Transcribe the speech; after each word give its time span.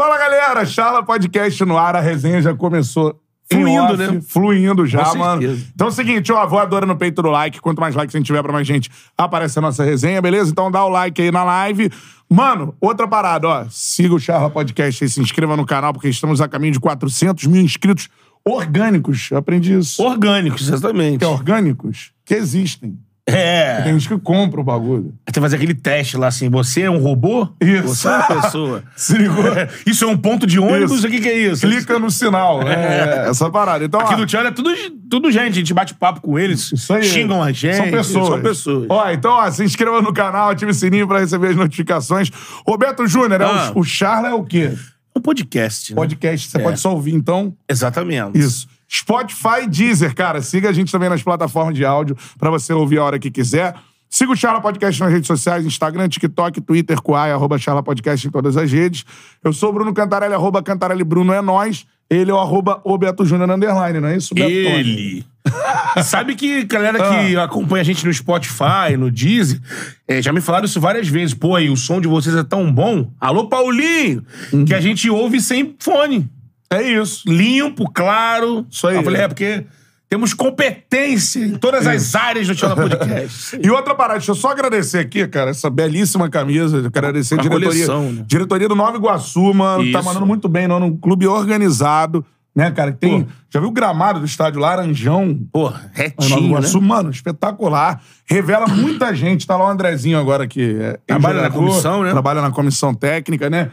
Fala, 0.00 0.16
galera! 0.16 0.64
Charla 0.64 1.02
Podcast 1.02 1.62
no 1.62 1.76
ar, 1.76 1.94
a 1.94 2.00
resenha 2.00 2.40
já 2.40 2.54
começou. 2.54 3.20
Fluindo, 3.52 3.82
off, 3.82 3.96
né? 3.98 4.20
Fluindo 4.26 4.86
já, 4.86 5.04
Com 5.04 5.18
mano. 5.18 5.42
certeza. 5.42 5.66
Então 5.74 5.88
é 5.88 5.90
o 5.90 5.92
seguinte, 5.92 6.32
ó, 6.32 6.46
voadora 6.46 6.86
no 6.86 6.96
peito 6.96 7.20
do 7.20 7.28
like. 7.28 7.60
Quanto 7.60 7.80
mais 7.82 7.94
likes 7.94 8.14
a 8.14 8.18
gente 8.18 8.26
tiver 8.26 8.42
pra 8.42 8.50
mais 8.50 8.66
gente, 8.66 8.88
aparece 9.18 9.58
a 9.58 9.60
nossa 9.60 9.84
resenha, 9.84 10.22
beleza? 10.22 10.50
Então 10.52 10.70
dá 10.70 10.82
o 10.86 10.88
like 10.88 11.20
aí 11.20 11.30
na 11.30 11.44
live. 11.44 11.90
Mano, 12.30 12.74
outra 12.80 13.06
parada, 13.06 13.46
ó. 13.46 13.66
Siga 13.68 14.14
o 14.14 14.18
Charla 14.18 14.48
Podcast 14.48 15.04
aí, 15.04 15.10
se 15.10 15.20
inscreva 15.20 15.54
no 15.54 15.66
canal, 15.66 15.92
porque 15.92 16.08
estamos 16.08 16.40
a 16.40 16.48
caminho 16.48 16.72
de 16.72 16.80
400 16.80 17.44
mil 17.44 17.60
inscritos 17.60 18.08
orgânicos. 18.42 19.30
Eu 19.30 19.36
aprendi 19.36 19.78
isso. 19.78 20.02
Orgânicos, 20.02 20.66
exatamente. 20.66 21.18
Que 21.18 21.24
é 21.26 21.28
orgânicos 21.28 22.12
que 22.24 22.32
existem. 22.32 22.98
É. 23.36 23.82
Tem 23.82 23.92
gente 23.92 24.08
que 24.08 24.18
compra 24.18 24.60
o 24.60 24.64
bagulho. 24.64 25.14
Tem 25.24 25.32
que 25.34 25.40
fazer 25.40 25.56
aquele 25.56 25.74
teste 25.74 26.16
lá 26.16 26.28
assim: 26.28 26.48
você 26.50 26.82
é 26.82 26.90
um 26.90 26.98
robô? 26.98 27.48
Isso. 27.60 27.88
Você 27.88 28.08
é 28.08 28.10
uma 28.10 28.26
pessoa. 28.42 28.82
Se 28.96 29.16
ligou? 29.16 29.44
Isso 29.86 30.04
é 30.04 30.08
um 30.08 30.16
ponto 30.16 30.46
de 30.46 30.58
ônibus? 30.58 30.98
Isso. 30.98 31.06
O 31.06 31.10
que, 31.10 31.20
que 31.20 31.28
é 31.28 31.38
isso? 31.38 31.66
Clica 31.66 31.98
no 31.98 32.10
sinal. 32.10 32.62
É, 32.68 33.28
essa 33.28 33.50
parada. 33.50 33.84
Então, 33.84 34.00
Aqui 34.00 34.14
ó, 34.14 34.16
do 34.16 34.26
Tchau 34.26 34.44
é 34.46 34.50
tudo, 34.50 34.70
tudo 35.08 35.30
gente, 35.30 35.52
a 35.52 35.56
gente 35.56 35.74
bate 35.74 35.94
papo 35.94 36.20
com 36.20 36.38
eles, 36.38 36.72
Isso 36.72 36.92
aí. 36.92 37.02
xingam 37.02 37.42
a 37.42 37.52
gente. 37.52 37.76
São 37.76 37.90
pessoas. 37.90 38.28
São 38.28 38.40
pessoas. 38.42 38.86
Ó, 38.88 39.10
então, 39.10 39.32
ó, 39.32 39.50
se 39.50 39.64
inscreva 39.64 40.00
no 40.02 40.12
canal, 40.12 40.50
ative 40.50 40.70
o 40.70 40.74
sininho 40.74 41.06
pra 41.08 41.20
receber 41.20 41.48
as 41.48 41.56
notificações. 41.56 42.30
Roberto 42.66 43.06
Júnior, 43.06 43.40
é 43.40 43.44
Ah. 43.44 43.72
o, 43.74 43.80
o 43.80 43.84
Charla 43.84 44.28
é 44.28 44.34
o 44.34 44.44
quê? 44.44 44.72
Um 45.16 45.20
podcast. 45.20 45.92
né? 45.92 45.96
Podcast. 45.96 46.48
Você 46.50 46.58
É. 46.58 46.62
pode 46.62 46.78
só 46.80 46.92
ouvir, 46.92 47.14
então. 47.14 47.52
Exatamente. 47.68 48.38
Isso. 48.38 48.68
Spotify 48.90 49.62
e 49.64 49.66
Deezer, 49.68 50.14
cara. 50.14 50.42
Siga 50.42 50.68
a 50.68 50.72
gente 50.72 50.90
também 50.90 51.08
nas 51.08 51.22
plataformas 51.22 51.74
de 51.74 51.84
áudio 51.84 52.16
pra 52.38 52.50
você 52.50 52.72
ouvir 52.72 52.98
a 52.98 53.04
hora 53.04 53.18
que 53.18 53.30
quiser. 53.30 53.74
Siga 54.08 54.32
o 54.32 54.36
Charla 54.36 54.60
Podcast 54.60 55.00
nas 55.00 55.12
redes 55.12 55.28
sociais, 55.28 55.64
Instagram, 55.64 56.08
TikTok, 56.08 56.60
Twitter, 56.60 57.00
Kuai, 57.00 57.30
arroba 57.30 57.56
Charla 57.58 57.80
Podcast 57.80 58.26
em 58.26 58.30
todas 58.30 58.56
as 58.56 58.72
redes. 58.72 59.04
Eu 59.44 59.52
sou 59.52 59.70
o 59.70 59.72
Bruno 59.72 59.94
Cantarelli, 59.94 60.34
arroba 60.34 60.60
Cantarelli 60.60 61.04
Bruno 61.04 61.32
é 61.32 61.40
nós. 61.40 61.86
Ele 62.10 62.28
é 62.28 62.34
o 62.34 62.38
arroba 62.40 62.80
o 62.82 62.98
Beto 62.98 63.24
Júnior 63.24 63.48
underline, 63.48 64.00
não 64.00 64.08
é 64.08 64.16
isso, 64.16 64.34
Beto? 64.34 64.50
Ele. 64.50 65.24
Sabe 66.02 66.34
que 66.34 66.64
galera 66.64 66.98
que 66.98 67.36
Ah. 67.36 67.44
acompanha 67.44 67.82
a 67.82 67.84
gente 67.84 68.04
no 68.04 68.12
Spotify, 68.12 68.96
no 68.98 69.12
Deezer, 69.12 69.60
é, 70.08 70.20
já 70.20 70.32
me 70.32 70.40
falaram 70.40 70.64
isso 70.66 70.80
várias 70.80 71.06
vezes. 71.06 71.32
Pô, 71.32 71.54
aí 71.54 71.70
o 71.70 71.76
som 71.76 72.00
de 72.00 72.08
vocês 72.08 72.34
é 72.34 72.42
tão 72.42 72.70
bom. 72.72 73.12
Alô, 73.20 73.46
Paulinho! 73.46 74.24
Uhum. 74.52 74.64
Que 74.64 74.74
a 74.74 74.80
gente 74.80 75.08
ouve 75.08 75.40
sem 75.40 75.76
fone. 75.78 76.28
É 76.72 76.82
isso. 76.82 77.24
Limpo, 77.28 77.90
claro. 77.90 78.64
Isso 78.70 78.86
aí. 78.86 78.96
Eu 78.96 79.02
falei, 79.02 79.22
é 79.22 79.28
porque 79.28 79.64
temos 80.08 80.34
competência 80.34 81.40
em 81.44 81.56
todas 81.56 81.86
as 81.86 82.14
áreas 82.14 82.46
do 82.46 82.54
Tchau 82.54 82.74
Podcast. 82.74 83.58
E 83.62 83.70
outra 83.70 83.94
parada, 83.94 84.18
deixa 84.18 84.30
eu 84.32 84.36
só 84.36 84.50
agradecer 84.50 84.98
aqui, 84.98 85.26
cara, 85.28 85.50
essa 85.50 85.68
belíssima 85.70 86.28
camisa. 86.28 86.78
Eu 86.78 86.90
quero 86.90 87.06
agradecer 87.08 87.34
a 87.34 87.38
A 87.38 87.42
diretoria. 87.42 87.68
coleção, 87.70 88.12
né? 88.12 88.24
Diretoria 88.26 88.68
do 88.68 88.74
Nova 88.74 88.96
Iguaçu, 88.96 89.52
mano. 89.54 89.90
Tá 89.92 89.98
Isso. 89.98 90.08
mandando 90.08 90.26
muito 90.26 90.48
bem, 90.48 90.66
não? 90.68 90.78
Um 90.80 90.96
clube 90.96 91.26
organizado, 91.26 92.24
né, 92.54 92.70
cara? 92.70 92.92
Tem, 92.92 93.22
Pô. 93.24 93.30
já 93.52 93.60
viu 93.60 93.68
o 93.68 93.72
gramado 93.72 94.20
do 94.20 94.26
estádio 94.26 94.60
Laranjão? 94.60 95.38
Pô, 95.52 95.72
retinho, 95.92 96.40
né? 96.40 96.46
Iguaçu, 96.46 96.80
mano, 96.80 97.10
espetacular. 97.10 98.00
Revela 98.26 98.66
muita 98.68 99.14
gente. 99.14 99.46
Tá 99.46 99.56
lá 99.56 99.66
o 99.66 99.70
Andrezinho 99.70 100.18
agora 100.18 100.46
que 100.46 100.76
é 100.80 100.98
Trabalha 101.06 101.42
na 101.42 101.50
comissão, 101.50 102.02
né? 102.04 102.10
Trabalha 102.10 102.40
na 102.40 102.50
comissão 102.50 102.94
técnica, 102.94 103.50
né? 103.50 103.70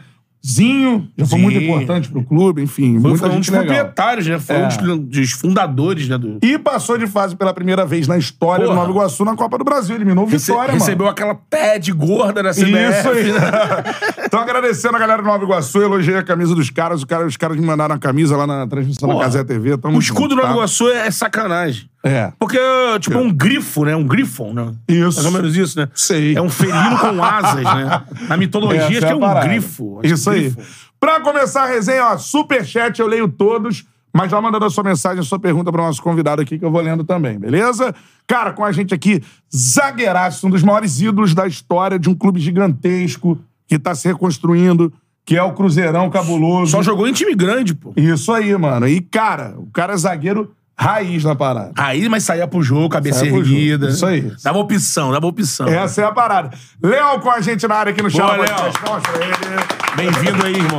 Zinho, 0.48 1.08
já 1.16 1.26
foi 1.26 1.38
Sim. 1.38 1.42
muito 1.44 1.58
importante 1.58 2.08
pro 2.08 2.22
clube, 2.24 2.62
enfim. 2.62 2.92
Foi, 3.00 3.10
muita 3.10 3.18
foi 3.18 3.28
um 3.28 3.32
gente 3.32 3.50
dos 3.50 3.60
legal. 3.60 3.66
proprietários, 3.76 4.26
né? 4.26 4.38
Foi 4.38 4.56
É. 4.56 4.64
um 4.64 4.68
dos, 4.68 4.98
dos 5.18 5.30
fundadores, 5.32 6.08
né? 6.08 6.16
Do... 6.16 6.38
E 6.42 6.58
passou 6.58 6.96
de 6.96 7.06
fase 7.06 7.36
pela 7.36 7.52
primeira 7.52 7.84
vez 7.84 8.08
na 8.08 8.16
história 8.16 8.64
do 8.64 8.68
Porra. 8.70 8.80
Nova 8.80 8.90
Iguaçu 8.92 9.24
na 9.24 9.36
Copa 9.36 9.58
do 9.58 9.64
Brasil. 9.64 9.94
Eliminou 9.96 10.24
Rece- 10.24 10.46
Vitória, 10.46 10.72
mano. 10.72 10.78
recebeu 10.84 11.06
aquela 11.08 11.34
pé 11.34 11.78
de 11.78 11.92
gorda 11.92 12.42
da 12.42 12.50
CBF. 12.52 12.98
Isso 13.00 13.08
aí. 13.10 13.32
né? 13.32 13.40
então, 14.24 14.40
agradecendo 14.40 14.96
a 14.96 14.98
galera 14.98 15.22
do 15.22 15.28
Nova 15.28 15.44
Iguaçu, 15.44 15.82
elogiei 15.82 16.16
a 16.16 16.22
camisa 16.22 16.54
dos 16.54 16.70
caras. 16.70 17.00
Os 17.00 17.04
caras, 17.04 17.26
os 17.26 17.36
caras 17.36 17.56
me 17.56 17.66
mandaram 17.66 17.94
a 17.94 17.98
camisa 17.98 18.36
lá 18.36 18.46
na 18.46 18.66
transmissão 18.66 19.06
da 19.08 19.14
Porra. 19.14 19.26
Casé 19.26 19.44
TV. 19.44 19.76
Tamo 19.76 19.96
O 19.96 20.00
escudo 20.00 20.28
do 20.28 20.36
Nova 20.36 20.48
tá? 20.48 20.54
Iguaçu 20.54 20.88
é 20.88 21.10
sacanagem. 21.10 21.88
É. 22.08 22.32
Porque, 22.38 22.58
tipo, 23.00 23.16
é 23.16 23.20
um 23.20 23.32
grifo, 23.32 23.84
né? 23.84 23.94
Um 23.94 24.04
grifon, 24.06 24.52
né? 24.52 24.72
Isso. 24.88 25.22
Mais 25.22 25.26
ou 25.26 25.32
menos 25.32 25.56
isso, 25.56 25.78
né? 25.78 25.88
Sei. 25.94 26.36
É 26.36 26.42
um 26.42 26.48
felino 26.50 26.98
com 26.98 27.22
asas, 27.22 27.64
né? 27.64 28.02
Na 28.28 28.36
mitologia, 28.36 28.80
Essa 28.82 28.88
acho 28.90 28.98
que 29.00 29.04
é 29.06 29.10
é 29.10 29.14
um 29.16 29.20
parada. 29.20 29.46
grifo. 29.46 30.00
Isso 30.02 30.30
aí. 30.30 30.50
grifo. 30.50 30.88
Pra 31.00 31.20
começar 31.20 31.62
a 31.62 31.66
resenha, 31.66 32.06
ó, 32.06 32.18
superchat, 32.18 32.98
eu 33.00 33.06
leio 33.06 33.28
todos, 33.28 33.84
mas 34.12 34.30
já 34.30 34.40
mandando 34.40 34.64
a 34.64 34.70
sua 34.70 34.82
mensagem, 34.82 35.20
a 35.20 35.24
sua 35.24 35.38
pergunta 35.38 35.70
pro 35.70 35.82
nosso 35.82 36.02
convidado 36.02 36.42
aqui, 36.42 36.58
que 36.58 36.64
eu 36.64 36.70
vou 36.72 36.80
lendo 36.80 37.04
também, 37.04 37.38
beleza? 37.38 37.94
Cara, 38.26 38.52
com 38.52 38.64
a 38.64 38.72
gente 38.72 38.92
aqui, 38.92 39.22
zagueiraço, 39.54 40.46
um 40.46 40.50
dos 40.50 40.62
maiores 40.62 41.00
ídolos 41.00 41.34
da 41.34 41.46
história 41.46 41.98
de 41.98 42.08
um 42.08 42.14
clube 42.14 42.40
gigantesco 42.40 43.38
que 43.66 43.78
tá 43.78 43.94
se 43.94 44.08
reconstruindo, 44.08 44.92
que 45.24 45.36
é 45.36 45.42
o 45.42 45.52
Cruzeirão 45.52 46.08
Cabuloso. 46.10 46.72
Só 46.72 46.82
jogou 46.82 47.06
em 47.06 47.12
time 47.12 47.34
grande, 47.34 47.74
pô. 47.74 47.92
Isso 47.96 48.32
aí, 48.32 48.56
mano. 48.56 48.88
E, 48.88 49.00
cara, 49.00 49.54
o 49.58 49.66
cara 49.66 49.92
é 49.92 49.96
zagueiro 49.96 50.50
raiz 50.78 51.24
na 51.24 51.34
parada. 51.34 51.72
Aí, 51.76 52.08
mas 52.08 52.22
saía 52.22 52.46
pro 52.46 52.62
jogo, 52.62 52.88
cabeça 52.88 53.20
Saía 53.20 53.32
erguida. 53.32 53.88
Isso 53.88 54.06
aí. 54.06 54.32
Dava 54.42 54.58
opção, 54.58 55.10
dava 55.10 55.26
opção. 55.26 55.66
Essa 55.66 56.02
é 56.02 56.04
a 56.04 56.12
parada. 56.12 56.56
Léo 56.80 57.20
com 57.20 57.30
a 57.30 57.40
gente 57.40 57.66
na 57.66 57.74
área 57.74 57.90
aqui 57.90 58.00
no 58.00 58.08
Chama. 58.08 58.44
Bem-vindo 59.96 60.46
aí, 60.46 60.54
irmão. 60.54 60.78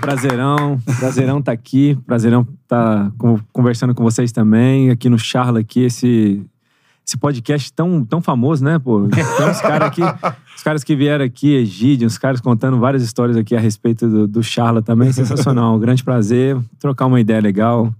Prazerão, 0.00 0.80
prazerão 0.98 1.42
tá 1.42 1.52
aqui, 1.52 1.98
prazerão 2.06 2.46
tá 2.66 3.12
conversando 3.52 3.94
com 3.94 4.02
vocês 4.02 4.32
também, 4.32 4.90
aqui 4.90 5.08
no 5.08 5.18
Charla, 5.18 5.60
aqui, 5.60 5.82
esse, 5.84 6.42
esse 7.06 7.16
podcast 7.16 7.72
tão, 7.72 8.04
tão 8.04 8.20
famoso, 8.22 8.64
né, 8.64 8.78
pô? 8.78 9.08
Tem 9.08 9.24
uns 9.48 9.60
caras 9.60 9.88
aqui, 9.88 10.02
os 10.56 10.62
caras 10.62 10.84
que 10.84 10.96
vieram 10.96 11.24
aqui, 11.24 11.54
Egídio, 11.54 12.06
os 12.06 12.18
caras 12.18 12.40
contando 12.40 12.78
várias 12.78 13.02
histórias 13.02 13.36
aqui 13.36 13.54
a 13.54 13.60
respeito 13.60 14.08
do, 14.08 14.26
do 14.26 14.42
Charla 14.42 14.82
também, 14.82 15.12
sensacional, 15.12 15.76
um 15.76 15.78
grande 15.78 16.04
prazer, 16.04 16.56
trocar 16.78 17.06
uma 17.06 17.20
ideia 17.20 17.40
legal, 17.40 17.92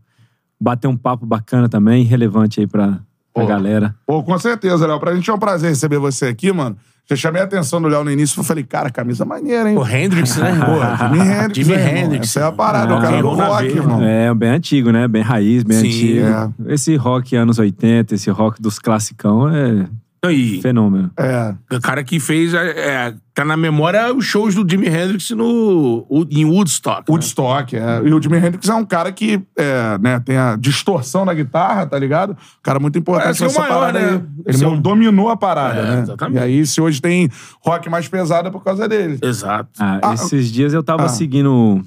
bater 0.65 0.89
um 0.89 0.97
papo 0.97 1.27
bacana 1.27 1.69
também, 1.69 2.03
relevante 2.05 2.59
aí 2.61 2.67
pra, 2.67 2.99
pra 3.33 3.43
Pô. 3.43 3.47
galera. 3.47 3.95
Pô, 4.07 4.23
com 4.23 4.39
certeza, 4.39 4.87
Léo. 4.87 4.99
Pra 4.99 5.15
gente 5.15 5.29
é 5.31 5.35
um 5.35 5.39
prazer 5.39 5.69
receber 5.71 5.99
você 5.99 6.27
aqui, 6.27 6.51
mano. 6.53 6.77
Já 7.07 7.15
chamei 7.17 7.43
a 7.43 7.45
atenção 7.45 7.83
do 7.83 7.87
Léo 7.89 8.03
no 8.03 8.11
início 8.11 8.41
e 8.41 8.45
falei, 8.45 8.65
cara, 8.65 8.89
camisa 8.89 9.27
maneira, 9.27 9.71
hein? 9.71 9.77
O 9.77 9.87
Hendrix, 9.87 10.39
né? 10.39 10.53
Pô, 10.65 11.05
Jimi 11.05 11.21
Hendrix, 11.29 11.67
Jimi 11.69 11.77
né? 11.77 12.01
Hendrix. 12.01 12.29
Essa 12.29 12.41
é 12.41 12.43
a 12.45 12.53
parada, 12.53 12.95
Ah, 12.95 12.99
o 12.99 13.03
cara 13.03 13.21
do 13.21 13.37
na 13.37 13.47
rock, 13.47 13.63
veia. 13.65 13.77
irmão. 13.77 14.03
É, 14.03 14.35
bem 14.35 14.49
antigo, 14.49 14.91
né? 14.91 15.07
Bem 15.07 15.21
raiz, 15.23 15.63
bem 15.65 15.79
Sim, 15.81 15.87
antigo. 15.89 16.27
é. 16.67 16.73
Esse 16.73 16.97
rock 16.97 17.37
anos 17.37 17.59
80, 17.59 18.15
esse 18.15 18.31
rock 18.31 18.63
dos 18.63 18.79
classicão 18.79 19.47
é 19.55 19.87
E 20.31 20.61
fenômeno. 20.63 21.11
É. 21.17 21.55
o 21.75 21.81
cara 21.81 22.03
que 22.05 22.19
fez, 22.21 22.55
é, 22.55 22.69
é, 22.71 23.15
tá 23.35 23.45
na 23.45 23.57
memória 23.57 24.13
os 24.15 24.25
shows 24.25 24.55
do 24.55 24.69
Jimi 24.69 24.87
Hendrix 24.89 25.31
no, 25.31 26.07
em 26.31 26.45
Woodstock. 26.45 27.01
né? 27.01 27.05
Woodstock, 27.09 27.77
é. 27.77 28.01
E 28.05 28.13
o 28.13 28.23
Jimi 28.23 28.37
Hendrix 28.39 28.69
é 28.69 28.75
um 28.75 28.85
cara 28.85 29.11
que 29.13 29.43
é, 29.57 29.99
né, 29.99 30.21
tem 30.21 30.37
a 30.37 30.57
distorção 30.57 31.25
na 31.25 31.35
guitarra, 31.35 31.87
tá 31.87 31.99
ligado? 31.99 32.37
cara 32.63 32.79
muito 32.81 32.99
importante 32.99 33.43
é 33.43 33.45
o 33.45 33.49
nessa 33.49 33.61
maior, 33.61 33.79
parada 33.93 34.01
né? 34.01 34.15
Ele 34.15 34.25
Esse 34.57 34.65
é 34.65 34.69
um- 34.69 34.81
dominou 34.81 35.29
a 35.31 35.37
parada, 35.37 35.81
É, 35.81 35.97
né? 35.97 36.03
exatamente. 36.03 36.37
E 36.37 36.43
aí, 36.43 36.67
se 36.67 36.81
hoje 36.81 37.01
tem 37.01 37.29
rock 37.65 37.89
mais 37.91 38.07
pesado, 38.09 38.49
é 38.49 38.51
por 38.51 38.63
causa 38.65 38.89
dele. 38.89 39.19
Exato. 39.23 39.71
Ah, 39.79 40.01
Ah, 40.03 40.15
esses 40.15 40.51
dias 40.51 40.73
eu 40.73 40.83
tava 40.83 41.05
ah. 41.05 41.09
seguindo 41.09 41.83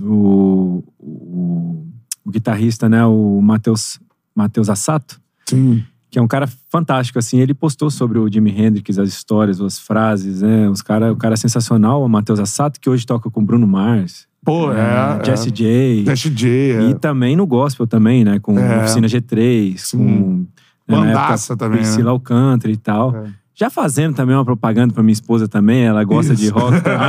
o, 0.00 0.82
o, 1.00 1.86
o 2.24 2.30
guitarrista, 2.30 2.88
né? 2.88 3.04
O 3.04 3.40
Matheus 3.42 4.00
Matheus 4.34 4.70
Assato, 4.70 5.20
Sim. 5.46 5.84
Que 6.12 6.18
é 6.18 6.22
um 6.22 6.28
cara 6.28 6.46
fantástico, 6.68 7.18
assim. 7.18 7.40
Ele 7.40 7.54
postou 7.54 7.90
sobre 7.90 8.18
o 8.18 8.30
Jimi 8.30 8.50
Hendrix, 8.50 8.98
as 8.98 9.08
histórias, 9.08 9.58
as 9.62 9.78
frases, 9.78 10.42
né? 10.42 10.68
Os 10.68 10.82
cara, 10.82 11.10
o 11.10 11.16
cara 11.16 11.32
é 11.32 11.36
sensacional, 11.38 12.04
o 12.04 12.08
Matheus 12.08 12.38
Assato, 12.38 12.78
que 12.78 12.90
hoje 12.90 13.06
toca 13.06 13.30
com 13.30 13.42
Bruno 13.42 13.66
Mars, 13.66 14.26
Pô, 14.44 14.70
é. 14.74 15.18
é. 15.20 15.24
Jesse 15.24 15.50
J. 15.50 16.04
Jesse 16.04 16.28
J, 16.28 16.48
é. 16.48 16.90
E 16.90 16.94
também 16.94 17.34
no 17.34 17.46
gospel 17.46 17.86
também, 17.86 18.24
né? 18.24 18.38
Com 18.38 18.58
É. 18.58 18.80
Oficina 18.80 19.06
G3, 19.06 19.78
Sim. 19.78 19.98
com... 19.98 20.46
né, 20.86 20.98
Bandaça 20.98 21.56
também, 21.56 21.78
né? 21.78 21.82
Priscila 21.84 22.10
Alcântara 22.10 22.70
e 22.70 22.76
tal. 22.76 23.16
É. 23.16 23.30
Já 23.54 23.70
fazendo 23.70 24.14
também 24.14 24.36
uma 24.36 24.44
propaganda 24.44 24.92
pra 24.92 25.02
minha 25.02 25.12
esposa 25.14 25.48
também, 25.48 25.84
ela 25.84 26.04
gosta 26.04 26.34
de 26.34 26.46
Isso. 26.46 26.54
rock 26.54 26.80
também. 26.84 27.08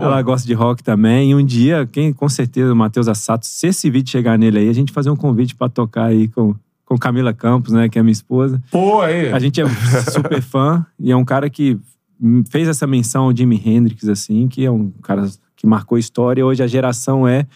ela 0.00 0.22
gosta 0.22 0.46
de 0.46 0.54
rock 0.54 0.82
também. 0.82 1.32
E 1.32 1.34
um 1.34 1.44
dia, 1.44 1.86
quem 1.90 2.14
com 2.14 2.30
certeza, 2.30 2.72
o 2.72 2.76
Matheus 2.76 3.08
Assato, 3.08 3.44
se 3.44 3.66
esse 3.66 3.90
vídeo 3.90 4.10
chegar 4.10 4.38
nele 4.38 4.58
aí, 4.58 4.68
a 4.70 4.72
gente 4.72 4.90
fazer 4.90 5.10
um 5.10 5.16
convite 5.16 5.54
pra 5.54 5.68
tocar 5.68 6.04
aí 6.04 6.28
com, 6.28 6.54
com 6.86 6.96
Camila 6.96 7.34
Campos, 7.34 7.72
né, 7.72 7.88
que 7.88 7.98
é 7.98 8.02
minha 8.02 8.12
esposa. 8.12 8.62
Pô, 8.70 9.02
aí. 9.02 9.30
A 9.32 9.38
gente 9.38 9.60
é 9.60 9.66
super 10.10 10.40
fã 10.40 10.86
e 10.98 11.10
é 11.10 11.16
um 11.16 11.24
cara 11.24 11.50
que 11.50 11.78
fez 12.48 12.68
essa 12.68 12.86
menção 12.86 13.24
ao 13.24 13.36
Jimi 13.36 13.60
Hendrix, 13.62 14.08
assim, 14.08 14.48
que 14.48 14.64
é 14.64 14.70
um 14.70 14.90
cara 15.02 15.28
que 15.54 15.66
marcou 15.66 15.98
história. 15.98 16.46
Hoje 16.46 16.62
a 16.62 16.66
geração 16.66 17.28
é. 17.28 17.46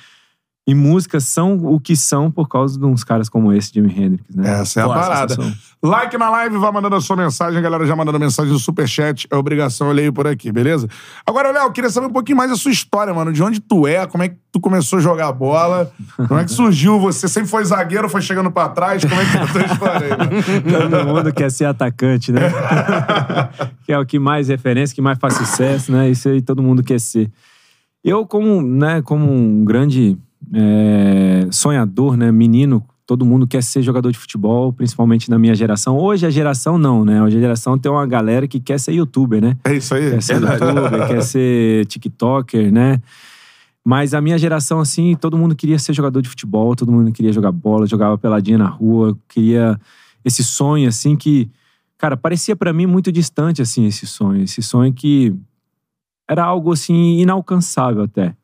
E 0.70 0.74
músicas 0.74 1.24
são 1.24 1.56
o 1.56 1.80
que 1.80 1.96
são 1.96 2.30
por 2.30 2.48
causa 2.48 2.78
de 2.78 2.86
uns 2.86 3.02
caras 3.02 3.28
como 3.28 3.52
esse, 3.52 3.72
Jimi 3.74 3.90
Hendrix, 3.90 4.24
né? 4.32 4.60
Essa 4.60 4.78
é 4.78 4.82
a 4.84 4.86
Pô, 4.86 4.94
parada. 4.94 5.36
Like 5.82 6.16
na 6.16 6.30
live, 6.30 6.58
vai 6.58 6.70
mandando 6.70 6.94
a 6.94 7.00
sua 7.00 7.16
mensagem. 7.16 7.58
A 7.58 7.60
galera 7.60 7.84
já 7.84 7.96
mandando 7.96 8.20
mensagem 8.20 8.52
no 8.52 8.58
superchat. 8.60 9.26
É 9.32 9.36
obrigação, 9.36 9.88
eu 9.88 9.92
leio 9.92 10.12
por 10.12 10.28
aqui, 10.28 10.52
beleza? 10.52 10.86
Agora, 11.26 11.50
Léo, 11.50 11.64
eu 11.64 11.72
queria 11.72 11.90
saber 11.90 12.06
um 12.06 12.12
pouquinho 12.12 12.38
mais 12.38 12.50
da 12.50 12.56
sua 12.56 12.70
história, 12.70 13.12
mano. 13.12 13.32
De 13.32 13.42
onde 13.42 13.58
tu 13.58 13.84
é, 13.84 14.06
como 14.06 14.22
é 14.22 14.28
que 14.28 14.36
tu 14.52 14.60
começou 14.60 15.00
a 15.00 15.02
jogar 15.02 15.32
bola, 15.32 15.90
como 16.28 16.38
é 16.38 16.44
que 16.44 16.52
surgiu? 16.52 17.00
Você 17.00 17.26
sempre 17.26 17.50
foi 17.50 17.64
zagueiro, 17.64 18.08
foi 18.08 18.22
chegando 18.22 18.52
pra 18.52 18.68
trás? 18.68 19.04
Como 19.04 19.20
é 19.20 19.24
que 19.24 19.36
é 19.36 19.40
a 19.40 19.46
tua 19.48 19.62
história 19.64 20.06
aí, 20.06 20.10
mano? 20.10 20.30
Todo 21.02 21.04
mundo 21.04 21.32
quer 21.32 21.50
ser 21.50 21.64
atacante, 21.64 22.30
né? 22.30 22.42
que 23.84 23.92
é 23.92 23.98
o 23.98 24.06
que 24.06 24.20
mais 24.20 24.46
referência, 24.46 24.94
que 24.94 25.02
mais 25.02 25.18
faz 25.18 25.34
sucesso, 25.34 25.90
né? 25.90 26.08
Isso 26.08 26.28
aí 26.28 26.40
todo 26.40 26.62
mundo 26.62 26.80
quer 26.80 27.00
ser. 27.00 27.28
Eu, 28.04 28.24
como, 28.24 28.62
né, 28.62 29.02
como 29.02 29.32
um 29.32 29.64
grande 29.64 30.16
é, 30.54 31.48
sonhador, 31.50 32.16
né, 32.16 32.30
menino, 32.32 32.84
todo 33.06 33.26
mundo 33.26 33.46
quer 33.46 33.62
ser 33.62 33.82
jogador 33.82 34.12
de 34.12 34.18
futebol, 34.18 34.72
principalmente 34.72 35.28
na 35.28 35.38
minha 35.38 35.54
geração. 35.54 35.98
Hoje 35.98 36.24
a 36.26 36.30
geração 36.30 36.78
não, 36.78 37.04
né? 37.04 37.20
Hoje 37.20 37.38
a 37.38 37.40
geração 37.40 37.76
tem 37.76 37.90
uma 37.90 38.06
galera 38.06 38.46
que 38.46 38.60
quer 38.60 38.78
ser 38.78 38.92
youtuber, 38.92 39.42
né? 39.42 39.56
É 39.64 39.74
isso 39.74 39.92
aí. 39.96 40.10
Quer 40.10 40.22
ser 40.22 40.34
youtuber, 40.40 41.08
quer 41.08 41.22
ser 41.22 41.86
tiktoker, 41.86 42.72
né? 42.72 43.00
Mas 43.84 44.14
a 44.14 44.20
minha 44.20 44.38
geração, 44.38 44.78
assim, 44.78 45.16
todo 45.16 45.36
mundo 45.36 45.56
queria 45.56 45.76
ser 45.76 45.92
jogador 45.92 46.20
de 46.22 46.28
futebol, 46.28 46.76
todo 46.76 46.92
mundo 46.92 47.10
queria 47.10 47.32
jogar 47.32 47.50
bola, 47.50 47.86
jogava 47.86 48.16
peladinha 48.16 48.58
na 48.58 48.68
rua, 48.68 49.18
queria 49.28 49.80
esse 50.24 50.44
sonho, 50.44 50.88
assim, 50.88 51.16
que, 51.16 51.50
cara, 51.98 52.16
parecia 52.16 52.54
para 52.54 52.72
mim 52.72 52.86
muito 52.86 53.10
distante, 53.10 53.60
assim, 53.60 53.86
esse 53.86 54.06
sonho. 54.06 54.44
Esse 54.44 54.62
sonho 54.62 54.92
que 54.92 55.34
era 56.28 56.44
algo, 56.44 56.72
assim, 56.72 57.18
inalcançável 57.18 58.04
até. 58.04 58.36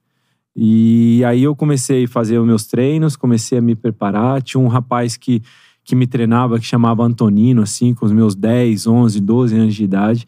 E 0.56 1.23
aí 1.25 1.43
eu 1.43 1.55
comecei 1.55 2.05
a 2.05 2.08
fazer 2.08 2.38
os 2.38 2.47
meus 2.47 2.64
treinos, 2.67 3.14
comecei 3.14 3.58
a 3.58 3.61
me 3.61 3.75
preparar. 3.75 4.41
Tinha 4.41 4.58
um 4.61 4.69
rapaz 4.69 5.17
que, 5.17 5.43
que 5.85 5.94
me 5.94 6.06
treinava, 6.06 6.58
que 6.58 6.64
chamava 6.64 7.03
Antonino, 7.05 7.61
assim, 7.62 7.93
com 7.93 8.06
os 8.06 8.12
meus 8.12 8.35
10, 8.35 8.87
11, 8.87 9.20
12 9.20 9.55
anos 9.56 9.75
de 9.75 9.85
idade. 9.85 10.26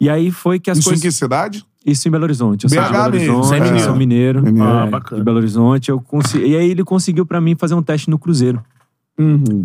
E 0.00 0.10
aí 0.10 0.32
foi 0.32 0.58
que 0.58 0.68
as 0.68 0.78
Isso 0.78 0.88
coisas... 0.88 1.04
em 1.04 1.08
que 1.08 1.12
cidade? 1.12 1.64
Isso 1.86 2.08
em 2.08 2.10
Belo 2.10 2.24
Horizonte. 2.24 2.64
Eu 2.64 2.70
sou 2.70 2.78
BH 2.80 2.86
de 2.86 2.92
Belo 2.92 3.10
mesmo, 3.12 3.34
Horizonte, 3.36 3.54
é 3.56 3.60
mineiro. 3.64 3.84
sou 3.84 3.96
mineiro. 3.96 4.42
Mineiro. 4.42 4.68
é, 4.68 4.82
Ah, 4.82 4.86
bacana. 4.86 5.20
de 5.20 5.24
Belo 5.24 5.36
Horizonte. 5.38 5.90
Eu 5.90 6.00
consegui... 6.00 6.46
E 6.46 6.56
aí 6.56 6.70
ele 6.70 6.82
conseguiu 6.82 7.24
pra 7.24 7.40
mim 7.40 7.54
fazer 7.56 7.74
um 7.74 7.82
teste 7.82 8.10
no 8.10 8.18
Cruzeiro. 8.18 8.60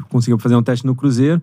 Conseguiu 0.09 0.37
fazer 0.37 0.55
um 0.55 0.61
teste 0.61 0.85
no 0.85 0.93
Cruzeiro. 0.95 1.41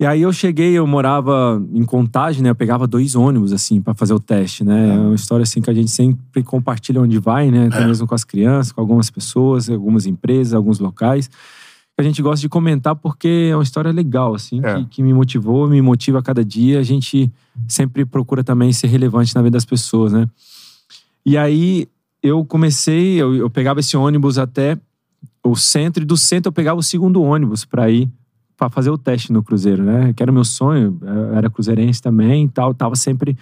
E 0.00 0.06
aí 0.06 0.22
eu 0.22 0.32
cheguei, 0.32 0.72
eu 0.74 0.86
morava 0.86 1.60
em 1.72 1.84
Contagem, 1.84 2.42
né? 2.42 2.50
Eu 2.50 2.54
pegava 2.54 2.86
dois 2.86 3.16
ônibus, 3.16 3.52
assim, 3.52 3.80
pra 3.80 3.94
fazer 3.94 4.14
o 4.14 4.20
teste, 4.20 4.62
né? 4.64 4.94
É 4.94 4.98
uma 4.98 5.14
história, 5.14 5.42
assim, 5.42 5.60
que 5.60 5.68
a 5.70 5.74
gente 5.74 5.90
sempre 5.90 6.42
compartilha 6.42 7.00
onde 7.00 7.18
vai, 7.18 7.50
né? 7.50 7.66
Até 7.66 7.84
mesmo 7.84 8.06
com 8.06 8.14
as 8.14 8.22
crianças, 8.24 8.70
com 8.72 8.80
algumas 8.80 9.10
pessoas, 9.10 9.68
algumas 9.68 10.06
empresas, 10.06 10.54
alguns 10.54 10.78
locais. 10.78 11.28
A 11.98 12.02
gente 12.04 12.22
gosta 12.22 12.40
de 12.40 12.48
comentar 12.48 12.94
porque 12.94 13.48
é 13.50 13.56
uma 13.56 13.62
história 13.64 13.90
legal, 13.90 14.32
assim, 14.34 14.60
É. 14.64 14.76
que, 14.76 14.84
que 14.86 15.02
me 15.02 15.12
motivou, 15.12 15.68
me 15.68 15.82
motiva 15.82 16.20
a 16.20 16.22
cada 16.22 16.44
dia. 16.44 16.78
A 16.78 16.82
gente 16.84 17.28
sempre 17.66 18.04
procura 18.04 18.44
também 18.44 18.72
ser 18.72 18.86
relevante 18.86 19.34
na 19.34 19.42
vida 19.42 19.54
das 19.56 19.64
pessoas, 19.64 20.12
né? 20.12 20.28
E 21.26 21.36
aí 21.36 21.88
eu 22.22 22.44
comecei, 22.44 23.20
eu, 23.20 23.34
eu 23.34 23.50
pegava 23.50 23.80
esse 23.80 23.96
ônibus 23.96 24.38
até 24.38 24.78
o 25.42 25.56
centro, 25.56 26.04
e 26.04 26.06
do 26.06 26.16
centro 26.16 26.50
eu 26.50 26.52
pegava 26.52 26.78
o 26.78 26.82
segundo 26.84 27.20
ônibus 27.20 27.64
para 27.64 27.90
ir 27.90 28.08
para 28.58 28.68
fazer 28.68 28.90
o 28.90 28.98
teste 28.98 29.32
no 29.32 29.42
Cruzeiro, 29.42 29.84
né? 29.84 30.12
Que 30.12 30.22
era 30.22 30.32
o 30.32 30.34
meu 30.34 30.44
sonho, 30.44 30.98
eu 31.00 31.34
era 31.36 31.48
cruzeirense 31.48 32.02
também 32.02 32.44
e 32.44 32.48
tal, 32.48 32.74
tava 32.74 32.96
sempre 32.96 33.38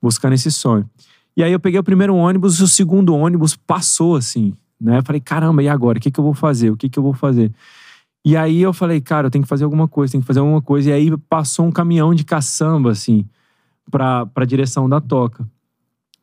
buscando 0.00 0.32
esse 0.32 0.50
sonho. 0.50 0.88
E 1.36 1.42
aí 1.42 1.52
eu 1.52 1.60
peguei 1.60 1.78
o 1.78 1.84
primeiro 1.84 2.16
ônibus, 2.16 2.60
o 2.60 2.66
segundo 2.66 3.14
ônibus 3.14 3.54
passou 3.54 4.16
assim, 4.16 4.54
né? 4.80 4.98
Eu 4.98 5.02
falei, 5.02 5.20
caramba, 5.20 5.62
e 5.62 5.68
agora? 5.68 5.98
O 5.98 6.00
que 6.00 6.10
que 6.10 6.18
eu 6.18 6.24
vou 6.24 6.32
fazer? 6.32 6.70
O 6.70 6.76
que 6.76 6.88
que 6.88 6.98
eu 6.98 7.02
vou 7.02 7.12
fazer? 7.12 7.52
E 8.24 8.34
aí 8.34 8.62
eu 8.62 8.72
falei, 8.72 9.00
cara, 9.00 9.26
eu 9.26 9.30
tenho 9.30 9.44
que 9.44 9.48
fazer 9.48 9.64
alguma 9.64 9.86
coisa, 9.86 10.12
tenho 10.12 10.22
que 10.22 10.26
fazer 10.26 10.40
alguma 10.40 10.62
coisa. 10.62 10.88
E 10.88 10.92
aí 10.92 11.16
passou 11.28 11.66
um 11.66 11.70
caminhão 11.70 12.14
de 12.14 12.24
caçamba, 12.24 12.90
assim, 12.90 13.26
pra, 13.90 14.24
pra 14.24 14.46
direção 14.46 14.88
da 14.88 15.00
toca. 15.00 15.46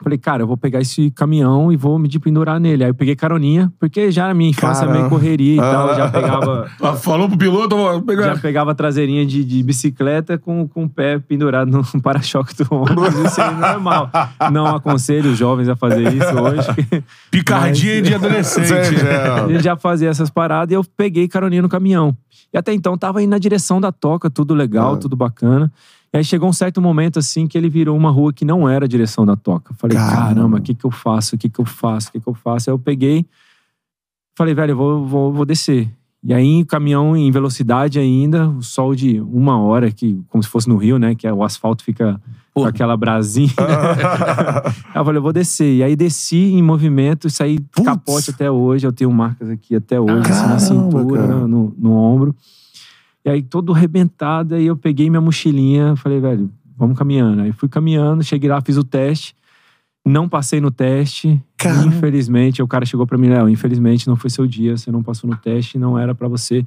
Falei, 0.04 0.18
cara, 0.18 0.44
eu 0.44 0.48
vou 0.48 0.58
pegar 0.58 0.82
esse 0.82 1.10
caminhão 1.12 1.72
e 1.72 1.78
vou 1.78 1.98
me 1.98 2.10
pendurar 2.20 2.60
nele. 2.60 2.84
Aí 2.84 2.90
eu 2.90 2.94
peguei 2.94 3.16
caroninha, 3.16 3.72
porque 3.80 4.12
já 4.12 4.28
na 4.28 4.34
minha 4.34 4.50
infância 4.50 4.82
Caramba. 4.82 4.98
meio 5.00 5.10
correria 5.10 5.56
e 5.56 5.58
tal, 5.58 5.88
eu 5.90 5.96
já 5.96 6.06
Ah. 6.06 6.12
pegava, 6.12 6.72
Ah, 6.82 6.94
Falou 6.94 7.28
pro 7.30 7.38
piloto, 7.38 7.76
vou 7.76 7.94
já 7.96 8.02
pegar. 8.02 8.40
pegava 8.42 8.72
a 8.72 8.76
traseirinha 8.76 9.26
de, 9.26 9.44
de 9.44 9.64
bicicleta 9.64 10.38
com, 10.38 10.68
com 10.68 10.84
o 10.86 10.90
pé 10.90 11.18
pendurado 11.20 11.72
no 11.72 11.84
para-choque 12.02 12.54
do 12.64 12.68
ônibus. 12.76 13.14
Isso 13.16 13.42
aí 13.42 13.56
não 13.56 13.66
é 13.68 13.72
normal. 13.74 14.10
Não 14.52 14.68
aconselho 14.76 15.32
os 15.32 15.38
jovens 15.38 15.70
a 15.70 15.76
fazer 15.76 16.12
isso 16.14 16.36
hoje. 16.40 17.04
Picardia 17.32 17.96
Mas- 18.00 18.08
de 18.08 18.14
adolescente. 18.16 18.74
A 18.74 19.48
gente 19.48 19.64
já 19.64 19.76
fazia 19.76 20.10
essas 20.10 20.30
paradas 20.30 20.72
e 20.72 20.76
eu 20.76 20.84
peguei 20.98 21.28
caroninha 21.28 21.62
no 21.62 21.70
caminhão. 21.70 22.16
E 22.54 22.58
até 22.58 22.74
então 22.74 22.98
tava 22.98 23.22
indo 23.24 23.32
na 23.32 23.38
direção 23.40 23.82
da 23.82 23.92
toca, 23.92 24.30
tudo 24.30 24.54
legal, 24.54 24.94
Ah. 24.94 24.98
tudo 24.98 25.16
bacana. 25.16 25.72
E 26.14 26.18
aí 26.18 26.24
chegou 26.24 26.48
um 26.48 26.54
certo 26.54 26.80
momento 26.80 27.18
assim 27.18 27.48
que 27.48 27.58
ele 27.58 27.70
virou 27.70 27.98
uma 27.98 28.12
rua 28.12 28.32
que 28.32 28.46
não 28.46 28.70
era 28.70 28.86
a 28.86 28.88
direção 28.88 29.26
da 29.26 29.36
toca. 29.36 29.74
Falei, 29.74 29.98
Caramba. 29.98 30.58
o 30.58 30.62
que 30.62 30.76
que 30.76 30.86
eu 30.86 30.92
faço? 30.92 31.36
O 31.36 31.40
que 31.40 31.50
que 31.50 31.60
eu 31.60 31.66
faço? 31.66 32.10
O 32.10 32.12
que 32.12 32.20
que 32.20 32.28
eu 32.28 32.36
faço? 32.36 32.70
Aí 32.70 32.74
eu 32.74 32.78
peguei, 32.78 33.26
falei, 34.38 34.54
velho, 34.54 34.72
eu 34.72 34.78
vou, 34.78 35.06
vou, 35.06 35.34
vou 35.34 35.46
descer. 35.46 35.90
E 36.26 36.34
aí, 36.34 36.62
o 36.62 36.66
caminhão 36.66 37.18
em 37.18 37.30
velocidade 37.32 38.00
ainda, 38.00 38.48
o 38.48 38.62
sol 38.62 38.96
de 38.96 39.20
uma 39.20 39.60
hora, 39.60 39.92
que, 39.92 40.24
como 40.30 40.42
se 40.42 40.48
fosse 40.48 40.70
no 40.70 40.78
Rio, 40.78 40.98
né? 40.98 41.16
Que 41.16 41.30
o 41.30 41.44
asfalto 41.44 41.84
fica 41.84 42.22
com 42.54 42.64
aquela 42.64 42.96
brasinha. 42.96 43.50
Eu 44.96 45.04
falei, 45.04 45.18
eu 45.18 45.24
vou 45.24 45.34
descer. 45.34 45.76
E 45.76 45.84
aí 45.84 45.96
desci 45.96 46.54
em 46.54 46.62
movimento, 46.62 47.30
saí 47.30 47.60
Putz. 47.60 47.84
capote 47.84 48.30
até 48.30 48.50
hoje. 48.50 48.86
Eu 48.86 48.94
tenho 48.94 49.12
marcas 49.12 49.50
aqui 49.50 49.76
até 49.76 50.00
hoje, 50.00 50.20
assim, 50.20 50.30
Caramba, 50.30 50.54
na 50.54 50.60
cintura, 50.60 51.28
no, 51.48 51.74
no 51.78 51.92
ombro. 51.92 52.36
E 53.26 53.30
aí 53.30 53.42
todo 53.42 53.74
arrebentado, 53.74 54.56
aí 54.56 54.66
eu 54.66 54.76
peguei 54.76 55.10
minha 55.10 55.22
mochilinha, 55.22 55.96
falei, 55.96 56.20
velho, 56.20 56.52
vamos 56.78 56.98
caminhando. 56.98 57.42
Aí 57.42 57.52
fui 57.52 57.70
caminhando, 57.70 58.24
cheguei 58.24 58.50
lá, 58.50 58.62
fiz 58.62 58.78
o 58.78 58.84
teste. 58.84 59.36
Não 60.06 60.28
passei 60.28 60.60
no 60.60 60.70
teste. 60.70 61.42
Caramba. 61.58 61.88
Infelizmente, 61.88 62.62
o 62.62 62.68
cara 62.68 62.86
chegou 62.86 63.08
pra 63.08 63.18
mim, 63.18 63.30
Léo, 63.30 63.48
infelizmente 63.48 64.08
não 64.08 64.18
foi 64.18 64.30
seu 64.30 64.46
dia, 64.46 64.76
você 64.76 64.92
não 64.92 65.02
passou 65.02 65.30
no 65.30 65.38
teste, 65.38 65.78
não 65.78 65.98
era 65.98 66.14
pra 66.14 66.28
você 66.28 66.66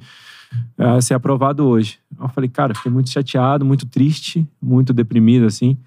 eh, 0.77 1.01
ser 1.01 1.13
aprovado 1.13 1.63
hoje. 1.63 1.99
Eu 2.19 2.27
falei, 2.29 2.49
cara, 2.49 2.73
fiquei 2.73 2.91
muito 2.91 3.11
chateado, 3.11 3.63
muito 3.63 3.85
triste, 3.85 4.47
muito 4.59 4.91
deprimido, 4.93 5.45
assim. 5.45 5.77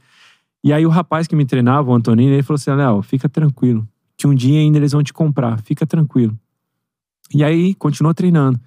E 0.62 0.72
aí 0.72 0.86
o 0.86 0.90
rapaz 0.90 1.26
que 1.26 1.34
me 1.34 1.44
treinava, 1.44 1.90
o 1.90 1.94
Antonino, 1.94 2.32
ele 2.32 2.42
falou 2.42 2.56
assim, 2.56 2.70
Léo, 2.70 3.02
fica 3.02 3.28
tranquilo, 3.28 3.88
que 4.16 4.28
um 4.28 4.34
dia 4.34 4.60
ainda 4.60 4.78
eles 4.78 4.92
vão 4.92 5.02
te 5.02 5.12
comprar, 5.12 5.60
fica 5.62 5.84
tranquilo. 5.84 6.38
E 7.32 7.42
aí, 7.44 7.74
continuou 7.74 8.12
treinando. 8.12 8.60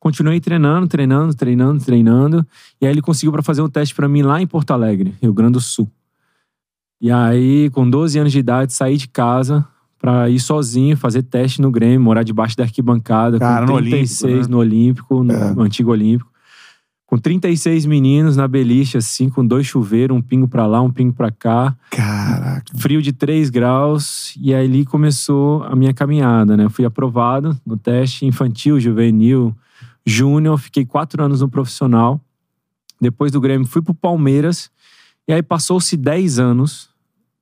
Continuei 0.00 0.40
treinando, 0.40 0.86
treinando, 0.86 1.34
treinando, 1.34 1.84
treinando. 1.84 2.46
E 2.80 2.86
aí 2.86 2.92
ele 2.92 3.02
conseguiu 3.02 3.32
para 3.32 3.42
fazer 3.42 3.62
um 3.62 3.68
teste 3.68 3.94
para 3.94 4.08
mim 4.08 4.22
lá 4.22 4.40
em 4.40 4.46
Porto 4.46 4.70
Alegre, 4.72 5.14
Rio 5.20 5.32
Grande 5.32 5.54
do 5.54 5.60
Sul. 5.60 5.90
E 7.00 7.10
aí, 7.10 7.70
com 7.70 7.88
12 7.88 8.18
anos 8.18 8.32
de 8.32 8.38
idade, 8.40 8.72
saí 8.72 8.96
de 8.96 9.08
casa 9.08 9.64
pra 9.98 10.28
ir 10.28 10.38
sozinho 10.40 10.96
fazer 10.96 11.22
teste 11.24 11.60
no 11.60 11.70
Grêmio, 11.70 12.00
morar 12.00 12.22
debaixo 12.22 12.56
da 12.56 12.64
arquibancada, 12.64 13.38
Cara, 13.38 13.62
no 13.62 13.72
com 13.72 13.74
Olímpico, 13.74 13.96
36 13.96 14.46
né? 14.46 14.52
no 14.52 14.58
Olímpico, 14.58 15.24
no, 15.24 15.32
É. 15.32 15.54
no 15.54 15.62
antigo 15.62 15.90
Olímpico. 15.90 16.30
Com 17.06 17.16
36 17.18 17.86
meninos 17.86 18.36
na 18.36 18.46
beliche, 18.46 18.98
assim, 18.98 19.28
com 19.30 19.44
dois 19.46 19.66
chuveiros, 19.66 20.14
um 20.16 20.20
pingo 20.20 20.46
pra 20.46 20.66
lá, 20.66 20.80
um 20.82 20.90
pingo 20.90 21.12
pra 21.14 21.30
cá 21.30 21.74
Caraca. 21.90 22.64
frio 22.76 23.00
de 23.00 23.12
3 23.12 23.48
graus 23.48 24.34
e 24.40 24.52
aí 24.54 24.66
ali 24.66 24.84
começou 24.84 25.62
a 25.64 25.74
minha 25.74 25.94
caminhada, 25.94 26.56
né? 26.56 26.68
Fui 26.68 26.84
aprovado 26.84 27.56
no 27.66 27.76
teste 27.78 28.26
infantil, 28.26 28.78
juvenil, 28.78 29.54
júnior, 30.08 30.58
fiquei 30.58 30.84
quatro 30.84 31.22
anos 31.22 31.40
no 31.40 31.48
profissional. 31.48 32.20
Depois 33.00 33.30
do 33.30 33.40
Grêmio 33.40 33.66
fui 33.66 33.82
pro 33.82 33.94
Palmeiras 33.94 34.70
e 35.26 35.32
aí 35.32 35.42
passou-se 35.42 35.96
10 35.96 36.38
anos, 36.38 36.90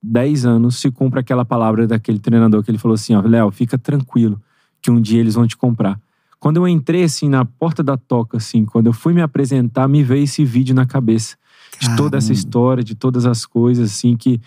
10 0.03 0.45
anos 0.45 0.77
se 0.77 0.91
cumpre 0.91 1.21
aquela 1.21 1.45
palavra 1.45 1.87
daquele 1.87 2.19
treinador 2.19 2.63
que 2.63 2.71
ele 2.71 2.79
falou 2.79 2.95
assim, 2.95 3.15
ó, 3.15 3.23
Léo, 3.23 3.51
fica 3.51 3.79
tranquilo 3.79 4.41
que 4.83 4.91
um 4.91 5.01
dia 5.01 5.21
eles 5.21 5.35
vão 5.35 5.47
te 5.47 5.57
comprar. 5.57 5.99
Quando 6.39 6.59
eu 6.59 6.69
entrei 6.69 7.05
assim 7.05 7.29
na 7.29 7.45
porta 7.45 7.83
da 7.83 7.97
toca 7.97 8.37
assim, 8.37 8.65
quando 8.65 8.87
eu 8.87 8.93
fui 8.93 9.15
me 9.15 9.23
apresentar, 9.23 9.89
me 9.89 10.03
veio 10.03 10.25
esse 10.25 10.45
vídeo 10.45 10.75
na 10.75 10.85
cabeça 10.85 11.37
de 11.81 11.97
toda 11.97 12.19
essa 12.19 12.33
história, 12.33 12.85
de 12.85 12.95
todas 12.95 13.27
as 13.27 13.47
coisas 13.47 13.91
assim 13.91 14.17
que 14.17 14.41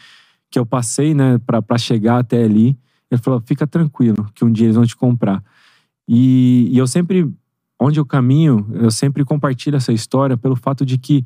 que 0.49 0.57
eu 0.57 0.65
passei, 0.65 1.13
né, 1.13 1.39
pra 1.39 1.77
chegar 1.77 2.19
até 2.19 2.43
ali. 2.43 2.77
Ele 3.09 3.21
falou: 3.21 3.41
fica 3.45 3.67
tranquilo, 3.67 4.29
que 4.33 4.43
um 4.43 4.51
dia 4.51 4.65
eles 4.65 4.75
vão 4.75 4.85
te 4.85 4.95
comprar. 4.95 5.43
E, 6.07 6.69
e 6.71 6.77
eu 6.77 6.87
sempre, 6.87 7.31
onde 7.79 7.99
eu 7.99 8.05
caminho, 8.05 8.67
eu 8.73 8.91
sempre 8.91 9.23
compartilho 9.23 9.77
essa 9.77 9.93
história 9.93 10.35
pelo 10.35 10.55
fato 10.55 10.85
de 10.85 10.97
que 10.97 11.23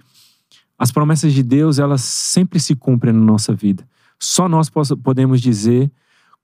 as 0.78 0.92
promessas 0.92 1.34
de 1.34 1.42
Deus, 1.42 1.80
elas 1.80 2.02
sempre 2.02 2.60
se 2.60 2.76
cumprem 2.76 3.14
na 3.14 3.22
nossa 3.22 3.54
vida. 3.54 3.88
Só 4.20 4.48
nós 4.48 4.70
podemos 4.70 5.42
dizer 5.42 5.92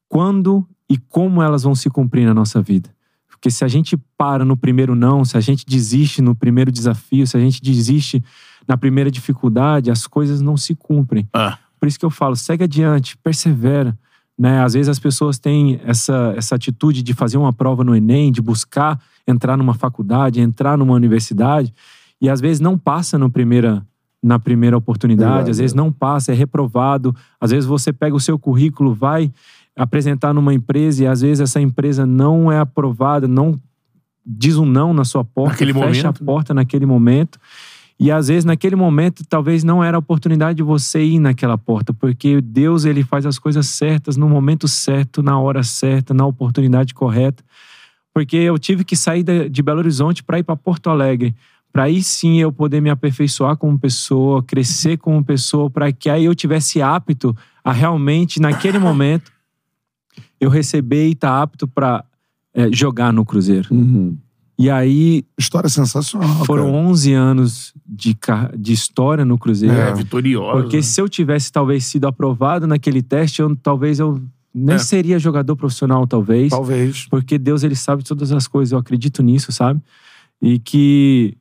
quando 0.08 0.68
e 0.90 0.98
como 0.98 1.42
elas 1.42 1.64
vão 1.64 1.76
se 1.76 1.90
cumprir 1.90 2.26
na 2.26 2.34
nossa 2.34 2.62
vida. 2.62 2.90
Porque 3.28 3.52
se 3.52 3.64
a 3.64 3.68
gente 3.68 3.96
para 4.18 4.44
no 4.44 4.58
primeiro 4.58 4.96
não, 4.96 5.24
se 5.24 5.38
a 5.38 5.40
gente 5.40 5.66
desiste 5.66 6.22
no 6.22 6.36
primeiro 6.36 6.72
desafio, 6.72 7.26
se 7.26 7.38
a 7.38 7.40
gente 7.40 7.62
desiste 7.62 8.24
na 8.68 8.76
primeira 8.76 9.10
dificuldade, 9.10 9.90
as 9.90 10.06
coisas 10.08 10.42
não 10.42 10.58
se 10.58 10.76
cumprem. 10.76 11.28
Ah. 11.32 11.58
Por 11.80 11.88
isso 11.88 11.98
que 11.98 12.06
eu 12.06 12.10
falo, 12.10 12.36
segue 12.36 12.66
adiante, 12.66 13.18
persevera. 13.18 13.98
Né? 14.40 14.64
Às 14.64 14.74
vezes 14.74 14.88
as 14.88 15.00
pessoas 15.00 15.38
têm 15.38 15.82
essa, 15.84 16.34
essa 16.38 16.56
atitude 16.56 17.04
de 17.04 17.14
fazer 17.14 17.38
uma 17.38 17.52
prova 17.52 17.84
no 17.84 17.94
Enem, 17.94 18.32
de 18.32 18.42
buscar 18.42 18.98
entrar 19.28 19.58
numa 19.58 19.74
faculdade, 19.74 20.40
entrar 20.40 20.78
numa 20.78 20.94
universidade, 20.94 21.74
e 22.22 22.30
às 22.30 22.40
vezes 22.40 22.62
não 22.62 22.78
passa 22.78 23.18
no 23.18 23.30
primeira, 23.30 23.86
na 24.24 24.40
primeira 24.40 24.78
oportunidade, 24.78 25.30
Verdade, 25.30 25.52
às 25.52 25.58
vezes 25.58 25.74
não 25.74 25.92
passa, 25.92 26.32
é 26.32 26.36
reprovado. 26.36 27.14
Às 27.40 27.52
vezes 27.52 27.66
você 27.66 27.92
pega 27.92 28.16
o 28.16 28.20
seu 28.20 28.40
currículo, 28.40 28.94
vai 28.94 29.30
apresentar 29.76 30.34
numa 30.34 30.54
empresa 30.54 31.04
e 31.04 31.08
às 31.08 31.22
vezes 31.22 31.42
essa 31.42 31.60
empresa 31.60 32.06
não 32.06 32.50
é 32.52 32.60
aprovada, 32.60 33.28
não 33.28 33.60
diz 34.26 34.58
um 34.58 34.66
não 34.66 34.94
na 34.94 35.04
sua 35.04 35.24
porta, 35.24 35.52
Naquele 35.52 35.74
fecha 35.74 35.86
momento, 35.86 36.06
a 36.06 36.12
né? 36.12 36.26
porta 36.26 36.54
naquele 36.54 36.86
momento. 36.86 37.40
E 38.00 38.10
às 38.10 38.30
vezes, 38.30 38.46
naquele 38.46 38.78
momento, 38.78 39.26
talvez 39.28 39.62
não 39.62 39.84
era 39.84 39.98
a 39.98 40.00
oportunidade 40.00 40.58
de 40.58 40.64
você 40.64 41.04
ir 41.04 41.20
naquela 41.20 41.58
porta, 41.58 41.94
porque 41.94 42.40
Deus 42.40 42.86
ele 42.86 43.04
faz 43.04 43.26
as 43.26 43.38
coisas 43.38 43.68
certas 43.68 44.16
no 44.16 44.30
momento 44.30 44.70
certo, 44.70 45.22
na 45.22 45.38
hora 45.38 45.64
certa, 45.64 46.14
na 46.14 46.26
oportunidade 46.26 46.94
correta. 46.94 47.44
Porque 48.14 48.38
eu 48.38 48.58
tive 48.58 48.86
que 48.86 48.96
sair 48.96 49.24
de 49.50 49.62
Belo 49.62 49.80
Horizonte 49.80 50.24
para 50.24 50.40
ir 50.40 50.44
para 50.44 50.56
Porto 50.56 50.90
Alegre, 50.90 51.36
para 51.74 51.84
aí 51.84 52.02
sim 52.02 52.40
eu 52.40 52.54
poder 52.54 52.82
me 52.82 52.90
aperfeiçoar 52.90 53.58
como 53.58 53.78
pessoa, 53.78 54.42
crescer 54.42 54.98
como 54.98 55.24
pessoa, 55.24 55.70
para 55.70 55.92
que 55.92 56.10
aí 56.10 56.24
eu 56.24 56.34
tivesse 56.34 56.82
apto 56.82 57.36
a 57.64 57.74
realmente, 57.74 58.40
naquele 58.40 58.80
momento, 58.80 59.30
eu 60.40 60.50
receber 60.50 61.10
e 61.10 61.12
estar 61.12 61.32
tá 61.32 61.42
apto 61.42 61.68
para 61.68 62.04
é, 62.54 62.72
jogar 62.72 63.12
no 63.12 63.26
Cruzeiro. 63.26 63.68
Uhum. 63.72 64.18
E 64.60 64.70
aí. 64.70 65.24
História 65.38 65.70
sensacional. 65.70 66.44
Foram 66.44 66.66
cara. 66.66 66.78
11 66.78 67.14
anos 67.14 67.74
de, 67.88 68.14
de 68.58 68.74
história 68.74 69.24
no 69.24 69.38
Cruzeiro. 69.38 69.74
É, 69.74 69.94
vitoriosa. 69.94 70.62
Porque 70.62 70.84
se 70.84 71.00
eu 71.00 71.08
tivesse 71.08 71.50
talvez 71.50 71.86
sido 71.86 72.06
aprovado 72.06 72.68
naquele 72.68 73.02
teste, 73.02 73.42
eu, 73.42 73.56
talvez 73.56 74.00
eu 74.00 74.22
nem 74.54 74.76
é. 74.76 74.80
seria 74.80 75.18
jogador 75.18 75.56
profissional, 75.56 76.06
talvez. 76.06 76.50
Talvez. 76.50 77.08
Porque 77.10 77.38
Deus, 77.38 77.64
ele 77.64 77.76
sabe 77.76 78.04
todas 78.04 78.34
as 78.34 78.48
coisas. 78.50 78.74
Eu 78.74 78.80
acredito 78.80 79.24
nisso, 79.24 79.50
sabe? 79.54 79.80
E 80.42 80.60
que 80.60 81.38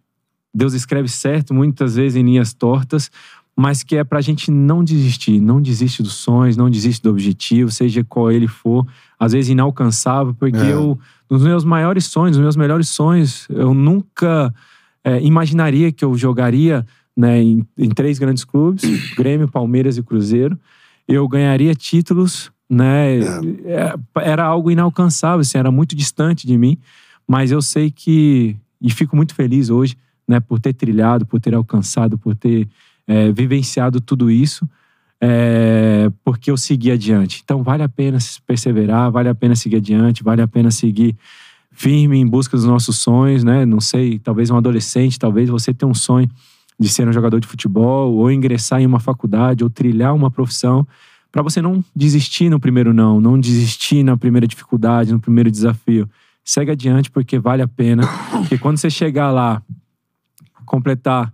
Deus 0.55 0.73
escreve 0.73 1.09
certo, 1.09 1.53
muitas 1.53 1.97
vezes 1.97 2.15
em 2.15 2.23
linhas 2.23 2.55
tortas, 2.55 3.11
mas 3.57 3.83
que 3.83 3.97
é 3.97 4.05
pra 4.05 4.21
gente 4.21 4.53
não 4.53 4.85
desistir. 4.85 5.41
Não 5.41 5.61
desiste 5.61 6.05
dos 6.05 6.15
sonhos, 6.15 6.57
não 6.57 6.71
desiste 6.71 7.03
do 7.03 7.11
objetivo, 7.11 7.73
seja 7.73 8.05
qual 8.05 8.31
ele 8.31 8.47
for. 8.47 8.87
Às 9.19 9.33
vezes 9.33 9.51
inalcançável, 9.51 10.33
porque 10.35 10.57
é. 10.57 10.73
eu 10.73 10.97
nos 11.31 11.43
meus 11.43 11.65
maiores 11.65 12.07
sonhos, 12.07 12.37
nos 12.37 12.43
meus 12.43 12.57
melhores 12.57 12.89
sonhos, 12.89 13.47
eu 13.51 13.75
nunca 13.75 14.55
é, 15.05 15.21
imaginaria 15.23 15.93
que 15.93 16.05
eu 16.05 16.15
jogaria 16.17 16.87
né, 17.17 17.43
em, 17.43 17.67
em, 17.77 17.91
três 17.91 18.19
grandes 18.19 18.45
clubes, 18.45 18.83
Grêmio, 19.17 19.49
Palmeiras 19.49 19.99
e 19.99 20.03
Cruzeiro. 20.03 20.59
Eu 21.07 21.27
ganharia 21.27 21.75
títulos, 21.75 22.51
né? 22.69 23.19
É. 23.19 23.25
é. 23.67 23.95
Era 24.17 24.45
algo 24.45 24.71
inalcançável, 24.71 25.41
assim, 25.41 25.59
era 25.59 25.71
muito 25.71 25.97
distante 25.97 26.47
de 26.47 26.57
mim. 26.57 26.79
Mas 27.27 27.51
eu 27.51 27.61
sei 27.61 27.91
que, 27.91 28.57
e 28.81 28.91
fico 28.91 29.17
muito 29.17 29.35
feliz 29.35 29.69
hoje, 29.69 29.97
né, 30.27 30.41
por 30.41 30.61
ter 30.61 30.73
trilhado, 30.73 31.27
por 31.27 31.41
ter 31.41 31.55
alcançado, 31.55 32.19
por 32.19 32.35
ter 32.35 32.69
é, 33.07 33.33
vivenciado 33.33 34.01
tudo 34.01 34.31
isso 34.31 34.69
é, 35.21 36.11
porque 36.25 36.51
eu 36.51 36.57
segui 36.57 36.91
adiante. 36.91 37.41
Então 37.45 37.63
vale 37.63 37.83
a 37.83 37.89
pena 37.89 38.19
perseverar, 38.47 39.11
vale 39.11 39.29
a 39.29 39.35
pena 39.35 39.57
seguir 39.57 39.77
adiante, 39.77 40.23
vale 40.23 40.43
a 40.43 40.49
pena 40.49 40.71
seguir 40.71 41.17
firme 41.71 42.19
em 42.19 42.27
busca 42.27 42.57
dos 42.57 42.67
nossos 42.67 42.99
sonhos, 42.99 43.45
né? 43.45 43.65
Não 43.65 43.81
sei, 43.81 44.19
talvez 44.19 44.51
um 44.51 44.57
adolescente, 44.57 45.19
talvez 45.19 45.49
você 45.49 45.73
tenha 45.73 45.91
um 45.91 45.95
sonho 45.95 46.29
de 46.79 46.89
ser 46.89 47.09
um 47.09 47.13
jogador 47.13 47.41
de 47.41 47.47
futebol, 47.47 48.15
ou 48.15 48.31
ingressar 48.31 48.81
em 48.81 48.87
uma 48.87 49.01
faculdade, 49.01 49.65
ou 49.65 49.71
trilhar 49.71 50.15
uma 50.15 50.31
profissão, 50.31 50.87
para 51.31 51.43
você 51.43 51.61
não 51.61 51.85
desistir 51.95 52.49
no 52.49 52.61
primeiro 52.61 52.95
não, 52.95 53.21
não 53.21 53.39
desistir 53.39 54.03
na 54.03 54.17
primeira 54.17 54.47
dificuldade, 54.47 55.13
no 55.13 55.21
primeiro 55.21 55.51
desafio. 55.51 56.09
Segue 56.45 56.71
adiante 56.71 57.11
porque 57.11 57.39
vale 57.39 57.63
a 57.63 57.69
pena. 57.69 58.05
Porque 58.31 58.57
quando 58.57 58.79
você 58.79 58.89
chegar 58.89 59.31
lá, 59.31 59.63
completar 60.65 61.33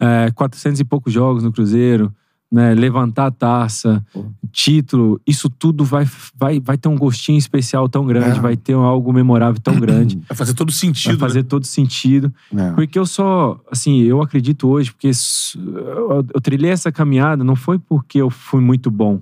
é, 0.00 0.30
400 0.34 0.80
e 0.80 0.84
poucos 0.84 1.12
jogos 1.12 1.42
no 1.42 1.52
Cruzeiro, 1.52 2.12
né, 2.50 2.74
levantar 2.74 3.26
a 3.26 3.30
taça, 3.30 4.04
título, 4.50 5.20
isso 5.24 5.48
tudo 5.48 5.84
vai, 5.84 6.04
vai, 6.34 6.58
vai 6.58 6.76
ter 6.76 6.88
um 6.88 6.96
gostinho 6.96 7.38
especial 7.38 7.88
tão 7.88 8.04
grande, 8.04 8.38
é. 8.38 8.42
vai 8.42 8.56
ter 8.56 8.72
algo 8.72 9.12
memorável 9.12 9.60
tão 9.60 9.78
grande. 9.78 10.20
Vai 10.28 10.36
fazer 10.36 10.54
todo 10.54 10.72
sentido. 10.72 11.16
Vai 11.16 11.28
fazer 11.28 11.42
né? 11.42 11.46
todo 11.48 11.64
sentido. 11.64 12.34
É. 12.56 12.72
Porque 12.72 12.98
eu 12.98 13.06
só, 13.06 13.60
assim, 13.70 14.00
eu 14.02 14.20
acredito 14.20 14.68
hoje, 14.68 14.90
porque 14.90 15.10
eu, 15.56 16.26
eu 16.34 16.40
trilhei 16.40 16.72
essa 16.72 16.90
caminhada, 16.90 17.44
não 17.44 17.54
foi 17.54 17.78
porque 17.78 18.18
eu 18.18 18.30
fui 18.30 18.60
muito 18.60 18.90
bom, 18.90 19.20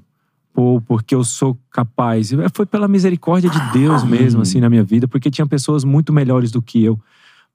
ou 0.55 0.81
porque 0.81 1.15
eu 1.15 1.23
sou 1.23 1.59
capaz, 1.71 2.31
foi 2.55 2.65
pela 2.65 2.89
misericórdia 2.89 3.51
de 3.51 3.61
Deus 3.73 4.03
mesmo, 4.05 4.41
assim, 4.41 4.59
na 4.59 4.71
minha 4.71 4.83
vida, 4.83 5.07
porque 5.07 5.31
tinha 5.31 5.47
pessoas 5.47 5.85
muito 5.85 6.15
melhores 6.15 6.51
do 6.51 6.63
que 6.63 6.83
eu. 6.83 6.99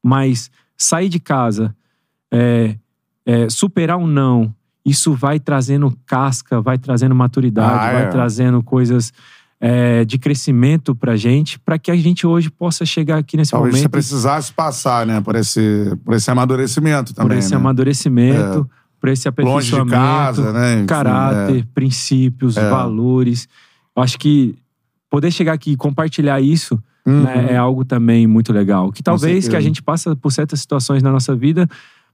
Mas 0.04 0.52
sair 0.78 1.10
de 1.10 1.20
casa, 1.20 1.76
é, 2.32 2.78
é, 3.26 3.50
superar 3.50 3.98
um 3.98 4.08
não, 4.08 4.54
isso 4.86 5.14
vai 5.14 5.40
trazendo 5.40 5.96
casca, 6.06 6.62
vai 6.62 6.78
trazendo 6.78 7.16
maturidade, 7.16 7.88
ah, 7.88 7.94
vai 7.94 8.04
é. 8.04 8.08
trazendo 8.08 8.62
coisas 8.62 9.14
é, 9.60 10.04
de 10.04 10.18
crescimento 10.18 10.94
pra 10.94 11.16
gente, 11.16 11.58
para 11.58 11.80
que 11.80 11.90
a 11.90 11.96
gente 11.96 12.28
hoje 12.28 12.50
possa 12.50 12.86
chegar 12.86 13.18
aqui 13.18 13.38
nesse 13.38 13.52
Talvez 13.52 13.76
momento. 13.76 13.90
Talvez 13.90 14.06
você 14.06 14.12
precisasse 14.12 14.52
passar, 14.52 15.06
né, 15.06 15.22
por 15.22 15.36
esse, 15.36 15.98
por 16.04 16.14
esse 16.16 16.30
amadurecimento 16.30 17.14
também. 17.14 17.30
Por 17.30 17.38
esse 17.38 17.52
né? 17.52 17.58
amadurecimento, 17.58 18.70
é. 18.70 18.76
por 19.00 19.10
esse 19.10 19.26
aperfeiçoamento. 19.26 19.78
Longe 19.78 19.86
de 19.86 19.92
casa, 19.92 20.52
né? 20.52 20.86
Caráter, 20.86 21.62
é. 21.62 21.68
princípios, 21.74 22.58
é. 22.58 22.70
valores. 22.70 23.48
Eu 23.96 24.04
acho 24.04 24.20
que 24.20 24.54
poder 25.10 25.32
chegar 25.32 25.54
aqui 25.54 25.72
e 25.72 25.78
compartilhar 25.78 26.42
isso 26.42 26.78
uhum. 27.06 27.24
né, 27.24 27.54
é 27.54 27.58
algo 27.58 27.86
também 27.86 28.28
muito 28.28 28.52
legal. 28.52 28.92
Que 28.92 29.02
talvez 29.02 29.48
que 29.48 29.56
a 29.56 29.62
gente 29.62 29.82
passa 29.82 30.14
por 30.14 30.32
certas 30.32 30.60
situações 30.60 31.02
na 31.02 31.12
nossa 31.12 31.34
vida 31.36 31.70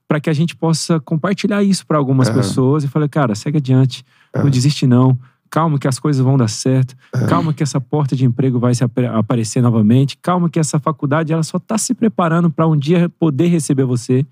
para 0.10 0.20
que 0.20 0.28
a 0.28 0.34
gente 0.34 0.56
possa 0.56 1.00
compartilhar 1.00 1.62
isso 1.62 1.86
para 1.86 1.96
algumas 1.96 2.30
é. 2.30 2.34
pessoas 2.34 2.84
e 2.84 2.88
falar, 2.88 3.08
cara, 3.08 3.36
segue 3.36 3.58
adiante, 3.58 4.04
é. 4.34 4.42
não 4.42 4.50
desiste 4.50 4.88
não, 4.88 5.16
calma 5.52 5.78
que 5.78 5.88
as 5.88 6.00
coisas 6.00 6.20
vão 6.20 6.36
dar 6.36 6.48
certo, 6.48 6.96
é. 7.14 7.28
calma 7.28 7.54
que 7.54 7.62
essa 7.62 7.80
porta 7.80 8.16
de 8.16 8.26
emprego 8.26 8.58
vai 8.58 8.74
se 8.74 8.84
ap 8.84 8.98
aparecer 9.14 9.62
novamente, 9.62 10.18
calma 10.18 10.50
que 10.50 10.60
essa 10.60 10.80
faculdade 10.80 11.32
ela 11.32 11.44
só 11.44 11.58
está 11.58 11.78
se 11.78 11.94
preparando 11.94 12.50
para 12.50 12.68
um 12.68 12.76
dia 12.76 13.08
poder 13.20 13.50
receber 13.50 13.84
você, 13.84 14.26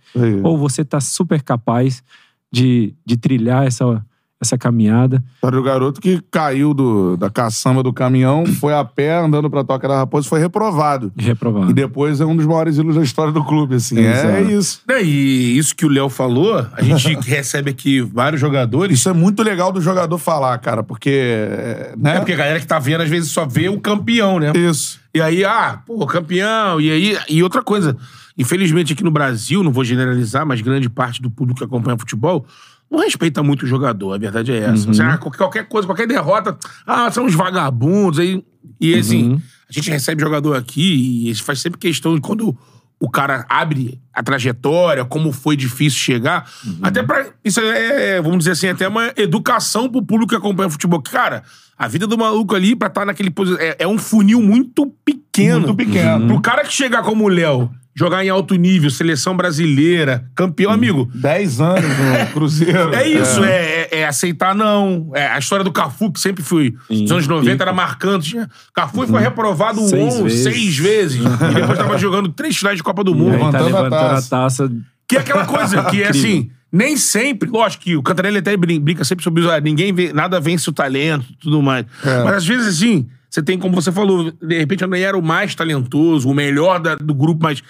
ou 0.43 0.57
você 0.57 0.81
está 0.81 0.99
super 0.99 1.43
capaz 1.43 2.03
de, 2.51 2.95
de 3.05 3.15
trilhar 3.15 3.67
essa 3.67 4.03
essa 4.39 4.57
caminhada. 4.57 5.23
História 5.35 5.57
do 5.57 5.63
garoto 5.63 5.99
que 5.99 6.21
caiu 6.29 6.73
do, 6.73 7.17
da 7.17 7.29
caçamba 7.29 7.81
do 7.81 7.91
caminhão, 7.91 8.45
foi 8.59 8.73
a 8.73 8.83
pé 8.85 9.17
andando 9.17 9.49
pra 9.49 9.63
Toca 9.63 9.87
da 9.87 9.97
Raposa 9.97 10.27
foi 10.27 10.39
reprovado. 10.39 11.11
Reprovado. 11.17 11.71
E 11.71 11.73
depois 11.73 12.21
é 12.21 12.25
um 12.25 12.35
dos 12.35 12.45
maiores 12.45 12.75
ídolos 12.75 12.95
da 12.95 13.03
história 13.03 13.33
do 13.33 13.43
clube, 13.43 13.75
assim. 13.75 13.99
É, 13.99 14.39
é 14.39 14.41
isso. 14.43 14.81
É, 14.87 15.03
e 15.03 15.57
isso 15.57 15.75
que 15.75 15.85
o 15.85 15.89
Léo 15.89 16.09
falou, 16.09 16.65
a 16.71 16.81
gente 16.81 17.15
recebe 17.27 17.71
aqui 17.71 18.01
vários 18.01 18.39
jogadores. 18.39 18.99
Isso 18.99 19.09
é 19.09 19.13
muito 19.13 19.41
legal 19.41 19.71
do 19.71 19.81
jogador 19.81 20.17
falar, 20.17 20.57
cara, 20.59 20.83
porque. 20.83 21.91
Né? 21.97 22.15
É 22.15 22.19
porque 22.19 22.33
a 22.33 22.37
galera 22.37 22.59
que 22.59 22.67
tá 22.67 22.77
vendo, 22.77 23.01
às 23.01 23.09
vezes, 23.09 23.31
só 23.31 23.45
vê 23.45 23.69
o 23.69 23.79
campeão, 23.79 24.39
né? 24.39 24.51
Isso. 24.55 24.99
E 25.13 25.21
aí, 25.21 25.43
ah, 25.43 25.81
pô, 25.85 26.05
campeão. 26.05 26.79
E 26.79 26.91
aí, 26.91 27.17
e 27.27 27.41
outra 27.41 27.63
coisa. 27.63 27.97
Infelizmente, 28.37 28.93
aqui 28.93 29.03
no 29.03 29.09
Brasil, 29.09 29.63
não 29.63 29.71
vou 29.71 29.83
generalizar, 29.83 30.45
mas 30.45 30.61
grande 30.61 30.87
parte 30.87 31.19
do 31.19 31.31
público 31.31 31.57
que 31.57 31.65
acompanha 31.65 31.97
futebol 31.97 32.45
não 32.89 32.99
respeita 32.99 33.43
muito 33.43 33.63
o 33.63 33.67
jogador, 33.67 34.13
a 34.13 34.17
verdade 34.17 34.51
é 34.51 34.59
essa. 34.59 34.87
Uhum. 34.87 34.93
Você, 34.93 35.01
ah, 35.01 35.17
qualquer 35.17 35.67
coisa, 35.67 35.87
qualquer 35.87 36.07
derrota, 36.07 36.57
ah, 36.85 37.11
são 37.11 37.25
uns 37.25 37.35
vagabundos. 37.35 38.19
Aí, 38.19 38.43
e 38.79 38.95
assim, 38.95 39.31
uhum. 39.31 39.41
a 39.69 39.73
gente 39.73 39.91
recebe 39.91 40.21
jogador 40.21 40.55
aqui 40.55 41.29
e 41.29 41.35
faz 41.35 41.59
sempre 41.59 41.79
questão 41.79 42.15
de 42.15 42.21
quando 42.21 42.57
o 42.99 43.09
cara 43.09 43.45
abre 43.47 44.01
a 44.11 44.23
trajetória, 44.23 45.05
como 45.05 45.31
foi 45.31 45.55
difícil 45.55 45.99
chegar. 45.99 46.49
Uhum. 46.65 46.79
Até 46.81 47.03
pra. 47.03 47.27
Isso 47.43 47.59
é, 47.59 48.17
é, 48.17 48.21
vamos 48.21 48.39
dizer 48.39 48.51
assim, 48.51 48.67
até 48.67 48.87
uma 48.87 49.11
educação 49.15 49.89
pro 49.89 50.01
público 50.01 50.29
que 50.29 50.35
acompanha 50.35 50.67
o 50.67 50.71
futebol. 50.71 51.01
Cara, 51.01 51.43
a 51.77 51.87
vida 51.87 52.07
do 52.07 52.17
maluco 52.17 52.55
ali, 52.55 52.75
pra 52.75 52.87
estar 52.87 53.01
tá 53.01 53.05
naquele. 53.05 53.33
É, 53.59 53.77
é 53.79 53.87
um 53.87 53.97
funil 53.97 54.41
muito 54.41 54.87
pequeno. 55.05 55.67
Muito 55.67 55.75
pequeno. 55.75 56.27
Pro 56.27 56.41
cara 56.41 56.63
que 56.63 56.73
chegar 56.73 57.03
como 57.03 57.25
o 57.25 57.27
Léo 57.27 57.69
jogar 57.97 58.23
em 58.23 58.29
alto 58.29 58.53
nível, 58.53 58.91
seleção 58.91 59.35
brasileira, 59.35 60.29
campeão, 60.35 60.71
amigo. 60.71 61.09
Dez 61.15 61.59
anos 61.59 61.81
no 61.83 62.27
Cruzeiro. 62.31 62.93
É 62.93 63.07
isso, 63.07 63.43
é, 63.43 63.87
é, 63.91 63.99
é 63.99 64.05
aceitar 64.05 64.53
não. 64.53 65.09
É 65.15 65.25
a 65.25 65.39
história 65.39 65.65
do 65.65 65.71
Cafu, 65.71 66.11
que 66.11 66.19
sempre 66.19 66.43
foi. 66.43 66.75
Nos 66.87 67.11
anos 67.11 67.27
90 67.27 67.51
pico. 67.51 67.63
era 67.63 67.73
marcante. 67.73 68.37
Cafu 68.71 69.01
uhum. 69.01 69.07
foi 69.07 69.21
reprovado 69.21 69.81
seis, 69.87 70.15
um, 70.15 70.23
vezes. 70.25 70.43
seis 70.43 70.77
vezes. 70.77 71.21
e 71.25 71.53
depois 71.55 71.77
tava 71.77 71.97
jogando 71.99 72.29
três 72.29 72.55
finais 72.55 72.77
de 72.77 72.83
Copa 72.83 73.03
do 73.03 73.15
Mundo. 73.15 73.39
Tá 73.51 73.61
levantando 73.61 73.75
a 73.75 73.89
taça. 73.89 74.27
a 74.27 74.39
taça. 74.41 74.71
Que 75.07 75.17
é 75.17 75.19
aquela 75.19 75.45
coisa 75.45 75.83
que 75.85 76.03
é 76.03 76.09
assim. 76.09 76.51
Nem 76.71 76.97
sempre, 76.97 77.49
lógico 77.49 77.85
que 77.85 77.95
o 77.95 78.03
Cantarelli 78.03 78.39
até 78.39 78.55
brinca 78.57 79.03
sempre 79.05 79.23
sobre 79.23 79.41
isso, 79.41 79.49
ah, 79.49 79.59
ninguém 79.59 79.93
vê, 79.93 80.11
nada 80.11 80.37
vence 80.37 80.69
o 80.69 80.73
talento 80.73 81.25
tudo 81.39 81.61
mais. 81.61 81.85
É. 82.05 82.23
Mas 82.25 82.35
às 82.35 82.45
vezes, 82.45 82.67
assim, 82.67 83.07
você 83.29 83.43
tem, 83.43 83.57
como 83.59 83.75
você 83.75 83.91
falou, 83.91 84.31
de 84.31 84.57
repente 84.57 84.83
eu 84.83 84.87
nem 84.87 85.01
era 85.01 85.17
o 85.17 85.21
mais 85.21 85.53
talentoso, 85.53 86.29
o 86.29 86.33
melhor 86.33 86.79
da, 86.79 86.95
do 86.95 87.13
grupo, 87.13 87.43
mas 87.43 87.61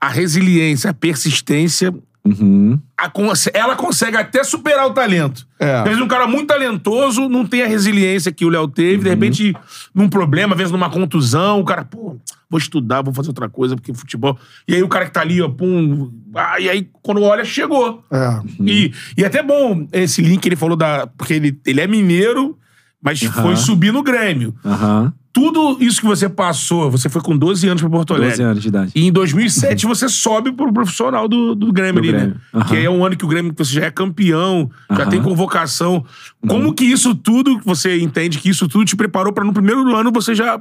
a 0.00 0.08
resiliência, 0.08 0.90
a 0.90 0.94
persistência, 0.94 1.94
uhum. 2.24 2.78
a, 2.96 3.10
ela 3.54 3.76
consegue 3.76 4.16
até 4.16 4.42
superar 4.42 4.86
o 4.86 4.92
talento. 4.92 5.46
É. 5.58 5.76
Às 5.76 5.84
vezes 5.84 6.00
um 6.00 6.08
cara 6.08 6.26
muito 6.26 6.48
talentoso 6.48 7.28
não 7.28 7.46
tem 7.46 7.62
a 7.62 7.66
resiliência 7.66 8.32
que 8.32 8.44
o 8.44 8.48
Léo 8.48 8.66
teve, 8.66 8.96
uhum. 8.96 9.02
de 9.04 9.08
repente, 9.08 9.56
num 9.94 10.08
problema, 10.08 10.54
às 10.54 10.58
vezes 10.58 10.72
numa 10.72 10.90
contusão, 10.90 11.60
o 11.60 11.64
cara, 11.64 11.84
pô, 11.84 12.18
vou 12.50 12.58
estudar, 12.58 13.02
vou 13.02 13.14
fazer 13.14 13.28
outra 13.28 13.48
coisa, 13.48 13.76
porque 13.76 13.94
futebol. 13.94 14.38
E 14.66 14.74
aí 14.74 14.82
o 14.82 14.88
cara 14.88 15.04
que 15.04 15.12
tá 15.12 15.20
ali, 15.20 15.40
ó, 15.40 15.48
pum. 15.48 16.10
Ah, 16.34 16.58
e 16.58 16.68
aí, 16.68 16.88
quando 17.02 17.22
olha, 17.22 17.44
chegou. 17.44 18.04
É. 18.10 18.28
Uhum. 18.28 18.66
E, 18.66 18.92
e 19.16 19.22
é 19.22 19.26
até 19.26 19.42
bom 19.42 19.86
esse 19.92 20.22
link 20.22 20.40
que 20.40 20.48
ele 20.48 20.56
falou 20.56 20.76
da. 20.76 21.06
Porque 21.06 21.34
ele, 21.34 21.58
ele 21.64 21.80
é 21.80 21.86
mineiro 21.86 22.58
mas 23.02 23.22
uhum. 23.22 23.32
foi 23.32 23.56
subir 23.56 23.92
no 23.92 24.02
Grêmio. 24.02 24.54
Uhum. 24.64 25.12
tudo 25.32 25.76
isso 25.80 26.00
que 26.00 26.06
você 26.06 26.28
passou, 26.28 26.90
você 26.90 27.08
foi 27.08 27.22
com 27.22 27.36
12 27.36 27.68
anos 27.68 27.80
pra 27.80 27.90
Porto 27.90 28.12
Alegre. 28.12 28.30
12 28.30 28.42
anos 28.42 28.62
de 28.62 28.68
idade. 28.68 28.92
E 28.94 29.06
em 29.06 29.12
2007 29.12 29.86
você 29.86 30.08
sobe 30.08 30.50
pro 30.52 30.72
profissional 30.72 31.28
do, 31.28 31.54
do 31.54 31.72
Grêmio 31.72 32.02
Do 32.02 32.08
ali, 32.08 32.12
né? 32.12 32.18
Grêmio. 32.18 32.40
Aham. 32.52 32.64
Que 32.64 32.76
é 32.76 32.90
um 32.90 33.04
ano 33.04 33.16
que 33.16 33.24
o 33.24 33.28
Grêmio 33.28 33.54
você 33.56 33.72
já 33.72 33.84
é 33.84 33.90
campeão, 33.90 34.70
já 34.90 35.06
tem 35.06 35.22
convocação. 35.22 36.04
Como 36.46 36.74
que 36.74 36.84
isso 36.84 37.14
tudo, 37.14 37.60
você 37.64 38.00
entende 38.00 38.38
que 38.38 38.48
isso 38.48 38.66
tudo 38.66 38.84
te 38.84 38.96
preparou 38.96 39.32
pra 39.32 39.44
no 39.44 39.52
primeiro 39.52 39.94
ano 39.94 40.10
você 40.10 40.34
já 40.34 40.60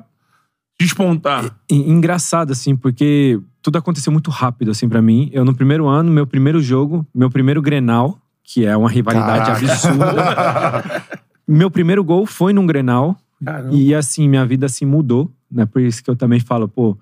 despontar? 0.79 1.55
Engraçado, 1.69 2.51
assim, 2.51 2.75
porque 2.75 3.39
tudo 3.61 3.77
aconteceu 3.77 4.13
muito 4.13 4.29
rápido, 4.29 4.71
assim, 4.71 4.87
pra 4.87 5.01
mim. 5.01 5.29
Eu, 5.33 5.43
no 5.43 5.55
primeiro 5.55 5.87
ano, 5.87 6.11
meu 6.11 6.27
primeiro 6.27 6.61
jogo, 6.61 7.05
meu 7.13 7.29
primeiro 7.29 7.61
Grenal, 7.61 8.19
que 8.43 8.65
é 8.65 8.77
uma 8.77 8.89
rivalidade 8.89 9.45
Caraca. 9.45 9.73
absurda. 9.73 11.03
meu 11.47 11.71
primeiro 11.71 12.03
gol 12.03 12.25
foi 12.25 12.53
num 12.53 12.65
Grenal. 12.65 13.17
Caramba. 13.43 13.75
E, 13.75 13.93
assim, 13.93 14.27
minha 14.27 14.45
vida, 14.45 14.65
assim, 14.65 14.85
mudou, 14.85 15.31
né? 15.49 15.65
Por 15.65 15.81
isso 15.81 16.03
que 16.03 16.09
eu 16.09 16.15
também 16.15 16.39
falo, 16.39 16.67
pô, 16.67 16.97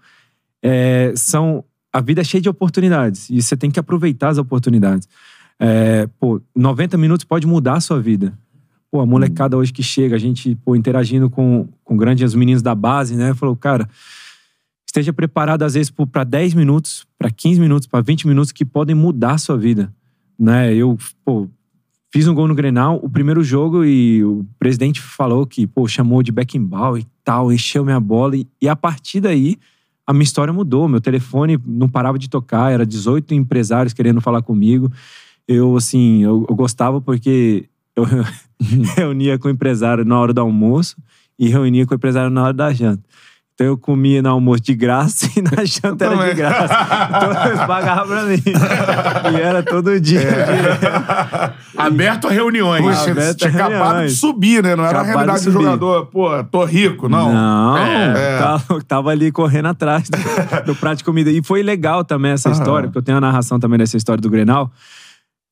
é, 0.62 1.14
são... 1.16 1.64
A 1.92 2.02
vida 2.02 2.20
é 2.22 2.24
cheia 2.26 2.42
de 2.42 2.50
oportunidades. 2.50 3.30
E 3.30 3.42
você 3.42 3.56
tem 3.56 3.72
que 3.72 3.80
aproveitar 3.80 4.28
as 4.28 4.38
oportunidades. 4.38 5.08
É, 5.58 6.08
pô, 6.20 6.42
90 6.54 6.98
minutos 6.98 7.24
pode 7.24 7.48
mudar 7.48 7.76
a 7.76 7.80
sua 7.80 8.02
vida. 8.02 8.38
Pô, 8.92 9.00
a 9.00 9.06
molecada 9.06 9.58
hoje 9.58 9.72
que 9.72 9.82
chega, 9.82 10.16
a 10.16 10.20
gente, 10.20 10.56
pô, 10.56 10.76
interagindo 10.76 11.30
com, 11.30 11.68
com 11.84 11.98
grandes 11.98 12.34
meninos 12.36 12.62
da 12.62 12.76
base, 12.76 13.16
né? 13.16 13.34
Falou, 13.34 13.56
cara, 13.56 13.90
esteja 14.86 15.12
preparado 15.12 15.64
às 15.64 15.74
vezes 15.74 15.92
para 16.12 16.24
10 16.24 16.54
minutos, 16.54 17.06
para 17.18 17.30
15 17.30 17.60
minutos, 17.60 17.88
para 17.88 18.02
20 18.02 18.28
minutos 18.28 18.52
que 18.52 18.64
podem 18.64 18.96
mudar 18.96 19.34
a 19.34 19.38
sua 19.38 19.58
vida, 19.58 19.94
né? 20.40 20.74
Eu, 20.74 20.98
pô, 21.24 21.50
fiz 22.16 22.30
um 22.30 22.34
gol 22.34 22.48
no 22.48 22.56
Grenal, 22.56 22.98
o 23.04 23.10
primeiro 23.10 23.44
jogo 23.44 23.84
e 23.84 24.24
o 24.24 24.46
presidente 24.58 25.02
falou 25.02 25.46
que, 25.46 25.68
pô, 25.68 25.86
chamou 25.86 26.24
de 26.24 26.32
Beckenbauer 26.32 27.02
e 27.02 27.08
tal, 27.26 27.52
encheu 27.52 27.84
minha 27.84 28.00
bola 28.00 28.38
e, 28.38 28.48
e 28.62 28.70
a 28.70 28.76
partir 28.76 29.20
daí 29.20 29.58
a 30.08 30.14
minha 30.14 30.24
história 30.24 30.54
mudou, 30.54 30.88
meu 30.88 31.02
telefone 31.02 31.60
não 31.66 31.90
parava 31.90 32.18
de 32.18 32.30
tocar, 32.30 32.72
era 32.72 32.86
18 32.86 33.34
empresários 33.34 33.92
querendo 33.92 34.22
falar 34.22 34.42
comigo. 34.42 34.90
Eu, 35.46 35.76
assim, 35.76 36.24
eu, 36.24 36.46
eu 36.48 36.56
gostava 36.56 37.02
porque 37.02 37.66
eu 37.94 38.06
reunia 38.96 39.38
com 39.38 39.50
o 39.50 39.52
empresário 39.52 40.06
na 40.06 40.18
hora 40.18 40.32
do 40.32 40.40
almoço 40.40 40.96
e 41.38 41.50
reunia 41.50 41.86
com 41.86 41.96
o 41.96 41.98
empresário 41.98 42.30
na 42.30 42.44
hora 42.44 42.54
da 42.54 42.72
janta. 42.72 43.04
Então 43.56 43.68
eu 43.68 43.78
comia 43.78 44.22
no 44.22 44.30
almoço 44.32 44.62
de 44.62 44.76
graça 44.76 45.30
e 45.40 45.42
na 45.42 45.64
janta 45.64 46.04
era 46.06 46.28
de 46.28 46.34
graça. 46.36 46.74
Então 47.08 47.46
eles 47.48 47.60
pagavam 47.66 48.08
pra 48.08 48.24
mim. 48.26 48.44
E 49.32 49.42
era 49.42 49.64
todo 49.64 49.98
dia. 50.00 50.20
direto. 50.20 51.56
Aberto 51.78 52.28
a 52.28 52.32
reuniões. 52.32 52.84
Poxa, 52.84 53.12
Aberto 53.12 53.38
tinha 53.38 53.50
a 53.50 53.54
acabado 53.54 53.78
de 53.80 53.86
reuniões. 53.94 54.18
subir, 54.20 54.62
né? 54.62 54.76
Não 54.76 54.86
era 54.86 55.00
a 55.00 55.02
Acabado 55.02 55.14
de 55.14 55.26
realidade 55.26 55.46
do 55.46 55.52
jogador, 55.52 56.06
pô, 56.08 56.44
tô 56.44 56.66
rico, 56.66 57.08
não. 57.08 57.32
Não, 57.34 57.78
É. 57.78 58.38
Tava, 58.40 58.84
tava 58.84 59.10
ali 59.12 59.32
correndo 59.32 59.68
atrás 59.68 60.10
do, 60.10 60.66
do 60.66 60.76
prato 60.76 60.98
de 60.98 61.04
comida. 61.06 61.32
E 61.32 61.42
foi 61.42 61.64
legal 61.64 62.04
também 62.04 62.32
essa 62.32 62.50
Aham. 62.50 62.58
história, 62.60 62.88
porque 62.90 62.98
eu 63.00 63.04
tenho 63.04 63.18
a 63.18 63.22
narração 63.22 63.58
também 63.60 63.80
dessa 63.80 63.96
história 63.98 64.22
do 64.22 64.30
Grenal, 64.30 64.70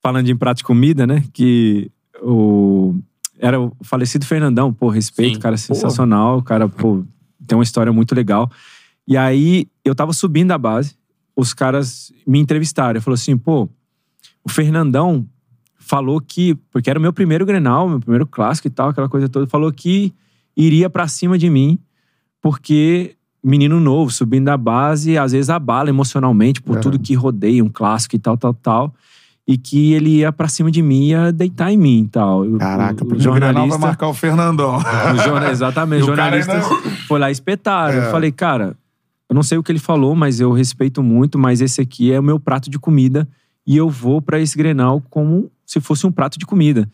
falando 0.02 0.26
de 0.26 0.36
prato 0.36 0.58
de 0.58 0.64
comida, 0.66 1.08
né? 1.08 1.24
Que 1.34 1.90
o. 2.22 2.96
Era 3.40 3.60
o 3.60 3.74
falecido 3.82 4.26
Fernandão, 4.26 4.72
pô, 4.74 4.90
respeito, 4.90 5.36
Sim. 5.36 5.40
cara 5.42 5.58
sensacional, 5.58 6.38
o 6.38 6.44
cara, 6.44 6.68
pô, 6.70 7.04
tem 7.46 7.58
uma 7.58 7.64
história 7.64 7.92
muito 7.92 8.14
legal. 8.16 8.50
E 9.08 9.18
aí, 9.18 9.68
eu 9.84 9.94
tava 9.94 10.14
subindo 10.14 10.52
a 10.52 10.58
base, 10.58 10.96
os 11.36 11.54
caras 11.54 12.12
me 12.26 12.40
entrevistaram. 12.40 13.02
Falou 13.02 13.16
assim, 13.16 13.38
pô, 13.38 13.70
o 14.44 14.50
Fernandão 14.50 15.28
falou 15.78 16.22
que, 16.22 16.56
porque 16.72 16.90
era 16.90 16.98
o 16.98 17.02
meu 17.02 17.12
primeiro 17.12 17.46
Grenal, 17.46 17.90
meu 17.90 18.00
primeiro 18.00 18.26
clássico 18.26 18.68
e 18.68 18.72
tal, 18.72 18.90
aquela 18.90 19.10
coisa 19.10 19.28
toda, 19.28 19.46
falou 19.48 19.72
que 19.72 20.14
iria 20.56 20.90
pra 20.90 21.08
cima 21.08 21.38
de 21.38 21.50
mim, 21.50 21.78
porque 22.42 23.16
menino 23.44 23.80
novo, 23.80 24.10
subindo 24.10 24.46
da 24.46 24.56
base, 24.56 25.18
às 25.18 25.34
vezes 25.34 25.50
abala 25.50 25.90
emocionalmente 25.90 26.62
por 26.62 26.78
É. 26.78 26.80
tudo 26.80 26.98
que 26.98 27.14
rodeia 27.14 27.64
um 27.64 27.70
clássico 27.70 28.16
e 28.16 28.20
tal, 28.20 28.38
tal, 28.38 28.54
tal. 28.54 28.96
E 29.46 29.58
que 29.58 29.92
ele 29.94 30.20
ia 30.20 30.32
pra 30.32 30.48
cima 30.48 30.72
de 30.72 30.82
mim, 30.82 31.08
ia 31.08 31.32
deitar 31.32 31.70
em 31.72 31.78
mim 31.78 32.04
e 32.04 32.08
tal. 32.08 32.46
Caraca, 32.58 33.04
o, 33.04 33.08
o 33.08 33.12
o 33.12 33.18
Grenal 33.18 33.40
vai 33.40 33.54
jornalista, 33.54 33.78
marcar 33.80 34.08
o 34.08 34.14
Fernandão. 34.14 34.78
o 34.78 35.18
jorna- 35.24 35.52
exatamente, 35.52 36.04
o 36.04 36.06
jornalista 36.06 36.54
ainda- 36.54 36.66
foi 37.08 37.20
lá 37.20 37.30
e 37.30 37.34
espetaram. 37.34 37.94
É. 38.02 38.08
Eu 38.08 38.12
falei, 38.12 38.32
cara, 38.32 38.76
eu 39.30 39.36
não 39.36 39.44
sei 39.44 39.58
o 39.58 39.64
que 39.64 39.72
ele 39.72 39.80
falou, 39.80 40.16
mas 40.16 40.40
eu 40.40 40.52
respeito 40.54 41.04
muito, 41.04 41.38
mas 41.38 41.60
esse 41.60 41.82
aqui 41.82 42.12
é 42.12 42.20
o 42.20 42.24
meu 42.24 42.40
prato 42.40 42.70
de 42.70 42.80
comida 42.80 43.28
e 43.68 43.76
eu 43.76 43.90
vou 43.90 44.22
pra 44.22 44.40
esse 44.40 44.58
Grenal 44.58 45.02
como 45.10 45.52
se 45.66 45.82
fosse 45.82 46.08
um 46.08 46.12
prato 46.12 46.40
de 46.40 46.46
comida. 46.46 46.90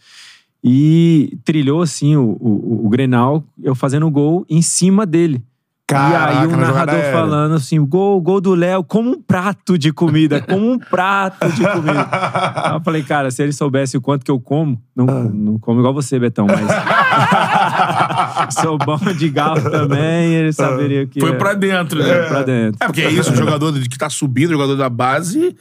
E 0.63 1.38
trilhou 1.45 1.81
assim 1.81 2.15
o, 2.15 2.35
o, 2.39 2.85
o 2.85 2.89
Grenal, 2.89 3.43
eu 3.63 3.73
fazendo 3.75 4.09
gol 4.09 4.45
em 4.49 4.62
cima 4.62 5.05
dele. 5.05 5.41
Caraca, 5.89 6.34
e 6.34 6.38
aí 6.38 6.45
o 6.47 6.56
narrador 6.56 7.02
falando 7.12 7.56
assim: 7.56 7.84
gol, 7.84 8.21
gol 8.21 8.39
do 8.39 8.54
Léo, 8.54 8.84
como 8.84 9.10
um 9.10 9.19
prato 9.21 9.78
de 9.78 9.91
comida, 9.91 10.39
como 10.39 10.71
um 10.73 10.78
prato 10.78 11.49
de 11.52 11.62
comida. 11.67 12.08
Aí 12.12 12.73
eu 12.73 12.82
falei, 12.82 13.02
cara, 13.04 13.32
se 13.32 13.41
ele 13.41 13.52
soubesse 13.52 13.97
o 13.97 14.02
quanto 14.02 14.23
que 14.23 14.30
eu 14.30 14.39
como, 14.39 14.80
não, 14.95 15.08
Ah. 15.10 15.23
não 15.34 15.58
como 15.60 15.80
igual 15.80 15.93
você, 15.93 16.19
Betão, 16.19 16.45
mas 16.47 16.60
sou 18.62 18.78
bom 18.78 18.97
de 19.17 19.30
galo 19.30 19.62
também, 19.69 20.34
ele 20.34 20.54
saberia 20.54 21.06
que 21.08 21.19
Foi 21.19 21.32
é, 21.32 21.36
pra 21.36 21.54
dentro, 21.54 21.99
né? 22.04 22.10
é, 22.10 22.23
pra 22.28 22.43
dentro. 22.43 22.78
É, 22.82 22.86
porque 22.86 23.02
é 23.02 23.10
isso, 23.10 23.32
o 23.32 23.36
jogador 23.38 23.73
que 23.73 23.97
tá 23.97 24.10
subindo, 24.10 24.49
o 24.49 24.54
jogador 24.54 24.75
da 24.75 24.89
base, 24.89 25.56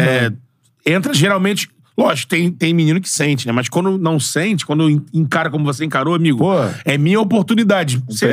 é, 0.00 0.32
entra 0.86 1.12
geralmente. 1.14 1.68
Lógico, 1.96 2.28
tem, 2.28 2.50
tem 2.50 2.74
menino 2.74 3.00
que 3.00 3.08
sente, 3.08 3.46
né? 3.46 3.52
Mas 3.52 3.68
quando 3.68 3.96
não 3.96 4.18
sente, 4.18 4.66
quando 4.66 4.90
en- 4.90 5.00
encara 5.12 5.48
como 5.48 5.64
você 5.64 5.84
encarou, 5.84 6.12
amigo, 6.14 6.38
Pô. 6.38 6.52
é 6.84 6.98
minha 6.98 7.20
oportunidade. 7.20 8.02
Você, 8.08 8.32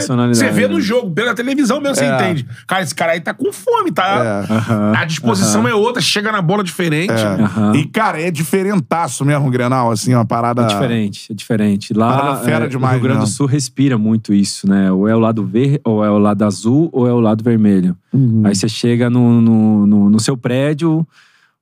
vê 0.51 0.67
né? 0.67 0.73
no 0.73 0.81
jogo, 0.81 1.11
pela 1.11 1.35
televisão 1.35 1.79
mesmo, 1.79 1.95
você 1.95 2.05
É. 2.05 2.15
entende. 2.15 2.47
Cara, 2.65 2.81
esse 2.81 2.95
cara 2.95 3.11
aí 3.11 3.19
tá 3.21 3.33
com 3.35 3.53
fome, 3.53 3.91
tá? 3.91 4.45
É. 4.49 4.53
Aham, 4.53 4.93
A 4.97 5.05
disposição 5.05 5.67
é 5.67 5.75
outra, 5.75 6.01
chega 6.01 6.31
na 6.31 6.41
bola 6.41 6.63
diferente. 6.63 7.13
Aham. 7.13 7.75
E, 7.75 7.85
cara, 7.85 8.19
é 8.19 8.31
diferentaço 8.31 9.23
mesmo 9.23 9.47
o 9.47 9.51
Grenal, 9.51 9.91
assim, 9.91 10.13
uma 10.15 10.25
parada... 10.25 10.63
É 10.63 10.65
diferente, 10.67 11.31
é 11.31 11.35
diferente. 11.35 11.93
Lá, 11.93 12.17
Parada 12.17 12.37
fera 12.43 12.65
é, 12.65 12.67
demais, 12.67 12.93
o 12.95 12.99
Rio 12.99 13.03
Grande 13.09 13.25
do? 13.25 13.27
Sul 13.31 13.45
respira 13.45 13.95
muito 13.97 14.33
isso, 14.33 14.67
né? 14.67 14.91
Ou 14.91 15.07
é 15.07 15.15
o 15.15 15.19
lado 15.19 15.45
verde, 15.45 15.79
ou 15.83 16.03
é 16.03 16.09
o 16.09 16.17
lado 16.17 16.43
azul, 16.43 16.89
ou 16.91 17.07
é 17.07 17.13
o 17.13 17.19
lado 17.19 17.43
vermelho. 17.43 17.95
Uhum. 18.11 18.41
Aí 18.43 18.55
você 18.55 18.67
chega 18.67 19.07
no, 19.09 19.39
no, 19.39 19.85
no, 19.87 20.09
no 20.09 20.19
seu 20.19 20.35
prédio, 20.35 21.05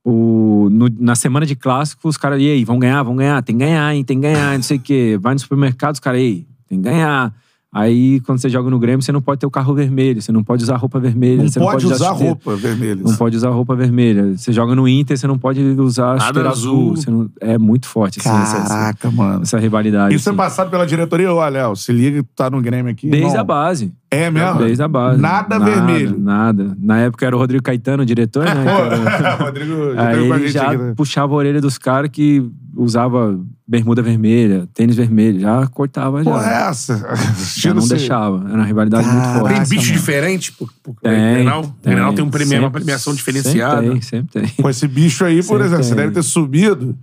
o, 0.04 0.68
no- 0.70 0.88
na 0.98 1.14
semana 1.14 1.44
de 1.44 1.54
clássico, 1.54 2.08
os 2.08 2.16
caras, 2.16 2.40
e 2.40 2.48
aí, 2.50 2.64
vão 2.64 2.78
ganhar, 2.78 3.02
vão 3.02 3.16
ganhar, 3.16 3.42
tem 3.42 3.56
que 3.56 3.64
ganhar, 3.64 3.94
hein, 3.94 4.04
tem 4.04 4.16
que 4.20 4.22
ganhar, 4.22 4.54
não 4.56 4.62
sei 4.62 4.76
o 4.78 4.80
quê. 4.80 5.18
Vai 5.20 5.34
no 5.34 5.40
supermercado, 5.40 5.94
os 5.94 6.00
caras, 6.00 6.20
ei, 6.20 6.46
tem 6.68 6.78
que 6.78 6.84
ganhar. 6.84 7.32
Aí, 7.72 8.18
quando 8.22 8.40
você 8.40 8.48
joga 8.48 8.68
no 8.68 8.80
Grêmio, 8.80 9.00
você 9.00 9.12
não 9.12 9.22
pode 9.22 9.38
ter 9.38 9.46
o 9.46 9.50
carro 9.50 9.72
vermelho, 9.72 10.20
você 10.20 10.32
não 10.32 10.42
pode 10.42 10.64
usar 10.64 10.74
roupa 10.76 10.98
vermelha. 10.98 11.42
Não 11.44 11.48
você 11.48 11.60
pode 11.60 11.84
não 11.84 11.90
pode 11.90 11.94
usar 11.94 12.08
chuteira. 12.08 12.28
roupa 12.32 12.56
vermelha. 12.56 13.02
Não 13.04 13.14
pode 13.16 13.36
usar 13.36 13.50
roupa 13.50 13.76
vermelha. 13.76 14.36
Você 14.36 14.52
joga 14.52 14.74
no 14.74 14.88
Inter, 14.88 15.16
você 15.16 15.26
não 15.28 15.38
pode 15.38 15.60
usar 15.62 16.16
Nada 16.16 16.48
azul. 16.48 16.50
azul. 16.50 16.96
Você 16.96 17.10
não- 17.12 17.30
é 17.40 17.56
muito 17.58 17.86
forte 17.86 18.18
assim, 18.18 18.28
essa, 18.28 18.56
essa, 18.56 18.68
Caraca, 18.68 19.10
mano. 19.12 19.42
essa 19.42 19.56
rivalidade. 19.56 20.12
Isso 20.16 20.28
é 20.28 20.32
assim. 20.32 20.36
passado 20.36 20.68
pela 20.68 20.84
diretoria? 20.84 21.32
Olha, 21.32 21.48
Léo, 21.48 21.76
se 21.76 21.92
liga, 21.92 22.20
tu 22.24 22.28
tá 22.34 22.50
no 22.50 22.60
Grêmio 22.60 22.90
aqui. 22.90 23.08
Desde 23.08 23.28
irmão. 23.28 23.40
a 23.40 23.44
base. 23.44 23.92
É 24.12 24.28
mesmo? 24.28 24.58
Desde 24.58 24.82
a 24.82 24.88
base. 24.88 25.20
Nada 25.20 25.58
vermelho. 25.58 26.18
Nada. 26.18 26.76
Na 26.80 26.98
época 26.98 27.24
era 27.26 27.36
o 27.36 27.38
Rodrigo 27.38 27.62
Caetano, 27.62 28.02
o 28.02 28.06
diretor, 28.06 28.44
né? 28.44 28.54
Pô, 29.38 29.44
Rodrigo, 29.44 29.94
já 29.94 30.08
Aí 30.08 30.28
com 30.28 30.34
ele 30.34 30.48
já 30.48 30.66
aqui, 30.66 30.76
né? 30.78 30.92
puxava 30.96 31.32
a 31.32 31.36
orelha 31.36 31.60
dos 31.60 31.78
caras 31.78 32.10
que 32.12 32.44
usava 32.76 33.38
bermuda 33.68 34.02
vermelha, 34.02 34.68
tênis 34.74 34.96
vermelho. 34.96 35.38
Já 35.38 35.64
cortava, 35.68 36.24
já. 36.24 36.30
Porra, 36.30 36.50
é 36.50 36.68
essa? 36.70 37.16
já 37.56 37.72
não 37.72 37.86
deixava. 37.86 38.44
Era 38.48 38.56
uma 38.58 38.64
rivalidade 38.64 39.06
muito 39.06 39.16
Caraca. 39.20 39.38
forte. 39.40 39.54
Tem 39.54 39.62
bicho 39.78 39.86
mano. 39.90 39.98
diferente? 40.00 40.52
Por, 40.54 40.72
por, 40.82 40.94
Tem, 41.00 41.34
Grenal? 41.34 41.62
tem. 41.62 41.92
Grenal 41.92 42.12
tem 42.12 42.24
um 42.24 42.30
prêmio, 42.30 42.54
uma 42.58 42.62
Sempre- 42.66 42.80
premiação 42.80 43.14
diferenciada. 43.14 43.76
Sempre 43.82 43.92
tem, 43.92 44.00
sempre 44.02 44.40
tem. 44.42 44.50
Pô, 44.60 44.68
esse 44.70 44.88
bicho 44.88 45.24
aí, 45.24 45.36
por 45.36 45.42
Sempre 45.60 45.64
exemplo, 45.66 45.84
você 45.84 45.94
tem. 45.94 45.98
deve 46.04 46.14
ter 46.14 46.22
subido, 46.24 46.98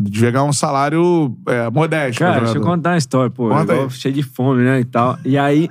devia 0.00 0.30
ganhar 0.30 0.44
um 0.44 0.52
salário 0.52 1.36
é, 1.46 1.70
modesto. 1.70 2.18
Cara, 2.18 2.34
né? 2.36 2.40
deixa 2.42 2.58
eu 2.58 2.62
contar 2.62 2.90
uma 2.90 2.98
história, 2.98 3.30
pô. 3.30 3.48
Conta 3.48 3.72
igual 3.72 3.84
aí. 3.84 3.90
cheio 3.90 4.14
de 4.14 4.22
fome, 4.22 4.62
né? 4.62 4.80
E 4.80 4.84
tal. 4.84 5.18
E 5.24 5.38
aí. 5.38 5.70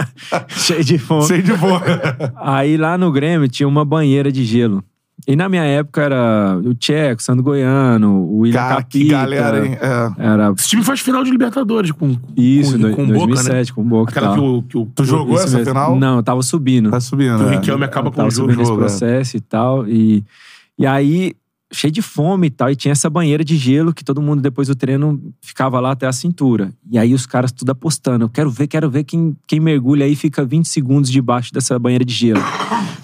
cheio 0.48 0.84
de 0.84 0.98
fome. 0.98 1.24
Sei 1.24 1.42
de 1.42 1.52
boa. 1.54 1.80
Aí 2.36 2.76
lá 2.76 2.96
no 2.98 3.10
Grêmio 3.12 3.48
tinha 3.48 3.68
uma 3.68 3.84
banheira 3.84 4.30
de 4.30 4.44
gelo. 4.44 4.82
E 5.26 5.36
na 5.36 5.48
minha 5.48 5.62
época 5.62 6.02
era 6.02 6.58
o 6.64 6.74
Tcheco, 6.74 7.22
Sandro 7.22 7.44
Goiano, 7.44 8.24
o 8.24 8.40
William 8.40 8.58
Cara, 8.60 8.82
que 8.82 9.04
Capita. 9.04 9.12
galera, 9.12 9.64
hein? 9.66 9.78
É. 9.80 10.12
Era 10.26 10.52
Esse 10.58 10.68
time 10.70 10.82
faz 10.82 10.98
final 11.00 11.22
de 11.22 11.30
Libertadores 11.30 11.92
com, 11.92 12.16
isso, 12.36 12.72
com, 12.72 12.78
do- 12.78 12.96
com 12.96 13.02
o 13.04 13.06
Boca, 13.06 13.18
né? 13.18 13.26
2007, 13.26 13.72
com 13.72 13.80
o 13.82 13.84
Boca. 13.84 14.10
Aquela 14.10 14.28
tal. 14.28 14.36
que 14.36 14.40
o, 14.42 14.62
que 14.62 14.78
o, 14.78 14.86
Tu 14.86 15.04
jogou 15.04 15.36
Isso 15.36 15.44
essa 15.44 15.58
mesmo. 15.58 15.70
final? 15.72 15.96
Não, 15.96 16.16
eu 16.16 16.22
tava 16.24 16.42
subindo. 16.42 16.90
Tá 16.90 16.98
subindo, 16.98 17.36
que 17.36 17.42
o 17.44 17.46
né? 17.46 17.54
Riquelme 17.56 17.84
acaba 17.84 18.08
Eu 18.08 18.10
com 18.10 18.16
tava 18.16 18.28
o 18.28 18.30
jogo. 18.32 18.50
subindo 18.50 18.62
esse 18.62 18.68
jogo, 18.68 18.80
é. 18.82 18.86
processo 18.86 19.36
e 19.36 19.40
tal. 19.40 19.86
E, 19.88 20.24
e 20.76 20.86
aí 20.86 21.34
cheio 21.72 21.92
de 21.92 22.02
fome 22.02 22.46
e 22.46 22.50
tal. 22.50 22.70
E 22.70 22.76
tinha 22.76 22.92
essa 22.92 23.08
banheira 23.08 23.44
de 23.44 23.56
gelo 23.56 23.92
que 23.92 24.04
todo 24.04 24.22
mundo, 24.22 24.40
depois 24.40 24.68
do 24.68 24.74
treino, 24.74 25.20
ficava 25.40 25.80
lá 25.80 25.92
até 25.92 26.06
a 26.06 26.12
cintura. 26.12 26.72
E 26.90 26.98
aí 26.98 27.14
os 27.14 27.26
caras 27.26 27.52
tudo 27.52 27.70
apostando. 27.70 28.24
Eu 28.24 28.28
quero 28.28 28.50
ver, 28.50 28.66
quero 28.66 28.90
ver 28.90 29.04
quem, 29.04 29.36
quem 29.46 29.60
mergulha 29.60 30.04
aí 30.04 30.14
fica 30.14 30.44
20 30.44 30.68
segundos 30.68 31.10
debaixo 31.10 31.52
dessa 31.52 31.78
banheira 31.78 32.04
de 32.04 32.14
gelo. 32.14 32.42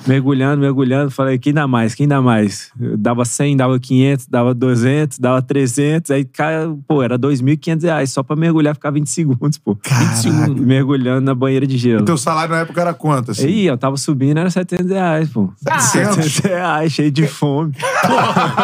mergulhando, 0.07 0.61
mergulhando. 0.61 1.11
Falei, 1.11 1.39
quem 1.39 1.53
dá 1.53 1.67
mais? 1.67 1.95
Quem 1.95 2.09
dá 2.09 2.21
mais? 2.21 2.71
Eu 2.81 2.97
dava 2.97 3.25
100, 3.25 3.57
dava 3.57 3.79
500, 3.79 4.27
dava 4.27 4.55
200, 4.55 5.19
dava 5.19 5.43
300. 5.43 6.11
Aí, 6.11 6.25
cara, 6.25 6.75
pô, 6.87 7.03
era 7.03 7.19
2.500 7.19 7.83
reais 7.83 8.11
só 8.11 8.23
pra 8.23 8.35
mergulhar 8.35 8.75
ficar 8.75 8.91
20 8.91 9.09
segundos, 9.09 9.59
pô. 9.59 9.77
20 9.85 10.09
segundos 10.15 10.65
mergulhando 10.65 11.21
na 11.21 11.35
banheira 11.35 11.67
de 11.67 11.77
gelo. 11.77 12.03
E 12.03 12.05
teu 12.05 12.17
salário 12.17 12.55
na 12.55 12.61
época 12.61 12.81
era 12.81 12.95
quanto, 12.95 13.33
assim? 13.33 13.47
Aí, 13.47 13.67
eu 13.67 13.77
tava 13.77 13.97
subindo, 13.97 14.39
era 14.39 14.51
700 14.51 14.91
reais, 14.91 15.29
pô. 15.29 15.53
700? 15.57 16.15
700 16.15 16.39
reais, 16.39 16.93
cheio 16.93 17.11
de 17.11 17.27
fome. 17.27 17.73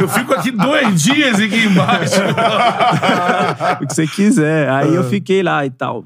Eu 0.00 0.08
fico 0.08 0.34
aqui 0.34 0.50
dois 0.50 1.02
dias 1.02 1.40
aqui 1.40 1.64
embaixo. 1.64 2.20
o 3.82 3.86
que 3.86 3.94
você 3.94 4.06
quiser. 4.06 4.68
Aí 4.70 4.94
eu 4.94 5.04
fiquei 5.04 5.42
lá 5.42 5.64
e 5.64 5.70
tal. 5.70 6.04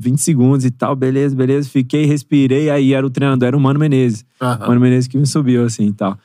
20 0.00 0.18
segundos 0.18 0.64
e 0.64 0.70
tal, 0.70 0.96
beleza, 0.96 1.36
beleza. 1.36 1.68
Fiquei, 1.68 2.06
respirei, 2.06 2.70
aí 2.70 2.94
era 2.94 3.06
o 3.06 3.10
treinador, 3.10 3.48
era 3.48 3.56
o 3.56 3.60
Mano 3.60 3.78
Menezes. 3.78 4.24
Aham. 4.40 4.68
Mano 4.68 4.80
Menezes 4.80 5.06
que 5.06 5.18
me 5.18 5.26
subiu 5.26 5.64
assim 5.64 5.88
e 5.88 5.92
tal. 5.92 6.18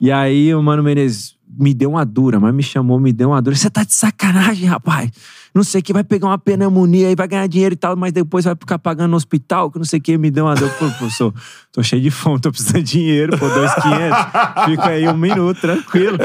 E 0.00 0.10
aí 0.10 0.52
o 0.54 0.62
Mano 0.62 0.82
Menezes 0.82 1.36
me 1.48 1.72
deu 1.72 1.90
uma 1.90 2.04
dura, 2.04 2.40
mas 2.40 2.52
me 2.52 2.62
chamou, 2.62 2.98
me 2.98 3.12
deu 3.12 3.28
uma 3.30 3.40
dura. 3.40 3.54
Você 3.54 3.70
tá 3.70 3.84
de 3.84 3.92
sacanagem, 3.92 4.66
rapaz. 4.66 5.10
Não 5.54 5.62
sei 5.62 5.80
o 5.80 5.84
que, 5.84 5.92
vai 5.92 6.02
pegar 6.02 6.28
uma 6.28 6.38
pneumonia 6.38 7.08
aí, 7.08 7.14
vai 7.14 7.28
ganhar 7.28 7.46
dinheiro 7.46 7.74
e 7.74 7.76
tal, 7.76 7.94
mas 7.94 8.12
depois 8.12 8.44
vai 8.44 8.54
ficar 8.54 8.78
pagando 8.78 9.10
no 9.10 9.16
hospital, 9.16 9.70
que 9.70 9.78
não 9.78 9.84
sei 9.84 9.98
o 9.98 10.02
que, 10.02 10.16
me 10.16 10.30
deu 10.30 10.46
uma 10.46 10.54
dor. 10.54 10.70
Pô, 10.70 10.88
professor, 10.90 11.34
tô 11.70 11.82
cheio 11.82 12.00
de 12.00 12.10
fome, 12.10 12.40
tô 12.40 12.50
precisando 12.50 12.82
de 12.82 12.92
dinheiro, 12.92 13.38
pô, 13.38 13.48
dois 13.48 13.74
quinhentos. 13.74 14.18
Fica 14.64 14.86
aí 14.86 15.06
um 15.08 15.16
minuto, 15.16 15.60
tranquilo. 15.60 16.16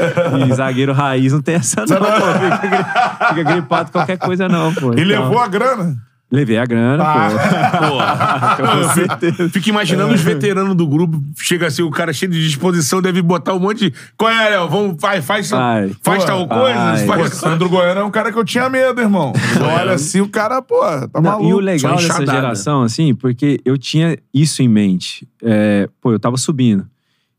E 0.48 0.54
zagueiro 0.54 0.92
raiz 0.92 1.32
não 1.32 1.42
tem 1.42 1.56
essa 1.56 1.84
não, 1.86 1.98
pô. 1.98 2.56
Fica, 2.60 3.28
fica 3.28 3.42
gripado 3.42 3.92
qualquer 3.92 4.16
coisa 4.16 4.48
não, 4.48 4.72
pô. 4.74 4.94
E 4.94 5.02
Então, 5.02 5.04
levou 5.04 5.38
a 5.38 5.46
grana? 5.46 6.07
Levei 6.30 6.58
a 6.58 6.66
grana, 6.66 7.02
Porra. 7.02 8.58
pô. 8.58 8.66
Com 8.66 8.94
certeza. 8.94 9.48
Fico 9.48 9.70
imaginando 9.70 10.12
os 10.12 10.20
veteranos 10.20 10.74
do 10.74 10.86
grupo. 10.86 11.18
Chega 11.38 11.68
assim, 11.68 11.80
o 11.82 11.90
cara 11.90 12.12
cheio 12.12 12.30
de 12.30 12.42
disposição, 12.42 13.00
deve 13.00 13.22
botar 13.22 13.54
um 13.54 13.58
monte 13.58 13.90
de. 13.90 13.94
Qual 14.14 14.30
é, 14.30 14.50
Léo? 14.50 14.68
Vamos, 14.68 15.00
faz, 15.00 15.24
faz, 15.24 15.48
faz 15.48 15.96
Pô, 16.02 16.26
tal 16.26 16.46
coisa? 16.46 17.06
Pô, 17.06 17.12
Faz... 17.14 17.34
Sandro 17.34 17.68
Goiano 17.70 18.00
é 18.00 18.04
um 18.04 18.10
cara 18.10 18.30
que 18.30 18.38
eu 18.38 18.44
tinha 18.44 18.68
medo, 18.68 19.00
irmão. 19.00 19.32
Olha 19.80 19.92
assim, 19.92 20.20
o 20.20 20.28
cara, 20.28 20.60
pô, 20.60 20.80
tá 20.80 21.08
Não, 21.14 21.22
maluco. 21.22 21.48
e 21.48 21.54
o 21.54 21.60
legal 21.60 21.98
só 21.98 22.18
dessa 22.18 22.26
geração, 22.26 22.82
assim, 22.82 23.14
porque 23.14 23.58
eu 23.64 23.78
tinha 23.78 24.18
isso 24.32 24.62
em 24.62 24.68
mente. 24.68 25.26
É, 25.42 25.88
pô, 25.98 26.12
eu 26.12 26.18
tava 26.18 26.36
subindo. 26.36 26.86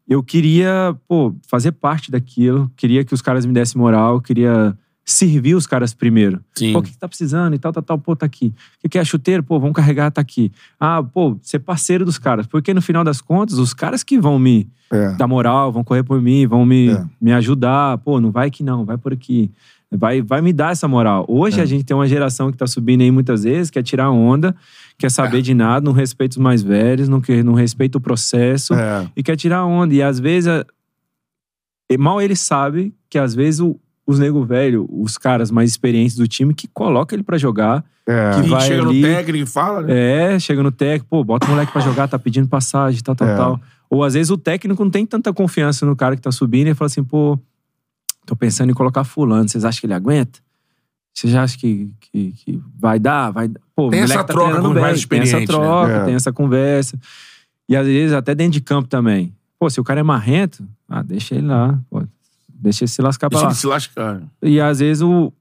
Eu 0.08 0.24
queria, 0.24 0.96
pô, 1.08 1.36
fazer 1.48 1.74
parte 1.74 2.10
daquilo. 2.10 2.72
Queria 2.76 3.06
que 3.06 3.14
os 3.14 3.22
caras 3.22 3.46
me 3.46 3.54
dessem 3.54 3.80
moral. 3.80 4.20
Queria 4.20 4.76
servir 5.12 5.56
os 5.56 5.66
caras 5.68 5.94
primeiro. 5.94 6.40
Sim. 6.56 6.74
Pô, 6.74 6.80
o 6.80 6.84
que, 6.84 6.92
que 6.92 6.98
tá 6.98 7.08
precisando 7.08 7.54
e 7.56 7.60
tal, 7.60 7.72
tal, 7.74 7.84
tal. 7.84 7.98
Pô, 7.98 8.16
tá 8.16 8.26
aqui. 8.26 8.48
O 8.78 8.82
que, 8.82 8.90
que 8.90 8.98
é 9.00 9.04
chuteiro? 9.06 9.42
Pô, 9.44 9.60
vamos 9.60 9.76
carregar, 9.76 10.12
tá 10.12 10.22
aqui. 10.22 10.52
Ah, 10.80 11.02
pô, 11.04 11.38
ser 11.42 11.60
parceiro 11.60 12.06
dos 12.06 12.18
caras. 12.18 12.46
Porque 12.48 12.74
no 12.74 12.82
final 12.82 13.04
das 13.04 13.22
contas, 13.22 13.58
os 13.58 13.74
caras 13.74 14.04
que 14.04 14.20
vão 14.20 14.38
me 14.40 14.68
É. 14.92 15.14
dar 15.16 15.28
moral, 15.28 15.72
vão 15.72 15.84
correr 15.84 16.04
por 16.04 16.22
mim, 16.22 16.48
vão 16.48 16.66
me, 16.66 16.90
É. 16.90 17.06
me 17.22 17.32
ajudar. 17.34 17.98
Pô, 18.00 18.20
não 18.20 18.32
vai 18.32 18.48
aqui 18.48 18.64
não, 18.64 18.84
vai 18.86 18.98
por 18.98 19.14
aqui. 19.14 19.52
Vai, 19.92 20.22
vai 20.22 20.40
me 20.42 20.54
dar 20.54 20.72
essa 20.72 20.88
moral. 20.88 21.26
Hoje 21.28 21.60
É. 21.60 21.64
a 21.64 21.66
gente 21.66 21.84
tem 21.84 21.96
uma 21.96 22.08
geração 22.08 22.52
que 22.52 22.58
tá 22.58 22.68
subindo 22.68 23.02
aí 23.02 23.10
muitas 23.10 23.44
vezes, 23.44 23.72
quer 23.72 23.82
tirar 23.82 24.12
onda, 24.12 24.56
quer 25.00 25.10
saber 25.10 25.42
de 25.42 25.54
nada, 25.56 25.84
não 25.84 25.94
respeita 25.94 26.34
os 26.34 26.38
mais 26.44 26.62
velhos, 26.62 27.10
não, 27.10 27.20
quer, 27.20 27.44
não 27.44 27.54
respeita 27.56 27.98
o 27.98 28.02
processo 28.02 28.76
É. 28.76 29.08
e 29.16 29.24
quer 29.24 29.36
tirar 29.36 29.66
onda. 29.66 29.92
E 29.96 30.02
às 30.04 30.20
vezes, 30.20 30.48
e 31.92 31.98
mal 31.98 32.22
ele 32.22 32.36
sabe 32.36 32.94
que 33.10 33.18
às 33.18 33.34
vezes 33.34 33.60
o- 33.62 33.80
os 34.10 34.18
nego 34.18 34.44
velho, 34.44 34.88
os 34.92 35.18
caras 35.20 35.52
mais 35.52 35.70
experientes 35.70 36.16
do 36.16 36.28
time, 36.28 36.54
que 36.54 36.68
coloca 36.68 37.14
ele 37.16 37.22
pra 37.22 37.38
jogar, 37.38 37.84
É. 38.08 38.32
que 38.32 38.48
E 38.48 38.50
vai 38.50 38.62
chega 38.62 38.82
ali- 38.88 39.02
no 39.02 39.08
técnico 39.08 39.44
e 39.44 39.46
fala, 39.46 39.82
né? 39.84 40.34
é, 40.36 40.40
chega 40.40 40.64
no 40.64 40.72
técnico, 40.72 41.06
pô, 41.10 41.24
bota 41.24 41.46
o 41.46 41.50
moleque 41.52 41.72
pra 41.72 41.82
jogar, 41.82 42.08
tá 42.08 42.18
pedindo 42.18 42.48
passagem, 42.48 43.02
tal, 43.04 43.16
tal, 43.16 43.28
É. 43.28 43.36
tal. 43.36 43.62
Ou 43.88 44.04
às 44.04 44.16
vezes 44.16 44.32
o 44.32 44.38
técnico 44.38 44.84
não 44.84 44.90
tem 44.90 45.06
tanta 45.06 45.32
confiança 45.32 45.86
no 45.86 45.96
cara 45.96 46.16
que 46.16 46.22
tá 46.24 46.32
subindo 46.32 46.68
e 46.70 46.74
fala 46.74 46.88
assim, 46.88 47.04
pô, 47.04 47.38
tô 48.26 48.36
pensando 48.36 48.72
em 48.72 48.74
colocar 48.74 49.04
fulano, 49.04 49.48
vocês 49.48 49.64
acham 49.64 49.80
que 49.80 49.86
ele 49.86 49.94
aguenta? 49.94 50.40
Vocês 51.14 51.36
acham 51.36 51.60
que, 51.60 51.94
que, 52.00 52.32
que 52.32 52.62
vai 52.80 52.98
dar? 53.00 53.30
Vai... 53.32 53.48
dar? 53.48 53.60
Pô, 53.76 53.88
o 53.88 53.90
Tem 53.92 54.00
essa 54.02 54.16
tá 54.16 54.24
troca 54.24 54.60
com 54.62 54.74
mais 54.74 55.06
Tem 55.06 55.20
essa 55.22 55.40
né? 55.40 55.46
troca, 55.46 55.92
É. 55.92 56.06
tem 56.06 56.16
essa 56.16 56.32
conversa. 56.34 56.98
E 57.68 57.76
às 57.76 57.86
vezes 57.86 58.14
até 58.14 58.34
dentro 58.34 58.54
de 58.54 58.62
campo 58.62 58.88
também. 58.90 59.34
Pô, 59.60 59.70
se 59.70 59.80
o 59.80 59.84
cara 59.84 60.00
é 60.00 60.04
marrento, 60.04 60.64
ah, 60.88 61.04
deixa 61.04 61.36
ele 61.36 61.46
lá, 61.48 61.78
pô. 61.92 62.02
Deixa 62.60 62.84
ele 62.84 62.90
se 62.92 63.02
lascar 63.02 63.30
pra 63.30 63.38
Deixa 63.40 63.46
lá. 63.48 63.52
ele 63.52 63.60
se 63.60 63.68
lascar. 63.68 64.22
E 64.44 64.60
às 64.60 64.80
vezes 64.80 65.02
o, 65.02 65.32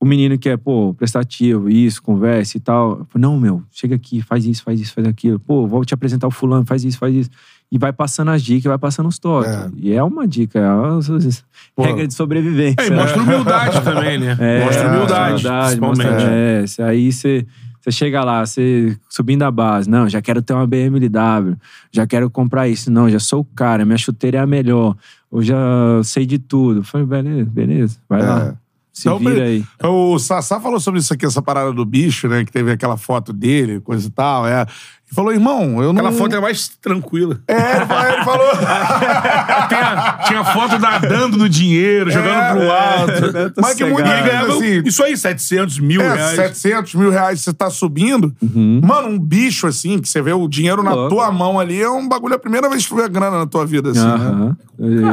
o 0.00 0.04
menino 0.04 0.36
que 0.38 0.48
é, 0.48 0.56
pô, 0.56 0.92
prestativo, 0.94 1.68
isso, 1.70 2.02
conversa 2.02 2.56
e 2.56 2.60
tal. 2.60 3.06
Não, 3.14 3.38
meu, 3.38 3.62
chega 3.70 3.94
aqui, 3.94 4.20
faz 4.20 4.44
isso, 4.44 4.62
faz 4.62 4.80
isso, 4.80 4.92
faz 4.92 5.06
aquilo. 5.06 5.38
Pô, 5.38 5.66
vou 5.66 5.84
te 5.84 5.94
apresentar 5.94 6.26
o 6.26 6.30
fulano, 6.30 6.66
faz 6.66 6.84
isso, 6.84 6.98
faz 6.98 7.14
isso. 7.14 7.30
E 7.72 7.78
vai 7.78 7.92
passando 7.92 8.30
as 8.30 8.42
dicas, 8.42 8.64
vai 8.64 8.78
passando 8.78 9.08
os 9.08 9.18
toques. 9.18 9.50
É. 9.50 9.70
E 9.76 9.92
é 9.92 10.02
uma 10.02 10.28
dica, 10.28 10.58
é 10.58 10.68
uma 10.70 11.00
Pô. 11.74 11.82
regra 11.82 12.06
de 12.06 12.14
sobrevivência. 12.14 12.76
É, 12.82 12.86
e 12.86 12.90
mostra 12.90 13.22
humildade 13.22 13.80
também, 13.82 14.18
né? 14.18 14.36
É, 14.38 14.64
mostra 14.64 14.88
humildade, 14.88 15.32
mostra- 15.32 15.88
principalmente. 15.88 16.80
é, 16.80 16.84
aí 16.84 17.10
você 17.12 17.46
você 17.84 17.92
chega 17.92 18.24
lá, 18.24 18.46
você 18.46 18.96
subindo 19.10 19.42
a 19.42 19.50
base, 19.50 19.90
não, 19.90 20.08
já 20.08 20.22
quero 20.22 20.40
ter 20.40 20.54
uma 20.54 20.66
BMW, 20.66 21.54
já 21.92 22.06
quero 22.06 22.30
comprar 22.30 22.66
isso, 22.66 22.90
não, 22.90 23.10
já 23.10 23.20
sou 23.20 23.40
o 23.42 23.44
cara, 23.44 23.84
minha 23.84 23.98
chuteira 23.98 24.38
é 24.38 24.40
a 24.40 24.46
melhor, 24.46 24.96
eu 25.30 25.42
já 25.42 25.56
sei 26.02 26.24
de 26.24 26.38
tudo. 26.38 26.80
Eu 26.80 26.84
Falei, 26.84 27.06
beleza, 27.06 27.50
beleza, 27.50 27.98
vai 28.08 28.22
É. 28.22 28.24
lá, 28.24 28.54
se 28.90 29.06
Então, 29.06 29.18
vira 29.18 29.44
aí. 29.44 29.62
O 29.82 30.18
Sassá 30.18 30.58
falou 30.58 30.80
sobre 30.80 31.00
isso 31.00 31.12
aqui, 31.12 31.26
essa 31.26 31.42
parada 31.42 31.72
do 31.72 31.84
bicho, 31.84 32.26
né? 32.26 32.42
Que 32.44 32.52
teve 32.52 32.70
aquela 32.70 32.96
foto 32.96 33.32
dele, 33.32 33.80
coisa 33.80 34.06
e 34.08 34.10
tal. 34.10 34.46
É. 34.46 34.64
E 35.10 35.14
falou, 35.14 35.32
irmão, 35.32 35.82
eu 35.82 35.92
não. 35.92 36.00
Aquela 36.00 36.12
foto 36.12 36.34
é 36.34 36.40
mais 36.40 36.68
tranquila. 36.80 37.38
É, 37.46 37.76
ele 37.76 38.24
falou-. 38.24 38.54
Tinha, 39.68 40.18
tinha 40.26 40.44
foto 40.44 40.78
da 40.78 40.98
dando 40.98 41.36
no 41.36 41.48
dinheiro, 41.48 42.10
jogando 42.10 42.38
É, 42.40 42.50
pro 42.52 42.62
é. 42.62 42.98
alto. 42.98 43.60
Mas 43.60 43.74
que 43.74 43.84
muito 43.84 44.04
ganhava 44.04 44.52
assim, 44.54 44.82
isso 44.84 45.02
aí, 45.02 45.16
700 45.16 45.78
mil 45.78 46.00
É, 46.00 46.14
reais. 46.14 46.36
700 46.36 46.94
mil 46.94 47.10
reais 47.10 47.40
você 47.40 47.52
tá 47.52 47.70
subindo. 47.70 48.34
Mano, 48.42 49.08
um 49.08 49.18
bicho 49.18 49.66
assim, 49.66 49.98
que 49.98 50.08
você 50.08 50.20
vê 50.22 50.32
o 50.32 50.48
dinheiro 50.48 50.82
na 50.82 51.08
tua 51.08 51.30
mão 51.32 51.58
ali, 51.60 51.80
é 51.80 51.88
um 51.90 52.08
bagulho, 52.08 52.32
é 52.34 52.36
a 52.36 52.40
primeira 52.40 52.68
vez 52.68 52.82
que 52.84 52.88
tu 52.88 52.96
vê 52.96 53.08
grana 53.08 53.38
na 53.38 53.46
tua 53.46 53.64
vida, 53.66 53.90
assim, 53.90 54.00
né? 54.04 54.14
Aham. 54.14 54.56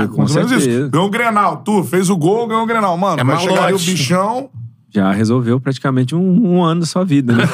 É, 0.04 0.08
com 0.08 0.18
Mais 0.18 0.32
ou 0.32 0.36
menos 0.38 0.52
isso. 0.52 0.62
certeza. 0.62 0.90
Ganhou 0.90 1.08
o 1.08 1.12
Grenal, 1.12 1.58
tu 1.58 1.84
fez 1.84 2.10
o 2.10 2.18
gol, 2.18 2.48
ganhou 2.48 2.64
o 2.64 2.68
Grenal. 2.68 2.98
Mano, 2.98 3.22
É 3.22 3.24
vai 3.24 3.38
chegar 3.40 3.66
aí 3.66 3.74
o 3.74 3.78
bichão. 3.80 4.50
Já 4.94 5.12
resolveu 5.12 5.60
praticamente 5.60 6.14
um, 6.14 6.56
um 6.56 6.64
ano 6.64 6.82
da 6.82 6.86
sua 6.86 7.06
vida, 7.06 7.34
né? 7.34 7.44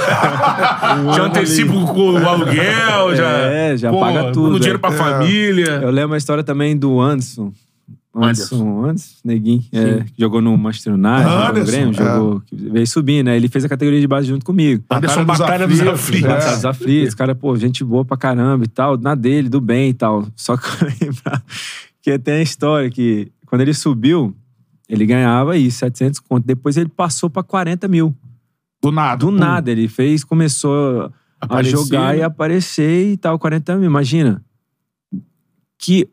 Um 0.97 1.13
Já 1.13 1.23
antecipa 1.23 1.73
o 1.73 2.27
aluguel, 2.27 3.15
já. 3.15 3.29
É, 3.29 3.77
já 3.77 3.91
paga 3.91 4.31
tudo, 4.31 4.51
No 4.53 4.59
dinheiro 4.59 4.77
é. 4.77 4.81
pra 4.81 4.91
família. 4.91 5.79
Eu 5.83 5.91
lembro 5.91 6.15
a 6.15 6.17
história 6.17 6.43
também 6.43 6.75
do 6.75 6.99
Anderson. 6.99 7.51
Anderson, 8.15 8.85
Anderson, 8.85 9.15
neguinho, 9.23 9.63
é, 9.71 10.03
que 10.03 10.13
jogou 10.17 10.41
no 10.41 10.57
Manchester 10.57 10.93
United, 10.93 11.23
jogou 11.23 11.59
no 11.59 11.65
Grêmio, 11.65 11.91
é. 11.91 11.93
jogou, 11.93 12.41
que 12.41 12.55
veio 12.55 12.87
subir, 12.87 13.23
né? 13.23 13.35
Ele 13.35 13.47
fez 13.47 13.63
a 13.63 13.69
categoria 13.69 14.01
de 14.01 14.07
base 14.07 14.27
junto 14.27 14.43
comigo. 14.43 14.83
Anderson 14.89 15.23
Batalha 15.23 15.67
Batalha 15.67 15.67
dos 15.67 15.79
dos 15.79 15.87
Aflitos, 15.87 16.29
Aflitos. 16.29 16.45
é. 16.45 16.49
Tá, 16.49 16.55
desafio, 16.55 17.03
esse 17.03 17.15
cara, 17.15 17.35
pô, 17.35 17.55
gente 17.55 17.83
boa 17.83 18.03
pra 18.03 18.17
caramba 18.17 18.65
e 18.65 18.67
tal, 18.67 18.97
na 18.97 19.13
dele, 19.13 19.49
do 19.49 19.61
bem 19.61 19.89
e 19.89 19.93
tal. 19.93 20.25
Só 20.35 20.57
que 20.57 20.65
eu 20.65 20.89
lembro 20.99 21.41
que 22.01 22.17
tem 22.17 22.35
a 22.35 22.41
história 22.41 22.89
que 22.89 23.31
quando 23.45 23.61
ele 23.61 23.73
subiu, 23.73 24.35
ele 24.87 25.05
ganhava 25.05 25.53
aí 25.53 25.69
700 25.69 26.19
conto. 26.19 26.45
Depois 26.45 26.77
ele 26.77 26.89
passou 26.89 27.29
pra 27.29 27.43
40 27.43 27.87
mil. 27.87 28.15
Do 28.81 28.91
nada. 28.91 29.17
Do 29.17 29.27
Pum. 29.31 29.37
nada, 29.37 29.71
ele 29.71 29.87
fez, 29.87 30.23
começou 30.23 31.11
Aparecer, 31.41 31.73
a 31.75 31.77
jogar 31.77 32.13
né? 32.13 32.19
e 32.19 32.21
aparecer 32.23 33.11
e 33.13 33.17
tal, 33.17 33.37
40 33.39 33.75
mil. 33.77 33.85
Imagina 33.85 34.43
que 35.77 36.07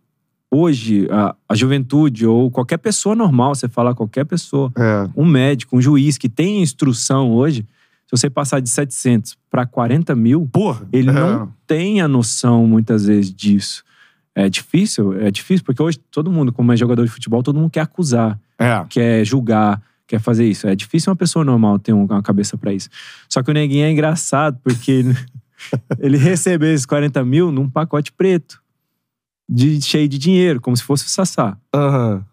hoje 0.51 1.09
a, 1.11 1.35
a 1.49 1.55
juventude 1.55 2.27
ou 2.27 2.51
qualquer 2.51 2.79
pessoa 2.79 3.15
normal, 3.15 3.55
você 3.55 3.69
falar 3.69 3.95
qualquer 3.95 4.25
pessoa, 4.25 4.73
É. 4.77 5.09
um 5.17 5.25
médico, 5.25 5.77
um 5.77 5.81
juiz 5.81 6.17
que 6.19 6.29
tem 6.29 6.63
instrução 6.63 7.33
hoje, 7.33 7.63
se 8.07 8.11
você 8.11 8.29
passar 8.31 8.61
de 8.61 8.69
700 8.69 9.37
para 9.51 9.67
40 9.67 10.15
mil, 10.15 10.49
Porra. 10.53 10.87
ele 10.93 11.11
é. 11.11 11.13
não 11.13 11.53
tem 11.67 12.01
a 12.01 12.07
noção 12.09 12.67
muitas 12.67 13.07
vezes 13.07 13.33
disso. 13.33 13.83
É 14.35 14.49
difícil, 14.49 15.13
é 15.21 15.31
difícil, 15.31 15.65
porque 15.65 15.81
hoje 15.83 15.99
todo 16.11 16.31
mundo, 16.31 16.53
como 16.53 16.73
é 16.73 16.77
jogador 16.77 17.05
de 17.05 17.11
futebol, 17.11 17.43
todo 17.43 17.59
mundo 17.59 17.71
quer 17.71 17.81
acusar 17.81 18.39
É. 18.59 18.85
quer 18.89 19.25
julgar, 19.25 19.81
quer 20.07 20.21
fazer 20.21 20.45
isso. 20.49 20.67
É 20.67 20.75
difícil 20.75 21.11
uma 21.11 21.17
pessoa 21.17 21.45
normal 21.45 21.79
ter 21.79 21.93
um- 21.93 22.05
uma 22.05 22.23
cabeça 22.23 22.57
pra 22.59 22.73
isso. 22.73 22.89
Só 23.29 23.43
que 23.43 23.51
o 23.51 23.55
neguinho 23.55 23.85
é 23.85 23.91
engraçado, 23.93 24.59
porque 24.63 25.05
ele, 26.01 26.17
recebeu 26.19 26.73
esses 26.75 26.85
40 26.87 27.25
mil 27.25 27.53
num 27.53 27.69
pacote 27.71 28.11
preto, 28.13 28.61
de, 29.49 29.81
cheio 29.81 30.09
de 30.09 30.19
dinheiro, 30.19 30.61
como 30.61 30.77
se 30.77 30.83
fosse 30.83 31.05
o 31.07 31.09
Sassá. 31.09 31.57
Aham. 31.75 32.25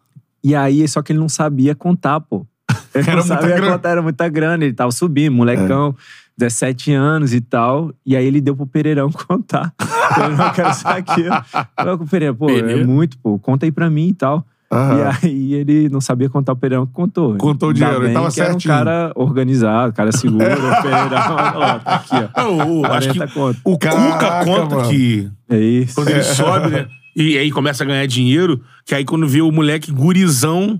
E 0.43 0.55
aí, 0.55 0.87
só 0.87 1.01
que 1.03 1.11
ele 1.11 1.19
não 1.19 1.29
sabia 1.29 1.75
contar, 1.75 2.19
pô. 2.19 2.47
Ele 2.95 3.03
Era 3.07 3.17
não 3.17 3.25
muita 3.27 3.35
sabia 3.41 3.55
grana. 3.57 3.71
contar, 3.73 3.89
era 3.89 4.01
muita 4.01 4.27
grana. 4.29 4.63
Ele 4.65 4.73
tava 4.73 4.91
subindo, 4.91 5.33
molecão, 5.35 5.95
17 6.37 6.91
anos 6.93 7.33
e 7.33 7.41
tal. 7.41 7.91
E 8.05 8.15
aí 8.15 8.25
ele 8.25 8.41
deu 8.41 8.55
pro 8.55 8.65
Pereirão 8.67 9.09
contar. 9.27 9.73
Eu 10.17 10.29
não 10.35 10.51
quero 10.51 10.73
saber 10.73 10.99
aquilo. 10.99 11.29
Falei 11.75 11.97
com 11.97 12.03
o 12.03 12.07
Pereira, 12.07 12.33
pô, 12.33 12.49
é 12.49 12.53
Pereira. 12.61 12.85
muito, 12.85 13.17
pô, 13.19 13.37
conta 13.39 13.65
aí 13.65 13.71
pra 13.71 13.89
mim 13.89 14.09
e 14.09 14.13
tal. 14.13 14.45
Aham. 14.73 14.97
E 15.23 15.27
aí 15.27 15.53
ele 15.53 15.89
não 15.89 15.99
sabia 15.99 16.29
contar 16.29 16.53
o 16.53 16.55
Pereirão, 16.55 16.85
contou. 16.87 17.35
Contou 17.37 17.69
o 17.69 17.73
dinheiro, 17.73 18.05
ele 18.05 18.13
tava 18.13 18.31
que 18.31 18.39
era 18.39 18.49
um 18.49 18.53
certinho. 18.53 18.73
cara 18.73 19.11
organizado, 19.15 19.91
cara 19.93 20.11
seguro, 20.13 20.45
o 20.45 20.81
Pereirão, 20.81 21.35
ó, 21.55 21.79
tá 21.79 21.95
aqui, 21.95 22.15
ó. 22.35 22.41
Não, 22.41 22.79
o- 22.81 22.85
acho 22.85 23.09
que 23.09 23.17
40 23.19 23.33
conto. 23.33 23.59
o 23.65 23.77
Caraca, 23.77 24.13
Cuca 24.13 24.45
conta 24.45 24.75
mano. 24.77 24.89
que 24.89 25.29
É 25.49 25.57
isso. 25.57 25.95
quando 25.95 26.09
ele 26.09 26.23
sobe, 26.23 26.69
né? 26.69 26.87
E 27.13 27.37
aí 27.37 27.51
começa 27.51 27.83
a 27.83 27.85
ganhar 27.85 28.05
dinheiro, 28.05 28.61
que 28.85 28.95
aí 28.95 29.03
quando 29.03 29.27
vê 29.27 29.41
o 29.41 29.51
moleque 29.51 29.91
gurizão 29.91 30.79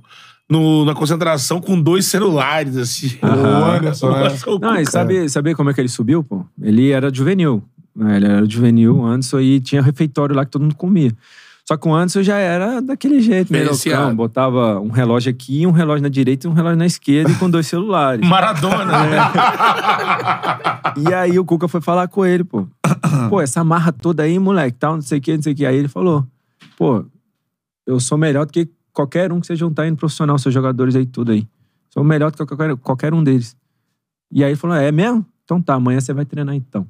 no- 0.52 0.84
na 0.86 0.94
concentração 0.94 1.62
com 1.62 1.82
dois 1.82 2.06
celulares, 2.06 2.76
assim. 2.78 3.18
O 3.24 3.64
Anderson, 3.72 4.12
né? 4.12 4.30
Não, 4.62 4.76
e 4.78 4.86
sabe, 4.86 5.30
sabe 5.30 5.56
como 5.56 5.70
é 5.70 5.74
que 5.74 5.80
ele 5.82 5.88
subiu, 5.90 6.24
pô? 6.24 6.46
Ele 6.62 6.92
era 6.92 7.14
juvenil. 7.14 7.64
né? 7.96 8.18
Ele 8.18 8.26
era 8.26 8.46
juvenil, 8.50 9.04
Anderson, 9.06 9.40
e 9.40 9.60
tinha 9.60 9.82
refeitório 9.82 10.36
lá 10.36 10.44
que 10.46 10.52
todo 10.52 10.62
mundo 10.64 10.76
comia. 10.76 11.12
Só 11.66 11.78
que 11.78 11.88
o 11.88 11.94
Anderson 11.94 12.22
já 12.24 12.38
era 12.38 12.82
daquele 12.82 13.22
jeito, 13.22 13.54
né? 13.54 13.60
Diferenciado. 13.60 14.00
Loucão, 14.02 14.16
Botava 14.18 14.80
um 14.82 14.90
relógio 14.90 15.30
aqui, 15.30 15.66
um 15.66 15.72
relógio 15.72 16.02
na 16.04 16.10
direita 16.10 16.48
e 16.48 16.50
um 16.50 16.54
relógio 16.54 16.78
na 16.78 16.86
esquerda 16.86 17.32
e 17.32 17.36
com 17.36 17.50
dois 17.50 17.68
celulares. 17.68 18.28
Maradona, 18.28 18.86
né? 18.86 19.18
E 20.98 21.14
aí 21.14 21.38
o 21.40 21.46
Cuca 21.46 21.68
foi 21.68 21.82
falar 21.82 22.08
com 22.08 22.26
ele, 22.26 22.44
pô. 22.44 22.68
Pô, 23.30 23.40
essa 23.42 23.64
marra 23.64 23.92
toda 23.92 24.24
aí, 24.24 24.38
moleque, 24.40 24.78
tal, 24.78 24.96
não 24.96 25.02
sei 25.02 25.20
o 25.20 25.22
que, 25.22 25.36
não 25.36 25.42
sei 25.42 25.54
o 25.54 25.56
que. 25.56 25.66
Aí 25.66 25.76
ele 25.78 25.88
falou, 25.88 26.26
pô, 26.78 27.06
eu 27.86 28.00
sou 28.00 28.18
melhor 28.18 28.46
do 28.46 28.52
que 28.52 28.68
qualquer 28.94 29.32
um 29.32 29.40
que 29.40 29.48
você 29.48 29.56
juntar 29.56 29.84
aí 29.84 29.92
no 29.92 29.98
profissional, 29.98 30.38
seus 30.38 30.54
jogadores 30.54 30.96
aí, 30.96 31.06
tudo 31.06 31.32
aí. 31.32 31.48
Sou 31.90 32.04
melhor 32.04 32.32
do 32.32 32.38
que 32.38 32.46
qualquer, 32.46 32.76
qualquer 32.78 33.14
um 33.14 33.24
deles. 33.24 33.56
E 34.32 34.44
aí 34.44 34.52
ele 34.52 34.58
falou, 34.58 34.76
é 34.76 34.92
mesmo? 34.92 35.26
Então 35.44 35.62
tá, 35.62 35.74
amanhã 35.76 36.00
você 36.00 36.14
vai 36.14 36.26
treinar 36.26 36.56
então. 36.56 36.86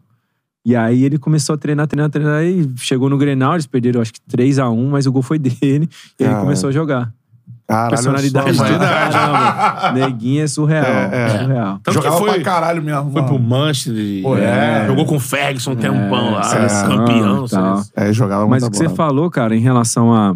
E 0.64 0.76
aí 0.76 1.04
ele 1.04 1.18
começou 1.18 1.56
a 1.56 1.58
treinar, 1.58 1.88
treinar, 1.88 2.10
treinar 2.10 2.44
e 2.44 2.70
chegou 2.78 3.10
no 3.10 3.18
Grenal, 3.18 3.54
eles 3.54 3.66
perderam 3.66 4.00
acho 4.00 4.14
que 4.14 4.20
3x1, 4.22 4.90
mas 4.90 5.08
o 5.08 5.12
gol 5.12 5.24
foi 5.24 5.40
dele. 5.40 5.58
E 6.20 6.24
ele 6.24 6.30
Caralho. 6.30 6.42
começou 6.42 6.70
a 6.70 6.72
jogar. 6.72 7.12
Caralho, 7.68 7.90
Personalidade 7.90 8.52
do 8.52 8.64
caramba. 8.64 9.92
Neguinho 9.94 10.44
é 10.44 10.48
surreal. 10.48 10.86
É, 10.86 11.10
é. 11.14 11.40
surreal. 11.40 11.80
Tanto 11.82 11.94
Jogava 11.96 12.16
que 12.16 12.22
foi, 12.22 12.34
pra 12.34 12.44
caralho 12.44 12.84
mesmo. 12.84 13.12
foi 13.12 13.22
mano. 13.22 13.28
pro 13.28 13.40
Manchester. 13.40 14.22
Pô, 14.22 14.38
é. 14.38 14.86
Jogou 14.88 15.06
com 15.06 15.16
o 15.16 15.20
Ferguson 15.20 15.72
um 15.72 15.76
tempão 15.76 16.32
lá. 16.32 16.44
seleção 16.44 16.98
campeão. 16.98 17.46
É, 17.96 18.12
jogava 18.14 18.48
Mas 18.48 18.64
o 18.64 18.70
que 18.70 18.78
você 18.78 18.90
falou, 18.90 19.32
cara, 19.32 19.56
em 19.56 19.62
relação 19.62 20.14
a, 20.14 20.36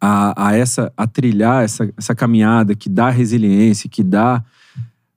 a, 0.00 0.48
a 0.48 0.56
essa 0.56 0.92
a 0.96 1.06
trilhar 1.06 1.62
essa, 1.62 1.92
essa 1.96 2.14
caminhada 2.14 2.74
que 2.74 2.88
dá 2.88 3.10
resiliência, 3.10 3.88
que 3.90 4.02
dá 4.02 4.42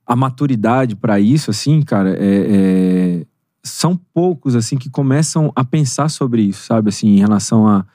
a 0.05 0.15
maturidade 0.15 0.95
pra 0.95 1.19
isso, 1.19 1.49
assim, 1.49 1.81
cara, 1.81 2.09
é, 2.19 3.21
é- 3.21 3.25
são 3.65 3.95
poucos 4.13 4.55
assim 4.55 4.77
que 4.77 4.89
começam 4.89 5.51
a 5.55 5.63
pensar 5.63 6.09
sobre 6.09 6.41
isso, 6.41 6.65
sabe, 6.65 6.89
assim, 6.89 7.07
em 7.07 7.19
relação 7.19 7.65
à 7.65 7.85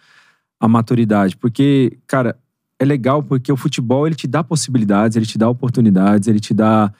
a, 0.58 0.66
maturidade, 0.66 1.36
porque, 1.36 1.98
cara, 2.06 2.34
é 2.78 2.84
legal 2.84 3.22
porque 3.22 3.52
o 3.52 3.56
futebol 3.56 4.06
ele 4.06 4.16
te 4.16 4.26
dá 4.26 4.42
possibilidades, 4.42 5.16
ele 5.16 5.26
te 5.26 5.36
dá 5.36 5.48
oportunidades, 5.48 6.26
ele 6.26 6.40
te 6.40 6.54
dá 6.54 6.90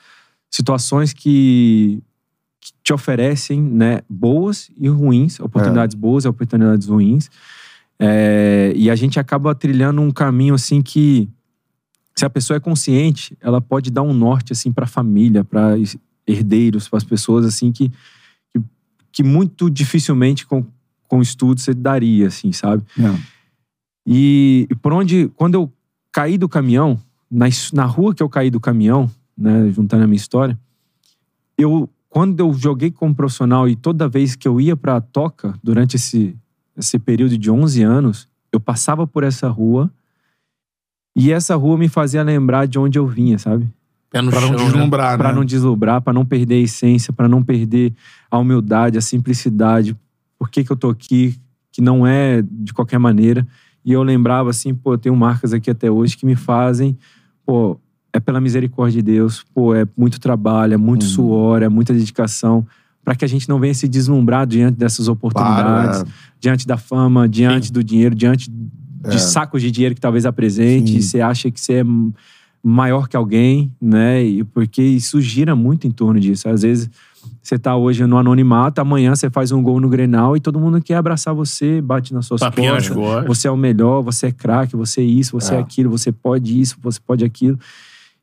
situações 0.51 1.13
que, 1.13 1.99
que 2.61 2.71
te 2.83 2.93
oferecem, 2.93 3.59
né, 3.59 4.01
boas 4.07 4.69
e 4.77 4.87
ruins, 4.87 5.39
oportunidades 5.39 5.95
boas 5.95 6.25
e 6.25 6.27
oportunidades 6.27 6.87
ruins. 6.87 7.29
É, 7.99 8.71
e 8.75 8.89
a 8.89 8.95
gente 8.95 9.19
acaba 9.19 9.53
trilhando 9.53 10.01
um 10.01 10.11
caminho 10.11 10.53
assim 10.53 10.81
que, 10.81 11.29
se 12.15 12.25
a 12.25 12.29
pessoa 12.29 12.57
é 12.57 12.59
consciente, 12.59 13.37
ela 13.41 13.59
pode 13.59 13.91
dar 13.91 14.01
um 14.01 14.13
norte 14.13 14.53
assim 14.53 14.71
para 14.71 14.85
a 14.85 14.87
família, 14.87 15.43
para 15.43 15.75
herdeiros, 16.25 16.87
para 16.87 16.97
as 16.97 17.03
pessoas 17.03 17.45
assim 17.45 17.71
que, 17.71 17.89
que, 18.53 18.63
que 19.11 19.23
muito 19.23 19.69
dificilmente 19.69 20.45
com, 20.45 20.65
com 21.07 21.21
estudo 21.21 21.59
você 21.59 21.73
daria, 21.73 22.27
assim, 22.27 22.51
sabe? 22.53 22.83
É. 22.97 23.19
E, 24.05 24.67
e 24.69 24.75
por 24.75 24.93
onde, 24.93 25.29
quando 25.35 25.55
eu 25.55 25.71
caí 26.11 26.37
do 26.37 26.47
caminhão, 26.47 26.99
na, 27.29 27.47
na 27.73 27.85
rua 27.85 28.15
que 28.15 28.23
eu 28.23 28.29
caí 28.29 28.49
do 28.49 28.59
caminhão, 28.59 29.11
né, 29.37 29.69
juntando 29.71 30.03
a 30.03 30.07
minha 30.07 30.17
história, 30.17 30.57
eu, 31.57 31.89
quando 32.07 32.39
eu 32.39 32.53
joguei 32.53 32.91
como 32.91 33.13
profissional 33.13 33.67
e 33.67 33.75
toda 33.75 34.07
vez 34.07 34.35
que 34.35 34.47
eu 34.47 34.59
ia 34.59 34.75
pra 34.75 34.99
toca, 35.01 35.53
durante 35.61 35.95
esse, 35.95 36.35
esse 36.79 36.97
período 36.97 37.37
de 37.37 37.51
11 37.51 37.83
anos, 37.83 38.27
eu 38.51 38.59
passava 38.59 39.05
por 39.05 39.23
essa 39.23 39.47
rua 39.49 39.91
e 41.15 41.31
essa 41.31 41.55
rua 41.55 41.77
me 41.77 41.87
fazia 41.89 42.23
lembrar 42.23 42.65
de 42.67 42.79
onde 42.79 42.97
eu 42.97 43.05
vinha, 43.07 43.37
sabe? 43.37 43.67
Pé 44.09 44.21
no 44.21 44.31
Pra 44.31 44.41
não 44.41 44.47
chão, 44.49 44.57
né? 44.57 44.63
deslumbrar, 44.65 45.17
Pra 45.17 45.29
né? 45.29 45.35
não 45.35 45.45
deslumbrar, 45.45 46.01
pra 46.01 46.13
não 46.13 46.25
perder 46.25 46.55
a 46.55 46.59
essência, 46.59 47.13
pra 47.13 47.27
não 47.27 47.43
perder 47.43 47.93
a 48.31 48.37
humildade, 48.37 48.97
a 48.97 49.01
simplicidade. 49.01 49.95
Por 50.37 50.49
que, 50.49 50.63
que 50.63 50.71
eu 50.71 50.75
tô 50.75 50.89
aqui? 50.89 51.37
Que 51.71 51.81
não 51.81 52.07
é 52.07 52.41
de 52.41 52.73
qualquer 52.73 52.97
maneira. 52.97 53.45
E 53.85 53.91
eu 53.91 54.01
lembrava 54.01 54.49
assim, 54.49 54.73
pô, 54.73 54.93
eu 54.93 54.97
tenho 54.97 55.15
marcas 55.15 55.53
aqui 55.53 55.69
até 55.69 55.91
hoje 55.91 56.17
que 56.17 56.25
me 56.25 56.35
fazem, 56.35 56.97
pô, 57.45 57.79
é 58.11 58.19
pela 58.19 58.41
misericórdia 58.41 59.01
de 59.01 59.11
Deus, 59.11 59.43
pô, 59.53 59.75
é 59.75 59.85
muito 59.95 60.19
trabalho, 60.19 60.73
é 60.73 60.77
muito 60.77 61.03
Uhum. 61.03 61.09
suor, 61.09 61.61
é 61.61 61.69
muita 61.69 61.93
dedicação, 61.93 62.65
pra 63.03 63.15
que 63.15 63.25
a 63.25 63.27
gente 63.27 63.47
não 63.49 63.59
venha 63.59 63.73
se 63.73 63.87
deslumbrar 63.87 64.45
diante 64.45 64.77
dessas 64.77 65.07
oportunidades, 65.07 66.03
Para, 66.03 66.11
diante 66.39 66.67
da 66.67 66.77
fama, 66.77 67.27
diante 67.27 67.67
Sim. 67.67 67.73
do 67.73 67.83
dinheiro, 67.83 68.13
diante 68.15 68.51
É. 69.03 69.09
de 69.09 69.21
sacos 69.21 69.61
de 69.61 69.71
dinheiro 69.71 69.95
que 69.95 70.01
talvez 70.01 70.25
apresente, 70.25 70.91
Sim. 70.91 70.97
e 70.97 71.01
você 71.01 71.21
acha 71.21 71.49
que 71.49 71.59
você 71.59 71.73
é 71.81 71.83
maior 72.61 73.07
que 73.07 73.15
alguém, 73.15 73.71
né? 73.81 74.21
E 74.23 74.43
porque 74.43 74.81
isso 74.81 75.21
gira 75.21 75.55
muito 75.55 75.87
em 75.87 75.91
torno 75.91 76.19
disso. 76.19 76.49
Às 76.49 76.61
vezes 76.63 76.89
você 77.41 77.57
tá 77.57 77.75
hoje 77.75 78.05
no 78.05 78.17
anonimato, 78.17 78.81
amanhã 78.81 79.15
você 79.15 79.29
faz 79.29 79.51
um 79.53 79.63
gol 79.63 79.79
no 79.79 79.87
Grenal 79.89 80.35
e 80.35 80.39
todo 80.41 80.59
mundo 80.59 80.81
quer 80.81 80.95
abraçar 80.95 81.33
você, 81.33 81.81
bate 81.81 82.13
nas 82.13 82.25
suas 82.25 82.41
costas. 82.41 82.89
costas. 82.89 83.25
Você 83.27 83.47
é 83.47 83.51
o 83.51 83.57
melhor, 83.57 84.01
você 84.01 84.27
é 84.27 84.31
craque, 84.31 84.75
você 84.75 85.01
é 85.01 85.05
isso, 85.05 85.31
você 85.39 85.53
é. 85.55 85.57
É. 85.57 85.59
aquilo, 85.61 85.89
você 85.89 86.11
pode 86.11 86.59
isso, 86.59 86.75
você 86.81 86.99
pode 87.05 87.23
aquilo. 87.23 87.57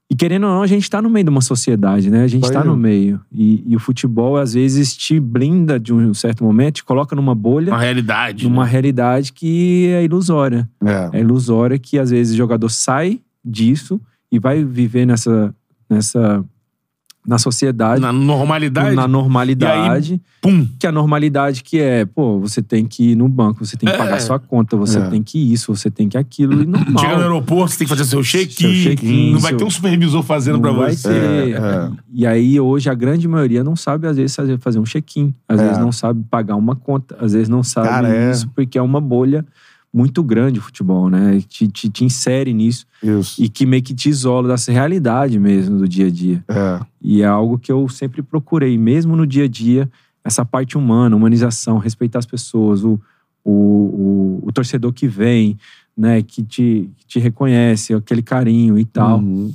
E 0.08 0.14
querendo 0.14 0.44
ou 0.44 0.50
não, 0.50 0.62
a 0.62 0.66
gente 0.68 0.88
tá 0.88 1.02
no 1.02 1.10
meio 1.10 1.24
de 1.24 1.30
uma 1.30 1.40
sociedade, 1.40 2.10
né? 2.10 2.22
A 2.22 2.28
gente 2.28 2.48
tá 2.50 2.60
aí. 2.60 2.66
no 2.66 2.76
meio. 2.76 3.20
E, 3.32 3.64
e 3.66 3.74
o 3.74 3.80
futebol, 3.80 4.36
às 4.36 4.54
vezes, 4.54 4.96
te 4.96 5.18
blinda 5.18 5.80
de 5.80 5.92
um 5.92 6.14
certo 6.14 6.44
momento, 6.44 6.76
te 6.76 6.84
coloca 6.84 7.16
numa 7.16 7.34
bolha, 7.34 7.72
Uma 7.72 7.80
realidade. 7.80 8.44
numa 8.44 8.64
né? 8.64 8.70
realidade 8.70 9.32
que 9.32 9.88
é 9.88 10.04
ilusória. 10.04 10.68
É. 10.84 11.18
É 11.18 11.20
ilusória 11.20 11.76
que 11.76 11.98
às 11.98 12.10
vezes 12.10 12.34
o 12.34 12.36
jogador 12.36 12.68
sai 12.68 13.20
disso 13.44 14.00
e 14.30 14.38
vai 14.38 14.64
viver 14.64 15.06
nessa 15.06 15.54
nessa 15.88 16.44
na 17.26 17.38
sociedade, 17.38 18.00
Na 18.00 18.12
normalidade. 18.12 18.94
na 18.94 19.08
normalidade, 19.08 20.20
Pum. 20.40 20.66
que 20.78 20.86
a 20.86 20.92
normalidade 20.92 21.62
que 21.62 21.80
é, 21.80 22.04
pô, 22.04 22.38
você 22.38 22.62
tem 22.62 22.84
que 22.86 23.10
ir 23.12 23.16
no 23.16 23.28
banco, 23.28 23.64
você 23.64 23.76
tem 23.76 23.88
que 23.88 23.94
É. 23.94 23.98
pagar 23.98 24.20
sua 24.20 24.38
conta, 24.38 24.76
você 24.76 24.98
É. 24.98 25.08
tem 25.10 25.22
que 25.22 25.52
isso, 25.52 25.74
você 25.74 25.90
tem 25.90 26.08
que 26.08 26.16
aquilo 26.16 26.62
e 26.62 26.66
normal. 26.66 26.98
Chega 27.02 27.16
no 27.16 27.22
aeroporto, 27.22 27.72
você 27.72 27.78
tem 27.78 27.86
que 27.86 27.94
fazer 27.96 28.04
seu 28.08 28.22
check-in. 28.22 28.54
Seu 28.54 28.90
check-in, 28.90 29.32
Não 29.32 29.40
vai 29.40 29.50
seu- 29.50 29.58
ter 29.58 29.64
um 29.64 29.70
supervisor 29.70 30.22
fazendo 30.22 30.54
Não 30.54 30.60
pra 30.62 30.72
vai 30.72 30.94
você. 30.94 31.08
ter. 31.08 31.14
É, 31.16 31.50
é. 31.56 31.90
E 32.12 32.26
aí, 32.26 32.60
hoje, 32.60 32.88
a 32.88 32.94
grande 32.94 33.26
maioria 33.26 33.64
não 33.64 33.74
sabe, 33.76 34.06
às 34.06 34.16
vezes, 34.16 34.34
fazer, 34.34 34.58
fazer 34.58 34.78
um 34.78 34.84
check-in. 34.84 35.34
Às 35.48 35.60
É. 35.60 35.64
vezes 35.64 35.78
não 35.78 35.90
sabe 35.92 36.22
pagar 36.30 36.56
uma 36.56 36.76
conta. 36.76 37.16
Às 37.20 37.32
vezes 37.32 37.48
não 37.48 37.62
sabe 37.62 37.88
Cara, 37.88 38.08
é. 38.14 38.30
isso, 38.30 38.48
porque 38.54 38.78
é 38.78 38.82
uma 38.82 39.00
bolha 39.00 39.44
muito 39.96 40.22
grande 40.22 40.58
o 40.58 40.62
futebol, 40.62 41.08
né? 41.08 41.40
Te, 41.48 41.66
te, 41.68 41.88
te 41.88 42.04
insere 42.04 42.52
nisso. 42.52 42.86
Isso. 43.02 43.42
e 43.42 43.48
que 43.48 43.64
meio 43.64 43.82
que 43.82 43.94
te 43.94 44.10
isola 44.10 44.48
dessa 44.48 44.70
realidade 44.70 45.38
mesmo 45.38 45.78
do 45.78 45.88
dia 45.88 46.06
a 46.06 46.10
dia. 46.10 46.44
É. 46.48 46.80
E 47.00 47.22
é 47.22 47.26
algo 47.26 47.58
que 47.58 47.72
eu 47.72 47.88
sempre 47.88 48.22
procurei, 48.22 48.76
mesmo 48.76 49.16
no 49.16 49.26
dia 49.26 49.44
a 49.44 49.48
dia, 49.48 49.90
essa 50.22 50.44
parte 50.44 50.76
humana, 50.76 51.16
humanização, 51.16 51.78
respeitar 51.78 52.18
as 52.18 52.26
pessoas, 52.26 52.84
o, 52.84 53.00
o, 53.42 53.52
o, 53.52 54.42
o 54.48 54.52
torcedor 54.52 54.92
que 54.92 55.08
vem, 55.08 55.56
né, 55.96 56.20
que 56.20 56.42
te, 56.42 56.90
que 56.98 57.06
te 57.06 57.18
reconhece, 57.18 57.94
aquele 57.94 58.22
carinho 58.22 58.78
e 58.78 58.84
tal. 58.84 59.20
Uhum. 59.20 59.50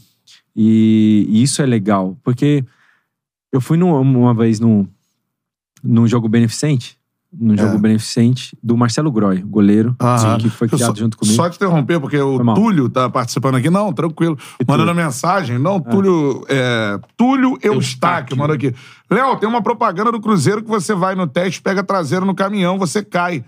E, 0.55 1.27
e 1.29 1.43
isso 1.43 1.61
é 1.61 1.65
legal, 1.67 2.17
porque 2.23 2.65
eu 3.51 3.61
fui 3.61 3.77
num- 3.77 3.93
uma 4.01 4.33
vez 4.33 4.59
num, 4.59 4.87
num 5.83 6.07
jogo 6.07 6.27
beneficente, 6.27 6.97
num 7.33 7.57
jogo 7.57 7.77
beneficente 7.79 8.57
do 8.61 8.75
Marcelo 8.75 9.11
Groy, 9.11 9.37
goleiro, 9.41 9.95
É. 9.99 10.03
Aham. 10.05 10.37
que 10.37 10.49
foi 10.49 10.67
criado 10.67 10.95
só, 10.97 11.01
junto 11.03 11.17
comigo. 11.17 11.35
Só 11.35 11.49
te 11.49 11.55
interromper, 11.55 11.99
porque 11.99 12.17
o 12.19 12.43
Foi. 12.43 12.53
Túlio 12.55 12.89
tá 12.89 13.09
participando 13.09 13.55
aqui. 13.55 13.69
Não, 13.69 13.93
tranquilo. 13.93 14.37
E 14.59 14.65
Mandando 14.67 14.89
Túlio? 14.91 15.05
mensagem. 15.05 15.57
Não, 15.57 15.79
Túlio. 15.79 16.45
É, 16.49 16.99
Túlio 17.15 17.51
Eustáquio 17.61 17.73
Eustáquio. 17.73 18.37
mandou 18.37 18.55
aqui. 18.55 18.75
Léo, 19.09 19.37
tem 19.37 19.47
uma 19.47 19.61
propaganda 19.61 20.11
do 20.11 20.19
Cruzeiro 20.19 20.61
que 20.61 20.69
você 20.69 20.93
vai 20.93 21.15
no 21.15 21.25
teste, 21.25 21.61
pega 21.61 21.83
traseiro 21.83 22.25
no 22.25 22.35
caminhão, 22.35 22.77
você 22.77 23.03
cai. 23.03 23.43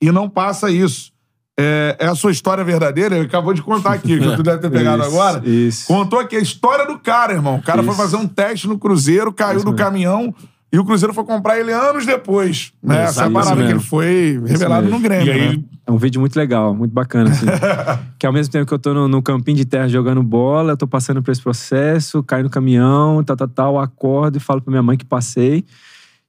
E 0.00 0.10
não 0.12 0.28
passa 0.28 0.70
isso. 0.70 1.10
É, 1.58 1.96
é 2.00 2.06
a 2.06 2.14
sua 2.14 2.32
história 2.32 2.64
verdadeira? 2.64 3.14
Ele 3.16 3.26
acabou 3.26 3.52
de 3.52 3.62
contar 3.62 3.92
aqui, 3.92 4.18
que 4.18 4.36
tu 4.36 4.42
deve 4.42 4.58
ter 4.58 4.70
pegado 4.70 5.02
Isso, 5.04 5.10
agora. 5.10 5.42
Isso. 5.48 5.86
Contou 5.86 6.18
aqui 6.18 6.34
a 6.36 6.40
história 6.40 6.86
do 6.86 6.98
cara, 6.98 7.32
irmão. 7.34 7.56
O 7.56 7.62
cara 7.62 7.82
foi 7.82 7.92
Isso. 7.92 8.00
fazer 8.02 8.16
um 8.16 8.26
teste 8.26 8.66
no 8.66 8.78
Cruzeiro, 8.78 9.32
caiu 9.32 9.56
Isso 9.56 9.64
do 9.66 9.72
mesmo. 9.72 10.34
E 10.72 10.78
o 10.78 10.84
Cruzeiro 10.86 11.12
foi 11.12 11.24
comprar 11.24 11.60
ele 11.60 11.70
anos 11.70 12.06
depois. 12.06 12.72
Né? 12.82 13.02
Essa 13.02 13.22
é 13.22 13.24
a 13.24 13.28
Exato, 13.28 13.32
parada 13.32 13.66
que 13.66 13.72
ele 13.72 13.80
foi 13.80 14.42
revelado 14.46 14.88
no 14.88 14.98
Grêmio. 14.98 15.26
E 15.26 15.30
aí, 15.30 15.56
né? 15.58 15.64
É 15.86 15.92
um 15.92 15.98
vídeo 15.98 16.18
muito 16.18 16.34
legal, 16.34 16.74
muito 16.74 16.92
bacana, 16.92 17.30
assim. 17.30 17.44
que 18.18 18.26
ao 18.26 18.32
mesmo 18.32 18.50
tempo 18.50 18.66
que 18.66 18.72
eu 18.72 18.78
tô 18.78 18.94
no, 18.94 19.06
no 19.06 19.20
campinho 19.20 19.58
de 19.58 19.66
terra 19.66 19.86
jogando 19.86 20.22
bola, 20.22 20.72
eu 20.72 20.76
tô 20.76 20.86
passando 20.86 21.22
por 21.22 21.30
esse 21.30 21.42
processo, 21.42 22.22
caio 22.22 22.44
no 22.44 22.50
caminhão, 22.50 23.22
tal, 23.22 23.36
tal, 23.36 23.48
tal, 23.48 23.78
acordo 23.78 24.38
e 24.38 24.40
falo 24.40 24.62
pra 24.62 24.70
minha 24.70 24.82
mãe 24.82 24.96
que 24.96 25.04
passei. 25.04 25.62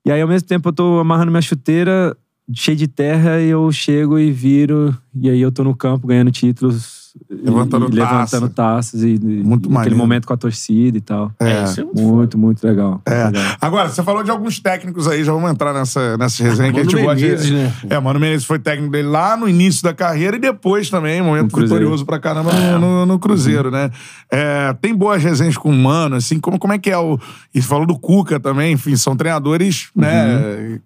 E 0.05 0.11
aí, 0.11 0.21
ao 0.21 0.27
mesmo 0.27 0.45
tempo, 0.45 0.67
eu 0.67 0.73
tô 0.73 0.99
amarrando 0.99 1.31
minha 1.31 1.41
chuteira 1.41 2.13
cheia 2.53 2.75
de 2.75 2.87
terra 2.87 3.39
e 3.39 3.47
eu 3.47 3.71
chego 3.71 4.19
e 4.19 4.29
viro 4.29 4.93
E 5.15 5.29
aí 5.29 5.39
eu 5.39 5.51
tô 5.51 5.63
no 5.63 5.73
campo 5.73 6.05
ganhando 6.05 6.31
títulos. 6.31 7.02
E- 7.29 7.35
Levantando 7.45 7.85
e, 7.91 7.97
taça. 7.97 8.35
levantando 8.37 8.49
taças. 8.53 9.03
E, 9.03 9.19
Muito 9.19 9.67
e 9.67 9.71
maneiro. 9.71 9.79
Aquele 9.79 9.95
momento 9.95 10.25
com 10.27 10.33
a 10.33 10.37
torcida 10.37 10.97
e 10.97 11.01
tal. 11.01 11.31
É. 11.39 11.63
isso 11.63 11.81
é 11.81 11.83
muito 11.83 12.01
Muito, 12.01 12.37
muito 12.37 12.63
legal. 12.67 13.01
É. 13.05 13.25
Legal. 13.25 13.43
Agora, 13.61 13.89
você 13.89 14.01
falou 14.03 14.23
de 14.23 14.31
alguns 14.31 14.59
técnicos 14.59 15.07
aí, 15.07 15.23
já 15.23 15.31
vamos 15.33 15.49
entrar 15.51 15.73
nessa, 15.73 16.17
nessa 16.17 16.43
resenha 16.43 16.71
que 16.73 16.79
a 16.79 16.83
gente 16.83 16.95
Mano 16.95 17.07
gosta 17.07 17.21
Menezes, 17.21 17.45
de... 17.47 17.53
né? 17.53 17.73
É, 17.89 17.99
Mano 17.99 18.19
Menezes 18.19 18.45
foi 18.45 18.59
técnico 18.59 18.91
dele 18.91 19.07
lá 19.07 19.35
no 19.37 19.47
início 19.47 19.83
da 19.83 19.93
carreira 19.93 20.37
e 20.37 20.39
depois 20.39 20.89
também, 20.89 21.21
momento 21.21 21.55
vitorioso 21.55 22.05
pra 22.05 22.19
caramba 22.19 22.51
no, 22.53 22.79
no- 22.79 23.05
no 23.05 23.19
Cruzeiro, 23.19 23.69
né? 23.69 23.89
É, 24.31 24.73
tem 24.81 24.93
boas 24.95 25.21
resenhas 25.23 25.57
com 25.57 25.69
o 25.69 25.73
Mano, 25.73 26.15
assim, 26.15 26.39
como, 26.39 26.57
como 26.57 26.73
é 26.73 26.77
que 26.79 26.89
é 26.89 26.97
o... 26.97 27.19
E 27.53 27.61
você 27.61 27.67
falou 27.67 27.85
do 27.85 27.97
Cuca 27.97 28.39
também, 28.39 28.73
enfim, 28.73 28.95
são 28.95 29.15
treinadores, 29.15 29.89
né? 29.95 30.79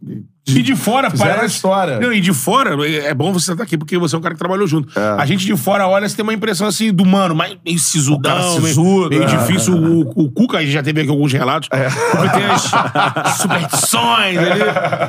E 0.47 0.61
de 0.61 0.75
fora, 0.75 1.09
Fizeram 1.11 1.31
parece. 1.35 1.45
a 1.45 1.55
história. 1.55 1.99
Não, 1.99 2.13
e 2.13 2.21
de 2.21 2.31
fora, 2.33 2.75
é 2.89 3.13
bom 3.13 3.33
você 3.33 3.51
estar 3.51 3.63
aqui 3.63 3.77
porque 3.77 3.97
você 3.97 4.15
é 4.15 4.19
um 4.19 4.21
cara 4.21 4.33
que 4.33 4.39
trabalhou 4.39 4.65
junto. 4.67 4.87
A 4.97 5.25
gente 5.25 5.45
de 5.45 5.55
fora 5.57 5.87
olha, 5.87 6.07
você 6.07 6.15
tem 6.15 6.23
uma 6.23 6.33
impressão 6.33 6.67
assim 6.67 6.93
do 6.93 7.05
mano, 7.05 7.35
mas 7.35 7.55
meio 7.65 7.77
sisudão, 7.79 8.59
meio- 8.61 9.09
meio, 9.09 9.23
é. 9.23 9.25
difícil. 9.25 9.75
O, 9.75 10.23
o 10.23 10.31
Cuca, 10.31 10.57
a 10.57 10.61
gente 10.61 10.71
já 10.71 10.81
teve 10.81 11.01
aqui 11.01 11.09
alguns 11.09 11.33
relatos. 11.33 11.67
O 11.67 12.17
Cuca 12.17 12.29
tem 12.29 12.45
as 12.45 13.37
superstições 13.37 14.37
ali. 14.37 14.61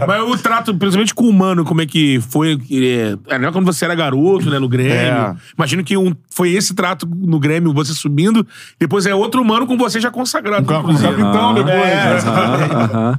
Mas 0.06 0.22
o 0.22 0.36
trato, 0.38 0.74
principalmente 0.74 1.14
com 1.14 1.24
o 1.24 1.32
mano, 1.32 1.64
como 1.64 1.80
é 1.82 1.86
que 1.86 2.20
foi. 2.28 2.58
É, 2.70 3.34
é, 3.34 3.38
não 3.38 3.48
é 3.48 3.52
quando 3.52 3.64
você 3.66 3.84
era 3.84 3.94
garoto, 3.94 4.50
né, 4.50 4.58
no 4.58 4.68
Grêmio. 4.68 4.92
É. 4.92 5.34
Imagino 5.56 5.84
que 5.84 5.96
um, 5.96 6.14
foi 6.30 6.50
esse 6.52 6.74
trato 6.74 7.06
no 7.06 7.38
Grêmio, 7.38 7.72
você 7.72 7.92
subindo. 7.92 8.46
Depois 8.78 9.06
é 9.06 9.14
outro 9.14 9.44
mano 9.44 9.66
com 9.66 9.76
você 9.76 10.00
já 10.00 10.10
consagrado 10.10 10.66
Cruzeiro. 10.66 11.16
capitão 11.16 11.54
depois, 11.54 11.74
É, 11.76 12.16
exatamente. 12.16 12.72
Aham, 12.74 12.90
aham. 12.92 13.18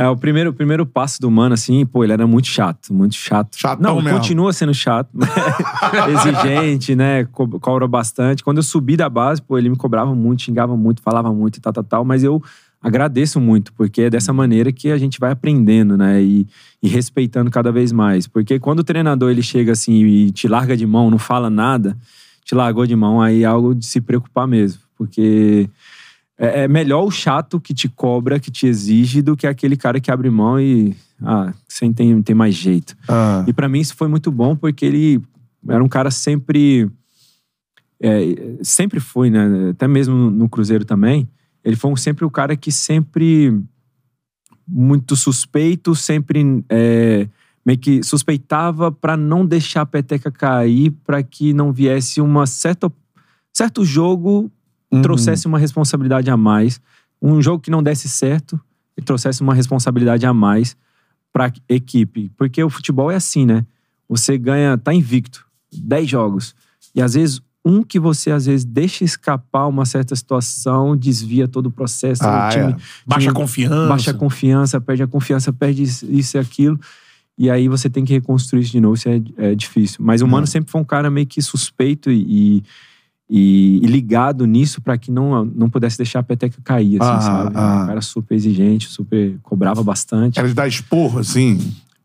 É, 0.00 0.08
o 0.08 0.16
primeiro, 0.16 0.50
o 0.50 0.52
primeiro 0.52 0.86
passo 0.86 1.20
do 1.20 1.28
Mano, 1.28 1.54
assim, 1.54 1.84
pô, 1.84 2.04
ele 2.04 2.12
era 2.12 2.24
muito 2.24 2.46
chato, 2.46 2.94
muito 2.94 3.16
chato. 3.16 3.56
Chatão 3.58 3.96
Não, 3.96 4.00
mesmo. 4.00 4.16
continua 4.16 4.52
sendo 4.52 4.72
chato. 4.72 5.10
Exigente, 6.08 6.94
né? 6.94 7.24
Co- 7.24 7.48
Cobra 7.58 7.88
bastante. 7.88 8.44
Quando 8.44 8.58
eu 8.58 8.62
subi 8.62 8.96
da 8.96 9.08
base, 9.08 9.42
pô, 9.42 9.58
ele 9.58 9.68
me 9.68 9.76
cobrava 9.76 10.14
muito, 10.14 10.42
xingava 10.42 10.76
muito, 10.76 11.02
falava 11.02 11.32
muito 11.32 11.56
e 11.56 11.60
tal, 11.60 11.72
tal, 11.72 11.82
tal. 11.84 12.04
Mas 12.04 12.22
eu 12.22 12.40
agradeço 12.80 13.40
muito, 13.40 13.72
porque 13.72 14.02
é 14.02 14.10
dessa 14.10 14.32
maneira 14.32 14.70
que 14.70 14.90
a 14.92 14.98
gente 14.98 15.18
vai 15.18 15.32
aprendendo, 15.32 15.96
né? 15.96 16.22
E, 16.22 16.46
e 16.80 16.88
respeitando 16.88 17.50
cada 17.50 17.72
vez 17.72 17.90
mais. 17.90 18.26
Porque 18.28 18.58
quando 18.60 18.78
o 18.78 18.84
treinador 18.84 19.30
ele 19.32 19.42
chega 19.42 19.72
assim 19.72 20.04
e 20.04 20.30
te 20.30 20.46
larga 20.46 20.76
de 20.76 20.86
mão, 20.86 21.10
não 21.10 21.18
fala 21.18 21.50
nada, 21.50 21.96
te 22.44 22.54
largou 22.54 22.86
de 22.86 22.94
mão, 22.94 23.20
aí 23.20 23.42
é 23.42 23.46
algo 23.46 23.74
de 23.74 23.84
se 23.84 24.00
preocupar 24.00 24.46
mesmo. 24.46 24.80
Porque 24.96 25.68
é, 26.38 26.62
é 26.62 26.68
melhor 26.68 27.04
o 27.04 27.10
chato 27.10 27.60
que 27.60 27.74
te 27.74 27.88
cobra, 27.88 28.38
que 28.38 28.50
te 28.50 28.66
exige, 28.66 29.20
do 29.20 29.36
que 29.36 29.46
aquele 29.46 29.76
cara 29.76 30.00
que 30.00 30.10
abre 30.10 30.30
mão 30.30 30.60
e. 30.60 30.94
Ah, 31.20 31.52
sem 31.68 31.92
tem, 31.92 32.22
tem 32.22 32.34
mais 32.34 32.54
jeito. 32.54 32.96
Ah, 33.08 33.44
E 33.46 33.52
pra 33.52 33.68
mim 33.68 33.80
isso 33.80 33.96
foi 33.96 34.06
muito 34.06 34.30
bom, 34.30 34.54
porque 34.54 34.86
ele 34.86 35.20
era 35.68 35.82
um 35.82 35.88
cara 35.88 36.10
sempre. 36.12 36.88
é, 38.00 38.20
sempre 38.62 39.00
foi, 39.00 39.28
né? 39.28 39.70
Até 39.70 39.88
mesmo 39.88 40.14
no 40.30 40.48
Cruzeiro 40.48 40.84
também. 40.84 41.28
Ele 41.64 41.74
foi 41.74 41.94
sempre 41.96 42.24
o 42.24 42.30
cara 42.30 42.56
que 42.56 42.70
sempre. 42.70 43.60
Muito 44.66 45.16
suspeito, 45.16 45.94
sempre. 45.94 46.62
é, 46.68 47.26
meio 47.66 47.78
que 47.78 48.02
suspeitava 48.02 48.92
pra 48.92 49.16
não 49.16 49.44
deixar 49.44 49.80
a 49.82 49.86
peteca 49.86 50.30
cair, 50.30 50.90
pra 51.04 51.22
que 51.22 51.52
não 51.52 51.72
viesse 51.72 52.20
uma 52.20 52.46
certa. 52.46 52.92
certo 53.52 53.84
jogo 53.84 54.50
uhum. 54.90 55.02
trouxesse 55.02 55.46
uma 55.46 55.58
responsabilidade 55.58 56.30
a 56.30 56.36
mais. 56.36 56.80
Um 57.20 57.40
jogo 57.42 57.62
que 57.62 57.70
não 57.70 57.82
desse 57.82 58.08
certo, 58.08 58.60
ele 58.96 59.04
trouxesse 59.04 59.40
uma 59.42 59.54
responsabilidade 59.54 60.26
a 60.26 60.34
mais 60.34 60.76
para 61.32 61.52
equipe. 61.68 62.30
Porque 62.36 62.62
o 62.62 62.70
futebol 62.70 63.10
é 63.10 63.16
assim, 63.16 63.46
né? 63.46 63.64
Você 64.08 64.38
ganha, 64.38 64.78
tá 64.78 64.92
invicto, 64.94 65.44
10 65.72 66.08
jogos. 66.08 66.54
E 66.94 67.02
às 67.02 67.14
vezes, 67.14 67.40
um 67.64 67.82
que 67.82 67.98
você 67.98 68.30
às 68.30 68.46
vezes 68.46 68.64
deixa 68.64 69.04
escapar 69.04 69.66
uma 69.66 69.84
certa 69.84 70.16
situação, 70.16 70.96
desvia 70.96 71.46
todo 71.46 71.66
o 71.66 71.70
processo. 71.70 72.24
Ah, 72.24 72.48
o 72.48 72.50
time, 72.50 72.72
é. 72.72 72.76
Baixa 73.06 73.20
time 73.26 73.34
confiança. 73.34 73.88
baixa 73.88 74.10
a 74.10 74.14
confiança, 74.14 74.80
perde 74.80 75.02
a 75.02 75.06
confiança, 75.06 75.52
perde 75.52 75.82
isso 75.82 76.06
isso 76.10 76.36
e 76.36 76.40
aquilo. 76.40 76.80
E 77.36 77.48
aí 77.50 77.68
você 77.68 77.88
tem 77.88 78.04
que 78.04 78.12
reconstruir 78.12 78.62
isso 78.62 78.72
de 78.72 78.80
novo, 78.80 78.94
isso 78.96 79.08
é, 79.08 79.22
é 79.36 79.54
difícil. 79.54 79.98
Mas 80.00 80.22
o 80.22 80.26
Mano 80.26 80.46
sempre 80.46 80.72
foi 80.72 80.80
um 80.80 80.84
cara 80.84 81.08
meio 81.08 81.26
que 81.26 81.40
suspeito 81.40 82.10
e, 82.10 82.24
e, 82.58 82.64
e 83.30 83.80
ligado 83.86 84.46
nisso 84.46 84.80
pra 84.80 84.96
que 84.96 85.10
não, 85.10 85.44
não 85.44 85.68
pudesse 85.68 85.98
deixar 85.98 86.20
a 86.20 86.22
peteca 86.22 86.56
cair, 86.64 87.00
assim, 87.02 87.10
Ah, 87.10 87.20
sabe? 87.20 87.52
ah. 87.54 87.84
Cara 87.86 88.00
super 88.00 88.34
exigente, 88.34 88.88
super 88.88 89.38
cobrava 89.42 89.82
bastante. 89.82 90.38
Era 90.38 90.48
de 90.48 90.54
dar 90.54 90.66
esporro, 90.66 91.18
assim. 91.18 91.58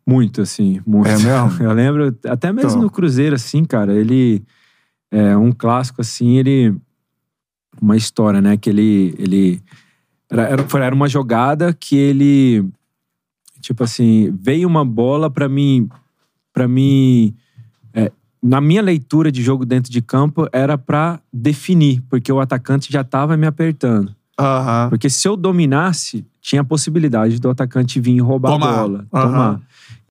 Muito, 0.05 0.41
assim, 0.41 0.81
muito. 0.85 1.07
É 1.07 1.17
mesmo? 1.17 1.51
Eu 1.63 1.71
lembro, 1.71 2.17
até 2.27 2.51
mesmo 2.51 2.71
Então. 2.71 2.81
no 2.81 2.89
Cruzeiro, 2.89 3.35
assim, 3.35 3.63
cara, 3.63 3.93
ele. 3.93 4.43
É 5.09 5.37
um 5.37 5.51
clássico, 5.51 6.01
assim, 6.01 6.37
ele. 6.37 6.75
Uma 7.81 7.95
história, 7.95 8.41
né? 8.41 8.57
Que 8.57 8.69
ele. 8.69 9.15
ele 9.17 9.61
era, 10.29 10.41
era, 10.43 10.67
era 10.83 10.95
uma 10.95 11.07
jogada 11.07 11.71
que 11.73 11.95
ele. 11.95 12.65
Tipo 13.61 13.83
assim, 13.85 14.29
veio 14.37 14.67
uma 14.67 14.83
bola 14.83 15.29
pra 15.29 15.47
mim. 15.47 15.87
Pra 16.51 16.67
mim. 16.67 17.33
Na 18.43 18.59
minha 18.59 18.81
leitura 18.81 19.31
de 19.31 19.41
jogo 19.41 19.65
dentro 19.65 19.89
de 19.89 20.01
campo, 20.01 20.49
era 20.51 20.77
pra 20.77 21.21
definir, 21.31 22.03
porque 22.09 22.29
o 22.29 22.41
atacante 22.41 22.91
já 22.91 23.01
tava 23.01 23.37
me 23.37 23.47
apertando. 23.47 24.13
Aham. 24.37 24.89
Porque 24.89 25.09
se 25.09 25.25
eu 25.25 25.37
dominasse, 25.37 26.25
tinha 26.41 26.61
a 26.61 26.65
possibilidade 26.65 27.39
do 27.39 27.49
atacante 27.49 28.01
vir 28.01 28.15
e 28.17 28.19
roubar 28.19 28.51
Tomar. 28.51 28.67
a 28.67 28.81
bola. 28.81 29.07
Aham. 29.13 29.27
Tomar. 29.27 29.61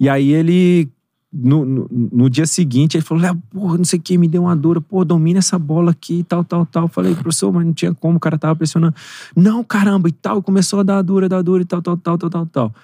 E 0.00 0.08
aí 0.08 0.32
ele, 0.32 0.88
no, 1.30 1.64
no, 1.64 1.88
no 1.90 2.30
dia 2.30 2.46
seguinte, 2.46 2.96
ele 2.96 3.04
falou: 3.04 3.22
Léo, 3.22 3.36
porra, 3.50 3.76
não 3.76 3.84
sei 3.84 3.98
o 3.98 4.02
que, 4.02 4.16
me 4.16 4.26
deu 4.26 4.42
uma 4.44 4.56
dura, 4.56 4.80
pô, 4.80 5.04
domina 5.04 5.40
essa 5.40 5.58
bola 5.58 5.90
aqui 5.90 6.20
e 6.20 6.24
tal, 6.24 6.42
tal, 6.42 6.64
tal. 6.64 6.88
Falei, 6.88 7.14
professor, 7.14 7.52
mas 7.52 7.66
não 7.66 7.74
tinha 7.74 7.92
como, 7.92 8.16
o 8.16 8.20
cara 8.20 8.38
tava 8.38 8.56
pressionando. 8.56 8.94
Não, 9.36 9.62
caramba, 9.62 10.08
e 10.08 10.12
tal. 10.12 10.42
Começou 10.42 10.80
a 10.80 10.82
dar 10.82 11.02
dura, 11.02 11.28
dar 11.28 11.42
dura 11.42 11.62
e 11.62 11.66
tal, 11.66 11.82
tal, 11.82 11.96
tal, 11.98 12.16
tal, 12.16 12.30
tal, 12.30 12.46
tal. 12.46 12.74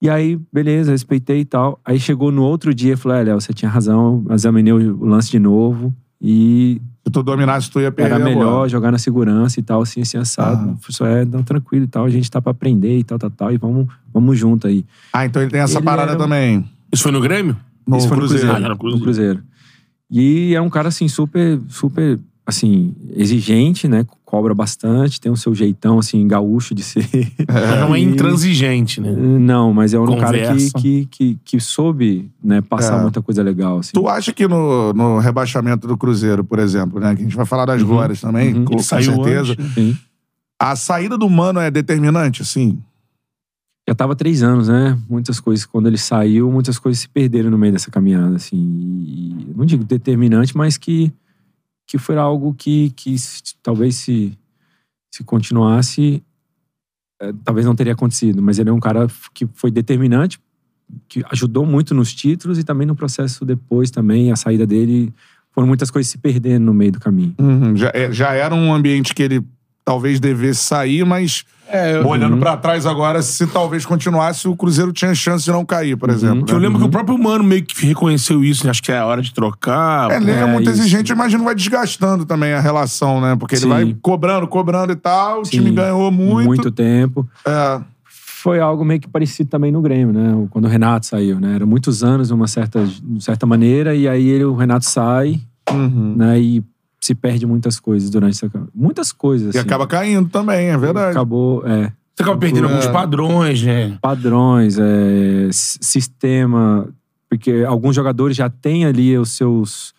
E 0.00 0.10
aí, 0.10 0.38
beleza, 0.52 0.92
respeitei 0.92 1.40
e 1.40 1.44
tal. 1.44 1.80
Aí 1.84 1.98
chegou 1.98 2.30
no 2.30 2.42
outro 2.42 2.74
dia 2.74 2.94
e 2.94 2.96
falou: 2.96 3.16
é, 3.16 3.24
Léo, 3.24 3.40
você 3.40 3.52
tinha 3.52 3.70
razão, 3.70 4.24
examinei 4.30 4.72
o 4.72 4.96
o 4.96 5.06
lance 5.06 5.30
de 5.30 5.38
novo. 5.38 5.94
E 6.20 6.80
Se 7.04 7.12
tu 7.12 7.22
dominasse, 7.22 7.70
tu 7.70 7.80
ia 7.80 7.92
perder 7.92 8.14
era 8.14 8.24
melhor 8.24 8.68
jogar 8.68 8.90
na 8.90 8.98
segurança 8.98 9.60
e 9.60 9.62
tal, 9.62 9.82
assim, 9.82 10.00
assim, 10.00 10.18
assado. 10.18 10.70
Ah. 10.70 10.74
Professor, 10.74 11.06
é, 11.06 11.24
não, 11.24 11.42
tranquilo 11.42 11.84
e 11.84 11.88
tal, 11.88 12.04
a 12.04 12.10
gente 12.10 12.30
tá 12.30 12.40
pra 12.40 12.52
aprender 12.52 12.98
e 12.98 13.04
tal, 13.04 13.18
tal, 13.18 13.30
tal, 13.30 13.52
e 13.52 13.56
vamos, 13.56 13.86
vamos 14.12 14.38
junto 14.38 14.66
aí. 14.66 14.84
Ah, 15.12 15.26
então 15.26 15.42
ele 15.42 15.50
tem 15.50 15.60
essa 15.60 15.78
Ele 15.78 15.84
parada 15.84 16.12
era 16.12 16.18
também. 16.18 16.64
Isso 16.92 17.02
foi 17.02 17.12
no 17.12 17.20
Grêmio? 17.20 17.56
No 17.86 17.96
Isso 17.96 18.08
foi 18.08 18.16
no 18.16 18.22
Cruzeiro. 18.22 18.46
Cruzeiro. 18.46 18.66
Ah, 18.66 18.68
no 18.68 18.78
Cruzeiro. 18.78 18.98
no 18.98 19.04
Cruzeiro. 19.04 19.42
E 20.10 20.54
é 20.54 20.60
um 20.60 20.70
cara, 20.70 20.88
assim, 20.88 21.08
super, 21.08 21.60
super, 21.68 22.18
assim, 22.46 22.94
exigente, 23.14 23.88
né? 23.88 24.06
Cobra 24.26 24.52
bastante, 24.54 25.20
tem 25.20 25.30
o 25.30 25.36
seu 25.36 25.54
jeitão, 25.54 26.00
assim, 26.00 26.26
gaúcho 26.26 26.74
de 26.74 26.82
ser. 26.82 27.08
Mas 27.48 27.80
não 27.80 27.94
é 27.94 27.98
intransigente, 28.02 29.00
né? 29.00 29.12
Não, 29.12 29.72
mas 29.72 29.94
é 29.94 30.00
um 30.00 30.18
cara 30.18 30.36
que, 30.36 30.44
Conversa. 30.48 30.78
que, 30.78 31.06
que, 31.06 31.38
que 31.44 31.60
soube, 31.60 32.28
né, 32.42 32.60
passar 32.60 32.98
É. 32.98 33.02
muita 33.02 33.22
coisa 33.22 33.40
legal, 33.42 33.78
assim. 33.78 33.92
Tu 33.94 34.08
acha 34.08 34.32
que 34.32 34.48
no, 34.48 34.92
no 34.92 35.18
rebaixamento 35.20 35.86
do 35.86 35.96
Cruzeiro, 35.96 36.42
por 36.42 36.58
exemplo, 36.58 36.98
né? 36.98 37.14
Que 37.14 37.20
a 37.22 37.24
gente 37.24 37.36
vai 37.36 37.46
falar 37.46 37.66
das 37.66 37.80
Uhum. 37.82 37.86
glórias 37.88 38.20
também, 38.20 38.52
Uhum. 38.52 38.64
com, 38.64 38.74
com 38.76 38.82
saiu 38.82 39.14
certeza. 39.14 39.52
antes, 39.52 39.76
né? 39.76 39.94
A 40.60 40.74
saída 40.74 41.16
do 41.16 41.30
Mano 41.30 41.60
é 41.60 41.70
determinante, 41.70 42.42
assim? 42.42 42.78
Já 43.88 43.94
tava 43.94 44.16
três 44.16 44.42
anos, 44.42 44.66
né? 44.66 44.98
Muitas 45.08 45.38
coisas, 45.38 45.64
quando 45.64 45.86
ele 45.86 45.98
saiu, 45.98 46.50
muitas 46.50 46.76
coisas 46.80 47.00
se 47.02 47.08
perderam 47.08 47.48
no 47.50 47.56
meio 47.56 47.72
dessa 47.72 47.92
caminhada, 47.92 48.34
assim. 48.34 48.56
E, 48.56 49.52
não 49.56 49.64
digo 49.64 49.84
determinante, 49.84 50.56
mas 50.56 50.76
que, 50.76 51.12
que 51.86 51.98
foi 51.98 52.16
algo 52.16 52.52
que, 52.54 52.90
que 52.90 53.14
talvez 53.62 53.94
se, 53.94 54.36
se 55.10 55.22
continuasse, 55.22 56.22
eh, 57.20 57.32
talvez 57.44 57.64
não 57.64 57.76
teria 57.76 57.92
acontecido. 57.92 58.42
Mas 58.42 58.58
ele 58.58 58.70
é 58.70 58.72
um 58.72 58.80
cara 58.80 59.06
que 59.32 59.46
foi 59.54 59.70
determinante, 59.70 60.38
que 61.08 61.24
ajudou 61.30 61.64
muito 61.64 61.94
nos 61.94 62.12
títulos 62.14 62.58
e 62.58 62.64
também 62.64 62.86
no 62.86 62.94
processo 62.96 63.44
depois 63.44 63.90
também, 63.90 64.32
a 64.32 64.36
saída 64.36 64.66
dele. 64.66 65.12
Foram 65.52 65.68
muitas 65.68 65.90
coisas 65.90 66.10
se 66.10 66.18
perdendo 66.18 66.64
no 66.64 66.74
meio 66.74 66.92
do 66.92 67.00
caminho. 67.00 67.34
Uhum. 67.38 67.76
Já, 67.76 67.90
é- 67.94 68.12
já 68.12 68.32
era 68.34 68.54
um 68.54 68.74
ambiente 68.74 69.14
que 69.14 69.22
ele 69.22 69.42
talvez 69.86 70.18
devesse 70.18 70.64
sair, 70.64 71.06
mas 71.06 71.44
É, 71.68 71.96
eu, 71.96 72.06
olhando 72.06 72.34
Uhum. 72.34 72.40
pra 72.40 72.56
trás 72.56 72.84
agora, 72.86 73.22
se 73.22 73.46
talvez 73.46 73.86
continuasse, 73.86 74.46
o 74.48 74.56
Cruzeiro 74.56 74.92
tinha 74.92 75.14
chance 75.14 75.44
de 75.44 75.50
não 75.52 75.64
cair, 75.64 75.96
por 75.96 76.10
exemplo. 76.10 76.44
que 76.44 76.52
eu 76.52 76.58
né? 76.60 76.66
lembro 76.66 76.80
que 76.80 76.86
o 76.86 76.90
próprio 76.90 77.16
Mano 77.16 77.42
meio 77.44 77.64
que 77.64 77.86
reconheceu 77.86 78.44
isso, 78.44 78.64
né? 78.64 78.70
Acho 78.70 78.82
que 78.82 78.90
é 78.92 78.98
a 78.98 79.06
hora 79.06 79.22
de 79.22 79.32
trocar. 79.32 80.10
É, 80.10 80.16
ele 80.16 80.30
é, 80.32 80.40
É, 80.40 80.46
muito 80.46 80.68
isso. 80.70 80.80
exigente, 80.80 81.10
eu 81.12 81.14
imagino 81.14 81.44
vai 81.44 81.54
desgastando 81.54 82.24
também 82.26 82.52
a 82.52 82.60
relação, 82.60 83.20
né? 83.20 83.36
Porque 83.38 83.54
ele 83.54 83.62
Sim. 83.62 83.68
vai 83.68 83.96
cobrando, 84.02 84.46
cobrando 84.48 84.92
e 84.92 84.96
tal, 84.96 85.40
o 85.40 85.44
Sim. 85.44 85.52
time 85.58 85.70
ganhou 85.70 86.10
muito. 86.10 86.46
Muito 86.46 86.70
tempo. 86.70 87.26
É. 87.46 87.80
foi 88.08 88.60
algo 88.60 88.84
meio 88.84 89.00
que 89.00 89.08
parecido 89.08 89.50
também 89.50 89.72
no 89.72 89.80
Grêmio, 89.82 90.12
né? 90.12 90.46
Quando 90.50 90.66
o 90.66 90.68
Renato 90.68 91.04
saiu, 91.06 91.40
né? 91.40 91.56
Era 91.56 91.66
muitos 91.66 92.04
anos 92.04 92.28
de 92.28 92.34
uma 92.34 92.46
certa, 92.46 92.84
de 92.84 93.24
certa 93.24 93.44
maneira, 93.44 93.92
e 93.92 94.06
aí 94.08 94.28
ele, 94.28 94.44
o 94.44 94.54
Renato 94.54 94.84
sai, 94.84 95.40
Uhum. 95.68 96.14
né? 96.16 96.38
E 96.40 96.62
se 97.06 97.14
perde 97.14 97.46
muitas 97.46 97.78
coisas 97.80 98.10
durante 98.10 98.32
essa. 98.44 98.50
Muitas 98.74 99.12
coisas. 99.12 99.54
E 99.54 99.58
assim. 99.58 99.66
acaba 99.66 99.86
caindo 99.86 100.28
também, 100.28 100.66
é 100.68 100.76
verdade. 100.78 101.10
Acabou, 101.12 101.66
é. 101.66 101.92
Você 102.14 102.22
acaba 102.22 102.38
perdendo 102.38 102.66
É. 102.66 102.70
alguns 102.70 102.86
padrões, 102.86 103.62
né? 103.62 103.98
Padrões, 104.00 104.78
é, 104.78 105.48
sistema. 105.52 106.88
porque 107.28 107.64
alguns 107.66 107.94
jogadores 107.96 108.36
já 108.36 108.48
têm 108.48 108.84
ali 108.86 109.16
os 109.18 109.30
seus. 109.32 109.94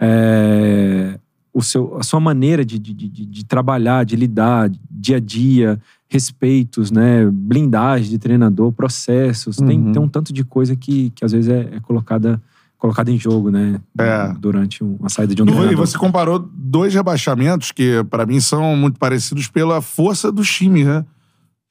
é, 0.00 1.18
o 1.54 1.62
seu, 1.62 1.98
a 1.98 2.02
sua 2.02 2.18
maneira 2.18 2.64
de, 2.64 2.78
de, 2.78 2.94
de, 2.94 3.08
de 3.26 3.44
trabalhar, 3.44 4.04
de 4.04 4.16
lidar, 4.16 4.70
dia 4.90 5.18
a 5.18 5.20
dia, 5.20 5.78
respeitos, 6.08 6.90
né? 6.90 7.26
Blindagem 7.30 8.08
de 8.10 8.18
treinador, 8.18 8.72
processos. 8.72 9.56
Tem, 9.58 9.78
Uhum. 9.78 9.92
tem 9.92 10.02
um 10.02 10.08
tanto 10.08 10.32
de 10.32 10.44
coisa 10.44 10.74
que, 10.74 11.10
que 11.10 11.24
às 11.24 11.32
vezes 11.32 11.50
é, 11.50 11.68
é 11.76 11.80
colocada, 11.80 12.40
colocada 12.82 13.10
em 13.12 13.18
jogo, 13.18 13.48
né? 13.50 13.80
É. 13.96 14.32
Durante 14.38 14.82
um- 14.82 14.96
uma 14.98 15.08
saída 15.08 15.34
de 15.34 15.42
um 15.42 15.70
E 15.70 15.74
você 15.76 15.96
comparou 15.96 16.38
dois 16.52 16.92
rebaixamentos 16.92 17.70
que, 17.70 18.02
pra 18.10 18.26
mim, 18.26 18.40
são 18.40 18.76
muito 18.76 18.98
parecidos 18.98 19.46
pela 19.46 19.80
força 19.80 20.32
dos 20.32 20.50
times, 20.50 20.84
né? 20.84 21.04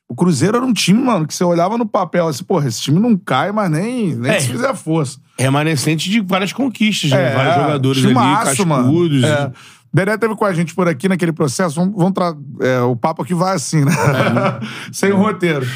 O 0.10 0.16
Cruzeiro 0.16 0.58
era 0.58 0.66
um 0.66 0.74
time, 0.74 1.02
mano, 1.04 1.28
que 1.28 1.34
você 1.34 1.44
olhava 1.44 1.78
no 1.78 1.86
papel 1.86 2.28
assim, 2.28 2.44
porra, 2.46 2.68
esse 2.68 2.82
time 2.82 2.98
não 3.00 3.18
cai, 3.18 3.52
mas 3.52 3.70
nem, 3.70 4.16
nem 4.16 4.32
É. 4.32 4.40
se 4.40 4.48
fizer 4.50 4.74
força. 4.76 5.20
Remanescente 5.38 6.10
de 6.10 6.22
várias 6.22 6.54
conquistas, 6.54 7.10
né? 7.12 7.34
Vários 7.34 7.56
jogadores 7.56 8.02
timaço, 8.02 8.62
ali, 8.62 8.66
mano. 8.70 8.84
cascudos. 8.84 9.24
É. 9.24 9.52
Dedé 9.94 10.18
teve 10.18 10.36
com 10.36 10.46
a 10.46 10.54
gente 10.54 10.74
por 10.74 10.88
aqui 10.88 11.10
naquele 11.10 11.34
processo. 11.34 11.76
Vamos, 11.76 11.94
vamos 11.96 12.14
tra- 12.14 12.34
é, 12.62 12.80
o 12.82 12.96
papo 12.96 13.22
aqui 13.24 13.34
vai 13.34 13.56
assim, 13.56 13.84
né? 13.84 13.92
Sem 14.94 15.12
roteiro. 15.12 15.68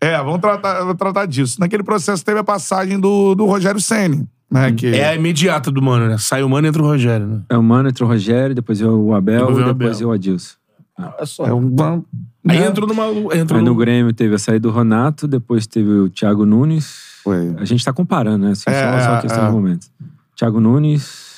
É, 0.00 0.16
vamos 0.18 0.40
tratar, 0.40 0.80
vamos 0.80 0.96
tratar 0.96 1.26
disso. 1.26 1.58
Naquele 1.60 1.82
processo 1.82 2.22
teve 2.24 2.38
a 2.40 2.44
passagem 2.44 2.98
do, 3.00 3.34
do 3.34 3.46
Rogério 3.46 3.80
Ceni, 3.80 4.26
né? 4.52 4.72
Que, 4.72 4.86
É 4.88 5.08
a 5.08 5.14
imediata 5.14 5.70
do 5.70 5.80
Mano, 5.82 6.06
né? 6.08 6.16
Sai 6.18 6.42
o 6.42 6.48
Mano 6.48 6.66
e 6.66 6.68
entra 6.68 6.82
o 6.82 6.86
Rogério, 6.86 7.26
né? 7.26 7.40
É 7.48 7.56
o 7.56 7.62
Mano, 7.62 7.88
entra 7.88 8.04
o 8.04 8.08
Rogério, 8.08 8.54
depois 8.54 8.80
é 8.80 8.86
o 8.86 9.14
Abel 9.14 9.40
Depois 9.40 9.56
vem 9.58 9.66
e 9.66 9.70
o 9.70 9.74
depois 9.74 9.96
Abel. 9.96 10.08
é 10.08 10.10
o 10.10 10.14
Adilson. 10.14 10.54
Olha 10.98 11.26
só. 11.26 11.46
é 11.46 11.52
uma- 11.52 12.04
Aí 12.48 12.58
né? 12.60 12.66
entrou 12.66 12.86
numa. 12.88 13.06
Entrou 13.36 13.58
Aí 13.58 13.64
no 13.64 13.72
no... 13.72 13.76
Grêmio 13.76 14.12
teve 14.12 14.34
a 14.34 14.38
saída 14.38 14.68
do 14.68 14.74
Renato, 14.74 15.26
depois 15.28 15.66
teve 15.66 15.88
o 15.90 16.08
Thiago 16.10 16.44
Nunes. 16.44 16.94
Foi. 17.24 17.54
A 17.58 17.64
gente 17.64 17.84
tá 17.84 17.92
comparando, 17.92 18.44
né? 18.46 18.52
Assim, 18.52 18.64
É, 18.68 18.98
só, 19.00 19.04
só 19.06 19.14
é, 19.16 19.20
questão 19.22 19.44
é. 19.44 19.46
de 19.46 19.52
momentos. 19.52 19.90
Thiago 20.36 20.60
Nunes, 20.60 21.32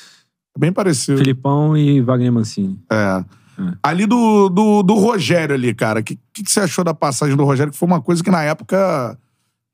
Bem 0.57 0.71
parecido. 0.73 1.17
Filipão 1.17 1.75
e 1.77 2.01
Wagner 2.01 2.31
Mancini. 2.31 2.79
É. 2.91 3.23
Ali 3.83 4.05
do, 4.05 4.49
do, 4.49 4.83
do 4.83 4.93
Rogério 4.95 5.53
ali, 5.55 5.73
cara. 5.73 5.99
O 5.99 6.03
que, 6.03 6.17
que, 6.33 6.43
que 6.43 6.51
você 6.51 6.59
achou 6.61 6.83
da 6.83 6.93
passagem 6.93 7.35
do 7.37 7.43
Rogério? 7.45 7.71
Que 7.71 7.77
foi 7.77 7.87
uma 7.87 8.01
coisa 8.01 8.23
que 8.23 8.31
na 8.31 8.41
época. 8.43 9.17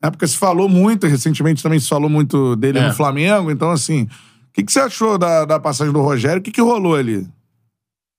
Na 0.02 0.08
época 0.08 0.26
se 0.28 0.38
falou 0.38 0.68
muito, 0.68 1.06
recentemente 1.08 1.62
também 1.62 1.80
se 1.80 1.88
falou 1.88 2.10
muito 2.10 2.56
dele 2.56 2.80
É. 2.80 2.88
no 2.88 2.94
Flamengo. 2.94 3.52
Então, 3.52 3.70
assim. 3.72 4.04
O 4.04 4.54
que, 4.54 4.64
que 4.64 4.72
você 4.72 4.80
achou 4.82 5.18
da, 5.18 5.46
da 5.46 5.60
passagem 5.60 5.94
do 5.94 6.02
Rogério? 6.02 6.40
O 6.40 6.44
que, 6.44 6.52
que 6.52 6.60
rolou 6.62 6.96
ali? 6.96 7.26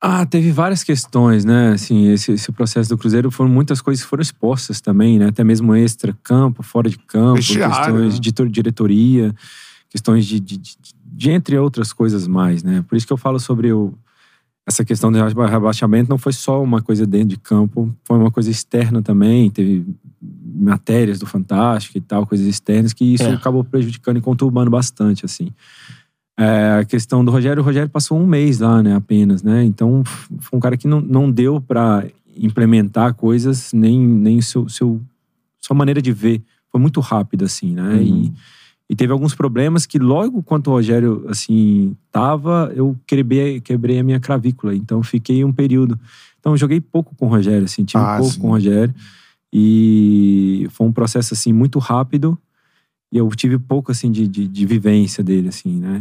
Ah, 0.00 0.24
teve 0.26 0.50
várias 0.50 0.82
questões, 0.82 1.44
né? 1.44 1.72
Assim, 1.74 2.08
esse, 2.08 2.32
esse 2.32 2.50
processo 2.50 2.88
do 2.88 2.96
Cruzeiro 2.98 3.30
foram 3.30 3.50
muitas 3.50 3.80
coisas 3.82 4.02
que 4.02 4.08
foram 4.08 4.22
expostas 4.22 4.80
também, 4.80 5.18
né? 5.18 5.26
Até 5.28 5.44
mesmo 5.44 5.74
extra 5.74 6.16
campo, 6.22 6.62
fora 6.62 6.88
de 6.88 6.98
campo, 6.98 7.36
Vestiário, 7.36 7.76
questões 7.76 8.14
né? 8.14 8.20
de 8.20 8.32
tor- 8.32 8.48
diretoria, 8.48 9.34
questões 9.90 10.24
de, 10.26 10.40
de, 10.40 10.56
de- 10.56 10.76
de 11.14 11.30
entre 11.30 11.56
outras 11.58 11.92
coisas 11.92 12.26
mais, 12.26 12.62
né? 12.64 12.82
Por 12.88 12.96
isso 12.96 13.06
que 13.06 13.12
eu 13.12 13.16
falo 13.18 13.38
sobre 13.38 13.70
o, 13.72 13.92
essa 14.66 14.84
questão 14.84 15.12
do 15.12 15.22
reba- 15.22 15.46
rebaixamento 15.46 16.08
não 16.08 16.16
foi 16.18 16.32
só 16.32 16.62
uma 16.62 16.80
coisa 16.80 17.06
dentro 17.06 17.28
de 17.28 17.36
campo, 17.36 17.94
foi 18.04 18.16
uma 18.18 18.30
coisa 18.30 18.50
externa 18.50 19.02
também, 19.02 19.50
teve 19.50 19.84
matérias 20.54 21.18
do 21.18 21.26
Fantástico 21.26 21.96
e 21.98 22.00
tal, 22.00 22.26
coisas 22.26 22.46
externas 22.46 22.92
que 22.92 23.04
isso 23.14 23.24
É. 23.24 23.32
acabou 23.34 23.64
prejudicando 23.64 24.18
e 24.18 24.20
conturbando 24.20 24.70
bastante, 24.70 25.24
assim. 25.24 25.50
É, 26.38 26.78
a 26.80 26.84
questão 26.84 27.24
do 27.24 27.30
Rogério, 27.30 27.62
o 27.62 27.64
Rogério 27.64 27.88
passou 27.90 28.18
um 28.18 28.26
mês 28.26 28.58
lá, 28.60 28.82
né, 28.82 28.94
apenas, 28.94 29.42
né? 29.42 29.64
Então, 29.64 30.02
foi 30.40 30.56
um 30.56 30.60
cara 30.60 30.76
que 30.76 30.88
não, 30.88 31.00
não 31.00 31.30
deu 31.30 31.60
pra 31.60 32.04
implementar 32.36 33.14
coisas, 33.14 33.72
nem, 33.72 33.98
nem 34.00 34.40
seu, 34.40 34.68
seu, 34.68 35.00
sua 35.60 35.76
maneira 35.76 36.00
de 36.00 36.10
ver. 36.12 36.42
Foi 36.70 36.80
muito 36.80 37.00
rápido, 37.00 37.44
assim, 37.44 37.74
né? 37.74 38.02
E, 38.02 38.32
e 38.88 38.96
teve 38.96 39.12
alguns 39.12 39.34
problemas 39.34 39.84
que 39.84 39.98
logo 39.98 40.42
quanto 40.42 40.68
o 40.68 40.72
Rogério, 40.72 41.24
assim, 41.28 41.94
tava, 42.10 42.72
eu 42.74 42.96
quebrei, 43.06 43.60
quebrei 43.60 43.98
a 43.98 44.02
minha 44.02 44.18
clavícula. 44.18 44.74
Então, 44.74 45.02
fiquei 45.02 45.44
um 45.44 45.52
período. 45.52 45.98
Então, 46.40 46.56
joguei 46.56 46.80
pouco 46.80 47.14
com 47.14 47.26
o 47.26 47.28
Rogério, 47.28 47.64
assim, 47.64 47.84
tive 47.84 48.02
Ah, 48.02 48.16
pouco 48.16 48.32
sim. 48.32 48.40
com 48.40 48.48
o 48.48 48.50
Rogério. 48.52 48.94
E 49.52 50.66
foi 50.70 50.86
um 50.86 50.92
processo, 50.92 51.34
assim, 51.34 51.52
muito 51.52 51.78
rápido. 51.78 52.38
E 53.14 53.18
eu 53.18 53.28
tive 53.36 53.58
pouco, 53.58 53.92
assim, 53.92 54.10
de, 54.10 54.26
de, 54.26 54.48
de 54.48 54.64
vivência 54.64 55.22
dele, 55.22 55.50
assim, 55.50 55.68
né? 55.78 56.00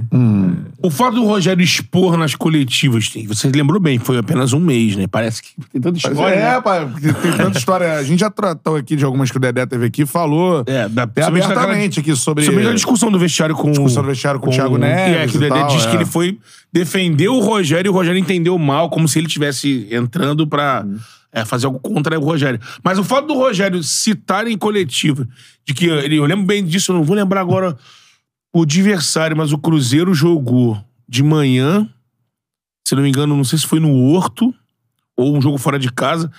O 0.82 0.90
fato 0.90 1.16
do 1.16 1.26
Rogério 1.26 1.62
expor 1.62 2.16
nas 2.16 2.36
coletivas, 2.36 3.12
você 3.28 3.50
lembrou 3.54 3.82
bem, 3.82 4.00
foi 4.00 4.18
apenas 4.18 4.54
um 4.54 4.62
mês, 4.62 4.96
né? 4.96 5.08
Parece 5.08 5.44
que 5.44 5.50
tem 5.74 5.82
tanta 5.82 5.98
história. 5.98 6.34
é, 6.34 6.54
né? 6.54 6.62
pai, 6.62 6.86
porque 6.90 7.12
tem 7.12 7.32
tanta 7.36 7.58
história. 7.58 7.96
A 7.96 8.04
gente 8.04 8.22
já 8.22 8.30
tratou 8.30 8.78
aqui 8.78 8.96
de 8.96 9.04
algumas 9.04 9.30
que 9.30 9.36
o 9.36 9.42
Dedé 9.42 9.66
teve 9.66 9.88
aqui, 9.88 10.06
falou 10.06 10.64
É, 10.66 10.88
da, 10.88 11.02
é, 11.02 11.06
naquela- 11.06 11.28
abertamente 11.28 12.00
aqui 12.00 12.16
sobre. 12.16 12.46
Sobre 12.46 12.66
a 12.66 12.74
discussão 12.74 13.12
do 13.12 13.20
vestiário 13.20 13.56
com. 13.56 13.72
Discussão 13.72 14.04
do 14.04 14.08
vestiário 14.08 14.40
com 14.40 14.48
o 14.50 14.54
Thiago 14.54 14.78
É, 14.78 14.80
Neves 14.80 15.32
que 15.34 15.38
o 15.38 15.40
e 15.40 15.42
Dedé 15.42 15.60
tal, 15.60 15.68
disse 15.68 15.88
é. 15.88 15.90
que 15.90 15.96
ele 15.98 16.06
foi 16.06 16.40
defender 16.72 17.28
o 17.28 17.42
Rogério 17.42 17.90
e 17.90 17.92
o 17.92 17.94
Rogério 17.94 18.18
entendeu 18.18 18.58
mal, 18.58 18.90
como 18.90 19.06
se 19.10 19.20
ele 19.20 19.28
estivesse 19.28 19.86
entrando 19.92 20.48
pra 20.48 20.86
é, 21.32 21.46
fazer 21.46 21.68
algo 21.68 21.80
contra 21.80 22.20
o 22.20 22.24
Rogério. 22.24 22.60
Mas 22.84 23.00
o 23.00 23.04
fato 23.04 23.28
do 23.28 23.34
Rogério 23.34 23.82
citar 23.84 24.48
em 24.48 24.58
coletiva, 24.58 25.28
de 25.66 25.74
que 25.74 25.86
ele, 25.86 26.18
eu 26.18 26.26
lembro 26.26 26.46
bem 26.46 26.64
disso, 26.64 26.92
eu 26.92 26.98
não 26.98 27.04
vou 27.04 27.16
lembrar 27.16 27.42
agora 27.42 27.78
o 28.54 28.64
adversário, 28.64 29.38
mas 29.38 29.54
o 29.54 29.58
Cruzeiro 29.58 30.14
jogou 30.14 30.84
de 31.08 31.24
manhã, 31.24 31.90
se 32.86 32.96
não 32.96 33.04
me 33.04 33.10
engano, 33.10 33.36
não 33.36 33.44
sei 33.44 33.60
se 33.60 33.68
foi 33.68 33.80
no 33.80 33.94
Horto 33.94 34.54
ou 35.16 35.38
um 35.38 35.42
jogo 35.42 35.58
fora 35.58 35.80
de 35.80 35.92
casa. 35.92 36.32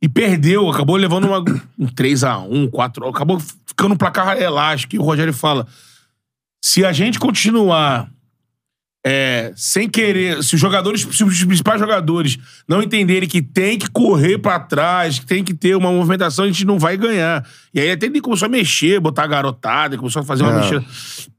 E 0.00 0.08
perdeu, 0.08 0.68
acabou 0.68 0.96
levando 0.96 1.26
uma, 1.26 1.38
um 1.78 1.86
3x1, 1.86 2.70
4 2.70 3.08
acabou 3.08 3.40
ficando 3.40 3.94
um 3.94 3.96
placar 3.96 4.36
elástico. 4.36 4.94
E 4.94 4.98
o 4.98 5.02
Rogério 5.02 5.32
fala: 5.32 5.66
se 6.62 6.84
a 6.84 6.92
gente 6.92 7.18
continuar 7.18 8.10
é, 9.08 9.52
sem 9.54 9.88
querer, 9.88 10.42
se 10.42 10.56
os 10.56 10.60
jogadores, 10.60 11.02
se 11.02 11.22
os 11.22 11.44
principais 11.44 11.78
jogadores 11.78 12.36
não 12.66 12.82
entenderem 12.82 13.28
que 13.28 13.40
tem 13.40 13.78
que 13.78 13.88
correr 13.88 14.36
pra 14.36 14.58
trás, 14.58 15.20
que 15.20 15.26
tem 15.26 15.44
que 15.44 15.54
ter 15.54 15.76
uma 15.76 15.92
movimentação, 15.92 16.44
a 16.44 16.48
gente 16.48 16.64
não 16.64 16.76
vai 16.76 16.96
ganhar. 16.96 17.46
E 17.72 17.78
aí 17.78 17.92
até 17.92 18.06
ele 18.06 18.20
começou 18.20 18.46
a 18.46 18.48
mexer, 18.48 18.98
botar 18.98 19.22
a 19.22 19.26
garotada, 19.28 19.96
começou 19.96 20.22
a 20.22 20.24
fazer 20.24 20.42
uma 20.42 20.54
É. 20.54 20.56
mexida. 20.56 20.84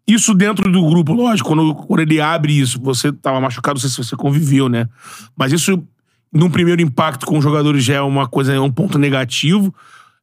Isso 0.08 0.34
dentro 0.34 0.72
do 0.72 0.82
grupo, 0.86 1.12
lógico, 1.12 1.50
quando, 1.50 1.76
quando 1.76 2.00
ele 2.00 2.22
abre 2.22 2.58
isso, 2.58 2.80
você 2.82 3.12
tava 3.12 3.42
machucado, 3.42 3.76
não 3.76 3.82
sei 3.82 3.90
se 3.90 3.98
você 3.98 4.16
conviveu, 4.16 4.70
né? 4.70 4.88
Mas 5.36 5.52
isso, 5.52 5.84
num 6.32 6.50
primeiro 6.50 6.82
impacto 6.82 7.26
com 7.26 7.38
os 7.38 7.44
jogadores, 7.44 7.84
já 7.84 7.96
é 7.96 8.02
uma 8.02 8.30
coisa, 8.30 8.54
é 8.54 8.60
um 8.62 8.72
ponto 8.72 8.98
negativo. 8.98 9.76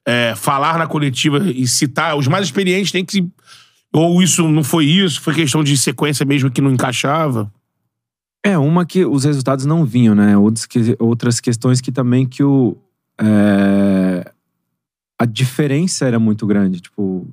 É, 0.06 0.32
falar 0.34 0.78
na 0.78 0.86
coletiva 0.86 1.42
e 1.50 1.68
citar, 1.68 2.16
os 2.16 2.26
mais 2.26 2.46
experientes 2.46 2.90
têm 2.90 3.04
que 3.04 3.26
ou 3.94 4.20
isso 4.22 4.48
não 4.48 4.64
foi 4.64 4.86
isso, 4.86 5.20
foi 5.20 5.34
questão 5.34 5.62
de 5.62 5.76
sequência 5.76 6.26
mesmo 6.26 6.50
que 6.50 6.60
não 6.60 6.72
encaixava. 6.72 7.50
É, 8.44 8.58
uma 8.58 8.84
que 8.84 9.06
os 9.06 9.24
resultados 9.24 9.64
não 9.64 9.84
vinham, 9.84 10.14
né? 10.14 10.36
Outras, 10.36 10.66
que- 10.66 10.96
outras 10.98 11.40
questões 11.40 11.80
que 11.80 11.90
também 11.92 12.26
que 12.26 12.42
o. 12.42 12.76
é, 13.18 14.30
a 15.18 15.24
diferença 15.24 16.04
era 16.04 16.18
muito 16.18 16.46
grande, 16.46 16.80
tipo, 16.80 17.26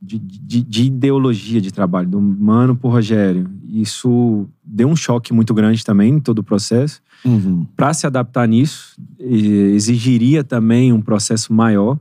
de, 0.00 0.18
de, 0.18 0.62
de 0.62 0.84
ideologia 0.84 1.60
de 1.60 1.72
trabalho, 1.72 2.08
do 2.08 2.20
Mano 2.20 2.76
pro 2.76 2.90
Rogério. 2.90 3.50
Isso 3.66 4.46
deu 4.62 4.86
um 4.88 4.94
choque 4.94 5.32
muito 5.32 5.52
grande 5.54 5.82
também 5.84 6.12
em 6.12 6.20
todo 6.20 6.40
o 6.40 6.44
processo. 6.44 7.00
Uhum. 7.24 7.66
Para 7.74 7.94
se 7.94 8.06
adaptar 8.06 8.46
nisso, 8.46 8.94
exigiria 9.18 10.44
também 10.44 10.92
um 10.92 11.00
processo 11.00 11.52
maior 11.52 11.98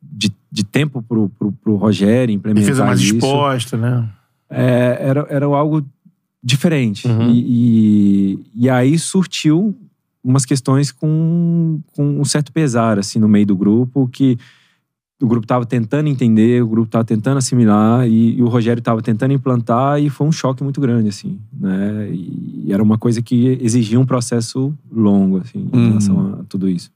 de, 0.00 0.32
de 0.56 0.64
tempo 0.64 1.02
pro, 1.02 1.28
pro, 1.28 1.52
pro 1.52 1.76
Rogério 1.76 2.32
implementar 2.32 2.64
Defesa 2.64 2.86
mais 2.86 2.98
isso 2.98 3.16
exposta, 3.16 3.76
né? 3.76 4.08
é, 4.48 4.96
era, 5.00 5.26
era 5.28 5.44
algo 5.44 5.84
diferente. 6.42 7.06
Uhum. 7.06 7.28
E, 7.30 7.44
e, 7.46 8.38
e 8.54 8.70
aí 8.70 8.98
surtiu 8.98 9.76
umas 10.24 10.46
questões 10.46 10.90
com, 10.90 11.78
com 11.94 12.20
um 12.20 12.24
certo 12.24 12.50
pesar, 12.52 12.98
assim, 12.98 13.18
no 13.18 13.28
meio 13.28 13.44
do 13.44 13.54
grupo, 13.54 14.08
que 14.08 14.38
o 15.20 15.26
grupo 15.26 15.44
estava 15.44 15.66
tentando 15.66 16.08
entender, 16.08 16.62
o 16.62 16.68
grupo 16.68 16.86
estava 16.88 17.04
tentando 17.04 17.36
assimilar, 17.36 18.08
e, 18.08 18.38
e 18.38 18.42
o 18.42 18.48
Rogério 18.48 18.80
estava 18.80 19.02
tentando 19.02 19.34
implantar, 19.34 20.00
e 20.00 20.08
foi 20.08 20.26
um 20.26 20.32
choque 20.32 20.62
muito 20.64 20.80
grande, 20.80 21.10
assim, 21.10 21.38
né? 21.52 22.08
E, 22.10 22.72
era 22.72 22.82
uma 22.82 22.96
coisa 22.96 23.20
que 23.20 23.58
exigia 23.60 24.00
um 24.00 24.06
processo 24.06 24.74
longo, 24.90 25.38
assim, 25.38 25.68
em 25.70 25.76
Uhum. 25.78 25.88
relação 25.88 26.38
a 26.40 26.44
tudo 26.48 26.66
isso. 26.66 26.90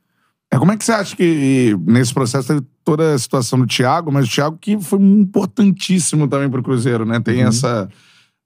É, 0.53 0.59
como 0.59 0.73
é 0.73 0.77
que 0.77 0.85
você 0.85 0.93
acha 0.93 1.15
que 1.15 1.77
nesse 1.87 2.13
processo 2.13 2.49
teve 2.49 2.63
toda 2.85 3.15
a 3.15 3.19
situação 3.19 3.59
do 3.59 3.67
Thiago, 3.67 4.11
mas 4.11 4.27
o 4.27 4.31
Thiago 4.31 4.59
que 4.61 4.79
foi 4.81 4.99
importantíssimo 4.99 6.27
também 6.27 6.51
pro 6.51 6.63
Cruzeiro, 6.63 7.05
né? 7.05 7.17
Uhum. 7.17 7.23
Tem 7.23 7.43
essa. 7.43 7.89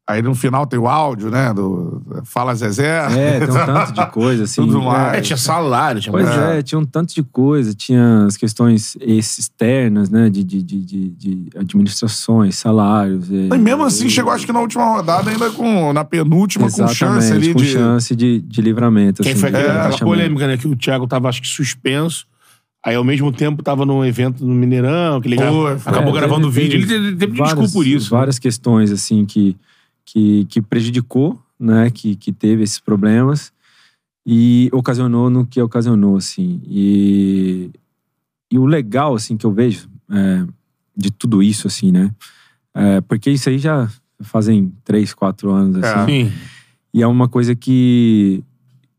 Aí 0.06 0.20
no 0.20 0.34
final 0.34 0.66
tem 0.66 0.78
o 0.78 0.86
áudio, 0.86 1.30
né? 1.30 1.54
Do 1.54 2.02
Fala 2.26 2.54
Zezé. 2.54 3.06
É, 3.10 3.38
tem 3.40 3.48
um 3.48 3.54
tanto 3.64 3.92
de 3.94 4.06
coisa, 4.12 4.44
assim. 4.44 4.60
Tudo 4.60 4.78
é, 4.80 4.84
mais. 4.84 5.14
É, 5.18 5.20
tinha 5.22 5.36
salário, 5.38 5.98
tinha 5.98 6.12
Pois 6.12 6.28
É. 6.28 6.58
é. 6.58 6.62
tinha 6.62 6.78
um 6.78 6.84
tanto 6.84 7.14
de 7.14 7.22
coisa, 7.22 7.72
tinha 7.72 8.26
as 8.26 8.36
questões 8.36 8.96
externas, 9.00 10.10
né, 10.10 10.28
de, 10.28 10.44
de, 10.44 10.62
de, 10.62 10.80
de, 10.84 11.08
de 11.10 11.48
administrações, 11.56 12.54
salários. 12.56 13.30
E 13.30 13.48
mesmo 13.58 13.82
assim, 13.84 14.08
chegou 14.10 14.30
acho 14.32 14.44
que 14.44 14.52
na 14.52 14.60
última 14.60 14.84
rodada, 14.84 15.30
ainda 15.30 15.50
com. 15.50 15.92
Na 15.94 16.04
penúltima, 16.04 16.64
com 16.70 16.84
Exatamente, 16.84 16.96
chance 16.98 17.32
ali 17.32 17.52
com 17.54 17.60
de. 17.60 17.66
chance 17.72 18.14
de, 18.16 18.40
de 18.40 18.60
livramento. 18.60 19.22
Quem 19.22 19.32
assim, 19.32 19.40
foi 19.40 19.48
aquela, 19.48 19.64
rebaixamento. 19.72 20.04
polêmica, 20.04 20.46
né? 20.46 20.56
Que 20.58 20.68
o 20.68 20.76
Thiago 20.76 21.06
tava, 21.06 21.28
acho 21.30 21.40
que, 21.40 21.48
suspenso. 21.48 22.26
Aí, 22.84 22.94
ao 22.96 23.04
mesmo 23.04 23.32
tempo, 23.32 23.62
tava 23.62 23.86
num 23.86 24.04
evento 24.04 24.44
no 24.44 24.52
Mineirão, 24.54 25.18
que 25.18 25.28
ele 25.28 25.36
gra- 25.36 25.50
Pô, 25.50 25.66
acabou 25.68 26.10
É, 26.14 26.20
gravando 26.20 26.48
o 26.48 26.52
teve- 26.52 26.60
vídeo. 26.62 26.76
Ele 26.80 26.86
teve 26.86 27.04
teve, 27.04 27.16
teve 27.16 27.38
várias- 27.38 27.54
desculpa 27.58 27.72
por 27.72 27.86
isso. 27.86 28.12
né? 28.12 28.18
Várias 28.18 28.38
questões, 28.38 28.90
assim, 28.92 29.24
que, 29.24 29.56
que, 30.04 30.44
que 30.46 30.60
prejudicou, 30.60 31.40
né? 31.58 31.90
Que, 31.90 32.16
que 32.16 32.32
teve 32.32 32.62
esses 32.62 32.80
problemas 32.80 33.52
e 34.26 34.70
ocasionou 34.72 35.28
no 35.28 35.46
que 35.46 35.60
ocasionou, 35.60 36.16
assim. 36.16 36.60
E, 36.66 37.70
e 38.50 38.58
o 38.58 38.64
legal, 38.64 39.14
assim, 39.14 39.36
que 39.36 39.44
eu 39.44 39.52
vejo 39.52 39.88
é, 40.10 40.46
de 40.96 41.10
tudo 41.10 41.42
isso, 41.42 41.66
assim, 41.66 41.92
né? 41.92 42.10
É, 42.74 43.00
porque 43.02 43.30
isso 43.30 43.48
aí 43.48 43.58
já 43.58 43.88
fazem 44.20 44.72
três, 44.82 45.12
quatro 45.12 45.50
anos, 45.50 45.82
assim. 45.82 46.30
Sim. 46.30 46.32
E 46.92 47.02
é 47.02 47.06
uma 47.06 47.28
coisa 47.28 47.54
que, 47.54 48.42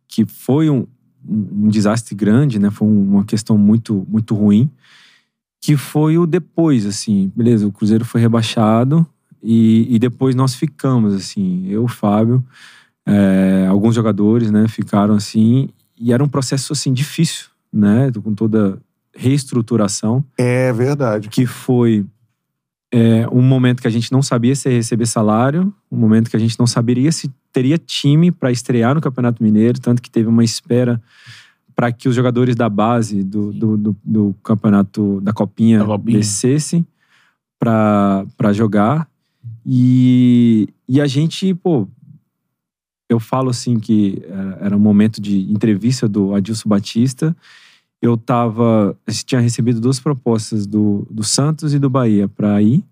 que 0.07 0.25
foi 0.25 0.69
um, 0.69 0.85
um 1.27 1.69
desastre 1.69 2.13
grande, 2.13 2.59
né? 2.59 2.69
Foi 2.69 2.87
uma 2.87 3.25
questão 3.25 3.57
muito, 3.57 4.05
muito 4.07 4.35
ruim. 4.35 4.69
Que 5.61 5.75
foi 5.75 6.17
o 6.17 6.27
depois, 6.27 6.85
assim. 6.85 7.31
Beleza, 7.35 7.65
o 7.65 7.71
Cruzeiro 7.71 8.05
foi 8.05 8.21
rebaixado 8.21 9.07
e, 9.45 9.95
e 9.95 9.99
depois 9.99 10.33
nós 10.35 10.55
ficamos, 10.55 11.13
assim. 11.13 11.67
Eu, 11.69 11.83
o 11.83 11.87
Fábio, 11.87 12.43
é, 13.05 13.67
alguns 13.69 13.93
jogadores, 13.95 14.49
né? 14.51 14.67
Ficaram 14.67 15.13
assim. 15.13 15.69
E 15.97 16.11
era 16.11 16.23
um 16.23 16.27
processo, 16.27 16.73
assim, 16.73 16.91
difícil, 16.91 17.47
né? 17.71 18.11
Com 18.23 18.33
toda 18.33 18.77
reestruturação 19.15 20.25
É 20.37 20.73
verdade. 20.73 21.29
que 21.29 21.45
foi 21.45 22.05
é, 22.91 23.27
um 23.31 23.41
momento 23.41 23.81
que 23.81 23.87
a 23.87 23.91
gente 23.91 24.11
não 24.11 24.21
sabia 24.21 24.55
se 24.55 24.67
ia 24.69 24.75
receber 24.75 25.05
salário, 25.05 25.73
um 25.91 25.97
momento 25.97 26.29
que 26.29 26.35
a 26.35 26.39
gente 26.39 26.59
não 26.59 26.67
saberia 26.67 27.11
se 27.11 27.31
teria 27.51 27.77
time 27.77 28.31
para 28.31 28.51
estrear 28.51 28.93
no 28.93 28.99
Campeonato 28.99 29.41
Mineiro, 29.41 29.79
tanto 29.79 30.01
que 30.01 30.09
teve 30.09 30.27
uma 30.27 30.43
espera 30.43 31.01
para 31.73 31.91
que 31.91 32.07
os 32.09 32.15
jogadores 32.15 32.55
da 32.55 32.69
base 32.69 33.23
do, 33.23 33.51
do, 33.53 33.77
do, 33.77 33.95
do 34.03 34.35
campeonato 34.43 35.19
da 35.21 35.31
Copinha, 35.33 35.79
Da 35.79 35.85
Copinha. 35.85 36.19
descessem 36.19 36.85
para 37.59 38.53
jogar. 38.53 39.07
E, 39.65 40.69
e 40.87 41.01
a 41.01 41.07
gente, 41.07 41.53
pô, 41.55 41.87
eu 43.09 43.19
falo 43.19 43.49
assim 43.49 43.79
que 43.79 44.21
era, 44.27 44.57
era 44.61 44.77
um 44.77 44.79
momento 44.79 45.21
de 45.21 45.39
entrevista 45.51 46.07
do 46.07 46.33
Adilson 46.35 46.69
Batista. 46.69 47.35
Eu 48.01 48.17
tava. 48.17 48.95
Gente 49.07 49.25
tinha 49.25 49.41
recebido 49.41 49.79
duas 49.79 49.99
propostas 49.99 50.67
do, 50.67 51.07
do 51.09 51.23
Santos 51.23 51.73
e 51.73 51.79
do 51.79 51.89
Bahia 51.89 52.27
para 52.27 52.61
ir. 52.61 52.83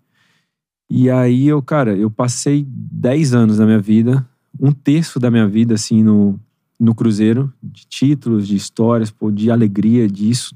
E 0.90 1.10
aí 1.10 1.46
eu, 1.46 1.62
cara, 1.62 1.96
eu 1.96 2.10
passei 2.10 2.64
10 2.68 3.34
anos 3.34 3.58
da 3.58 3.64
minha 3.64 3.80
vida, 3.80 4.28
um 4.58 4.70
terço 4.70 5.18
da 5.18 5.30
minha 5.30 5.48
vida, 5.48 5.74
assim, 5.74 6.02
no, 6.02 6.38
no 6.78 6.94
Cruzeiro, 6.94 7.52
de 7.62 7.86
títulos, 7.86 8.46
de 8.46 8.54
histórias, 8.54 9.10
pô, 9.10 9.30
de 9.30 9.50
alegria, 9.50 10.06
disso, 10.06 10.54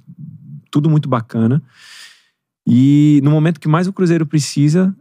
tudo 0.70 0.90
muito 0.90 1.08
bacana. 1.08 1.62
E 2.66 3.20
no 3.24 3.30
momento 3.30 3.58
que 3.58 3.68
mais 3.68 3.88
o 3.88 3.92
Cruzeiro 3.92 4.26
precisa, 4.26 4.94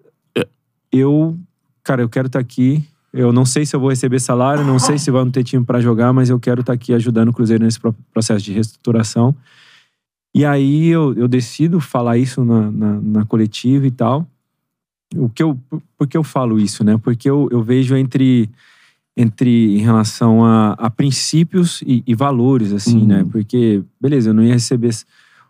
eu, 0.91 1.37
cara, 1.83 2.01
eu 2.01 2.09
quero 2.09 2.27
estar 2.27 2.39
aqui. 2.39 2.83
Eu 3.13 3.31
não 3.33 3.45
sei 3.45 3.65
se 3.65 3.75
eu 3.75 3.79
vou 3.79 3.89
receber 3.89 4.19
salário, 4.19 4.63
não 4.63 4.77
sei 4.77 4.97
se 4.97 5.09
vamos 5.09 5.31
ter 5.31 5.43
time 5.43 5.63
para 5.63 5.79
jogar, 5.79 6.11
mas 6.13 6.29
eu 6.29 6.39
quero 6.39 6.61
estar 6.61 6.73
aqui 6.73 6.93
ajudando 6.93 7.29
o 7.29 7.33
Cruzeiro 7.33 7.63
nesse 7.63 7.79
pro- 7.79 7.95
processo 8.13 8.43
de 8.43 8.51
reestruturação. 8.53 9.33
E 10.35 10.45
aí 10.45 10.87
eu, 10.89 11.13
eu 11.15 11.27
decido 11.27 11.79
falar 11.79 12.17
isso 12.17 12.43
na, 12.45 12.69
na, 12.69 13.01
na 13.01 13.25
coletiva 13.25 13.87
e 13.87 13.91
tal. 13.91 14.27
O 15.15 15.29
que 15.29 15.41
eu, 15.41 15.57
por 15.97 16.05
que 16.07 16.17
eu 16.17 16.23
falo 16.23 16.59
isso, 16.59 16.83
né? 16.83 16.97
Porque 16.97 17.29
eu, 17.29 17.47
eu 17.49 17.63
vejo 17.63 17.95
entre, 17.95 18.49
entre 19.15 19.77
em 19.77 19.79
relação 19.81 20.45
a, 20.45 20.73
a 20.73 20.89
princípios 20.89 21.81
e, 21.87 22.03
e 22.05 22.13
valores, 22.13 22.73
assim, 22.73 23.05
né? 23.07 23.25
Porque, 23.31 23.81
beleza, 23.99 24.29
eu 24.29 24.33
não 24.33 24.43
ia 24.43 24.53
receber 24.53 24.91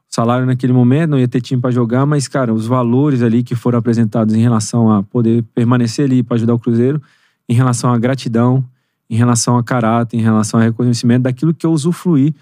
salário 0.10 0.46
naquele 0.46 0.74
momento, 0.74 1.12
não 1.12 1.20
ia 1.20 1.28
ter 1.28 1.42
time 1.42 1.62
para 1.62 1.72
jogar, 1.72 2.06
mas, 2.06 2.28
cara, 2.28 2.54
os 2.54 2.66
valores 2.66 3.22
ali 3.22 3.44
que 3.44 3.56
foram 3.56 3.78
apresentados 3.78 4.34
em 4.34 4.42
relação 4.42 4.92
a 4.92 5.04
poder 5.04 5.44
permanecer 5.54 6.06
ali 6.06 6.24
para 6.24 6.36
ajudar 6.36 6.54
o 6.54 6.60
Cruzeiro, 6.60 7.02
em 7.48 7.54
relação 7.54 7.92
à 7.94 7.98
gratidão, 7.98 8.64
em 9.10 9.16
relação 9.16 9.58
a 9.58 9.64
caráter, 9.64 10.18
em 10.18 10.22
relação 10.22 10.60
a 10.60 10.64
reconhecimento 10.64 11.24
daquilo 11.24 11.54
que 11.54 11.66
eu 11.66 11.72
usufruí, 11.72 12.34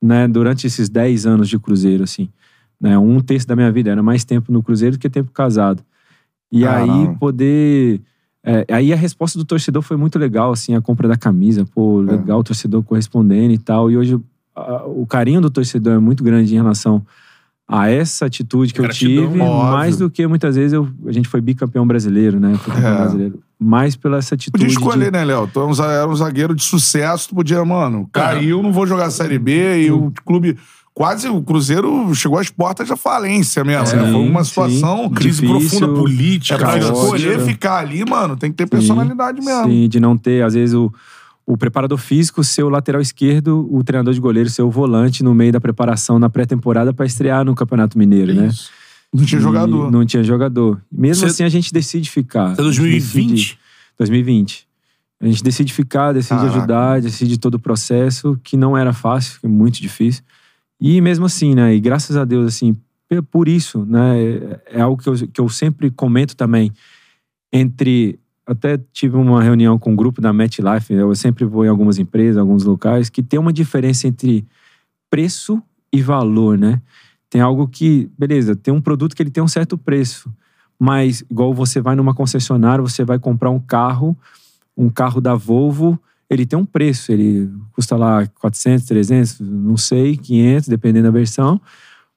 né, 0.00 0.28
durante 0.28 0.66
esses 0.66 0.88
10 0.88 1.26
anos 1.26 1.48
de 1.48 1.58
Cruzeiro, 1.58 2.04
assim. 2.04 2.28
Né, 2.80 2.98
um 2.98 3.20
terço 3.20 3.46
da 3.46 3.56
minha 3.56 3.72
vida 3.72 3.90
era 3.90 4.02
mais 4.02 4.24
tempo 4.24 4.52
no 4.52 4.62
Cruzeiro 4.62 4.96
do 4.96 5.00
que 5.00 5.08
tempo 5.08 5.30
casado. 5.32 5.82
E 6.52 6.62
Caramba. 6.62 7.10
aí 7.10 7.16
poder. 7.16 8.00
é, 8.42 8.66
aí 8.70 8.92
a 8.92 8.96
resposta 8.96 9.38
do 9.38 9.44
torcedor 9.44 9.82
foi 9.82 9.96
muito 9.96 10.18
legal, 10.18 10.52
assim, 10.52 10.74
a 10.74 10.80
compra 10.80 11.08
da 11.08 11.16
camisa, 11.16 11.64
pô, 11.74 12.00
legal 12.00 12.40
o 12.40 12.44
torcedor 12.44 12.82
correspondendo 12.82 13.52
e 13.52 13.58
tal. 13.58 13.90
E 13.90 13.96
hoje 13.96 14.20
a- 14.54 14.84
o 14.86 15.06
carinho 15.06 15.40
do 15.40 15.50
torcedor 15.50 15.94
é 15.94 15.98
muito 15.98 16.22
grande 16.24 16.52
em 16.52 16.56
relação 16.56 17.04
a 17.66 17.88
essa 17.90 18.26
atitude 18.26 18.74
que 18.74 18.80
eu 18.80 18.84
Gratidão, 18.84 19.26
tive, 19.28 19.40
óbvio. 19.40 19.72
mais 19.72 19.96
do 19.96 20.10
que 20.10 20.26
muitas 20.26 20.54
vezes 20.56 20.72
eu, 20.74 20.86
a 21.06 21.12
gente 21.12 21.28
foi 21.28 21.40
bicampeão 21.40 21.86
brasileiro, 21.86 22.38
né? 22.38 22.54
Foi 22.62 22.74
campeão 22.74 22.92
É. 22.92 22.96
brasileiro. 22.98 23.38
Mais 23.58 23.96
pela 23.96 24.18
essa 24.18 24.34
atitude. 24.34 24.52
Podia 24.52 24.68
escolher, 24.68 25.06
de, 25.06 25.10
né, 25.12 25.24
Léo? 25.24 25.48
Tu 25.50 25.58
é 25.60 25.94
era 25.94 26.06
um 26.08 26.14
zagueiro 26.14 26.54
de 26.54 26.62
sucesso, 26.62 27.30
tu 27.30 27.34
podia, 27.36 27.64
mano, 27.64 28.06
caiu, 28.12 28.62
não 28.62 28.70
vou 28.72 28.86
jogar 28.86 29.10
Série 29.10 29.38
B 29.38 29.84
e 29.86 29.90
o 29.90 30.12
clube. 30.26 30.56
Quase 30.92 31.26
o 31.28 31.42
Cruzeiro 31.42 32.14
chegou 32.14 32.38
às 32.38 32.50
portas 32.50 32.88
da 32.88 32.96
falência 32.96 33.64
mesmo, 33.64 33.86
Sim, 33.86 33.96
né? 33.96 34.12
Foi 34.12 34.20
uma 34.28 34.44
sim. 34.44 34.48
situação. 34.50 35.10
Crise 35.10 35.40
Difícil. 35.40 35.78
profunda 35.80 35.98
política. 36.00 36.54
É 36.54 36.58
pra 36.58 36.68
Caótica. 36.78 36.92
escolher 36.92 37.40
ficar 37.40 37.78
ali, 37.78 38.04
mano, 38.08 38.36
tem 38.36 38.50
que 38.50 38.56
ter 38.58 38.66
personalidade 38.68 39.40
mesmo. 39.40 39.64
Sim, 39.64 39.88
de 39.88 39.98
não 39.98 40.16
ter, 40.16 40.44
às 40.44 40.54
vezes, 40.54 40.74
o, 40.74 40.92
o 41.46 41.56
preparador 41.56 41.98
físico 41.98 42.42
ser 42.42 42.62
o 42.62 42.68
lateral 42.68 43.00
esquerdo, 43.02 43.68
o 43.70 43.82
treinador 43.84 44.14
de 44.14 44.20
goleiro 44.20 44.48
ser 44.48 44.62
o 44.62 44.70
volante 44.70 45.22
no 45.22 45.34
meio 45.34 45.52
da 45.52 45.60
preparação 45.60 46.18
na 46.18 46.30
pré-temporada 46.30 46.92
para 46.94 47.04
estrear 47.06 47.44
no 47.44 47.54
Campeonato 47.54 47.98
Mineiro, 47.98 48.32
né? 48.34 48.46
Isso. 48.48 48.70
Não 49.12 49.24
tinha 49.24 49.38
E 49.38 49.42
jogador. 49.42 49.90
Não 49.92 50.04
tinha 50.06 50.24
jogador. 50.24 50.82
Mesmo 50.90 51.20
Você- 51.20 51.26
assim, 51.32 51.44
a 51.44 51.48
gente 51.48 51.72
decide 51.72 52.10
ficar. 52.10 52.52
Até 52.52 52.62
2020? 52.62 53.30
Decide- 53.30 53.58
2020. 53.98 54.66
A 55.20 55.26
gente 55.26 55.42
decide 55.44 55.72
ficar, 55.72 56.12
decide 56.12 56.40
Caraca. 56.40 56.56
ajudar, 56.58 57.00
decide 57.00 57.38
todo 57.38 57.54
o 57.54 57.58
processo, 57.60 58.38
que 58.42 58.56
não 58.56 58.76
era 58.76 58.92
fácil, 58.92 59.38
que 59.40 59.46
é 59.46 59.48
muito 59.48 59.80
difícil. 59.80 60.22
E 60.80 61.00
mesmo 61.00 61.26
assim, 61.26 61.54
né? 61.54 61.74
E 61.74 61.80
graças 61.80 62.16
a 62.16 62.24
Deus, 62.24 62.46
assim, 62.46 62.76
por 63.30 63.46
isso, 63.48 63.84
né? 63.86 64.20
é- 64.20 64.60
É 64.78 64.80
algo 64.80 65.00
que 65.00 65.08
eu, 65.08 65.14
que 65.28 65.40
eu 65.40 65.48
sempre 65.48 65.90
comento 65.90 66.34
também. 66.34 66.72
Entre. 67.52 68.18
Até 68.46 68.78
tive 68.92 69.16
uma 69.16 69.42
reunião 69.42 69.78
com 69.78 69.92
o 69.92 69.96
grupo 69.96 70.20
da 70.20 70.32
MetLife, 70.32 70.92
eu 70.92 71.14
sempre 71.14 71.44
vou 71.44 71.64
em 71.64 71.68
algumas 71.68 71.98
empresas, 71.98 72.36
alguns 72.36 72.64
locais, 72.64 73.08
que 73.08 73.22
tem 73.22 73.40
uma 73.40 73.52
diferença 73.52 74.06
entre 74.06 74.46
preço 75.08 75.62
e 75.92 76.02
valor, 76.02 76.58
né? 76.58 76.82
Tem 77.30 77.40
algo 77.40 77.66
que, 77.66 78.10
beleza, 78.18 78.54
tem 78.54 78.72
um 78.72 78.80
produto 78.80 79.16
que 79.16 79.22
ele 79.22 79.30
tem 79.30 79.42
um 79.42 79.48
certo 79.48 79.78
preço, 79.78 80.32
mas 80.78 81.24
igual 81.30 81.54
você 81.54 81.80
vai 81.80 81.96
numa 81.96 82.14
concessionária, 82.14 82.82
você 82.82 83.04
vai 83.04 83.18
comprar 83.18 83.50
um 83.50 83.60
carro, 83.60 84.16
um 84.76 84.90
carro 84.90 85.20
da 85.20 85.34
Volvo, 85.34 85.98
ele 86.28 86.44
tem 86.44 86.58
um 86.58 86.66
preço, 86.66 87.12
ele 87.12 87.50
custa 87.72 87.96
lá 87.96 88.26
400, 88.40 88.84
300, 88.86 89.40
não 89.40 89.76
sei, 89.76 90.16
500, 90.16 90.68
dependendo 90.68 91.06
da 91.06 91.10
versão, 91.10 91.60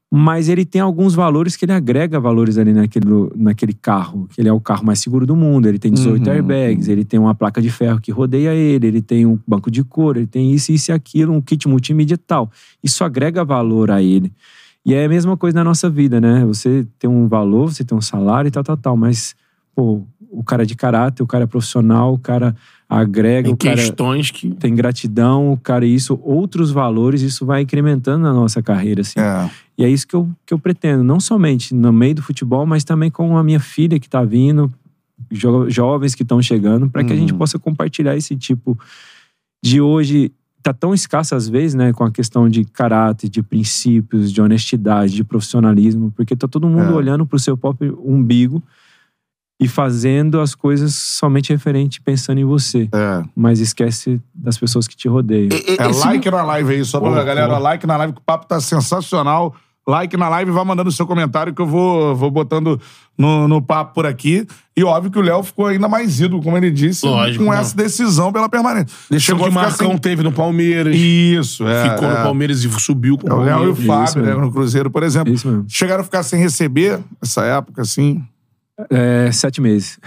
mas 0.10 0.47
ele 0.47 0.64
tem 0.64 0.80
alguns 0.80 1.14
valores 1.14 1.58
que 1.58 1.66
ele 1.66 1.74
agrega 1.74 2.18
valores 2.20 2.58
ali 2.58 2.72
naquele, 2.72 3.05
naquele 3.36 3.74
carro, 3.74 4.28
que 4.34 4.39
ele 4.39 4.47
é 4.47 4.53
o 4.53 4.60
carro 4.60 4.86
mais 4.86 4.99
seguro 4.99 5.26
do 5.26 5.36
mundo, 5.36 5.68
ele 5.68 5.78
tem 5.78 5.91
18 5.91 6.26
Uhum. 6.26 6.32
airbags, 6.34 6.88
ele 6.88 7.03
tem 7.03 7.20
uma 7.20 7.36
placa 7.36 7.62
de 7.62 7.70
ferro 7.70 7.99
que 7.99 8.10
rodeia 8.12 8.53
ele, 8.53 8.88
ele 8.88 9.01
tem 9.01 9.26
um 9.26 9.38
banco 9.45 9.70
de 9.70 9.84
couro, 9.84 10.20
ele 10.20 10.28
tem 10.28 10.53
isso, 10.53 10.72
isso 10.72 10.91
e 10.91 10.93
aquilo, 10.93 11.34
um 11.34 11.41
kit 11.41 11.68
multimídia 11.68 12.14
e 12.16 12.18
tal. 12.18 12.49
Isso 12.82 13.03
agrega 13.03 13.43
valor 13.43 13.91
a 13.91 14.01
ele. 14.01 14.32
E 14.86 14.93
é 14.93 15.03
a 15.03 15.10
mesma 15.10 15.36
coisa 15.36 15.55
na 15.58 15.64
nossa 15.66 15.89
vida, 15.89 16.22
né? 16.22 16.45
Você 16.45 16.88
tem 16.97 17.10
um 17.10 17.28
valor, 17.28 17.74
você 17.74 17.84
tem 17.84 17.97
um 17.97 18.01
salário 18.01 18.47
e 18.47 18.51
tal, 18.51 18.64
tal, 18.64 18.78
tal, 18.78 18.95
mas, 18.95 19.36
pô, 19.76 20.03
o 20.32 20.41
cara 20.41 20.64
é 20.64 20.66
de 20.66 20.76
caráter, 20.76 21.22
o 21.22 21.28
cara 21.28 21.43
é 21.43 21.47
profissional, 21.47 22.14
o 22.14 22.18
cara 22.18 22.55
agrega, 22.89 23.43
Tem 23.47 23.53
o 23.53 23.57
cara 23.57 23.75
questões 23.75 24.31
que. 24.31 24.51
tem 24.51 24.73
gratidão, 24.73 25.51
o 25.51 25.57
cara 25.57 25.85
isso, 25.85 26.19
outros 26.23 26.71
valores, 26.71 27.21
isso 27.21 27.45
vai 27.45 27.61
incrementando 27.63 28.23
na 28.23 28.33
nossa 28.33 28.61
carreira, 28.61 29.01
assim. 29.01 29.19
É. 29.19 29.49
E 29.77 29.83
é 29.83 29.89
isso 29.89 30.07
que 30.07 30.15
eu, 30.15 30.29
que 30.45 30.53
eu 30.53 30.59
pretendo, 30.59 31.03
não 31.03 31.19
somente 31.19 31.73
no 31.75 31.91
meio 31.91 32.15
do 32.15 32.21
futebol, 32.23 32.65
mas 32.65 32.83
também 32.83 33.11
com 33.11 33.38
a 33.38 33.43
minha 33.43 33.59
filha 33.59 33.99
que 33.99 34.07
está 34.07 34.23
vindo, 34.23 34.71
jo- 35.31 35.69
jovens 35.69 36.15
que 36.15 36.23
estão 36.23 36.41
chegando, 36.41 36.89
para 36.89 37.03
que 37.03 37.11
a 37.13 37.15
gente 37.15 37.33
Uhum. 37.33 37.38
possa 37.38 37.59
compartilhar 37.59 38.15
esse 38.15 38.35
tipo 38.35 38.77
de 39.63 39.81
hoje. 39.81 40.31
Tá 40.63 40.73
tão 40.73 40.93
escasso 40.93 41.33
às 41.35 41.47
vezes, 41.47 41.75
né, 41.75 41.93
com 41.93 42.03
a 42.03 42.11
questão 42.11 42.49
de 42.49 42.65
caráter, 42.65 43.29
de 43.29 43.41
princípios, 43.43 44.31
de 44.33 44.41
honestidade, 44.41 45.13
de 45.13 45.23
profissionalismo, 45.23 46.11
porque 46.15 46.35
tá 46.35 46.47
todo 46.47 46.67
mundo 46.67 46.91
É. 46.91 46.93
olhando 46.93 47.25
pro 47.25 47.39
seu 47.39 47.55
próprio 47.55 48.01
umbigo 48.03 48.61
e 49.60 49.68
fazendo 49.68 50.39
as 50.39 50.53
coisas 50.53 50.93
somente 50.93 51.51
referente 51.51 51.99
pensando 51.99 52.39
em 52.39 52.45
você, 52.45 52.88
É. 52.93 53.24
mas 53.36 53.60
esquece 53.60 54.22
das 54.34 54.58
pessoas 54.58 54.88
que 54.88 54.95
te 54.95 55.08
rodeiam. 55.08 55.49
É 55.80 55.88
like 55.88 56.30
na 56.30 56.43
live 56.43 56.74
aí, 56.76 56.86
só 56.86 56.99
pra 56.99 57.24
galera, 57.24 57.58
like 57.58 57.88
na 57.88 57.97
live, 57.97 58.14
que 58.14 58.20
o 58.20 58.24
papo 58.24 58.45
tá 58.47 58.60
sensacional. 58.60 59.55
like 59.89 60.18
na 60.18 60.28
live, 60.28 60.51
vá 60.51 60.66
mandando 60.66 60.91
seu 60.91 61.08
comentário 61.08 61.53
que 61.53 61.62
eu 61.62 61.66
vou, 61.66 62.14
vou 62.14 62.30
botando 62.30 62.78
no, 63.18 63.47
no 63.47 63.62
papo 63.62 63.93
por 63.93 64.05
aqui. 64.05 64.45
E 64.76 64.84
óbvio 64.84 65.10
que 65.10 65.18
o 65.18 65.22
Léo 65.22 65.41
ficou 65.41 65.66
ainda 65.66 65.88
mais 65.88 66.20
ídolo, 66.20 66.43
como 66.43 66.58
ele 66.58 66.70
disse, 66.70 67.05
Lógico, 67.05 67.45
com 67.45 67.51
não. 67.51 67.58
essa 67.58 67.74
decisão 67.74 68.32
pela 68.34 68.49
permanência. 68.49 68.93
Deixou 69.10 69.38
que 69.38 69.47
o 69.47 69.51
Marcão 69.51 69.91
sem- 69.91 69.97
teve 69.97 70.24
no 70.24 70.32
Palmeiras. 70.34 70.93
Isso, 70.93 71.66
é. 71.66 71.89
ficou 71.89 72.05
é. 72.10 72.18
no 72.18 72.18
Palmeiras 72.18 72.66
e 72.66 72.70
subiu 72.82 73.18
com 73.18 73.30
É, 73.30 73.34
o 73.34 73.38
O 73.38 73.43
Léo 73.43 73.64
e 73.64 73.68
o 73.70 73.76
Palmeiras. 73.78 74.14
Fábio, 74.14 74.24
né, 74.28 74.34
no 74.36 74.51
Cruzeiro, 74.51 74.91
por 74.91 75.03
exemplo. 75.03 75.34
Isso 75.34 75.47
mesmo. 75.47 75.66
Chegaram 75.70 76.01
a 76.01 76.03
ficar 76.03 76.22
sem 76.22 76.38
receber 76.38 76.99
essa 77.22 77.45
época, 77.45 77.82
assim. 77.82 78.22
É, 78.89 79.32
sete 79.32 79.61
meses. 79.61 79.99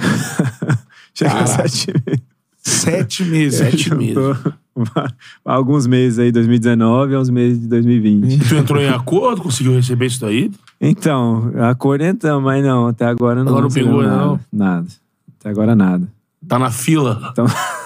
Chega 1.15 1.41
a 1.41 1.47
sete 1.47 1.93
meses. 1.93 2.23
Sete 2.63 3.25
meses. 3.25 3.59
Sete 3.59 3.95
meses. 3.95 4.17
Há 4.97 5.11
alguns 5.53 5.87
meses 5.87 6.19
aí, 6.19 6.31
2019 6.31 7.13
e 7.13 7.17
uns 7.17 7.31
meses 7.31 7.61
de 7.61 7.67
2020. 7.69 8.49
Tu 8.49 8.55
entrou 8.55 8.81
em 8.81 8.89
acordo, 8.89 9.43
conseguiu 9.43 9.75
receber 9.75 10.07
isso 10.07 10.21
daí? 10.21 10.51
Então, 10.81 11.53
a 11.59 11.75
cor 11.75 12.01
entrou, 12.01 12.41
mas 12.41 12.65
não, 12.65 12.87
até 12.87 13.07
agora 13.07 13.43
não. 13.43 13.51
Agora 13.53 13.63
não 13.63 13.71
pegou, 13.71 14.03
nada, 14.03 14.17
não? 14.17 14.41
Nada. 14.53 14.87
Até 15.39 15.49
agora 15.49 15.75
nada. 15.75 16.07
Tá 16.47 16.59
na 16.59 16.71
fila. 16.71 17.31
Então, 17.33 17.47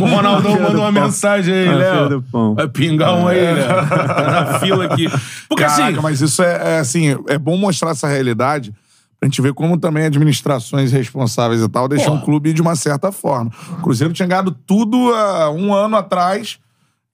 O 0.00 0.06
Ronaldão 0.06 0.52
mandou 0.52 0.72
do 0.72 0.80
uma 0.80 0.92
pão. 0.92 1.04
mensagem 1.04 1.52
aí, 1.52 1.64
fila 1.64 1.76
Léo. 1.76 2.54
Vai 2.54 2.68
pingar 2.68 3.14
um 3.14 3.26
aí, 3.26 3.40
Léo. 3.40 3.68
Tá 3.68 4.30
na 4.30 4.58
fila 4.60 4.84
aqui. 4.84 5.08
Porque 5.48 5.64
Caraca, 5.64 5.90
assim... 5.90 6.00
mas 6.00 6.20
isso 6.20 6.42
é, 6.42 6.76
é, 6.76 6.78
assim, 6.78 7.16
é 7.26 7.38
bom 7.38 7.56
mostrar 7.56 7.90
essa 7.90 8.06
realidade 8.06 8.72
pra 9.20 9.28
gente 9.28 9.42
ver 9.42 9.52
como 9.52 9.78
também 9.78 10.06
administrações 10.06 10.90
responsáveis 10.92 11.60
e 11.60 11.68
tal 11.68 11.86
deixam 11.86 12.16
o 12.16 12.22
clube 12.22 12.52
de 12.54 12.62
uma 12.62 12.74
certa 12.74 13.12
forma. 13.12 13.50
O 13.78 13.82
Cruzeiro 13.82 14.14
tinha 14.14 14.26
ganhado 14.26 14.50
tudo 14.66 15.12
há 15.14 15.50
um 15.50 15.72
ano 15.74 15.96
atrás. 15.96 16.58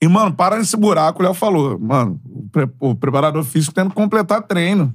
E, 0.01 0.07
mano, 0.07 0.33
para 0.33 0.57
nesse 0.59 0.77
buraco, 0.77 1.21
o 1.21 1.25
Léo 1.25 1.35
falou. 1.35 1.79
Mano, 1.81 2.21
o, 2.25 2.49
pre- 2.51 2.69
o 2.79 2.95
preparador 2.95 3.43
físico 3.43 3.75
tendo 3.75 3.89
que 3.91 3.97
completar 3.97 4.41
treino. 4.43 4.95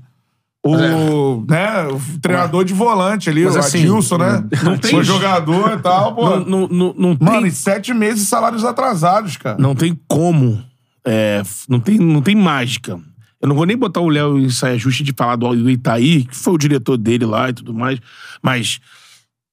O, 0.64 1.44
né, 1.50 1.88
o 1.88 2.20
treinador 2.22 2.64
de 2.64 2.72
volante 2.72 3.28
ali, 3.28 3.44
Mas 3.46 3.56
o 3.56 3.60
assim, 3.60 3.80
Adilson, 3.80 4.18
né? 4.20 4.44
não 4.64 4.78
tem- 4.78 4.92
Foi 4.92 5.04
jogador 5.04 5.74
e 5.74 5.82
tal, 5.82 6.14
pô. 6.14 6.30
Não, 6.30 6.46
não, 6.46 6.68
não, 6.68 6.94
não 7.00 7.18
Mano, 7.20 7.40
tem, 7.42 7.48
e 7.48 7.52
sete 7.52 7.94
meses 7.96 8.20
de 8.22 8.26
salários 8.28 8.64
atrasados, 8.64 9.38
cara. 9.38 9.58
não 9.60 9.74
tem 9.74 10.00
como. 10.08 10.64
é, 11.04 11.42
não, 11.68 11.80
tem, 11.80 11.98
não 11.98 12.22
tem 12.22 12.36
mágica. 12.36 13.00
Eu 13.42 13.48
não 13.48 13.56
vou 13.56 13.66
nem 13.66 13.76
botar 13.76 14.02
o 14.02 14.10
Léo 14.10 14.38
em 14.40 14.50
saia 14.50 14.78
justa 14.78 15.04
de 15.04 15.14
falar 15.18 15.36
do, 15.36 15.56
do 15.56 15.70
Itaí, 15.70 16.26
que 16.26 16.36
foi 16.36 16.54
o 16.54 16.58
diretor 16.58 16.96
dele 16.98 17.26
lá 17.26 17.50
e 17.50 17.54
tudo 17.54 17.74
mais. 17.74 18.00
Mas 18.42 18.80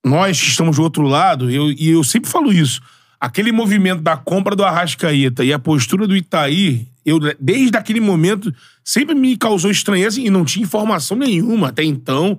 nós 0.04 0.40
que 0.40 0.48
estamos 0.48 0.76
do 0.76 0.82
outro 0.82 1.02
lado, 1.04 1.50
eu, 1.50 1.70
e 1.72 1.88
eu 1.90 2.04
sempre 2.04 2.28
falo 2.30 2.52
isso. 2.52 2.80
Aquele 3.20 3.50
movimento 3.50 4.00
da 4.02 4.16
compra 4.16 4.54
do 4.54 4.62
Arrascaeta 4.64 5.42
e 5.44 5.52
a 5.52 5.58
postura 5.58 6.06
do 6.06 6.14
Itaí, 6.16 6.86
eu, 7.04 7.18
desde 7.40 7.76
aquele 7.76 7.98
momento, 8.00 8.54
sempre 8.84 9.14
me 9.14 9.36
causou 9.36 9.70
estranheza 9.70 10.20
e 10.20 10.28
não 10.30 10.44
tinha 10.44 10.64
informação 10.64 11.16
nenhuma 11.16 11.68
até 11.68 11.82
então. 11.82 12.38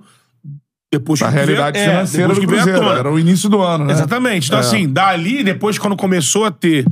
Depois 0.92 1.20
A 1.22 1.26
que 1.26 1.32
veio- 1.32 1.46
realidade 1.46 1.78
é, 1.78 1.84
financeira 1.84 2.28
depois 2.28 2.46
do 2.46 2.50
veio 2.50 2.62
Cruzeiro. 2.64 2.98
Era 2.98 3.12
o 3.12 3.18
início 3.18 3.48
do 3.48 3.60
ano, 3.60 3.84
né? 3.84 3.92
Exatamente. 3.92 4.46
Então, 4.46 4.58
É. 4.58 4.62
assim, 4.62 4.88
dali, 4.88 5.44
depois, 5.44 5.78
quando 5.78 5.96
começou 5.96 6.44
a 6.44 6.50
ter 6.50 6.84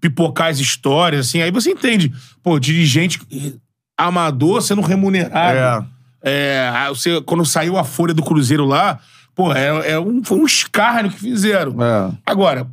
pipocar 0.00 0.48
as 0.48 0.58
histórias, 0.58 1.28
assim, 1.28 1.40
aí 1.40 1.50
você 1.50 1.70
entende. 1.70 2.12
Pô, 2.42 2.58
dirigente 2.58 3.18
amador 3.96 4.62
sendo 4.62 4.80
remunerado. 4.80 5.86
É. 5.90 5.94
É, 6.26 6.88
você, 6.88 7.20
quando 7.20 7.44
saiu 7.44 7.76
a 7.76 7.84
folha 7.84 8.14
do 8.14 8.22
Cruzeiro 8.22 8.64
lá, 8.64 8.98
pô, 9.34 9.52
é, 9.52 9.92
é 9.92 10.00
um, 10.00 10.24
foi 10.24 10.38
um 10.38 10.46
escárnio 10.46 11.10
que 11.10 11.20
fizeram. 11.20 11.76
É. 11.82 12.10
Agora, 12.24 12.66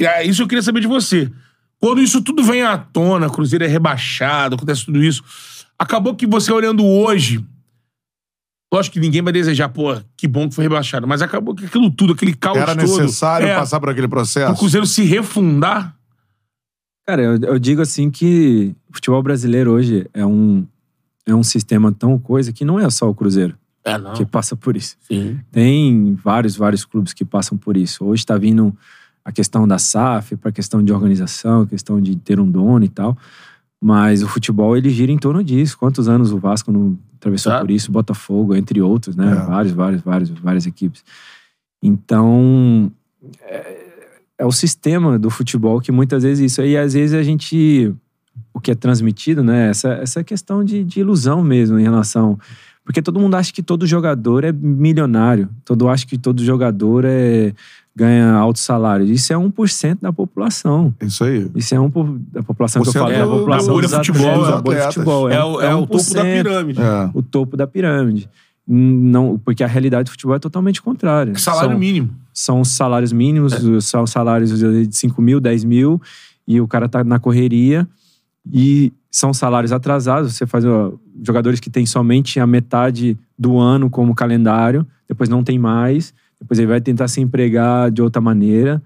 é 0.00 0.24
isso 0.24 0.42
eu 0.42 0.48
queria 0.48 0.62
saber 0.62 0.80
de 0.80 0.88
você. 0.88 1.30
Quando 1.78 2.00
isso 2.00 2.20
tudo 2.22 2.42
vem 2.42 2.62
à 2.62 2.76
tona, 2.76 3.30
Cruzeiro 3.30 3.64
é 3.64 3.68
rebaixado, 3.68 4.56
acontece 4.56 4.84
tudo 4.84 5.02
isso, 5.02 5.22
acabou 5.78 6.14
que 6.14 6.26
você 6.26 6.50
olhando 6.50 6.84
hoje, 6.84 7.44
lógico 8.72 8.94
que 8.94 9.00
ninguém 9.00 9.22
vai 9.22 9.32
desejar, 9.32 9.68
pô, 9.68 9.96
que 10.16 10.26
bom 10.26 10.48
que 10.48 10.54
foi 10.54 10.64
rebaixado, 10.64 11.06
mas 11.06 11.22
acabou 11.22 11.54
que 11.54 11.66
aquilo 11.66 11.90
tudo, 11.90 12.14
aquele 12.14 12.34
caos 12.34 12.56
Era 12.56 12.74
todo... 12.74 12.80
necessário 12.80 13.46
é, 13.46 13.54
passar 13.54 13.78
por 13.78 13.90
aquele 13.90 14.08
processo. 14.08 14.46
pro 14.46 14.58
Cruzeiro 14.58 14.86
se 14.86 15.04
refundar. 15.04 15.95
Cara, 17.06 17.22
eu, 17.22 17.36
eu 17.40 17.58
digo 17.58 17.80
assim 17.80 18.10
que 18.10 18.74
o 18.90 18.94
futebol 18.94 19.22
brasileiro 19.22 19.70
hoje 19.70 20.06
é 20.12 20.26
um, 20.26 20.66
é 21.24 21.34
um 21.34 21.42
sistema 21.42 21.92
tão 21.92 22.18
coisa 22.18 22.52
que 22.52 22.64
não 22.64 22.80
é 22.80 22.90
só 22.90 23.08
o 23.08 23.14
Cruzeiro 23.14 23.54
É, 23.84 23.96
não. 23.96 24.12
que 24.14 24.24
passa 24.26 24.56
por 24.56 24.76
isso. 24.76 24.96
Sim. 25.00 25.38
Tem 25.52 26.14
vários, 26.14 26.56
vários 26.56 26.84
clubes 26.84 27.12
que 27.12 27.24
passam 27.24 27.56
por 27.56 27.76
isso. 27.76 28.04
Hoje 28.04 28.22
está 28.22 28.36
vindo 28.36 28.76
a 29.24 29.30
questão 29.30 29.66
da 29.68 29.78
SAF, 29.78 30.36
para 30.36 30.48
a 30.50 30.52
questão 30.52 30.82
de 30.82 30.92
organização, 30.92 31.62
a 31.62 31.66
questão 31.66 32.00
de 32.00 32.16
ter 32.16 32.40
um 32.40 32.50
dono 32.50 32.84
e 32.84 32.88
tal. 32.88 33.16
Mas 33.80 34.22
o 34.22 34.28
futebol, 34.28 34.76
ele 34.76 34.88
gira 34.90 35.12
em 35.12 35.18
torno 35.18 35.44
disso. 35.44 35.76
Quantos 35.78 36.08
anos 36.08 36.32
o 36.32 36.38
Vasco 36.38 36.72
não 36.72 36.98
atravessou 37.16 37.52
Tá. 37.52 37.60
por 37.60 37.70
isso? 37.70 37.92
Botafogo, 37.92 38.54
entre 38.56 38.80
outros, 38.80 39.14
né? 39.14 39.30
É. 39.30 39.34
Vários, 39.46 39.72
vários, 39.74 40.02
vários, 40.02 40.30
várias 40.30 40.66
equipes. 40.66 41.04
Então, 41.82 42.90
é, 43.42 43.85
é 44.38 44.44
o 44.44 44.52
sistema 44.52 45.18
do 45.18 45.30
futebol 45.30 45.80
que 45.80 45.90
muitas 45.90 46.22
vezes 46.22 46.52
isso. 46.52 46.62
E 46.62 46.76
às 46.76 46.94
vezes 46.94 47.14
a 47.14 47.22
gente... 47.22 47.92
O 48.52 48.60
que 48.60 48.70
é 48.70 48.74
transmitido, 48.74 49.42
né? 49.42 49.70
Essa, 49.70 49.94
essa 49.94 50.24
questão 50.24 50.64
de, 50.64 50.84
de 50.84 51.00
ilusão 51.00 51.42
mesmo 51.42 51.78
em 51.78 51.82
relação... 51.82 52.38
Porque 52.84 53.02
todo 53.02 53.18
mundo 53.18 53.34
acha 53.34 53.52
que 53.52 53.64
todo 53.64 53.84
jogador 53.84 54.44
é 54.44 54.52
milionário. 54.52 55.48
Todo 55.64 55.88
acha 55.88 56.06
que 56.06 56.16
todo 56.16 56.44
jogador 56.44 57.04
é, 57.04 57.52
ganha 57.96 58.32
alto 58.34 58.58
salário. 58.58 59.06
Isso 59.06 59.32
é 59.32 59.36
1% 59.36 59.98
da 60.02 60.12
população. 60.12 60.94
Isso 61.00 61.24
aí. 61.24 61.50
Isso 61.54 61.74
é 61.74 61.80
um 61.80 61.90
da 62.30 62.42
população 62.42 62.82
que 62.82 62.88
eu 62.88 62.92
Você 62.92 62.98
falo, 63.00 63.10
é 63.10 63.16
é 63.16 63.22
a 63.22 63.26
população 63.26 63.66
da 63.66 63.72
bolha 63.72 63.88
dos 63.88 63.96
futebol, 63.96 64.28
atletas, 64.28 64.48
é 64.48 64.52
da 64.52 64.62
bolha 64.62 64.82
futebol. 64.84 65.30
É, 65.30 65.44
o, 65.44 65.60
é 65.60 65.74
o 65.74 65.86
topo 65.86 66.14
da 66.14 66.22
1%, 66.22 66.32
pirâmide. 66.32 66.80
É. 66.80 67.10
O 67.12 67.22
topo 67.22 67.56
da 67.56 67.66
pirâmide. 67.66 68.30
Não, 68.68 69.36
porque 69.38 69.64
a 69.64 69.66
realidade 69.66 70.04
do 70.04 70.10
futebol 70.10 70.36
é 70.36 70.38
totalmente 70.38 70.82
contrária. 70.82 71.36
Salário 71.38 71.70
São- 71.70 71.78
mínimo. 71.78 72.10
São 72.36 72.60
os 72.60 72.68
salários 72.68 73.14
mínimos, 73.14 73.54
são 73.80 74.06
salários 74.06 74.58
de 74.58 74.94
5 74.94 75.22
mil, 75.22 75.40
10 75.40 75.64
mil, 75.64 76.00
e 76.46 76.60
o 76.60 76.68
cara 76.68 76.86
tá 76.86 77.02
na 77.02 77.18
correria. 77.18 77.88
E 78.52 78.92
são 79.10 79.32
salários 79.32 79.72
atrasados. 79.72 80.34
Você 80.34 80.46
faz 80.46 80.62
ó, 80.66 80.92
jogadores 81.22 81.60
que 81.60 81.70
têm 81.70 81.86
somente 81.86 82.38
a 82.38 82.46
metade 82.46 83.16
do 83.38 83.58
ano 83.58 83.88
como 83.88 84.14
calendário, 84.14 84.86
depois 85.08 85.30
não 85.30 85.42
tem 85.42 85.58
mais, 85.58 86.12
depois 86.38 86.58
ele 86.58 86.68
vai 86.68 86.80
tentar 86.80 87.08
se 87.08 87.22
empregar 87.22 87.90
de 87.90 88.02
outra 88.02 88.20
maneira. 88.20 88.82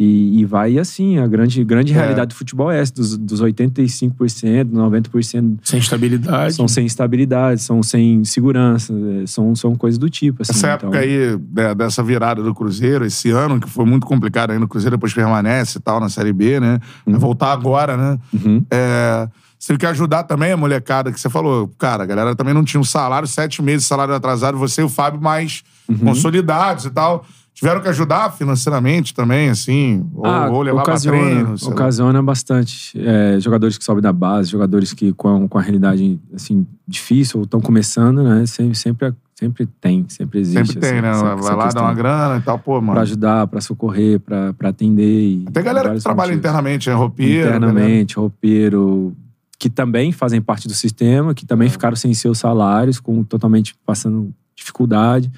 E, 0.00 0.38
e 0.40 0.44
vai 0.44 0.78
assim, 0.78 1.18
a 1.18 1.26
grande, 1.26 1.64
grande 1.64 1.92
É. 1.92 1.96
realidade 1.96 2.28
do 2.28 2.34
futebol 2.36 2.70
é 2.70 2.78
essa, 2.80 2.94
dos, 2.94 3.18
dos 3.18 3.42
85%, 3.42 4.70
90% 4.70 5.58
Sem 5.64 5.80
estabilidade. 5.80 6.54
são 6.54 6.68
sem 6.68 6.86
estabilidade, 6.86 7.60
são 7.60 7.82
sem 7.82 8.24
segurança, 8.24 8.92
é, 9.22 9.26
são, 9.26 9.54
são 9.56 9.74
coisas 9.74 9.98
do 9.98 10.08
tipo. 10.08 10.42
Assim, 10.42 10.52
Essa 10.52 10.74
então- 10.74 10.88
época 10.90 10.98
aí, 11.00 11.36
né, 11.52 11.74
dessa 11.74 12.02
virada 12.02 12.42
do 12.42 12.54
Cruzeiro, 12.54 13.04
esse 13.04 13.30
ano, 13.30 13.58
que 13.60 13.68
foi 13.68 13.84
muito 13.84 14.06
complicado 14.06 14.52
ainda, 14.52 14.64
o 14.64 14.68
Cruzeiro 14.68 14.96
depois 14.96 15.12
permanece 15.12 15.78
e 15.78 15.80
tal 15.80 15.98
na 15.98 16.08
Série 16.08 16.32
B, 16.32 16.60
né? 16.60 16.78
Vai 17.04 17.18
voltar 17.18 17.52
agora, 17.52 17.96
né? 17.96 18.18
Uhum. 18.32 18.64
É, 18.70 19.28
você 19.58 19.76
quer 19.76 19.88
ajudar 19.88 20.22
também 20.22 20.52
a 20.52 20.56
molecada 20.56 21.10
que 21.10 21.18
você 21.20 21.28
falou, 21.28 21.68
cara, 21.76 22.04
a 22.04 22.06
galera 22.06 22.36
também 22.36 22.54
não 22.54 22.62
tinha 22.64 22.80
um 22.80 22.84
salário, 22.84 23.26
sete 23.26 23.60
meses 23.60 23.82
de 23.82 23.88
salário 23.88 24.14
atrasado, 24.14 24.56
você 24.56 24.80
e 24.80 24.84
o 24.84 24.88
Fábio 24.88 25.20
mais 25.20 25.62
Uhum. 25.88 25.96
consolidados 26.00 26.84
e 26.84 26.90
tal. 26.90 27.24
Tiveram 27.58 27.80
que 27.80 27.88
ajudar 27.88 28.30
financeiramente 28.30 29.12
também, 29.12 29.48
assim, 29.50 30.06
ou, 30.14 30.24
Ah, 30.24 30.48
ou 30.48 30.62
levar 30.62 30.82
pra 30.84 30.92
ocasiona, 30.92 31.18
treino. 31.18 31.58
sei 31.58 31.68
lá. 31.68 31.74
ocasiona 31.74 32.22
bastante. 32.22 32.96
É, 33.00 33.40
jogadores 33.40 33.76
que 33.76 33.84
sobem 33.84 34.00
da 34.00 34.12
base, 34.12 34.48
jogadores 34.50 34.92
que 34.92 35.12
com, 35.12 35.48
com 35.48 35.58
a 35.58 35.60
realidade 35.60 36.20
assim, 36.32 36.64
difícil 36.86 37.40
ou 37.40 37.44
estão 37.44 37.60
começando, 37.60 38.22
né? 38.22 38.46
Sempre, 38.46 38.76
sempre, 38.76 39.12
sempre 39.34 39.66
tem, 39.80 40.06
sempre 40.08 40.38
existe. 40.38 40.66
Sempre 40.74 40.80
tem, 40.88 40.98
essa- 40.98 41.02
né? 41.02 41.10
essa- 41.10 41.24
Vai 41.24 41.34
essa 41.38 41.54
lá, 41.56 41.66
dá 41.68 41.82
uma 41.82 41.94
grana 41.94 42.36
e 42.36 42.42
tal, 42.42 42.60
pô, 42.60 42.80
mano. 42.80 42.92
Pra 42.92 43.02
ajudar, 43.02 43.46
pra 43.48 43.60
socorrer, 43.60 44.20
pra, 44.20 44.52
pra 44.52 44.68
atender. 44.68 45.42
Tem 45.52 45.64
galera 45.64 45.92
que 45.96 46.00
trabalha 46.00 46.28
motivos. 46.28 46.38
internamente, 46.48 46.88
né? 46.88 46.94
Roupeiro. 46.94 47.42
galera- 47.50 47.56
Internamente, 47.56 48.14
roupeiro, 48.16 49.16
que 49.58 49.68
também 49.68 50.12
fazem 50.12 50.40
parte 50.40 50.68
do 50.68 50.74
sistema, 50.74 51.34
que 51.34 51.44
É. 51.44 51.48
também 51.48 51.68
ficaram 51.68 51.96
sem 51.96 52.14
seus 52.14 52.38
salários, 52.38 53.00
com 53.00 53.24
totalmente 53.24 53.74
passando 53.84 54.32
dificuldade. 54.54 55.28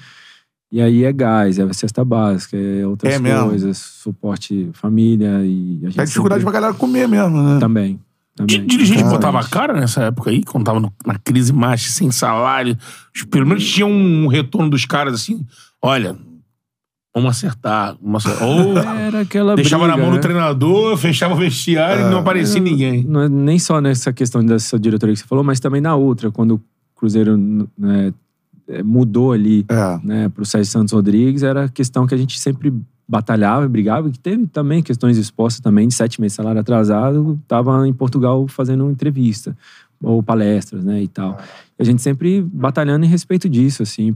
E 0.71 0.79
aí 0.81 1.03
é 1.03 1.11
gás, 1.11 1.59
é 1.59 1.73
cesta 1.73 2.03
básica, 2.05 2.55
é 2.57 2.85
outras 2.87 3.13
É 3.13 3.19
mesmo? 3.19 3.49
coisas, 3.49 3.77
suporte 3.77 4.69
família 4.73 5.43
e 5.43 5.79
a 5.83 5.85
gente 5.87 5.95
Tem 5.97 6.05
dificuldade 6.05 6.43
pra 6.43 6.51
sempre- 6.51 6.61
galera 6.61 6.73
comer 6.73 7.07
mesmo, 7.09 7.41
né? 7.43 7.59
Também. 7.59 7.99
Também. 8.33 8.65
Dirigente 8.65 9.03
botava 9.03 9.41
a 9.41 9.43
cara 9.43 9.73
nessa 9.73 10.03
época 10.03 10.29
aí, 10.29 10.43
quando 10.45 10.63
tava 10.63 10.79
no- 10.79 10.93
na 11.05 11.19
crise 11.19 11.51
mais 11.51 11.81
sem 11.91 12.09
salário. 12.09 12.77
Pelo 13.29 13.45
menos 13.45 13.69
tinha 13.69 13.85
um 13.85 14.27
retorno 14.27 14.69
dos 14.69 14.85
caras 14.85 15.13
assim: 15.15 15.45
olha, 15.81 16.15
vamos 17.13 17.29
acertar. 17.31 17.97
Vamos 18.01 18.25
acertar. 18.25 18.47
Ou 18.47 18.77
Era 18.77 19.19
aquela 19.19 19.55
deixava 19.57 19.83
briga, 19.83 19.97
na 19.97 20.01
mão 20.01 20.11
né? 20.13 20.17
do 20.17 20.21
treinador, 20.21 20.95
fechava 20.95 21.33
o 21.33 21.37
vestiário 21.37 22.07
e 22.07 22.09
não 22.09 22.19
aparecia 22.19 22.61
ninguém. 22.61 23.03
Não 23.03 23.23
é 23.23 23.27
nem 23.27 23.59
só 23.59 23.81
nessa 23.81 24.13
questão 24.13 24.43
dessa 24.45 24.79
diretoria 24.79 25.13
que 25.13 25.19
você 25.19 25.27
falou, 25.27 25.43
mas 25.43 25.59
também 25.59 25.81
na 25.81 25.93
outra, 25.97 26.31
quando 26.31 26.55
o 26.55 26.61
Cruzeiro 26.95 27.35
né, 27.77 28.13
mudou 28.83 29.31
ali 29.31 29.65
É. 29.69 29.99
né, 30.03 30.29
para 30.29 30.43
o 30.43 30.45
Sérgio 30.45 30.71
Santos 30.71 30.93
Rodrigues, 30.93 31.43
era 31.43 31.67
questão 31.69 32.05
que 32.07 32.13
a 32.13 32.17
gente 32.17 32.39
sempre 32.39 32.73
batalhava 33.07 33.65
e 33.65 33.69
brigava, 33.69 34.09
que 34.09 34.19
teve 34.19 34.47
também 34.47 34.81
questões 34.81 35.17
expostas 35.17 35.59
também 35.59 35.87
de 35.87 35.93
sete 35.93 36.21
meses 36.21 36.33
de 36.33 36.37
salário 36.37 36.61
atrasado, 36.61 37.37
estava 37.43 37.87
em 37.87 37.93
Portugal 37.93 38.47
fazendo 38.47 38.89
entrevista. 38.89 39.55
ou 40.03 40.23
palestras, 40.23 40.83
né, 40.83 41.03
e 41.03 41.07
tal. 41.07 41.37
E 41.77 41.83
a 41.83 41.85
gente 41.85 42.01
sempre 42.01 42.41
batalhando 42.41 43.05
em 43.05 43.07
respeito 43.07 43.47
disso, 43.47 43.83
assim, 43.83 44.15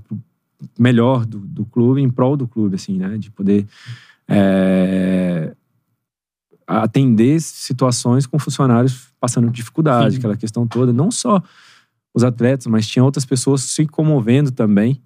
melhor 0.79 1.25
do, 1.27 1.37
do 1.37 1.63
clube, 1.65 2.01
em 2.01 2.09
prol 2.09 2.35
do 2.35 2.47
clube, 2.47 2.75
assim, 2.75 2.97
né, 2.97 3.17
de 3.19 3.29
poder 3.29 3.67
é, 4.27 5.53
atender 6.65 7.39
situações 7.39 8.25
com 8.25 8.39
funcionários 8.39 9.09
passando 9.19 9.49
dificuldade, 9.49 10.13
Sim. 10.13 10.17
aquela 10.19 10.35
questão 10.35 10.65
toda, 10.65 10.91
não 10.91 11.11
só 11.11 11.41
os 12.15 12.23
atletas, 12.23 12.65
mas 12.67 12.87
tinha 12.87 13.03
outras 13.03 13.25
pessoas 13.25 13.61
se 13.61 13.85
comovendo 13.85 14.49
também 14.51 15.01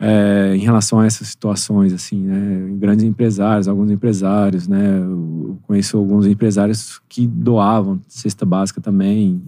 é, 0.00 0.52
em 0.54 0.60
relação 0.60 1.00
a 1.00 1.06
essas 1.06 1.28
situações, 1.28 1.92
assim, 1.92 2.20
né? 2.20 2.74
Grandes 2.78 3.04
empresários, 3.04 3.66
alguns 3.68 3.90
empresários, 3.90 4.66
né? 4.68 4.98
Eu 4.98 5.58
conheço 5.62 5.96
alguns 5.96 6.26
empresários 6.26 7.00
que 7.08 7.26
doavam 7.26 8.00
cesta 8.08 8.44
básica 8.44 8.80
também. 8.80 9.40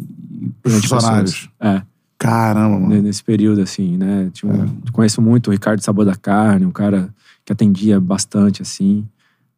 funcionários. 0.67 1.49
É, 1.61 1.83
Caramba, 2.19 2.79
mano. 2.81 2.89
ne- 2.95 3.03
nesse 3.03 3.23
período, 3.23 3.61
assim, 3.61 3.97
né? 3.97 4.31
Tinha 4.33 4.51
um- 4.53 4.81
Conheço 4.93 5.21
muito 5.23 5.49
o 5.49 5.51
Ricardo 5.51 5.81
Sabor 5.83 6.05
da 6.05 6.15
Carne, 6.17 6.65
um 6.67 6.71
cara 6.71 7.09
que 7.45 7.53
atendia 7.53 8.01
bastante, 8.01 8.63
assim. 8.63 9.07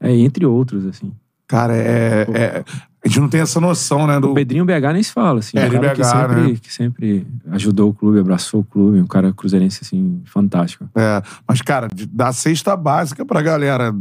É, 0.01 0.15
entre 0.15 0.45
outros, 0.47 0.85
assim. 0.87 1.13
Cara, 1.47 1.75
é, 1.77 2.27
é- 2.33 2.65
A 3.05 3.09
gente 3.09 3.21
não 3.21 3.29
tem 3.29 3.41
essa 3.41 3.61
noção, 3.61 4.07
né? 4.07 4.21
Do... 4.21 4.31
O 4.31 4.35
Pedrinho 4.35 4.65
BH 4.65 4.93
nem 4.93 5.03
se 5.03 5.13
fala, 5.13 5.41
assim. 5.41 5.59
É, 5.59 5.67
um 5.67 5.71
cara 5.71 5.89
BH, 5.89 5.97
que, 5.97 6.05
sempre, 6.05 6.41
né? 6.41 6.59
que 6.63 6.73
sempre 6.73 7.27
ajudou 7.53 7.91
o 7.91 7.95
clube, 7.95 8.19
abraçou 8.21 8.61
o 8.61 8.65
clube. 8.65 9.01
Um 9.01 9.07
cara 9.07 9.33
cruzeirense, 9.33 9.81
assim, 9.83 10.21
fantástico. 10.25 10.89
É, 10.95 11.23
mas, 11.49 11.63
cara, 11.63 11.89
dá 12.11 12.33
cesta 12.33 12.77
básica 12.77 13.25
pra 13.25 13.41
galera, 13.43 13.95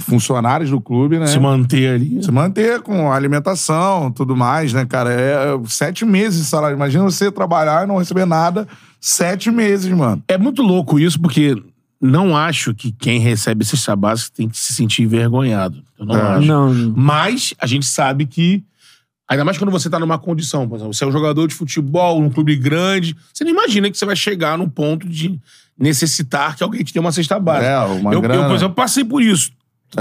funcionários 0.00 0.70
do 0.70 0.80
clube, 0.80 1.18
né? 1.18 1.26
Se 1.26 1.38
manter 1.38 1.94
ali. 1.94 2.22
Se 2.22 2.30
manter 2.30 2.80
com 2.80 3.12
alimentação, 3.12 4.10
tudo 4.10 4.36
mais, 4.36 4.72
né, 4.72 4.84
cara? 4.86 5.12
É 5.12 5.28
é 5.38 5.60
sete 5.66 6.04
meses 6.04 6.40
de 6.40 6.46
salário. 6.46 6.74
Imagina 6.74 7.04
você 7.04 7.30
trabalhar 7.30 7.84
e 7.84 7.86
não 7.86 7.98
receber 7.98 8.26
nada 8.26 8.66
sete 9.00 9.50
meses, 9.50 9.90
mano. 9.92 10.22
É 10.26 10.36
muito 10.36 10.62
louco 10.62 10.98
isso, 10.98 11.20
porque 11.20 11.56
não 12.00 12.36
acho 12.36 12.74
que 12.74 12.92
quem 12.92 13.18
recebe 13.18 13.64
cesta 13.64 13.94
básica 13.96 14.30
tem 14.36 14.48
que 14.48 14.56
se 14.56 14.72
sentir 14.72 15.02
envergonhado. 15.02 15.82
Eu 15.98 16.06
não 16.06 16.16
É. 16.16 16.22
acho. 16.36 16.46
Não. 16.46 16.72
Mas 16.96 17.54
a 17.58 17.66
gente 17.66 17.86
sabe 17.86 18.26
que. 18.26 18.62
Ainda 19.30 19.44
mais 19.44 19.58
quando 19.58 19.70
você 19.70 19.90
tá 19.90 19.98
numa 19.98 20.18
condição, 20.18 20.66
por 20.66 20.76
exemplo, 20.76 20.94
você 20.94 21.04
é 21.04 21.06
um 21.06 21.12
jogador 21.12 21.46
de 21.46 21.54
futebol, 21.54 22.18
num 22.22 22.30
clube 22.30 22.56
grande, 22.56 23.14
você 23.34 23.44
não 23.44 23.50
imagina 23.50 23.90
que 23.90 23.98
você 23.98 24.06
vai 24.06 24.16
chegar 24.16 24.56
no 24.56 24.70
ponto 24.70 25.06
de 25.06 25.38
necessitar 25.78 26.56
que 26.56 26.62
alguém 26.62 26.82
te 26.82 26.94
dê 26.94 26.98
uma 26.98 27.12
cesta 27.12 27.38
básica. 27.38 27.66
É, 27.70 27.78
uma 27.84 28.10
eu, 28.10 28.14
eu, 28.14 28.20
grana. 28.22 28.46
por 28.46 28.54
exemplo, 28.56 28.74
passei 28.74 29.04
por 29.04 29.22
isso. 29.22 29.50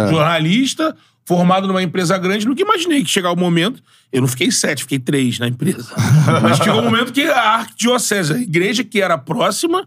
Jornalista, 0.09 0.95
formado 1.25 1.67
numa 1.67 1.83
empresa 1.83 2.17
grande, 2.17 2.45
nunca 2.47 2.61
imaginei 2.61 3.03
que 3.03 3.09
chegar 3.09 3.31
o 3.31 3.35
momento. 3.35 3.81
Eu 4.13 4.21
não 4.21 4.27
fiquei 4.29 4.49
sete, 4.49 4.83
fiquei 4.83 4.99
três 4.99 5.39
na 5.39 5.47
empresa. 5.49 5.89
Mas 6.41 6.57
chegou 6.59 6.79
o 6.79 6.83
momento 6.85 7.11
que 7.11 7.23
a 7.23 7.55
arquidiocese, 7.55 8.33
a 8.33 8.37
igreja 8.37 8.83
que 8.83 9.01
era 9.01 9.17
próxima, 9.17 9.85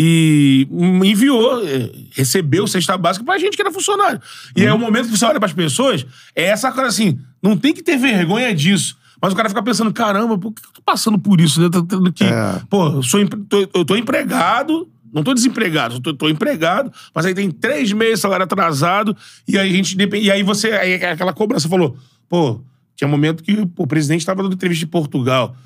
e 0.00 0.68
enviou, 1.02 1.60
eh, 1.66 1.90
recebeu 2.12 2.68
cesta 2.68 2.96
básica 2.96 3.24
pra 3.24 3.36
gente 3.36 3.56
que 3.56 3.60
era 3.60 3.72
funcionário. 3.72 4.20
E 4.56 4.64
é 4.64 4.72
o 4.72 4.78
momento 4.78 5.06
que 5.08 5.18
você 5.18 5.24
olha 5.24 5.40
pras 5.40 5.52
pessoas, 5.52 6.06
é 6.36 6.44
essa 6.44 6.70
coisa 6.70 6.88
assim, 6.88 7.18
não 7.42 7.56
tem 7.56 7.74
que 7.74 7.82
ter 7.82 7.96
vergonha 7.96 8.54
disso. 8.54 8.96
Mas 9.20 9.32
o 9.32 9.36
cara 9.36 9.48
fica 9.48 9.60
pensando, 9.60 9.92
caramba, 9.92 10.38
por 10.38 10.52
que 10.52 10.64
eu 10.64 10.70
tô 10.72 10.80
passando 10.82 11.18
por 11.18 11.40
isso? 11.40 11.60
Né? 11.60 11.68
Tendo 11.88 12.12
que, 12.12 12.22
É. 12.22 12.62
pô, 12.70 12.86
eu, 12.86 13.02
sou, 13.02 13.26
tô, 13.48 13.68
eu 13.74 13.84
tô 13.84 13.96
empregado, 13.96 14.88
não 15.12 15.24
tô 15.24 15.34
desempregado, 15.34 15.96
eu 15.96 16.00
tô, 16.00 16.14
tô 16.14 16.28
empregado, 16.28 16.92
mas 17.12 17.26
aí 17.26 17.34
tem 17.34 17.50
três 17.50 17.92
meses, 17.92 18.20
salário 18.20 18.44
atrasado, 18.44 19.16
e 19.48 19.58
aí 19.58 19.68
a 19.68 19.72
gente 19.72 19.96
depende. 19.96 20.26
E 20.26 20.30
aí 20.30 20.44
você, 20.44 20.70
aí 20.70 20.94
aquela 20.94 21.32
cobrança 21.32 21.68
falou, 21.68 21.96
pô, 22.28 22.60
tinha 22.94 23.08
momento 23.08 23.42
que 23.42 23.66
pô, 23.66 23.82
o 23.82 23.86
presidente 23.88 24.24
tava 24.24 24.44
dando 24.44 24.54
entrevista 24.54 24.86
de 24.86 24.90
Portugal. 24.92 25.56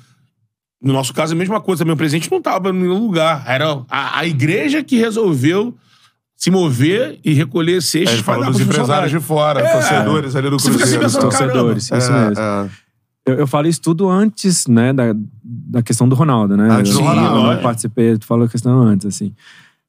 No 0.83 0.91
nosso 0.93 1.13
caso, 1.13 1.33
é 1.33 1.35
a 1.35 1.39
mesma 1.39 1.61
coisa 1.61 1.79
também. 1.79 1.93
O 1.93 1.97
presidente 1.97 2.29
não 2.29 2.39
estava 2.39 2.69
em 2.69 2.73
nenhum 2.73 2.99
lugar. 2.99 3.43
Era 3.47 3.81
a, 3.89 4.19
a 4.19 4.25
igreja 4.27 4.83
que 4.83 4.97
resolveu 4.97 5.73
se 6.35 6.51
mover 6.51 7.19
e 7.23 7.31
recolher 7.33 7.81
cestas 7.81 8.21
dar 8.21 8.35
dos 8.35 8.45
pros 8.57 8.59
empresários 8.61 9.09
de 9.11 9.19
fora, 9.19 9.61
É. 9.61 9.71
torcedores 9.71 10.35
ali 10.35 10.49
do 10.49 10.59
Você 10.59 10.71
fica 10.71 10.83
assim 10.83 10.99
Cruzeiro. 10.99 11.29
pensando, 11.29 11.31
caramba. 11.31 11.53
Torcedores, 11.73 11.83
isso 11.83 11.93
É, 12.11 12.27
mesmo. 12.27 12.43
é. 12.43 12.69
Eu, 13.25 13.35
eu 13.35 13.47
falo 13.47 13.67
isso 13.67 13.79
tudo 13.81 14.09
antes, 14.09 14.67
né, 14.67 14.91
da, 14.91 15.15
da 15.41 15.81
questão 15.81 16.09
do 16.09 16.15
Ronaldo, 16.15 16.57
né? 16.57 16.69
Antes 16.69 16.91
do 16.91 16.99
eu, 16.99 17.03
Ronaldo, 17.05 17.29
eu 17.29 17.35
não 17.35 17.43
lógico. 17.43 17.63
participei, 17.63 18.17
tu 18.17 18.25
falou 18.25 18.45
a 18.45 18.49
questão 18.49 18.81
antes, 18.81 19.05
assim. 19.05 19.33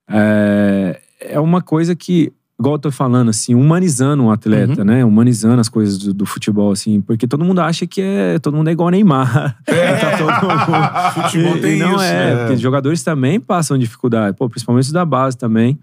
É, 0.08 1.00
é 1.20 1.40
uma 1.40 1.60
coisa 1.60 1.96
que, 1.96 2.32
igual 2.58 2.74
eu 2.76 2.78
tô 2.78 2.90
falando, 2.90 3.28
assim, 3.30 3.54
humanizando 3.54 4.22
um 4.22 4.30
atleta, 4.30 4.80
Uhum. 4.80 4.84
né? 4.86 5.04
Humanizando 5.04 5.60
as 5.60 5.68
coisas 5.68 5.98
do, 5.98 6.14
do 6.14 6.24
futebol, 6.26 6.70
assim. 6.72 7.00
Porque 7.00 7.26
todo 7.26 7.44
mundo 7.44 7.58
acha 7.60 7.86
que 7.86 8.00
é, 8.00 8.38
todo 8.38 8.56
mundo 8.56 8.68
é 8.68 8.72
igual 8.72 8.90
Neymar. 8.90 9.58
Tá 9.66 10.16
todo 10.16 10.48
mundo- 10.48 11.24
Futebol 11.26 11.56
E- 11.56 11.60
tem 11.60 11.76
e 11.76 11.78
não 11.80 11.94
isso, 11.96 12.04
é, 12.04 12.34
né? 12.34 12.46
porque 12.46 12.56
jogadores 12.58 13.02
também 13.02 13.40
passam 13.40 13.76
dificuldade. 13.76 14.36
Pô, 14.36 14.48
principalmente 14.48 14.86
os 14.86 14.92
da 14.92 15.04
base 15.04 15.36
também. 15.36 15.78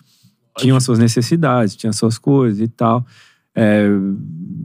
Tinham 0.58 0.76
as 0.78 0.84
suas 0.84 1.00
necessidades, 1.00 1.76
tinham 1.76 1.90
as 1.92 1.96
suas 1.98 2.18
coisas 2.18 2.60
e 2.62 2.68
tal. 2.68 3.06
É, 3.56 3.86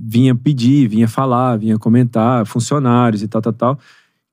vinha 0.08 0.34
pedir, 0.34 0.88
vinha 0.88 1.08
falar, 1.08 1.56
vinha 1.56 1.76
comentar, 1.78 2.44
funcionários 2.46 3.22
e 3.22 3.28
tal, 3.28 3.42
tal, 3.42 3.52
tal. 3.52 3.78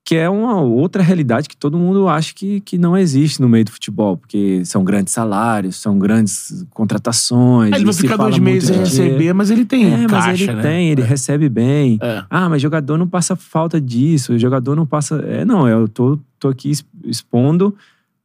Que 0.05 0.15
é 0.15 0.29
uma 0.29 0.59
outra 0.59 1.01
realidade 1.01 1.47
que 1.47 1.55
todo 1.55 1.77
mundo 1.77 2.09
acha 2.09 2.33
que, 2.33 2.59
que 2.59 2.77
não 2.77 2.97
existe 2.97 3.41
no 3.41 3.47
meio 3.47 3.63
do 3.63 3.71
futebol. 3.71 4.17
Porque 4.17 4.63
são 4.65 4.83
grandes 4.83 5.13
salários, 5.13 5.77
são 5.77 5.97
grandes 5.97 6.65
contratações. 6.71 7.71
Aí 7.71 7.79
ele 7.79 7.85
vai 7.85 7.93
ficar 7.93 8.17
dois 8.17 8.37
meses 8.37 8.67
sem 8.67 8.79
receber, 8.79 9.33
mas 9.33 9.49
ele 9.49 9.63
tem 9.63 9.85
É, 9.85 10.05
caixa, 10.07 10.27
mas 10.27 10.41
ele 10.41 10.53
né? 10.53 10.61
tem, 10.61 10.89
ele 10.89 11.01
recebe 11.01 11.47
bem. 11.47 11.97
É. 12.01 12.23
Ah, 12.29 12.49
mas 12.49 12.61
jogador 12.61 12.97
não 12.97 13.07
passa 13.07 13.35
falta 13.35 13.79
disso, 13.79 14.33
o 14.33 14.39
jogador 14.39 14.75
não 14.75 14.85
passa. 14.85 15.15
É, 15.25 15.45
não, 15.45 15.67
eu 15.67 15.87
tô, 15.87 16.19
tô 16.37 16.49
aqui 16.49 16.71
expondo 17.05 17.73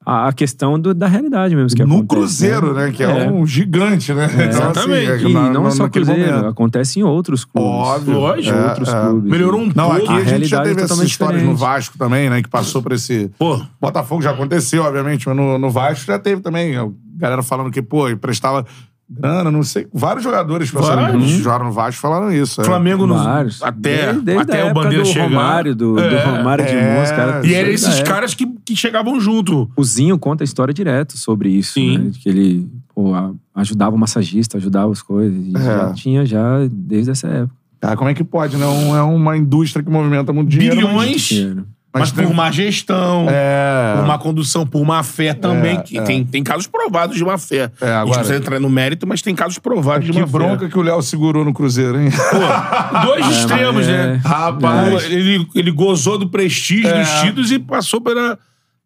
a, 0.07 0.29
a 0.29 0.33
questão 0.33 0.79
do- 0.79 0.95
da 0.95 1.07
realidade 1.07 1.55
mesmo. 1.55 1.77
Que 1.77 1.85
No 1.85 1.97
acontece, 1.97 2.09
Cruzeiro, 2.09 2.73
né? 2.75 2.91
Que 2.93 3.03
é, 3.05 3.25
É. 3.25 3.31
um 3.31 3.45
gigante, 3.47 4.15
né? 4.15 4.27
Exatamente. 4.49 5.11
é 5.11 5.21
E 5.23 5.33
na- 5.33 5.51
não 5.51 5.65
na- 5.65 5.71
só 5.71 5.89
Cruzeiro, 5.89 6.31
momento. 6.31 6.47
acontece 6.47 7.01
em 7.01 7.03
outros 7.03 7.45
clubes. 7.45 7.71
Óbvio. 7.71 8.15
Lógico. 8.19 8.57
Em 8.57 8.61
É, 8.61 8.69
outros 8.69 8.89
é. 8.89 9.01
clubes. 9.01 9.31
Melhorou 9.31 9.61
um 9.61 9.73
Não, 9.75 9.91
pouco. 9.91 9.97
aqui 9.97 10.09
a, 10.13 10.25
gente 10.25 10.45
já 10.47 10.59
realidade 10.63 10.69
teve 10.69 10.81
é 10.81 10.85
essas 10.85 11.01
histórias 11.01 11.43
no 11.43 11.53
diferente. 11.53 11.61
Vasco 11.75 11.99
também, 11.99 12.31
né? 12.31 12.43
Que 12.43 12.49
passou 12.49 12.83
por 12.83 12.93
esse. 12.93 13.31
Pô, 13.39 13.61
Botafogo 13.81 14.23
já 14.23 14.31
aconteceu, 14.31 14.83
obviamente, 14.85 15.27
mas 15.29 15.37
no, 15.37 15.59
no 15.59 15.71
Vasco 15.71 16.07
já 16.07 16.19
teve 16.19 16.41
também. 16.41 16.77
A 16.77 16.89
galera 17.17 17.43
falando 17.43 17.71
que, 17.71 17.83
pô, 17.83 18.09
emprestava 18.09 18.65
grana, 19.11 19.51
não 19.51 19.63
sei. 19.63 19.87
Vários 19.93 20.23
jogadores 20.25 20.71
que 20.71 20.77
passaram 20.77 21.03
Vários. 21.03 21.25
que 21.25 21.39
jogaram 21.43 21.65
no 21.67 21.73
Vasco 21.73 22.01
falaram 22.01 22.31
isso. 22.33 22.61
é. 22.61 22.65
Flamengo 22.65 23.07
nos, 23.07 23.23
Vários. 23.23 23.63
até, 23.63 24.07
Desde- 24.13 24.21
desde 24.23 24.43
até 24.43 24.63
a 24.63 24.67
o 24.71 24.75
Bandeira 24.75 25.03
do 25.05 25.09
chegar. 25.09 25.25
Romário, 25.29 25.75
do, 25.75 25.95
do 25.95 26.01
É. 26.01 26.25
Romário 26.25 26.65
de 26.67 26.73
É. 26.73 26.99
Mons, 27.01 27.11
cara. 27.11 27.47
E 27.47 27.55
eram 27.55 27.71
esses 27.71 28.03
caras 28.03 28.35
que, 28.35 28.47
que 28.65 28.77
chegavam 28.77 29.19
junto. 29.21 29.71
O 29.77 29.83
Zinho 29.85 30.19
conta 30.19 30.43
a 30.43 30.47
história 30.47 30.73
direto 30.75 31.17
sobre 31.17 31.49
isso, 31.51 31.75
Sim. 31.75 31.99
né? 31.99 32.11
Que 32.23 32.29
ele 32.29 32.69
pô, 32.95 33.13
ajudava 33.55 33.95
o 33.95 33.99
massagista, 33.99 34.59
ajudava 34.59 34.91
as 34.93 35.01
coisas. 35.03 35.39
E 35.47 35.57
É. 35.57 35.61
já 35.61 35.93
tinha 35.95 36.27
já 36.27 36.67
desde 36.71 37.11
essa 37.13 37.29
época. 37.29 37.55
Cara, 37.81 37.97
como 37.97 38.11
é 38.11 38.15
que 38.15 38.25
pode, 38.25 38.57
né? 38.57 38.67
Um- 38.67 38.97
é 38.97 39.03
uma 39.03 39.37
indústria 39.37 39.85
que 39.85 39.91
movimenta 39.91 40.33
muito 40.33 40.49
dinheiro. 40.49 40.75
Bilhões, 40.77 41.21
Dinheiro. 41.23 41.65
Mas, 41.93 42.12
por 42.12 42.32
má 42.34 42.51
gestão, 42.51 43.26
É. 43.28 43.95
por 43.97 44.07
má 44.07 44.18
condução, 44.18 44.66
por 44.66 44.84
má 44.84 45.03
fé 45.03 45.32
também. 45.34 45.78
É, 45.78 45.82
que 45.82 45.99
é. 45.99 46.03
Tem, 46.03 46.24
tem 46.24 46.45
casos 46.45 46.66
provados 46.66 47.16
de 47.16 47.24
má 47.24 47.36
fé. 47.39 47.57
É, 47.57 47.62
A 47.64 47.66
gente 47.66 47.82
agora- 47.84 48.14
precisa 48.18 48.36
entrar 48.36 48.61
no 48.61 48.68
mérito, 48.70 49.07
mas 49.07 49.22
tem 49.22 49.34
casos 49.34 49.59
provados 49.59 50.07
de 50.07 50.12
Que 50.12 50.20
má 50.20 50.26
bronca 50.26 50.66
fé. 50.66 50.68
que 50.72 50.78
o 50.78 50.82
Léo 50.82 51.01
segurou 51.03 51.45
no 51.45 51.53
Cruzeiro, 51.55 52.01
hein? 52.01 52.11
Pô, 52.11 53.01
dois 53.07 53.26
extremos, 53.30 53.74
mas 53.74 53.89
é- 53.89 54.07
né? 54.14 54.20
Rapaz. 54.24 55.05
Ele, 55.05 55.47
ele 55.55 55.70
gozou 55.70 56.18
do 56.18 56.28
prestígio 56.28 56.89
É. 56.89 57.01
dos 57.01 57.11
títulos 57.22 57.51
e 57.53 57.59
passou 57.59 58.01
pela, 58.01 58.39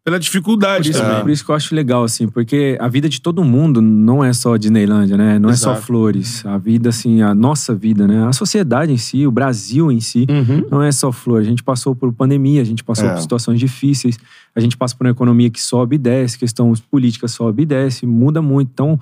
pela 0.03 0.19
dificuldade 0.19 0.89
Por 0.89 0.95
isso, 0.95 1.01
também. 1.01 1.21
por 1.21 1.29
isso 1.29 1.45
que 1.45 1.49
eu 1.51 1.55
acho 1.55 1.73
legal, 1.73 2.03
assim, 2.03 2.27
porque 2.27 2.77
a 2.79 2.89
vida 2.89 3.07
de 3.07 3.21
todo 3.21 3.41
mundo 3.43 3.81
não 3.81 4.21
é 4.21 4.33
só 4.33 4.57
Disneylândia, 4.57 5.15
né? 5.15 5.39
Não 5.39 5.49
é 5.49 5.55
só 5.55 5.71
Exato. 5.71 5.85
flores. 5.87 6.45
A 6.45 6.57
vida, 6.57 6.89
assim, 6.89 7.21
a 7.21 7.33
nossa 7.33 7.73
vida, 7.73 8.05
né? 8.05 8.27
A 8.27 8.33
sociedade 8.33 8.91
em 8.91 8.97
si, 8.97 9.25
o 9.25 9.31
Brasil 9.31 9.89
em 9.91 10.01
si, 10.01 10.25
Uhum. 10.29 10.67
não 10.69 10.83
é 10.83 10.91
só 10.91 11.09
flor. 11.11 11.39
A 11.39 11.43
gente 11.43 11.63
passou 11.63 11.95
por 11.95 12.11
pandemia, 12.11 12.61
a 12.61 12.65
gente 12.65 12.83
passou 12.83 13.07
É. 13.07 13.13
por 13.13 13.21
situações 13.21 13.59
difíceis, 13.59 14.19
a 14.53 14.59
gente 14.59 14.75
passa 14.75 14.93
por 14.93 15.05
uma 15.07 15.11
economia 15.11 15.49
que 15.49 15.61
sobe 15.61 15.95
e 15.95 15.99
desce, 15.99 16.37
questões 16.37 16.81
políticas 16.81 17.31
sobe 17.31 17.63
e 17.63 17.65
desce, 17.65 18.05
muda 18.05 18.41
muito. 18.41 18.69
Então, 18.73 18.99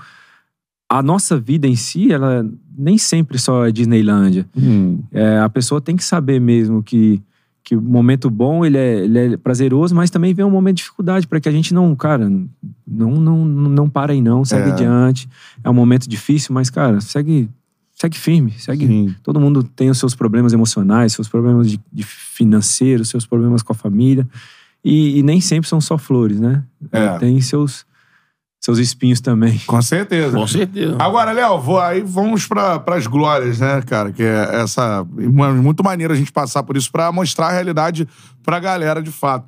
a 0.88 1.02
nossa 1.02 1.36
vida 1.36 1.68
em 1.68 1.76
si, 1.76 2.12
ela 2.12 2.46
nem 2.78 2.98
sempre 3.00 3.40
só 3.40 3.66
é 3.66 3.72
Disneylândia. 3.72 4.46
É, 5.12 5.40
a 5.40 5.50
pessoa 5.50 5.82
tem 5.82 5.96
que 5.96 6.04
saber 6.04 6.40
mesmo 6.40 6.84
que, 6.84 7.20
que 7.64 7.76
o 7.76 7.82
momento 7.82 8.30
bom 8.30 8.66
ele 8.66 8.78
é, 8.78 9.04
ele 9.04 9.20
é 9.34 9.38
prazeroso, 9.38 9.94
mas 9.96 10.10
também 10.10 10.34
vem 10.34 10.44
um 10.46 10.50
momento 10.50 10.78
de 10.78 10.84
dificuldade 10.84 11.28
para 11.28 11.40
que 11.40 11.48
a 11.48 11.52
gente 11.52 11.74
não, 11.74 11.96
cara, 11.96 12.28
não 12.88 13.12
não 13.12 13.46
não 13.46 13.90
para 13.90 14.14
aí 14.14 14.22
não, 14.22 14.44
segue 14.44 14.70
É. 14.70 14.74
adiante. 14.74 15.30
É 15.64 15.70
um 15.70 15.74
momento 15.74 16.08
difícil, 16.10 16.54
mas 16.54 16.70
cara, 16.70 17.00
segue 17.02 17.50
segue 17.94 18.18
firme, 18.18 18.52
segue. 18.58 18.88
Sim. 18.88 19.16
Todo 19.22 19.40
mundo 19.40 19.64
tem 19.64 19.90
os 19.90 20.00
seus 20.00 20.16
problemas 20.16 20.54
emocionais, 20.54 21.14
seus 21.14 21.30
problemas 21.30 21.70
de, 21.70 21.80
de 21.94 22.04
financeiro, 22.04 23.06
seus 23.06 23.26
problemas 23.28 23.62
com 23.62 23.74
a 23.74 23.76
família 23.76 24.28
e, 24.84 25.20
e 25.20 25.24
nem 25.24 25.40
sempre 25.40 25.70
são 25.70 25.80
só 25.80 25.98
flores, 25.98 26.40
né? 26.40 26.64
É. 26.92 27.18
Tem 27.20 27.40
seus 27.42 27.86
seus 28.62 28.78
espinhos 28.78 29.20
também. 29.20 29.60
Com 29.66 29.82
certeza. 29.82 30.38
Com 30.38 30.46
certeza. 30.48 30.96
Agora, 31.00 31.32
Léo, 31.32 31.60
vou, 31.60 31.80
aí 31.80 32.02
vamos 32.02 32.46
para 32.48 32.82
as 32.96 33.08
glórias, 33.08 33.60
né, 33.60 33.82
cara? 33.82 34.12
Que 34.12 34.22
é 34.24 34.62
essa. 34.62 35.04
Muito 35.12 35.84
maneiro 35.84 36.14
a 36.14 36.16
gente 36.16 36.32
passar 36.32 36.62
por 36.62 36.78
isso 36.78 36.92
para 36.92 37.12
mostrar 37.12 37.48
a 37.48 37.52
realidade 37.52 38.08
pra 38.44 38.60
galera 38.60 39.02
de 39.02 39.12
fato. 39.12 39.46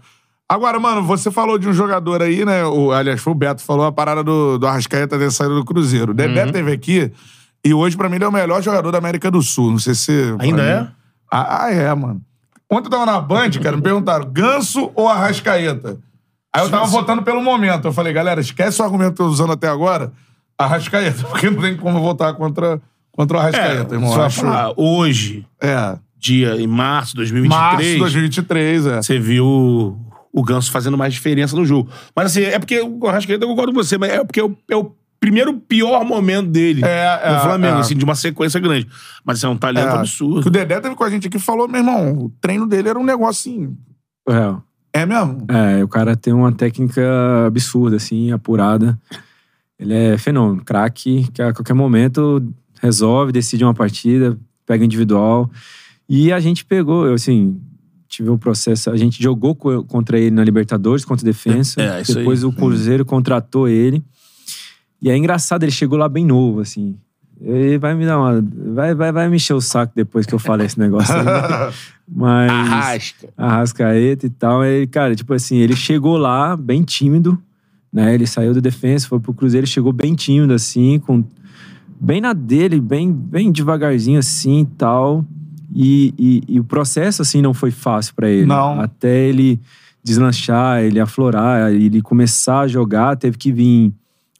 Agora, 0.49 0.79
mano, 0.79 1.03
você 1.03 1.29
falou 1.31 1.57
de 1.57 1.69
um 1.69 1.73
jogador 1.73 2.21
aí, 2.21 2.43
né? 2.43 2.65
O, 2.65 2.91
aliás, 2.91 3.21
foi 3.21 3.31
o 3.31 3.35
Beto, 3.35 3.61
falou 3.63 3.85
a 3.85 3.91
parada 3.91 4.23
do, 4.23 4.57
do 4.57 4.67
Arrascaeta 4.67 5.17
ter 5.17 5.31
saído 5.31 5.55
do 5.55 5.63
Cruzeiro. 5.65 6.11
O 6.11 6.13
Dedé 6.15 6.45
Uhum. 6.45 6.51
teve 6.51 6.71
aqui 6.71 7.11
e 7.63 7.73
hoje, 7.73 7.95
pra 7.95 8.09
mim, 8.09 8.15
ele 8.15 8.25
é 8.25 8.27
o 8.27 8.31
melhor 8.31 8.61
jogador 8.61 8.91
da 8.91 8.97
América 8.97 9.29
do 9.31 9.41
Sul. 9.41 9.71
Não 9.71 9.79
sei 9.79 9.93
se. 9.95 10.11
Ainda 10.39 10.61
é? 10.63 10.81
mim- 10.81 10.87
Ah, 11.31 11.63
ah, 11.65 11.71
é, 11.71 11.93
mano. 11.95 12.19
Ontem 12.69 12.87
eu 12.87 12.91
tava 12.91 13.05
na 13.05 13.19
Band, 13.21 13.51
cara, 13.61 13.75
me 13.77 13.81
perguntaram: 13.83 14.27
Ganso 14.31 14.91
ou 14.95 15.07
Arrascaeta? 15.07 15.97
Aí 16.55 16.63
eu 16.63 16.69
tava 16.69 16.85
votando 16.85 17.23
pelo 17.23 17.41
momento. 17.41 17.87
Eu 17.87 17.93
falei, 17.93 18.13
galera, 18.13 18.39
esquece 18.39 18.81
o 18.81 18.85
argumento 18.85 19.15
que 19.15 19.21
eu 19.21 19.25
tô 19.25 19.31
usando 19.31 19.53
até 19.53 19.67
agora, 19.67 20.11
Arrascaeta, 20.57 21.23
porque 21.29 21.49
não 21.49 21.61
tem 21.61 21.75
como 21.75 21.99
votar 21.99 22.33
contra, 22.35 22.81
contra 23.11 23.37
o 23.37 23.39
Arrascaeta, 23.39 23.95
irmão. 23.95 24.09
você 24.09 24.13
Eu 24.15 24.17
vai 24.19 24.25
acho- 24.27 24.41
falar, 24.41 24.73
hoje, 24.77 25.45
É. 25.61 25.97
dia 26.17 26.55
em 26.61 26.67
março 26.67 27.11
de 27.11 27.17
2023, 27.17 27.59
Março 27.61 27.83
de 27.87 27.97
2023, 27.99 28.85
é. 28.85 28.95
você 29.01 29.19
viu 29.19 29.97
o 30.35 30.43
Ganso 30.43 30.71
fazendo 30.71 30.97
mais 30.97 31.13
diferença 31.13 31.55
no 31.55 31.65
jogo. 31.65 31.89
Mas 32.15 32.27
assim, 32.27 32.41
é 32.43 32.57
porque 32.59 32.79
o 32.81 33.07
Arrascaeta, 33.07 33.43
eu 33.43 33.49
concordo 33.49 33.73
com 33.73 33.83
você, 33.83 33.97
mas 33.97 34.11
é 34.11 34.23
porque 34.23 34.39
é 34.39 34.43
o, 34.43 34.55
é 34.69 34.75
o 34.75 34.91
primeiro 35.19 35.53
pior 35.53 36.03
momento 36.03 36.49
dele 36.49 36.83
É, 36.83 37.19
é, 37.23 37.33
no 37.33 37.39
Flamengo, 37.41 37.77
é. 37.77 37.79
assim, 37.79 37.95
de 37.95 38.03
uma 38.03 38.13
sequência 38.15 38.59
grande. 38.59 38.87
Mas 39.23 39.37
isso 39.37 39.45
é 39.45 39.49
um 39.49 39.57
talento 39.57 39.87
É. 39.87 39.91
Que 39.91 39.97
absurdo. 39.97 40.47
o 40.47 40.51
Dedé 40.51 40.79
teve 40.79 40.95
com 40.95 41.03
a 41.03 41.09
gente 41.09 41.27
aqui 41.27 41.37
e 41.37 41.39
falou, 41.39 41.67
meu 41.67 41.79
irmão, 41.81 42.11
o 42.25 42.29
treino 42.41 42.67
dele 42.67 42.89
era 42.89 42.99
um 42.99 43.03
negócio 43.05 43.51
assim. 43.53 43.77
É, 44.29 44.55
É 44.93 45.05
mesmo? 45.05 45.45
É, 45.47 45.83
o 45.83 45.87
cara 45.87 46.15
tem 46.15 46.31
uma 46.33 46.51
técnica 46.51 47.01
absurda, 47.47 47.95
assim, 47.95 48.31
apurada. 48.31 48.99
Ele 49.79 49.93
é 49.93 50.17
fenômeno, 50.17 50.63
craque, 50.63 51.27
que 51.33 51.41
a 51.41 51.51
qualquer 51.51 51.73
momento 51.73 52.41
resolve, 52.81 53.31
decide 53.31 53.63
uma 53.63 53.73
partida, 53.73 54.37
pega 54.65 54.85
individual. 54.85 55.49
E 56.07 56.31
a 56.31 56.39
gente 56.39 56.63
pegou, 56.63 57.07
eu, 57.07 57.13
assim, 57.15 57.59
tive 58.07 58.29
um 58.29 58.37
processo. 58.37 58.91
A 58.91 58.97
gente 58.97 59.21
jogou 59.21 59.55
co- 59.55 59.83
contra 59.85 60.19
ele 60.19 60.31
na 60.31 60.43
Libertadores, 60.43 61.03
contra 61.03 61.23
o 61.23 61.25
Defensa. 61.25 61.81
É, 61.81 62.01
isso 62.01 62.13
Depois 62.13 62.43
aí. 62.43 62.49
o 62.49 62.53
Cruzeiro 62.53 63.03
contratou 63.03 63.67
ele. 63.67 64.03
E 65.01 65.09
é 65.09 65.17
engraçado, 65.17 65.63
ele 65.63 65.71
chegou 65.71 65.97
lá 65.97 66.07
bem 66.07 66.23
novo, 66.25 66.61
assim. 66.61 66.95
Ele 67.43 67.77
vai 67.77 67.93
me 67.93 68.05
dar 68.05 68.17
uma. 68.17 68.41
Vai, 68.73 68.95
vai, 68.95 69.11
vai 69.11 69.27
me 69.27 69.35
encher 69.35 69.53
o 69.53 69.59
saco 69.59 69.91
depois 69.93 70.25
que 70.25 70.33
eu 70.33 70.39
falar 70.39 70.63
esse 70.63 70.79
negócio 70.79 71.13
aí. 71.13 71.25
Mas. 72.07 72.49
Arrasca. 72.49 73.29
Arrascaeta 73.37 74.25
e 74.25 74.29
tal. 74.29 74.63
Ele, 74.63 74.87
cara, 74.87 75.13
tipo 75.13 75.33
assim, 75.33 75.57
ele 75.57 75.75
chegou 75.75 76.15
lá 76.15 76.55
bem 76.55 76.83
tímido, 76.83 77.37
né? 77.91 78.13
Ele 78.13 78.25
saiu 78.25 78.53
do 78.53 78.61
defensa, 78.61 79.09
foi 79.09 79.19
pro 79.19 79.33
Cruzeiro, 79.33 79.67
chegou 79.67 79.91
bem 79.91 80.15
tímido, 80.15 80.53
assim, 80.53 80.99
com 80.99 81.21
bem 81.99 82.21
na 82.21 82.31
dele, 82.31 82.79
bem, 82.79 83.11
bem 83.11 83.51
devagarzinho, 83.51 84.19
assim 84.19 84.61
e 84.61 84.65
tal. 84.65 85.25
E, 85.75 86.13
e, 86.17 86.43
e 86.47 86.59
o 86.61 86.63
processo, 86.63 87.21
assim, 87.21 87.41
não 87.41 87.53
foi 87.53 87.71
fácil 87.71 88.13
pra 88.15 88.29
ele. 88.29 88.45
Não. 88.45 88.79
Até 88.79 89.27
ele 89.27 89.59
deslanchar, 90.01 90.81
ele 90.81 90.99
aflorar, 90.99 91.73
ele 91.73 92.01
começar 92.01 92.61
a 92.61 92.67
jogar, 92.67 93.17
teve 93.17 93.37
que 93.37 93.51
vir 93.51 93.93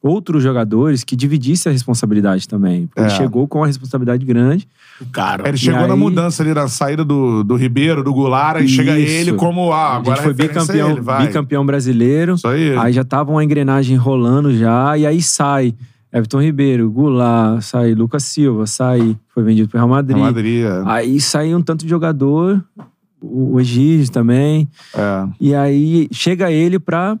outros 0.06 0.42
jogadores 0.42 1.02
que 1.02 1.16
dividissem 1.16 1.70
a 1.70 1.72
responsabilidade 1.72 2.46
também. 2.46 2.86
Porque 2.86 3.00
É. 3.00 3.04
ele 3.04 3.10
chegou 3.14 3.48
com 3.48 3.58
uma 3.60 3.66
responsabilidade 3.66 4.22
grande. 4.26 4.68
O 5.00 5.06
cara. 5.06 5.48
Ele 5.48 5.56
chegou 5.56 5.80
E 5.84 5.88
na 5.88 5.94
aí- 5.94 5.98
mudança 5.98 6.42
ali, 6.42 6.52
na 6.52 6.68
saída 6.68 7.02
do, 7.04 7.42
do 7.42 7.56
Ribeiro, 7.56 8.04
do 8.04 8.12
Goulart, 8.12 8.62
e 8.62 8.68
chega 8.68 8.98
ele 8.98 9.32
como, 9.32 9.72
ah, 9.72 9.94
a 9.94 9.96
agora 9.96 10.16
gente 10.16 10.24
foi 10.24 10.32
a 10.32 10.44
é 10.44 10.48
bicampeão, 10.48 10.90
ele, 10.90 11.00
vai. 11.00 11.26
bicampeão 11.26 11.64
brasileiro. 11.64 12.34
Isso 12.34 12.46
aí. 12.46 12.76
Aí 12.76 12.92
já 12.92 13.02
tava 13.02 13.30
uma 13.30 13.42
engrenagem 13.42 13.96
rolando 13.96 14.54
já, 14.54 14.96
e 14.98 15.06
aí 15.06 15.22
sai 15.22 15.74
Everton 16.12 16.40
Ribeiro, 16.42 16.90
Goulart, 16.90 17.62
sai 17.62 17.94
Lucas 17.94 18.24
Silva, 18.24 18.66
sai, 18.66 19.16
foi 19.32 19.42
vendido 19.42 19.68
pro 19.68 19.78
Real 19.78 19.88
Madrid. 19.88 20.16
Real 20.16 20.26
Madrid, 20.28 20.64
é. 20.64 20.82
Aí 20.84 21.18
sai 21.20 21.54
um 21.54 21.62
tanto 21.62 21.82
de 21.84 21.88
jogador, 21.90 22.62
o 23.20 23.54
o 23.54 23.60
Egídio 23.60 24.12
também, 24.12 24.68
É. 24.94 25.26
e 25.40 25.54
aí 25.54 26.06
chega 26.12 26.52
ele 26.52 26.78
pra, 26.78 27.18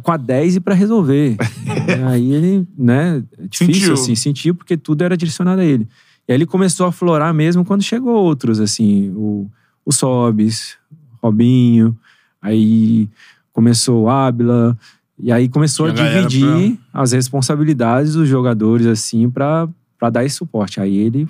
com 0.00 0.10
a 0.10 0.16
10 0.16 0.56
e 0.56 0.60
pra 0.60 0.74
resolver. 0.74 1.36
aí 2.08 2.32
ele, 2.32 2.66
né, 2.76 3.22
difícil 3.48 3.74
Sentiu. 3.74 3.92
assim, 3.94 4.14
sentiu 4.14 4.54
porque 4.54 4.76
tudo 4.76 5.02
era 5.02 5.16
direcionado 5.16 5.60
a 5.60 5.64
ele. 5.64 5.86
E 6.26 6.32
aí 6.32 6.36
ele 6.36 6.46
começou 6.46 6.86
a 6.86 6.92
florar 6.92 7.34
mesmo 7.34 7.64
quando 7.64 7.82
chegou 7.82 8.14
outros, 8.14 8.60
assim, 8.60 9.10
o, 9.10 9.50
o 9.84 9.92
Sobis, 9.92 10.76
Robinho, 11.22 11.96
aí 12.40 13.08
começou 13.52 14.04
o 14.04 14.08
Ábila, 14.08 14.76
e 15.18 15.30
aí 15.30 15.48
começou 15.48 15.86
E 15.88 15.90
a 15.90 15.92
a 15.92 15.96
dividir 16.22 16.78
as 16.92 17.12
responsabilidades 17.12 18.14
dos 18.14 18.28
jogadores, 18.28 18.86
assim, 18.86 19.28
pra, 19.28 19.68
pra 19.98 20.10
dar 20.10 20.24
esse 20.24 20.36
suporte. 20.36 20.80
Aí 20.80 20.96
ele 20.96 21.28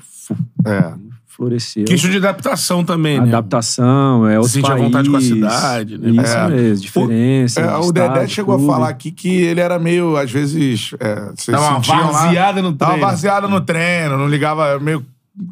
É. 0.64 0.94
floresceu. 1.34 1.84
Questão 1.84 2.10
de 2.10 2.16
adaptação 2.18 2.84
também, 2.84 3.20
né? 3.20 3.28
Adaptação, 3.28 4.26
é 4.28 4.36
outro 4.38 4.52
sentir 4.52 4.66
à 4.66 4.74
país. 4.74 4.82
vontade 4.84 5.10
com 5.10 5.16
a 5.16 5.20
cidade, 5.20 5.98
né? 5.98 6.10
Isso 6.22 6.36
É. 6.36 6.48
mesmo, 6.48 6.82
diferença. 6.82 7.60
É, 7.60 7.64
o 7.76 7.80
estado, 7.80 7.92
Dedé 7.92 8.28
chegou 8.28 8.56
clube. 8.56 8.70
a 8.70 8.74
falar 8.74 8.88
aqui 8.88 9.10
que 9.10 9.28
ele 9.28 9.60
era 9.60 9.78
meio, 9.78 10.16
às 10.16 10.30
vezes. 10.30 10.94
É, 11.00 11.14
Dá 11.50 11.60
uma 11.60 11.74
sentiam 11.82 11.96
lá- 11.98 12.22
varzeada 12.22 12.62
no 12.62 12.72
Dava 12.72 12.92
treino. 12.92 13.06
varzeada 13.06 13.48
no 13.48 13.60
treino, 13.60 14.16
não 14.18 14.28
ligava, 14.28 14.78
meio 14.78 15.04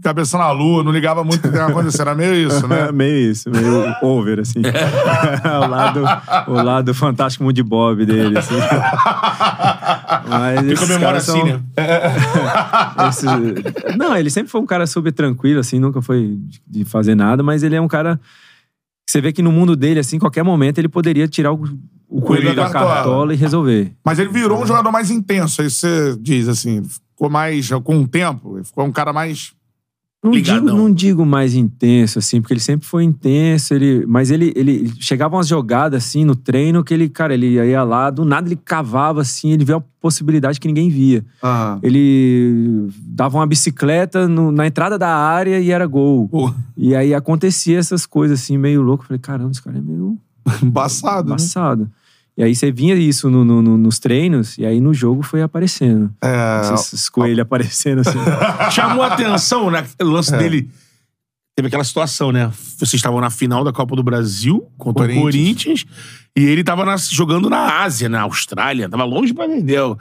cabeça 0.03 0.37
na 0.37 0.51
lua, 0.51 0.85
não 0.85 0.93
ligava 0.93 1.25
muito 1.25 1.39
o 1.39 1.43
que 1.43 1.49
estava 1.49 1.71
acontecendo. 1.71 2.03
Era 2.03 2.15
meio 2.15 2.35
isso, 2.49 2.67
né? 2.69 2.89
É 2.89 2.93
meio 2.93 3.31
isso, 3.31 3.51
meio 3.51 3.95
over, 4.03 4.41
assim. 4.41 4.61
o, 5.65 5.67
lado, 5.69 6.01
o 6.49 6.53
lado 6.53 6.95
fantástico 6.95 7.45
mundo 7.45 7.55
de 7.55 7.63
Bob 7.63 8.05
dele, 8.05 8.39
assim. 8.39 8.55
Mas 10.29 10.99
caras 11.01 11.29
assim, 11.29 11.39
são- 11.39 11.47
né? 11.47 11.61
esses- 13.09 13.97
Não, 13.97 14.17
ele 14.17 14.31
sempre 14.31 14.51
foi 14.51 14.61
um 14.61 14.67
cara 14.67 14.87
super 14.87 15.13
tranquilo, 15.13 15.61
assim, 15.61 15.79
nunca 15.79 16.01
foi 16.03 16.39
de- 16.67 16.85
fazer 16.85 17.15
nada, 17.15 17.43
mas 17.43 17.63
ele 17.63 17.77
é 17.77 17.81
um 17.81 17.89
cara. 17.89 18.21
Você 19.09 19.21
vê 19.21 19.33
que 19.33 19.43
no 19.43 19.51
mundo 19.51 19.75
dele, 19.75 19.99
assim, 20.01 20.19
qualquer 20.19 20.45
momento 20.45 20.79
ele 20.79 20.89
poderia 20.89 21.27
tirar 21.27 21.53
o, 21.53 21.65
o 22.09 22.21
coelho 22.21 22.55
da 22.55 22.69
cartola. 22.71 22.95
cartola 22.95 23.35
e 23.35 23.37
resolver. 23.37 23.93
Mas 24.05 24.19
ele 24.19 24.31
virou 24.31 24.63
um 24.63 24.67
jogador 24.67 24.93
mais 24.93 25.11
intenso, 25.11 25.63
aí 25.63 25.71
você 25.71 26.17
diz 26.21 26.49
assim. 26.49 26.83
Ficou 26.85 27.29
mais. 27.29 27.69
Com 27.83 28.03
o 28.03 28.09
tempo, 28.09 28.61
ficou 28.63 28.85
um 28.85 28.93
cara 28.93 29.13
mais. 29.13 29.53
Não 30.23 30.33
digo, 30.43 30.67
não 30.77 30.93
digo 30.93 31.25
mais 31.25 31.55
intenso, 31.55 32.19
assim, 32.19 32.43
porque 32.43 32.53
ele 32.53 32.61
sempre 32.61 32.87
foi 32.87 33.05
intenso, 33.05 33.73
ele, 33.73 34.05
mas 34.07 34.31
ele, 34.31 34.53
ele 34.55 34.93
chegava 35.01 35.35
umas 35.35 35.49
jogadas, 35.49 36.05
assim, 36.05 36.27
no 36.27 36.37
treino, 36.37 36.85
que 36.85 36.93
ele, 36.93 37.09
cara, 37.09 37.33
ele 37.33 37.47
ia 37.55 37.83
lá, 37.83 38.11
do 38.11 38.23
nada 38.25 38.47
ele 38.47 38.57
cavava, 38.57 39.23
assim, 39.23 39.53
ele 39.53 39.65
via 39.65 39.79
uma 39.79 39.85
possibilidade 39.99 40.61
que 40.61 40.69
ninguém 40.69 40.91
via. 40.91 41.25
Ah, 41.43 41.79
Ele 41.83 42.89
dava 42.99 43.39
uma 43.39 43.47
bicicleta 43.47 44.29
no- 44.29 44.53
na 44.53 44.67
entrada 44.67 44.99
da 44.99 45.09
área 45.09 45.59
e 45.59 45.71
era 45.71 45.87
gol. 45.87 46.29
pô, 46.29 46.53
E 46.77 46.95
aí 46.95 47.15
acontecia 47.15 47.79
essas 47.79 48.05
coisas, 48.05 48.41
assim, 48.43 48.59
meio 48.59 48.83
louco. 48.83 49.05
Eu 49.05 49.09
falei, 49.09 49.21
caramba, 49.21 49.51
esse 49.53 49.63
cara 49.63 49.79
é 49.79 49.81
meio 49.81 50.19
embaçado, 50.63 51.31
né? 51.31 51.35
E 52.41 52.43
aí 52.43 52.55
você 52.55 52.73
vinha 52.73 52.95
isso 52.95 53.29
no- 53.29 53.45
no- 53.45 53.61
no- 53.61 53.77
nos 53.77 53.99
treinos, 53.99 54.57
e 54.57 54.65
aí 54.65 54.81
no 54.81 54.95
jogo 54.95 55.23
foi 55.23 55.43
aparecendo. 55.43 56.11
É, 56.25 56.73
Esses 56.73 57.11
coelhos 57.11 57.41
aparecendo, 57.41 57.99
assim. 58.01 58.19
Chamou 58.73 59.03
a 59.03 59.09
atenção, 59.09 59.71
né? 59.71 59.85
O 60.01 60.05
lance 60.07 60.35
dele. 60.35 60.71
Teve 61.55 61.69
aquela 61.69 61.85
situação, 61.85 62.33
né? 62.33 62.51
Vocês 62.79 62.95
estavam 62.95 63.21
na 63.21 63.29
final 63.29 63.63
da 63.63 63.75
Copa 63.75 63.95
do 63.95 64.03
Brasil 64.03 64.67
contra 64.79 65.03
Corinthians. 65.07 65.21
o 65.21 65.23
Corinthians. 65.25 65.85
E 66.35 66.43
ele 66.43 66.65
tava 66.65 66.87
na- 66.87 66.97
jogando 66.97 67.51
na 67.51 67.83
Ásia, 67.83 68.09
na 68.09 68.23
Austrália. 68.23 68.89
Tava 68.89 69.05
longe 69.05 69.35
pra 69.35 69.47
Verdel. 69.47 69.99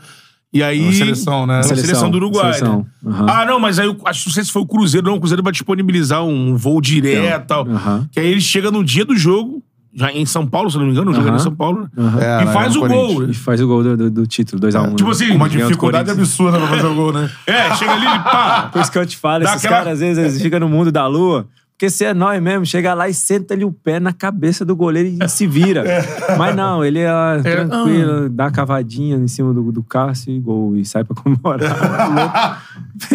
E 0.53 0.63
aí. 0.63 0.85
Na 0.85 0.93
seleção, 0.93 1.45
né? 1.45 1.57
Na 1.57 1.63
seleção, 1.63 2.09
do 2.09 2.15
Uruguai. 2.19 2.53
Seleção. 2.53 2.85
né? 3.03 3.11
Aham. 3.11 3.25
Ah, 3.29 3.45
não, 3.45 3.59
mas 3.59 3.77
aí 3.79 3.87
eu 3.87 3.97
acho 4.05 4.29
não 4.29 4.33
sei 4.33 4.45
se 4.45 4.51
foi 4.51 4.61
o 4.61 4.65
Cruzeiro, 4.65 5.05
não. 5.07 5.17
O 5.17 5.19
Cruzeiro 5.19 5.43
vai 5.43 5.51
disponibilizar 5.51 6.23
um 6.23 6.55
voo 6.55 6.79
direto 6.79 7.43
e 7.43 7.47
tal. 7.47 7.67
Aham. 7.67 8.07
Que 8.13 8.21
aí 8.21 8.27
ele 8.27 8.39
chega 8.39 8.71
no 8.71 8.81
dia 8.81 9.03
do 9.03 9.17
jogo, 9.17 9.61
já 9.93 10.11
em 10.11 10.25
São 10.25 10.45
Paulo, 10.45 10.69
se 10.69 10.77
não 10.77 10.85
me 10.85 10.91
engano, 10.91 11.11
o 11.11 11.13
jogo 11.13 11.27
era 11.27 11.37
em. 11.37 11.39
São 11.39 11.55
Paulo, 11.55 11.81
né? 11.81 11.89
É, 12.21 12.41
e 12.41 12.45
né, 12.45 12.53
faz 12.53 12.75
no 12.75 12.85
o 12.85 12.87
gol. 12.87 13.23
E 13.29 13.33
faz 13.33 13.59
o 13.61 13.67
gol 13.67 13.83
do, 13.83 13.97
do- 13.97 14.11
do 14.11 14.27
título, 14.27 14.61
2x1. 14.61 14.95
Tipo 14.95 15.09
assim, 15.09 15.31
Uma 15.31 15.47
Ganhou 15.47 15.63
do 15.63 15.67
dificuldade 15.69 16.11
absurda 16.11 16.57
pra 16.59 16.67
fazer 16.67 16.85
o 16.87 16.95
gol, 16.95 17.11
né? 17.13 17.29
É, 17.47 17.75
chega 17.75 17.93
ali 17.93 18.05
e 18.05 18.19
pá. 18.23 18.69
Por 18.71 18.81
isso 18.81 18.91
que 18.91 18.97
eu 18.97 19.05
te 19.05 19.17
falo, 19.17 19.43
Dá 19.43 19.51
esses 19.51 19.65
aquela- 19.65 19.81
caras 19.83 19.93
às 19.93 19.99
vezes 19.99 20.17
eles 20.23 20.41
ficam 20.41 20.59
no 20.59 20.69
mundo 20.69 20.91
da 20.91 21.07
lua. 21.07 21.47
Porque 21.73 21.89
se 21.89 22.03
é 22.03 22.13
nós 22.13 22.41
mesmo, 22.43 22.65
chega 22.65 22.93
lá 22.93 23.07
e 23.07 23.13
senta-lhe 23.13 23.63
o 23.63 23.71
pé 23.71 24.01
na 24.01 24.11
cabeça 24.11 24.65
do 24.65 24.75
goleiro 24.75 25.17
e 25.23 25.29
se 25.29 25.47
vira. 25.47 25.85
Mas 26.37 26.53
não, 26.53 26.83
ele 26.83 26.99
é, 26.99 27.09
tranquilo, 27.41 28.27
dá 28.27 28.47
a 28.47 28.51
cavadinha 28.51 29.15
em 29.15 29.29
cima 29.29 29.53
do, 29.53 29.71
do 29.71 29.81
Cássio 29.81 30.33
e 30.33 30.39
gol. 30.41 30.75
E 30.75 30.83
sai 30.85 31.05
pra 31.05 31.15
comemorar. 31.15 32.61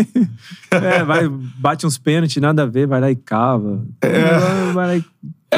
Louco. 0.00 0.24
é, 0.72 1.04
vai, 1.04 1.28
bate 1.28 1.86
uns 1.86 1.98
pênaltis, 1.98 2.40
nada 2.40 2.62
a 2.62 2.66
ver, 2.66 2.86
vai 2.86 3.02
lá 3.02 3.10
e 3.10 3.16
cava. 3.16 3.84
Vai 4.72 4.86
lá 4.86 4.96
e 4.96 5.04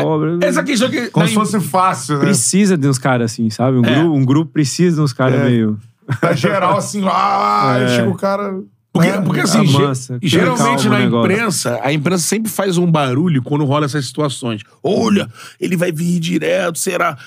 cobra. 0.02 0.38
Essa 0.42 0.62
questão 0.62 0.88
que. 0.90 1.08
Como 1.08 1.24
na- 1.24 1.28
se 1.28 1.34
fosse 1.34 1.60
fácil, 1.60 2.14
né? 2.16 2.20
Precisa 2.24 2.76
de 2.76 2.88
uns 2.88 2.98
caras 2.98 3.32
assim, 3.32 3.50
sabe? 3.50 3.78
Um, 3.78 3.84
É. 3.84 3.94
grupo, 3.94 4.16
um 4.16 4.24
grupo 4.24 4.52
precisa 4.52 4.96
de 4.96 5.02
uns 5.02 5.12
caras 5.12 5.40
É. 5.40 5.44
meio. 5.44 5.78
Tá 6.20 6.32
geral 6.34 6.76
assim, 6.76 7.02
ah, 7.06 7.72
aí 7.76 7.82
É. 7.84 7.88
chega 7.88 8.08
o 8.08 8.14
cara. 8.16 8.60
Porque, 8.92 9.10
né? 9.10 9.20
porque 9.20 9.40
assim, 9.40 9.58
Amassa, 9.76 10.18
geralmente 10.22 10.88
na 10.88 10.98
negócio. 11.00 11.30
imprensa, 11.30 11.78
a 11.82 11.92
imprensa 11.92 12.24
sempre 12.24 12.50
faz 12.50 12.78
um 12.78 12.90
barulho 12.90 13.42
quando 13.42 13.62
rola 13.66 13.84
essas 13.84 14.06
situações. 14.06 14.62
Olha, 14.82 15.28
ele 15.60 15.76
vai 15.76 15.92
vir 15.92 16.18
direto, 16.18 16.78
será? 16.78 17.18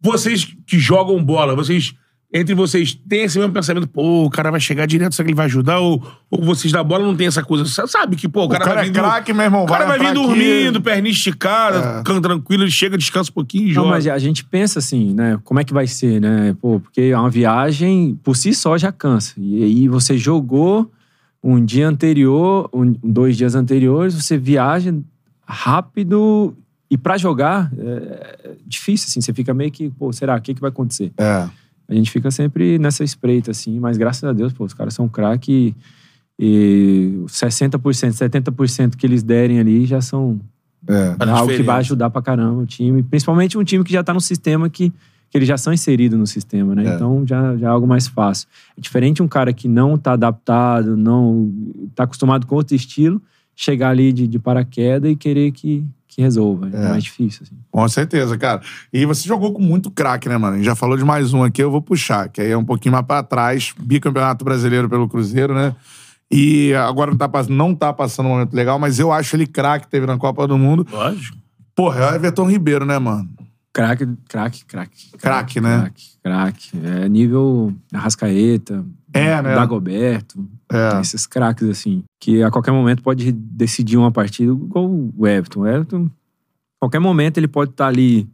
Vocês 0.00 0.46
que 0.66 0.78
jogam 0.78 1.22
bola, 1.24 1.56
vocês 1.56 1.94
entre 2.30 2.54
vocês, 2.54 2.94
tem 3.08 3.22
esse 3.22 3.38
mesmo 3.38 3.54
pensamento, 3.54 3.88
pô, 3.88 4.24
o 4.26 4.28
cara 4.30 4.50
vai 4.50 4.60
chegar 4.60 4.84
direto, 4.86 5.14
será 5.14 5.24
que 5.24 5.30
ele 5.30 5.36
vai 5.36 5.46
ajudar? 5.46 5.78
Ou, 5.80 6.02
ou 6.30 6.44
vocês 6.44 6.70
da 6.70 6.84
bola 6.84 7.06
não 7.06 7.16
tem 7.16 7.26
essa 7.26 7.42
coisa? 7.42 7.64
Você 7.64 7.86
sabe 7.86 8.16
que, 8.16 8.28
pô, 8.28 8.44
o 8.44 8.48
cara, 8.50 8.64
cara 8.64 8.74
vai 8.80 8.84
é 8.84 8.86
vir 8.88 8.92
craque, 8.92 9.32
meu 9.32 9.44
irmão, 9.44 9.64
O 9.64 9.66
cara 9.66 9.86
vai 9.86 9.98
vai, 9.98 10.08
vir 10.08 10.14
dormindo, 10.14 10.80
perninha 10.82 11.10
esticada, 11.12 11.98
ficando 11.98 12.20
tranquilo, 12.20 12.64
ele 12.64 12.70
chega, 12.70 12.98
descansa 12.98 13.30
um 13.30 13.34
pouquinho 13.34 13.64
e 13.64 13.68
Não, 13.68 13.74
joga. 13.76 13.88
mas 13.88 14.06
a 14.06 14.18
gente 14.18 14.44
pensa 14.44 14.78
assim, 14.78 15.14
né? 15.14 15.38
Como 15.42 15.58
é 15.58 15.64
que 15.64 15.72
vai 15.72 15.86
ser, 15.86 16.20
né? 16.20 16.54
Pô, 16.60 16.78
porque 16.80 17.00
é 17.00 17.18
uma 17.18 17.30
viagem, 17.30 18.18
por 18.22 18.36
si 18.36 18.52
só, 18.52 18.76
já 18.76 18.92
cansa. 18.92 19.32
E 19.38 19.64
aí 19.64 19.88
você 19.88 20.18
jogou 20.18 20.90
um 21.42 21.64
dia 21.64 21.88
anterior, 21.88 22.68
um- 22.74 22.94
dois 23.02 23.38
dias 23.38 23.54
anteriores, 23.54 24.12
você 24.12 24.36
viaja 24.36 24.94
rápido 25.46 26.54
e 26.90 26.96
pra 26.98 27.16
jogar 27.16 27.70
é 27.78 28.52
difícil, 28.66 29.06
assim. 29.08 29.20
Você 29.20 29.32
fica 29.32 29.52
meio 29.54 29.70
que, 29.70 29.88
pô, 29.90 30.12
será? 30.12 30.36
O 30.36 30.40
que, 30.42 30.54
que 30.54 30.60
vai 30.60 30.68
acontecer? 30.70 31.10
É. 31.18 31.48
A 31.88 31.94
gente 31.94 32.10
fica 32.10 32.30
sempre 32.30 32.78
nessa 32.78 33.02
espreita, 33.02 33.50
assim, 33.50 33.80
mas 33.80 33.96
graças 33.96 34.22
a 34.24 34.32
Deus, 34.32 34.52
pô, 34.52 34.64
os 34.64 34.74
caras 34.74 34.92
são 34.92 35.08
craque 35.08 35.74
e 36.38 37.24
60%, 37.26 37.80
70% 37.80 38.94
que 38.94 39.06
eles 39.06 39.22
derem 39.22 39.58
ali 39.58 39.86
já 39.86 40.00
são 40.00 40.38
É. 40.86 41.14
Faz 41.16 41.30
algo 41.30 41.46
que 41.46 41.52
diferença. 41.52 41.62
vai 41.64 41.76
ajudar 41.78 42.10
pra 42.10 42.22
caramba 42.22 42.62
o 42.62 42.66
time. 42.66 43.02
Principalmente 43.02 43.58
um 43.58 43.64
time 43.64 43.82
que 43.82 43.92
já 43.92 44.04
tá 44.04 44.14
no 44.14 44.20
sistema 44.20 44.68
que, 44.68 44.90
que 45.30 45.38
eles 45.38 45.48
já 45.48 45.56
são 45.56 45.72
inseridos 45.72 46.18
no 46.18 46.26
sistema, 46.26 46.74
né? 46.74 46.86
É. 46.86 46.94
Então 46.94 47.26
já, 47.26 47.56
já 47.56 47.66
é 47.66 47.70
algo 47.70 47.86
mais 47.86 48.06
fácil. 48.06 48.46
É 48.76 48.80
diferente 48.80 49.22
um 49.22 49.28
cara 49.28 49.52
que 49.52 49.66
não 49.66 49.98
tá 49.98 50.12
adaptado, 50.12 50.96
não 50.96 51.50
tá 51.94 52.04
acostumado 52.04 52.46
com 52.46 52.54
outro 52.54 52.76
estilo, 52.76 53.20
chegar 53.56 53.90
ali 53.90 54.12
de, 54.12 54.28
de 54.28 54.38
paraquedas 54.38 55.10
e 55.10 55.16
querer 55.16 55.50
que, 55.50 55.84
que 56.18 56.22
resolva. 56.22 56.68
É, 56.72 56.76
É. 56.76 56.88
mais 56.88 57.04
difícil, 57.04 57.42
assim. 57.44 57.56
Com 57.70 57.88
certeza, 57.88 58.36
cara. 58.36 58.60
E 58.92 59.06
você 59.06 59.26
jogou 59.28 59.52
com 59.52 59.62
muito 59.62 59.88
craque, 59.88 60.28
né, 60.28 60.36
mano? 60.36 60.54
A 60.54 60.56
gente 60.56 60.66
já 60.66 60.74
falou 60.74 60.96
de 60.96 61.04
mais 61.04 61.32
um 61.32 61.44
aqui, 61.44 61.62
eu 61.62 61.70
vou 61.70 61.80
puxar, 61.80 62.28
que 62.28 62.40
aí 62.40 62.50
é 62.50 62.58
um 62.58 62.64
pouquinho 62.64 62.92
mais 62.92 63.06
pra 63.06 63.22
trás. 63.22 63.72
Bicampeonato 63.80 64.44
brasileiro 64.44 64.88
pelo 64.88 65.08
Cruzeiro, 65.08 65.54
né? 65.54 65.76
E 66.28 66.74
agora 66.74 67.12
não 67.12 67.16
tá, 67.16 67.30
não 67.48 67.72
tá 67.74 67.92
passando 67.92 68.26
um 68.26 68.30
momento 68.30 68.52
legal, 68.52 68.80
mas 68.80 68.98
eu 68.98 69.12
acho 69.12 69.36
ele 69.36 69.46
craque, 69.46 69.86
teve 69.86 70.06
na 70.06 70.18
Copa 70.18 70.46
do 70.48 70.58
Mundo. 70.58 70.84
Lógico. 70.90 71.36
Porra, 71.76 72.00
é 72.00 72.10
o 72.10 72.14
Everton 72.16 72.50
Ribeiro, 72.50 72.84
né, 72.84 72.98
mano? 72.98 73.28
Craque, 73.72 74.08
craque, 74.28 74.64
craque. 74.64 75.10
Craque, 75.18 75.60
né? 75.60 75.78
Craque, 75.78 76.04
craque. 76.20 76.70
É 76.84 77.08
nível 77.08 77.72
Arrascaeta, 77.94 78.84
É, 79.14 79.40
né? 79.40 79.54
Dagoberto. 79.54 80.44
É. 80.70 81.00
Esses 81.00 81.26
craques, 81.26 81.68
assim, 81.68 82.04
que 82.20 82.42
a 82.42 82.50
qualquer 82.50 82.72
momento 82.72 83.02
pode 83.02 83.32
decidir 83.32 83.96
uma 83.96 84.12
partida, 84.12 84.52
igual 84.52 84.90
o 85.16 85.26
Everton. 85.26 85.60
O 85.60 85.66
Everton, 85.66 86.06
a 86.06 86.80
qualquer 86.80 86.98
momento, 86.98 87.38
ele 87.38 87.48
pode 87.48 87.70
estar 87.70 87.86
ali, 87.86 88.28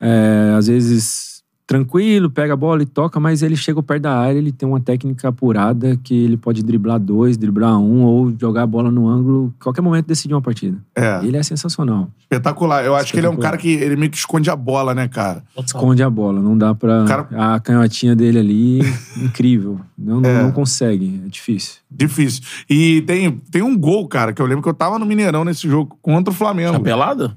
é, 0.00 0.54
às 0.56 0.66
vezes, 0.66 1.35
tranquilo, 1.66 2.30
pega 2.30 2.52
a 2.52 2.56
bola 2.56 2.82
e 2.82 2.86
toca, 2.86 3.18
mas 3.18 3.42
ele 3.42 3.56
chega 3.56 3.82
perto 3.82 4.02
da 4.02 4.16
área, 4.16 4.38
ele 4.38 4.52
tem 4.52 4.68
uma 4.68 4.78
técnica 4.80 5.28
apurada 5.28 5.96
que 6.02 6.14
ele 6.14 6.36
pode 6.36 6.62
driblar 6.62 6.98
dois, 7.00 7.36
driblar 7.36 7.78
um, 7.78 8.02
ou 8.04 8.32
jogar 8.38 8.62
a 8.62 8.66
bola 8.66 8.90
no 8.90 9.08
ângulo, 9.08 9.52
qualquer 9.60 9.80
momento 9.82 10.06
decidir 10.06 10.32
uma 10.34 10.40
partida. 10.42 10.78
É. 10.94 11.20
Ele 11.24 11.36
é 11.36 11.42
sensacional. 11.42 12.08
Espetacular. 12.20 12.84
Eu 12.84 12.94
acho 12.94 13.12
que 13.12 13.18
ele 13.18 13.26
é 13.26 13.30
um 13.30 13.36
cara 13.36 13.56
que 13.56 13.68
ele 13.68 13.96
meio 13.96 14.10
que 14.10 14.16
esconde 14.16 14.48
a 14.50 14.56
bola, 14.56 14.94
né, 14.94 15.08
cara? 15.08 15.42
Esconde 15.58 16.02
a 16.02 16.10
bola, 16.10 16.40
não 16.40 16.56
dá 16.56 16.74
pra. 16.74 17.04
Cara- 17.06 17.28
A 17.54 17.60
canhotinha 17.60 18.14
dele 18.14 18.38
ali, 18.38 18.80
incrível. 19.22 19.80
Não, 19.98 20.20
não, 20.20 20.28
É. 20.30 20.42
não 20.42 20.52
consegue, 20.52 21.20
é 21.24 21.28
difícil. 21.28 21.74
Difícil. 21.90 22.42
E 22.68 23.00
tem, 23.02 23.30
tem 23.50 23.62
um 23.62 23.76
gol, 23.78 24.06
cara, 24.08 24.32
que 24.32 24.42
eu 24.42 24.46
lembro 24.46 24.62
que 24.62 24.68
eu 24.68 24.74
tava 24.74 24.98
no 24.98 25.06
Mineirão 25.06 25.44
nesse 25.44 25.68
jogo 25.68 25.96
contra 26.02 26.32
o 26.32 26.36
Flamengo. 26.36 26.72
Tá 26.74 26.80
pelada? 26.80 27.36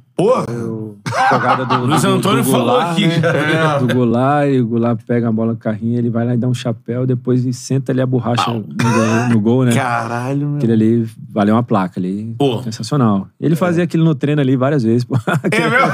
Jogada 1.29 1.65
do, 1.65 1.85
Luiz 1.85 2.03
Antônio 2.03 2.43
do 2.43 2.49
falou 2.49 2.67
Goulart, 2.67 2.91
aqui 2.91 3.07
né? 3.07 3.21
já. 3.51 3.77
Do 3.77 3.93
Goulart, 3.93 4.49
e 4.49 4.59
o 4.59 4.67
Goulart 4.67 4.99
pega 5.05 5.29
a 5.29 5.31
bola 5.31 5.51
no 5.53 5.57
carrinho, 5.57 5.97
ele 5.97 6.09
vai 6.09 6.25
lá 6.25 6.33
e 6.33 6.37
dá 6.37 6.47
um 6.47 6.53
chapéu, 6.53 7.05
depois 7.05 7.43
ele 7.43 7.53
senta 7.53 7.91
ali 7.91 8.01
a 8.01 8.05
borracha 8.05 8.51
no 8.51 8.61
gol, 8.61 9.29
no 9.29 9.39
gol, 9.41 9.65
né? 9.65 9.73
Caralho, 9.73 10.47
meu. 10.47 10.57
Aquele 10.57 10.73
ali 10.73 11.09
valeu 11.29 11.55
uma 11.55 11.63
placa 11.63 11.99
ali. 11.99 12.35
Pô. 12.37 12.61
Sensacional. 12.63 13.27
Ele 13.39 13.55
fazia 13.55 13.83
aquilo 13.83 14.03
no 14.03 14.15
treino 14.15 14.41
ali 14.41 14.55
várias 14.55 14.83
vezes. 14.83 15.03
Pô. 15.03 15.15
É 15.51 15.69
mesmo? 15.69 15.87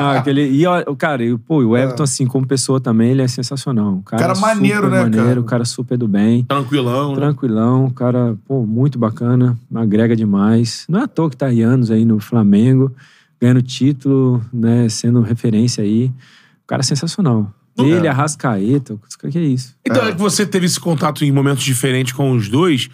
Não, 0.00 0.10
aquele, 0.10 0.48
e 0.50 0.66
ó, 0.66 0.82
o 0.86 0.96
cara, 0.96 1.24
e, 1.24 1.36
pô, 1.38 1.58
o 1.58 1.76
Everton, 1.76 2.02
assim, 2.02 2.26
como 2.26 2.46
pessoa 2.46 2.80
também, 2.80 3.10
ele 3.10 3.22
é 3.22 3.28
sensacional. 3.28 3.88
Um 3.94 4.02
cara, 4.02 4.22
Cara 4.22 4.38
maneiro, 4.38 4.88
né, 4.88 5.02
maneiro, 5.02 5.42
cara? 5.42 5.42
cara 5.42 5.64
super 5.64 5.96
do 5.96 6.08
bem. 6.08 6.44
Tranquilão. 6.44 7.10
né? 7.10 7.16
Tranquilão, 7.16 7.84
um 7.84 7.90
cara, 7.90 8.36
pô, 8.46 8.64
muito 8.64 8.98
bacana, 8.98 9.56
agrega 9.74 10.16
demais. 10.16 10.84
Não 10.88 11.00
é 11.00 11.04
à 11.04 11.08
toa 11.08 11.30
que 11.30 11.36
tá 11.36 11.46
aí 11.46 11.62
anos 11.62 11.90
aí 11.90 12.04
no 12.04 12.20
Flamengo, 12.20 12.92
ganhando 13.40 13.62
título, 13.62 14.44
né, 14.52 14.88
sendo 14.88 15.20
referência 15.20 15.82
aí. 15.84 16.06
Um 16.06 16.66
cara 16.66 16.82
sensacional. 16.82 17.52
Ele, 17.78 18.08
Arrascaeta, 18.08 18.94
o 18.94 19.28
que 19.30 19.36
é 19.38 19.42
isso? 19.42 19.74
Então, 19.84 20.02
é 20.06 20.12
que 20.12 20.18
você 20.18 20.46
teve 20.46 20.64
esse 20.64 20.80
contato 20.80 21.24
em 21.24 21.30
momentos 21.30 21.62
diferentes 21.62 22.12
com 22.14 22.32
os 22.32 22.48
dois. 22.48 22.88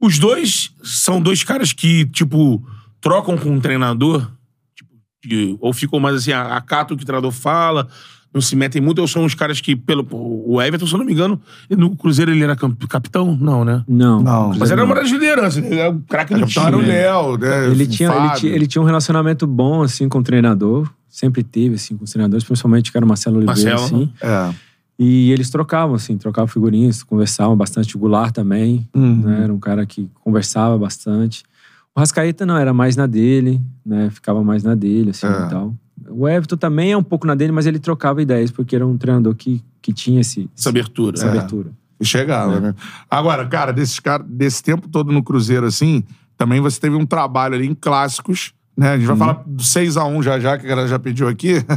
Os 0.00 0.18
dois 0.20 0.72
são 0.84 1.20
dois 1.20 1.42
caras 1.42 1.72
que, 1.72 2.06
tipo, 2.06 2.64
trocam 3.00 3.36
com 3.36 3.56
o 3.56 3.60
treinador, 3.60 4.30
tipo, 4.76 4.90
de- 5.24 5.56
ou 5.60 5.72
ficam 5.72 5.98
mais 5.98 6.14
assim, 6.16 6.32
a- 6.32 6.56
acatam 6.56 6.94
o 6.94 6.96
que 6.96 7.02
o 7.02 7.06
treinador 7.06 7.32
fala, 7.32 7.88
não 8.32 8.40
se 8.40 8.54
metem 8.54 8.80
muito, 8.80 9.00
ou 9.00 9.08
são 9.08 9.24
os 9.24 9.34
caras 9.34 9.60
que, 9.60 9.74
pelo. 9.74 10.06
O 10.12 10.60
Everton, 10.62 10.86
se 10.86 10.92
eu 10.94 10.98
não 10.98 11.04
me 11.06 11.12
engano, 11.12 11.40
no 11.70 11.96
Cruzeiro 11.96 12.30
ele 12.30 12.42
era 12.44 12.54
camp- 12.54 12.82
capitão? 12.88 13.36
Não, 13.40 13.64
né? 13.64 13.82
Não. 13.88 14.22
Não. 14.22 14.52
Mas 14.58 14.70
era 14.70 14.84
uma 14.84 14.94
das 14.94 15.10
lideranças, 15.10 15.56
ele 15.64 15.76
era 15.78 15.90
o 15.90 16.00
craque 16.00 16.34
do 16.34 16.40
era 16.40 16.46
o 16.46 16.48
time. 16.48 16.82
né? 16.82 16.88
Léo, 17.02 17.36
né? 17.38 17.66
Ele 17.66 17.86
tinha, 17.86 18.10
ele, 18.12 18.34
tinha, 18.36 18.52
ele 18.54 18.66
tinha 18.66 18.80
um 18.82 18.84
relacionamento 18.84 19.46
bom, 19.46 19.82
assim, 19.82 20.08
com 20.08 20.18
o 20.18 20.22
treinador. 20.22 20.88
Sempre 21.08 21.42
teve, 21.42 21.74
assim, 21.74 21.96
com 21.96 22.04
os 22.04 22.10
treinadores, 22.12 22.44
principalmente 22.44 22.92
que 22.92 22.96
era 22.96 23.04
o 23.04 23.08
Marcelo 23.08 23.38
Oliveira, 23.38 23.70
Marcelo. 23.76 24.02
assim. 24.02 24.12
É. 24.22 24.54
E 24.96 25.32
eles 25.32 25.50
trocavam, 25.50 25.96
assim, 25.96 26.16
trocavam 26.16 26.46
figurinhas, 26.46 27.02
conversavam 27.02 27.56
bastante. 27.56 27.96
O 27.96 27.98
Goulart 27.98 28.32
também, 28.32 28.86
Uhum. 28.94 29.22
né? 29.24 29.40
Era 29.44 29.52
um 29.52 29.58
cara 29.58 29.84
que 29.86 30.08
conversava 30.22 30.78
bastante. 30.78 31.42
O 31.96 31.98
Rascaeta 31.98 32.46
não, 32.46 32.56
era 32.56 32.72
mais 32.72 32.94
na 32.94 33.06
dele, 33.06 33.60
né? 33.84 34.08
Ficava 34.10 34.44
mais 34.44 34.62
na 34.62 34.76
dele, 34.76 35.10
assim, 35.10 35.26
É. 35.26 35.30
e 35.30 35.48
tal. 35.48 35.74
O 36.10 36.28
Everton 36.28 36.56
também 36.56 36.92
é 36.92 36.96
um 36.96 37.02
pouco 37.02 37.26
na 37.26 37.34
dele, 37.34 37.52
mas 37.52 37.66
ele 37.66 37.78
trocava 37.78 38.20
ideias, 38.20 38.50
porque 38.50 38.74
era 38.76 38.86
um 38.86 38.96
treinador 38.98 39.34
que, 39.34 39.62
que 39.80 39.92
tinha 39.92 40.20
esse, 40.20 40.48
Essa 40.56 40.68
abertura. 40.68 41.16
essa 41.16 41.26
É. 41.26 41.30
abertura. 41.30 41.70
E 42.00 42.04
chegava, 42.04 42.56
É. 42.56 42.60
né? 42.60 42.74
Agora, 43.10 43.46
cara, 43.46 43.72
desses 43.72 43.98
cara, 44.00 44.22
desse 44.26 44.62
tempo 44.62 44.88
todo 44.88 45.12
no 45.12 45.22
Cruzeiro, 45.22 45.66
assim, 45.66 46.02
também 46.36 46.60
você 46.60 46.80
teve 46.80 46.96
um 46.96 47.04
trabalho 47.06 47.54
ali 47.54 47.66
em 47.66 47.74
clássicos, 47.74 48.52
né? 48.76 48.92
A 48.92 48.96
gente 48.96 49.06
vai 49.06 49.14
Uhum. 49.14 49.18
falar 49.18 49.42
do 49.46 49.62
6x1 49.62 50.22
já 50.22 50.38
já, 50.40 50.56
que 50.58 50.64
a 50.64 50.68
galera 50.68 50.88
já 50.88 50.98
pediu 50.98 51.28
aqui. 51.28 51.64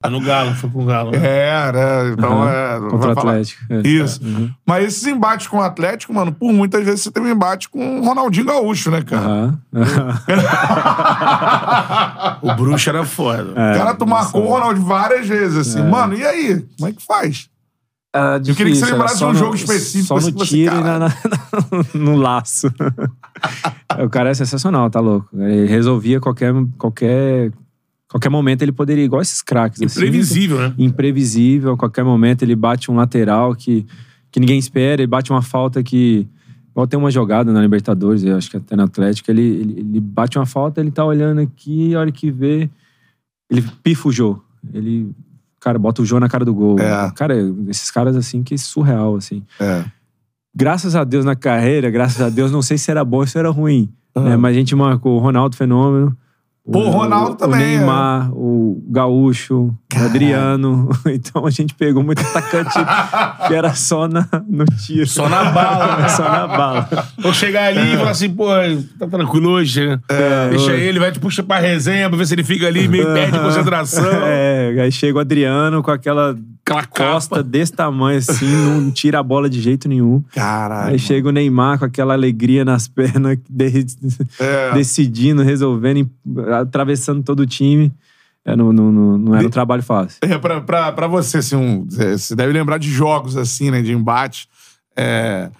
Tá 0.00 0.10
no 0.10 0.20
Galo, 0.20 0.54
foi 0.54 0.70
pro 0.70 0.84
Galo. 0.84 1.10
né? 1.12 1.18
é, 1.22 1.72
né? 1.72 2.10
Então, 2.12 2.42
Aham. 2.42 2.86
é... 2.86 2.90
Contra 2.90 3.08
o 3.08 3.12
Atlético. 3.12 3.64
é. 3.70 3.80
Isso. 3.88 4.20
Uhum. 4.22 4.50
Mas 4.66 4.84
esses 4.84 5.06
embates 5.06 5.46
com 5.46 5.58
o 5.58 5.62
Atlético, 5.62 6.12
mano, 6.14 6.32
por 6.32 6.52
muitas 6.52 6.84
vezes 6.84 7.02
você 7.02 7.10
teve 7.10 7.26
um 7.26 7.30
embate 7.30 7.68
com 7.68 8.00
o 8.00 8.04
Ronaldinho 8.04 8.46
Gaúcho, 8.46 8.90
né, 8.90 9.02
cara? 9.02 9.54
Aham. 9.74 9.78
O 12.42 12.54
Bruxo 12.54 12.88
era 12.88 13.04
foda. 13.04 13.52
É, 13.56 13.78
Cara, 13.78 13.94
tu 13.94 14.06
marcou 14.06 14.44
o 14.44 14.48
Ronaldinho 14.48 14.86
várias 14.86 15.26
vezes, 15.26 15.56
assim. 15.68 15.82
Mano, 15.88 16.14
e 16.14 16.24
aí? 16.24 16.64
Como 16.76 16.88
é 16.88 16.92
que 16.92 17.04
faz? 17.04 17.48
Era 18.14 18.36
Eu 18.38 18.54
queria 18.54 18.54
que 18.54 18.56
você 18.56 18.64
difícil, 18.64 18.92
lembrasse 18.92 19.18
de 19.18 19.24
um 19.24 19.28
no- 19.28 19.34
jogo 19.34 19.54
específico, 19.54 20.06
Só 20.06 20.16
assim, 20.16 20.30
no 20.32 20.38
você, 20.38 20.44
tiro 20.46 20.74
e 20.76 20.80
na- 20.80 20.98
na- 20.98 21.14
no 21.94 22.16
laço. 22.16 22.68
o 24.04 24.08
cara 24.08 24.30
é 24.30 24.34
sensacional, 24.34 24.88
tá 24.90 25.00
louco. 25.00 25.28
Ele 25.40 25.66
resolvia 25.66 26.18
qualquer, 26.18 26.52
qualquer, 26.78 27.52
qualquer 28.08 28.28
momento, 28.30 28.62
ele 28.62 28.72
poderia, 28.72 29.04
igual 29.04 29.20
esses 29.20 29.42
craques. 29.42 29.80
assim, 29.82 29.98
Imprevisível, 30.00 30.58
né? 30.58 30.74
imprevisível. 30.78 31.72
A 31.72 31.76
qualquer 31.76 32.04
momento 32.04 32.42
ele 32.42 32.56
bate 32.56 32.90
um 32.90 32.96
lateral 32.96 33.54
que, 33.54 33.86
que 34.30 34.40
ninguém 34.40 34.58
espera, 34.58 35.02
ele 35.02 35.06
bate 35.06 35.30
uma 35.30 35.42
falta 35.42 35.82
que. 35.82 36.26
Igual 36.70 36.86
tem 36.86 36.98
uma 36.98 37.10
jogada 37.10 37.52
na 37.52 37.60
Libertadores, 37.60 38.22
eu 38.22 38.36
acho 38.36 38.48
que 38.50 38.56
até 38.56 38.76
no 38.76 38.84
Atlético, 38.84 39.28
ele, 39.32 39.42
ele, 39.42 39.80
ele 39.80 40.00
bate 40.00 40.38
uma 40.38 40.46
falta, 40.46 40.80
ele 40.80 40.92
tá 40.92 41.04
olhando 41.04 41.40
aqui, 41.40 41.92
a 41.94 41.98
hora 42.00 42.12
que 42.12 42.30
vê, 42.30 42.70
ele 43.50 43.62
pifa 43.82 44.08
o 44.08 44.12
Jô. 44.12 44.40
Ele, 44.72 45.10
cara, 45.68 45.78
bota 45.78 46.02
o 46.02 46.06
Jô 46.06 46.18
na 46.18 46.28
cara 46.28 46.44
do 46.44 46.54
gol. 46.54 46.78
É. 46.78 47.10
Cara, 47.14 47.34
esses 47.68 47.90
caras 47.90 48.16
assim, 48.16 48.42
que 48.42 48.56
surreal, 48.56 49.16
assim. 49.16 49.42
É. 49.60 49.84
Graças 50.54 50.96
a 50.96 51.04
Deus 51.04 51.24
na 51.24 51.36
carreira, 51.36 51.90
graças 51.90 52.20
a 52.20 52.30
Deus, 52.30 52.50
não 52.50 52.62
sei 52.62 52.78
se 52.78 52.90
era 52.90 53.04
bom 53.04 53.18
ou 53.18 53.26
se 53.26 53.38
era 53.38 53.50
ruim. 53.50 53.92
Ah. 54.14 54.20
né? 54.20 54.36
Mas 54.36 54.56
a 54.56 54.58
gente 54.58 54.74
marcou 54.74 55.16
o 55.16 55.18
Ronaldo 55.18 55.56
Fenômeno. 55.56 56.16
Pô, 56.70 56.80
o 56.80 56.90
Ronaldo 56.90 57.34
também, 57.34 57.60
é. 57.60 57.76
O 57.76 57.78
Neymar, 57.78 58.30
o 58.32 58.82
Gaúcho, 58.88 59.74
o 59.94 60.04
Adriano. 60.04 60.88
Então 61.08 61.46
a 61.46 61.50
gente 61.50 61.74
pegou 61.74 62.02
muito 62.02 62.20
atacante 62.20 62.74
que 63.46 63.54
era 63.54 63.74
só 63.74 64.06
na, 64.06 64.26
no 64.46 64.64
tiro. 64.64 65.06
Só 65.06 65.28
na 65.28 65.44
bala, 65.46 65.96
né? 65.96 66.08
só 66.10 66.22
na 66.24 66.46
bala. 66.46 66.88
Ou 67.24 67.32
chegar 67.32 67.68
ali 67.68 67.94
e 67.94 67.96
falar 67.96 68.10
assim, 68.10 68.30
pô, 68.30 68.46
tá 68.98 69.06
tranquilo 69.06 69.50
hoje, 69.50 69.86
né? 69.86 69.98
Deixa 70.50 70.72
hoje. 70.72 70.82
ele, 70.82 70.98
vai 70.98 71.10
te 71.10 71.18
puxa 71.18 71.42
pra 71.42 71.58
resenha 71.58 72.08
pra 72.08 72.18
ver 72.18 72.26
se 72.26 72.34
ele 72.34 72.44
fica 72.44 72.66
ali, 72.66 72.86
meio 72.88 73.06
perde 73.12 73.38
concentração. 73.38 74.08
É, 74.30 74.74
aí 74.80 74.92
chega 74.92 75.16
o 75.16 75.20
Adriano 75.20 75.82
com 75.82 75.90
aquela 75.90 76.36
Aquela 76.68 76.86
costa 76.86 77.36
capa. 77.36 77.42
desse 77.48 77.72
tamanho 77.72 78.18
assim, 78.18 78.46
não 78.46 78.90
tira 78.90 79.18
a 79.18 79.22
bola 79.22 79.48
de 79.48 79.60
jeito 79.60 79.88
nenhum. 79.88 80.22
Caralho. 80.34 80.92
Aí 80.92 80.98
chega 80.98 81.28
o 81.28 81.32
Neymar 81.32 81.78
com 81.78 81.84
aquela 81.84 82.14
alegria 82.14 82.64
nas 82.64 82.86
pernas, 82.88 83.38
de- 83.48 83.86
É. 84.38 84.72
decidindo, 84.74 85.42
resolvendo, 85.42 86.08
atravessando 86.60 87.22
todo 87.22 87.40
o 87.40 87.46
time. 87.46 87.92
É, 88.44 88.56
não, 88.56 88.72
não, 88.72 88.90
não, 88.90 89.18
não 89.18 89.34
era 89.34 89.46
um 89.46 89.50
trabalho 89.50 89.82
fácil. 89.82 90.18
É, 90.22 90.38
pra, 90.38 90.60
pra, 90.60 90.92
pra 90.92 91.06
você, 91.06 91.38
assim, 91.38 91.56
um, 91.56 91.84
você 91.84 92.34
deve 92.34 92.52
lembrar 92.52 92.78
de 92.78 92.90
jogos, 92.90 93.36
assim, 93.36 93.70
né, 93.70 93.82
de 93.82 93.92
embate. 93.92 94.48
É, 94.96 95.50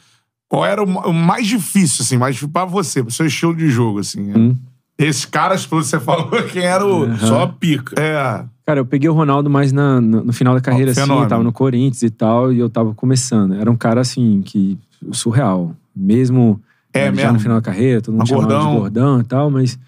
qual 0.48 0.64
era 0.64 0.82
o, 0.82 0.86
o 0.86 1.12
mais 1.12 1.46
difícil, 1.46 2.02
assim, 2.02 2.16
mais 2.16 2.42
pra 2.42 2.64
você, 2.64 3.02
pro 3.02 3.12
seu 3.12 3.26
estilo 3.26 3.54
de 3.54 3.68
jogo, 3.68 3.98
assim? 3.98 4.32
Hum. 4.34 4.56
Esses 4.98 5.24
caras, 5.26 5.64
pelo 5.66 5.82
que 5.82 5.86
você 5.88 6.00
falou, 6.00 6.30
quem 6.44 6.62
era 6.62 6.84
o... 6.84 7.14
Só 7.18 7.46
pica. 7.46 7.94
É, 8.00 8.44
Cara, 8.68 8.80
eu 8.80 8.84
peguei 8.84 9.08
o 9.08 9.14
Ronaldo 9.14 9.48
mais 9.48 9.72
na- 9.72 9.98
no, 9.98 10.24
no 10.24 10.30
final 10.30 10.52
da 10.54 10.60
carreira, 10.60 10.90
assim, 10.90 11.00
fenômeno. 11.00 11.26
tava 11.26 11.42
no 11.42 11.50
Corinthians 11.54 12.02
e 12.02 12.10
tal, 12.10 12.52
e 12.52 12.58
eu 12.58 12.68
tava 12.68 12.92
começando. 12.92 13.54
Era 13.54 13.70
um 13.70 13.76
cara, 13.76 14.02
assim, 14.02 14.42
que 14.44 14.76
surreal. 15.10 15.74
Mesmo 15.96 16.60
É 16.92 16.98
eh, 17.00 17.04
já 17.06 17.10
mesmo? 17.12 17.32
no 17.32 17.38
final 17.40 17.56
da 17.56 17.62
carreira, 17.62 18.02
todo 18.02 18.12
mundo 18.12 18.20
Mas 18.20 18.28
chamava 18.28 18.46
gordão. 18.52 18.70
de 18.70 18.76
gordão 18.78 19.20
e 19.20 19.24
tal, 19.24 19.50
mas 19.50 19.78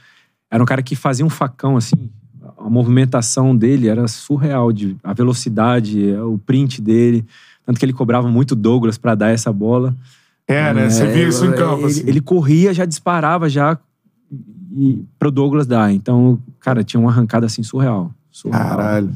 era 0.51 0.63
um 0.63 0.65
cara 0.67 0.83
que 0.83 0.97
fazia 0.97 1.27
um 1.27 1.29
facão, 1.29 1.77
assim. 1.77 2.09
A 2.57 2.71
movimentação 2.71 3.55
dele 3.55 3.87
era 3.87 4.09
surreal, 4.09 4.73
de, 4.73 4.97
a 5.05 5.13
velocidade, 5.13 6.09
eh, 6.13 6.23
o 6.23 6.39
print 6.39 6.81
dele. 6.81 7.23
Tanto 7.67 7.79
que 7.79 7.85
ele 7.85 7.93
cobrava 7.93 8.29
muito 8.31 8.57
Douglas 8.57 8.97
pra 8.97 9.15
dar 9.15 9.29
essa 9.29 9.53
bola. 9.53 9.95
é, 10.49 10.73
né? 10.73 10.89
Você 10.89 11.05
É, 11.05 11.07
via 11.09 11.29
isso 11.29 11.45
em 11.45 11.53
campo, 11.55 11.83
ele, 11.83 11.87
assim. 11.87 12.05
ele 12.07 12.21
corria, 12.23 12.73
já 12.73 12.87
disparava 12.87 13.47
já 13.47 13.77
e, 14.75 15.05
pro 15.19 15.31
Douglas 15.31 15.67
dar. 15.67 15.93
Então, 15.93 16.39
cara, 16.61 16.83
tinha 16.83 16.99
uma 16.99 17.11
arrancada 17.11 17.45
assim 17.45 17.63
surreal. 17.63 18.11
Surreal. 18.31 18.69
Caralho. 18.69 19.11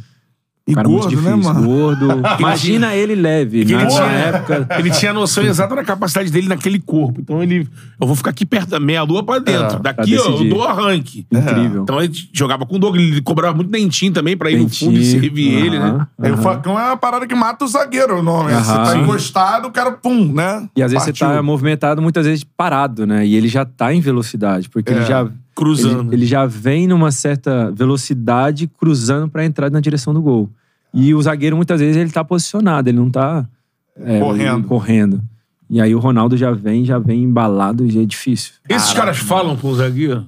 E 0.66 0.72
cara 0.74 0.88
gordo, 0.88 1.10
muito 1.12 1.20
né, 1.20 1.34
mano? 1.34 1.62
gordo. 1.62 2.08
Imagina 2.40 2.94
ele 2.94 3.14
leve. 3.14 3.60
Ele 3.60 3.74
na 3.76 3.84
tinha- 3.86 4.02
época. 4.06 4.66
Ele 4.78 4.90
tinha 4.92 5.10
a 5.10 5.14
noção 5.14 5.44
exata 5.44 5.74
da 5.74 5.84
capacidade 5.84 6.30
dele 6.30 6.48
naquele 6.48 6.80
corpo. 6.80 7.20
Então 7.20 7.42
ele. 7.42 7.68
Eu 8.00 8.06
vou 8.06 8.16
ficar 8.16 8.30
aqui 8.30 8.46
perto 8.46 8.70
da 8.70 8.80
meia-lua 8.80 9.22
pra 9.22 9.38
dentro. 9.40 9.76
É, 9.76 9.80
Daqui, 9.80 10.16
pra 10.16 10.22
ó, 10.24 10.38
eu 10.42 10.48
dou 10.48 10.62
arranque. 10.64 11.26
Incrível. 11.30 11.82
Então 11.82 12.00
ele 12.02 12.14
jogava 12.32 12.64
com 12.64 12.76
o 12.76 12.78
Douglas, 12.78 13.04
ele 13.04 13.20
cobrava 13.20 13.54
muito 13.54 13.70
dentinho 13.70 14.10
também 14.14 14.38
pra 14.38 14.50
ir 14.50 14.56
no 14.58 14.70
fundo 14.70 14.92
e 14.94 15.00
Dentinho, 15.00 15.20
servir 15.20 15.52
ele, 15.52 15.78
né? 15.78 15.84
aham, 15.84 16.08
Aí 16.18 16.32
o 16.32 16.38
facão 16.38 16.80
é 16.80 16.84
uma 16.86 16.96
parada 16.96 17.26
que 17.26 17.34
mata 17.34 17.62
o 17.66 17.68
zagueiro, 17.68 18.20
o 18.20 18.22
nome. 18.22 18.50
Você 18.54 18.70
Aham. 18.72 18.84
tá 18.84 18.96
encostado, 18.96 19.68
o 19.68 19.70
cara, 19.70 19.92
pum, 19.92 20.32
né? 20.32 20.66
E 20.74 20.82
às 20.82 20.90
vezes 20.92 21.04
Partiu. 21.08 21.26
você 21.28 21.34
tá 21.34 21.42
movimentado, 21.42 22.00
muitas 22.00 22.24
vezes 22.24 22.42
parado, 22.42 23.06
né? 23.06 23.26
E 23.26 23.34
ele 23.36 23.48
já 23.48 23.66
tá 23.66 23.92
em 23.92 24.00
velocidade, 24.00 24.70
porque 24.70 24.90
É, 24.90 24.96
ele 24.96 25.04
já. 25.04 25.28
Cruzando. 25.54 26.12
Ele, 26.12 26.22
ele 26.22 26.26
já 26.26 26.46
vem 26.46 26.86
numa 26.86 27.10
certa 27.12 27.70
velocidade 27.70 28.66
cruzando 28.66 29.28
pra 29.28 29.44
entrar 29.44 29.70
na 29.70 29.80
direção 29.80 30.12
do 30.12 30.20
gol. 30.20 30.50
E 30.92 31.14
o 31.14 31.20
zagueiro, 31.20 31.56
muitas 31.56 31.80
vezes, 31.80 31.96
ele 31.96 32.10
tá 32.10 32.22
posicionado, 32.24 32.88
ele 32.88 32.98
não 32.98 33.10
tá 33.10 33.46
é, 33.96 34.20
Correndo. 34.20 34.66
correndo. 34.66 35.22
E 35.68 35.80
aí 35.80 35.94
o 35.94 35.98
Ronaldo 35.98 36.36
já 36.36 36.52
vem, 36.52 36.84
já 36.84 36.98
vem 36.98 37.22
embalado 37.22 37.86
e 37.86 38.00
é 38.00 38.04
difícil. 38.04 38.52
Esses 38.68 38.92
caras 38.92 39.18
falam 39.18 39.56
com 39.56 39.68
o 39.68 39.74
zagueiro? 39.74 40.26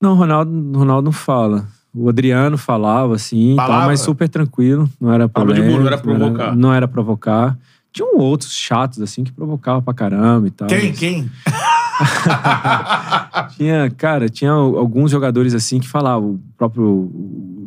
Não, 0.00 0.12
o 0.12 0.14
Ronaldo, 0.14 0.78
Ronaldo 0.78 1.04
não 1.06 1.12
fala. 1.12 1.66
O 1.94 2.08
Adriano 2.08 2.56
falava, 2.56 3.14
assim, 3.14 3.56
tal, 3.56 3.86
mas 3.86 4.00
super 4.00 4.28
tranquilo. 4.28 4.88
Não 5.00 5.12
era 5.12 5.28
problema. 5.28 5.66
boa, 5.66 5.78
não 5.78 5.86
era 5.86 5.98
provocar. 5.98 6.56
Não 6.56 6.74
era, 6.74 6.88
provocar. 6.88 7.58
Tinham 7.92 8.18
outros 8.18 8.52
chatos, 8.52 9.00
assim, 9.00 9.24
que 9.24 9.32
provocavam 9.32 9.82
pra 9.82 9.94
caramba 9.94 10.46
e 10.46 10.50
tal. 10.50 10.68
Quem? 10.68 10.88
mas 10.90 10.98
Quem? 10.98 11.30
Tinha, 13.56 13.90
cara, 13.90 14.28
tinha 14.28 14.52
alguns 14.52 15.10
jogadores, 15.10 15.54
assim, 15.54 15.80
que 15.80 15.88
falavam. 15.88 16.32
O 16.32 16.40
próprio 16.56 17.10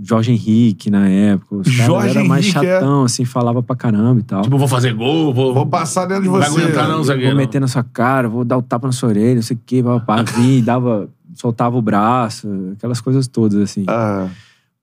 Jorge 0.04 0.32
Henrique, 0.32 0.90
na 0.90 1.08
época. 1.08 1.56
Os 1.56 1.68
Jorge 1.68 2.18
era 2.18 2.24
mais 2.24 2.46
Henrique, 2.46 2.66
é? 2.66 2.80
chatão, 2.80 3.04
assim, 3.04 3.26
falava 3.26 3.62
pra 3.62 3.76
caramba 3.76 4.20
e 4.20 4.24
tal. 4.24 4.42
Tipo, 4.44 4.58
vou 4.58 4.68
fazer 4.68 4.94
gol, 4.94 5.34
vou. 5.34 5.54
Vou 5.54 5.66
passar 5.66 6.06
dentro 6.06 6.24
de 6.24 6.30
Vai 6.30 6.50
você. 6.50 6.62
aguentar 6.62 6.88
não, 6.88 7.04
zagueiro. 7.04 7.32
Vou 7.32 7.38
meter 7.38 7.60
na 7.60 7.68
sua 7.68 7.84
cara, 7.84 8.30
vou 8.30 8.46
dar 8.46 8.58
o 8.58 8.62
tapa 8.62 8.88
na 8.88 8.94
sua 8.94 9.10
orelha, 9.10 9.36
não 9.36 9.42
sei 9.42 9.58
o 9.58 9.60
quê, 9.66 9.84
papá, 9.84 10.24
vinha, 10.24 10.64
dava, 10.64 11.10
soltava 11.36 11.78
o 11.78 11.82
braço, 11.82 12.48
aquelas 12.78 13.02
coisas 13.02 13.28
todas, 13.28 13.58
assim. 13.60 13.84
Ah, 13.88 14.28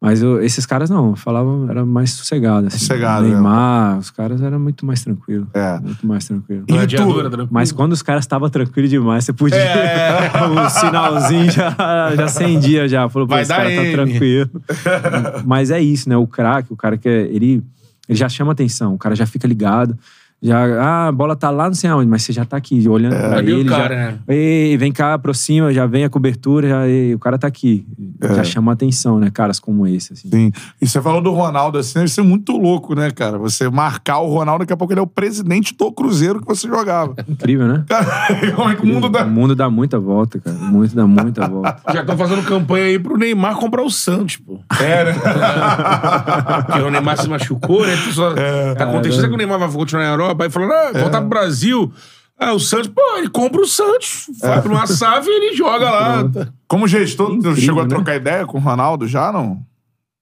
Mas 0.00 0.22
eu- 0.22 0.40
esses 0.40 0.64
caras 0.64 0.88
não, 0.88 1.16
falavam, 1.16 1.68
era 1.68 1.84
mais 1.84 2.10
sossegado, 2.12 2.68
assim. 2.68 2.78
Sossegado, 2.78 3.26
Neymar, 3.26 3.98
os 3.98 4.10
caras 4.10 4.40
eram 4.40 4.60
muito 4.60 4.86
mais 4.86 5.02
tranquilos. 5.02 5.48
É. 5.52 5.76
Muito 5.80 6.06
mais 6.06 6.24
tranquilo. 6.24 6.64
E 6.68 6.72
Gladiador, 6.72 7.14
tu? 7.14 7.20
tranquilo. 7.30 7.48
Mas 7.50 7.72
quando 7.72 7.92
os 7.94 8.02
caras 8.02 8.22
estavam 8.22 8.48
tranquilos 8.48 8.88
demais, 8.90 9.24
você 9.24 9.32
podia. 9.32 9.58
É. 9.58 10.30
o 10.64 10.70
sinalzinho 10.70 11.50
já, 11.50 11.74
já 12.14 12.24
acendia, 12.26 12.88
já. 12.88 13.08
Falou, 13.08 13.26
pô, 13.26 13.34
Vai 13.34 13.42
esse 13.42 13.50
cara 13.52 13.64
tá 13.68 13.84
M. 13.84 13.92
tranquilo. 13.92 14.50
Mas 15.44 15.70
é 15.72 15.80
isso, 15.80 16.08
né? 16.08 16.16
O 16.16 16.28
craque, 16.28 16.72
o 16.72 16.76
cara 16.76 16.96
que 16.96 17.08
é, 17.08 17.22
ele, 17.22 17.64
ele 18.08 18.18
já 18.18 18.28
chama 18.28 18.52
atenção, 18.52 18.94
o 18.94 18.98
cara 18.98 19.16
já 19.16 19.26
fica 19.26 19.48
ligado. 19.48 19.98
Já, 20.40 20.64
ah, 20.80 21.08
a 21.08 21.12
bola 21.12 21.34
tá 21.34 21.50
lá, 21.50 21.66
não 21.66 21.74
sei 21.74 21.90
aonde, 21.90 22.08
mas 22.08 22.22
você 22.22 22.32
já 22.32 22.44
tá 22.44 22.56
aqui 22.56 22.88
olhando 22.88 23.16
pra 23.16 23.38
Ali 23.38 23.52
o 23.52 23.58
ele. 23.58 23.68
cara, 23.68 23.94
já, 23.94 24.12
né? 24.12 24.18
Ei, 24.28 24.76
vem 24.76 24.92
cá, 24.92 25.14
aproxima, 25.14 25.72
já 25.72 25.84
vem 25.84 26.04
a 26.04 26.08
cobertura, 26.08 26.68
já, 26.68 26.86
ei, 26.86 27.12
o 27.12 27.18
cara 27.18 27.36
tá 27.36 27.48
aqui. 27.48 27.84
Já 28.20 28.44
chama 28.44 28.70
atenção, 28.72 29.18
né? 29.18 29.30
Caras 29.32 29.58
como 29.58 29.84
esse, 29.84 30.12
assim. 30.12 30.30
Sim. 30.30 30.52
E 30.80 30.86
você 30.86 31.02
falou 31.02 31.20
do 31.20 31.32
Ronaldo, 31.32 31.78
assim, 31.78 31.94
deve 31.94 32.08
ser 32.08 32.22
muito 32.22 32.56
louco, 32.56 32.94
né, 32.94 33.10
cara? 33.10 33.36
Você 33.38 33.68
marcar 33.68 34.18
o 34.18 34.28
Ronaldo, 34.28 34.60
daqui 34.60 34.72
a 34.72 34.76
pouco 34.76 34.92
ele 34.92 35.00
é 35.00 35.02
o 35.02 35.08
presidente 35.08 35.74
do 35.76 35.90
Cruzeiro 35.90 36.40
que 36.40 36.46
você 36.46 36.68
jogava. 36.68 37.16
Incrível, 37.28 37.66
né? 37.66 37.84
Cara, 37.88 38.06
como 38.54 38.70
é 38.70 38.76
que 38.76 38.82
o 38.82 38.86
mundo 38.86 39.06
O 39.06 39.10
dá... 39.10 39.24
mundo 39.24 39.56
dá 39.56 39.68
muita 39.68 39.98
volta, 39.98 40.38
cara. 40.38 40.56
O 40.56 40.64
mundo 40.66 40.94
dá 40.94 41.06
muita 41.06 41.48
volta. 41.48 41.82
Já 41.92 42.02
estão 42.02 42.16
fazendo 42.16 42.44
campanha 42.44 42.84
aí 42.84 42.98
pro 42.98 43.16
Neymar 43.16 43.56
comprar 43.56 43.82
o 43.82 43.90
Santos, 43.90 44.36
pô. 44.36 44.60
É, 44.80 45.04
né? 45.04 45.14
Porque 46.66 46.80
o 46.80 46.90
Neymar 46.90 47.18
se 47.18 47.28
machucou, 47.28 47.84
né? 47.84 47.96
Só 48.12 48.32
tá 48.76 48.86
contexto 48.86 49.20
que 49.20 49.34
o 49.34 49.36
Neymar 49.36 49.58
vai 49.58 49.68
continuar 49.68 50.04
na 50.04 50.10
Europa. 50.10 50.27
Aí 50.38 50.50
falando, 50.50 50.72
ah, 50.72 50.92
voltar 50.92 51.20
pro 51.20 51.28
Brasil. 51.28 51.92
Ah, 52.38 52.52
o 52.52 52.60
Santos, 52.60 52.88
pô, 52.88 53.02
ele 53.16 53.28
compra 53.28 53.60
o 53.60 53.66
Santos. 53.66 54.26
Vai 54.40 54.62
pra 54.62 54.70
uma 54.70 54.86
SAF 54.86 55.28
e 55.28 55.32
ele 55.32 55.56
joga 55.56 55.90
lá. 55.90 56.30
Como 56.68 56.86
gestor, 56.86 57.26
tu 57.26 57.34
Incrível, 57.34 57.56
chegou 57.56 57.80
a 57.80 57.84
né? 57.84 57.88
trocar 57.88 58.14
ideia 58.14 58.46
com 58.46 58.58
o 58.58 58.60
Ronaldo 58.60 59.08
já, 59.08 59.32
não? 59.32 59.60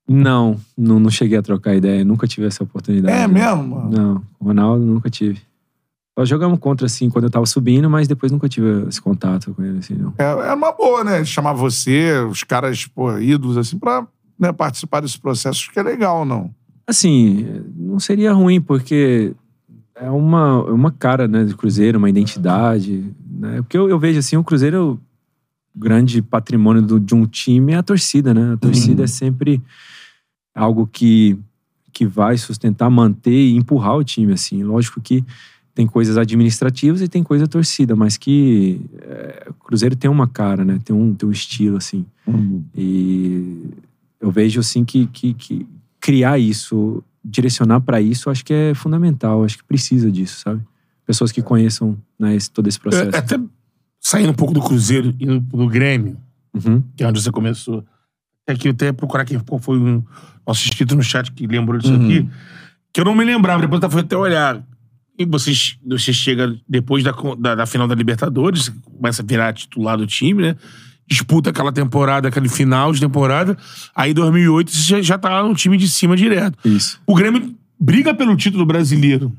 Não, 0.09 0.59
não, 0.79 0.99
não 0.99 1.11
cheguei 1.11 1.37
a 1.37 1.43
trocar 1.43 1.75
ideia. 1.75 2.05
Nunca 2.05 2.27
tive 2.27 2.47
essa 2.47 2.63
oportunidade. 2.63 3.15
É 3.15 3.27
né? 3.27 3.27
mesmo, 3.27 3.77
mano? 3.77 3.91
Não, 3.91 4.23
o 4.41 4.47
Ronaldo 4.47 4.85
nunca 4.85 5.11
tive. 5.11 5.41
Nós 6.17 6.27
jogamos 6.27 6.59
contra, 6.59 6.87
assim, 6.87 7.11
quando 7.11 7.25
eu 7.25 7.31
tava 7.31 7.45
subindo, 7.45 7.91
mas 7.91 8.09
depois 8.09 8.33
nunca 8.33 8.49
tive 8.49 8.89
esse 8.89 9.03
contato 9.03 9.53
com 9.53 9.63
ele, 9.63 9.81
assim, 9.81 9.95
não. 9.95 10.15
É, 10.17 10.25
é 10.49 10.55
uma 10.55 10.73
boa, 10.73 11.05
né? 11.05 11.23
Chamar 11.25 11.53
você, 11.53 12.13
os 12.21 12.43
caras, 12.43 12.87
pô, 12.87 13.19
ídolos, 13.19 13.59
assim, 13.59 13.79
pra 13.79 14.07
né, 14.39 14.51
participar 14.53 15.01
desse 15.01 15.19
processo, 15.19 15.59
acho 15.59 15.71
que 15.71 15.79
é 15.79 15.83
legal, 15.83 16.25
não? 16.25 16.51
Assim, 16.87 17.63
não 17.77 17.99
seria 17.99 18.33
ruim, 18.33 18.61
porque 18.63 19.35
é 19.97 20.11
uma, 20.11 20.63
uma 20.65 20.91
cara, 20.91 21.27
né, 21.27 21.45
do 21.45 21.57
Cruzeiro, 21.57 21.99
uma 21.99 22.11
identidade, 22.11 23.05
né? 23.31 23.57
Porque 23.63 23.77
eu, 23.79 23.89
eu 23.89 23.99
vejo, 23.99 24.19
assim, 24.19 24.37
o 24.37 24.45
Cruzeiro, 24.45 25.01
o 25.75 25.79
grande 25.79 26.21
patrimônio 26.23 26.83
do- 26.83 27.01
de 27.01 27.15
um 27.15 27.27
time 27.27 27.73
é 27.73 27.77
a 27.77 27.83
torcida, 27.83 28.33
né? 28.35 28.53
A 28.55 28.57
torcida 28.57 29.05
é 29.05 29.07
sempre 29.07 29.63
algo 30.55 30.87
que, 30.87 31.39
que 31.93 32.07
vai 32.07 32.37
sustentar, 32.37 32.91
manter 32.91 33.31
e 33.33 33.57
empurrar 33.57 33.97
o 33.97 34.05
time, 34.05 34.33
assim. 34.33 34.63
Lógico 34.63 35.01
que 35.01 35.25
tem 35.75 35.87
coisas 35.87 36.17
administrativas 36.17 37.03
e 37.03 37.09
tem 37.09 37.23
coisa 37.23 37.47
torcida, 37.47 37.95
mas 37.95 38.17
que 38.17 38.81
é, 39.01 39.47
o 39.51 39.55
Cruzeiro 39.65 39.95
tem 39.97 40.11
uma 40.11 40.27
cara, 40.27 40.65
né? 40.65 40.79
Tem 40.85 40.95
um, 40.97 41.15
tem 41.15 41.29
um 41.29 41.33
estilo, 41.33 41.77
assim. 41.77 42.05
E 42.75 43.67
eu 44.21 44.31
vejo 44.31 44.61
assim 44.61 44.85
que, 44.85 45.07
que, 45.07 45.35
que 45.35 45.67
criar 46.01 46.39
isso, 46.39 47.03
direcionar 47.29 47.81
para 47.81 48.01
isso, 48.01 48.31
acho 48.31 48.45
que 48.45 48.53
é 48.53 48.74
fundamental. 48.74 49.45
Acho 49.45 49.59
que 49.59 49.64
precisa 49.64 50.11
disso, 50.11 50.41
sabe? 50.41 50.61
Pessoas 51.05 51.33
que 51.33 51.43
conheçam 51.43 51.97
né, 52.18 52.35
esse- 52.35 52.51
todo 52.51 52.66
esse 52.68 52.79
processo. 52.79 53.14
É, 53.14 53.18
até 53.18 53.39
saindo 54.01 54.31
um 54.31 54.35
pouco 54.35 54.55
do 54.55 54.61
Cruzeiro 54.61 55.14
e 55.18 55.24
indo 55.24 55.43
pro 55.43 55.66
Grêmio, 55.68 56.16
Uhum. 56.55 56.83
que 56.97 57.03
é 57.05 57.07
onde 57.09 57.20
você 57.20 57.31
começou. 57.31 57.85
É 58.47 58.55
que 58.55 58.68
eu 58.68 58.72
até 58.72 58.93
procurar 58.93 59.24
quem 59.24 59.41
foi 59.61 59.79
um 59.79 60.03
nosso 60.47 60.64
inscrito 60.68 60.95
no 60.95 61.03
chat 61.03 61.31
que 61.33 61.47
lembrou 61.47 61.79
disso 61.81 61.93
aqui. 61.95 62.29
Que 62.93 63.01
eu 63.01 63.05
não 63.05 63.14
me 63.14 63.24
lembrava, 63.24 63.61
depois 63.62 63.83
eu 63.83 63.91
fui 63.91 64.01
até 64.03 64.16
olhar. 64.16 64.64
E 65.18 65.24
você, 65.24 65.53
você 65.85 66.12
chega 66.12 66.57
depois 66.68 67.03
da, 67.03 67.12
da, 67.39 67.55
da 67.57 67.66
final 67.66 67.89
da 67.89 67.95
Libertadores, 67.95 68.68
começa 68.97 69.22
a 69.22 69.24
virar 69.27 69.53
titular 69.53 69.97
do 69.99 70.07
time, 70.07 70.43
né? 70.43 70.57
Disputa 71.07 71.51
aquela 71.51 71.73
temporada, 71.73 72.29
aquele 72.29 72.49
final 72.49 72.93
de 72.93 73.01
temporada. 73.01 73.57
Aí, 73.95 74.11
em 74.11 74.15
2008, 74.15 74.71
você 74.71 74.83
já, 74.83 75.03
já 75.03 75.19
tá 75.19 75.31
lá 75.31 75.49
no 75.49 75.55
time 75.55 75.77
de 75.77 75.89
cima 75.89 76.17
direto. 76.17 76.59
Isso. 76.65 77.01
O 77.07 77.15
Grêmio 77.15 77.55
briga 77.79 78.13
pelo 78.15 78.37
título 78.37 78.67
brasileiro. 78.67 79.33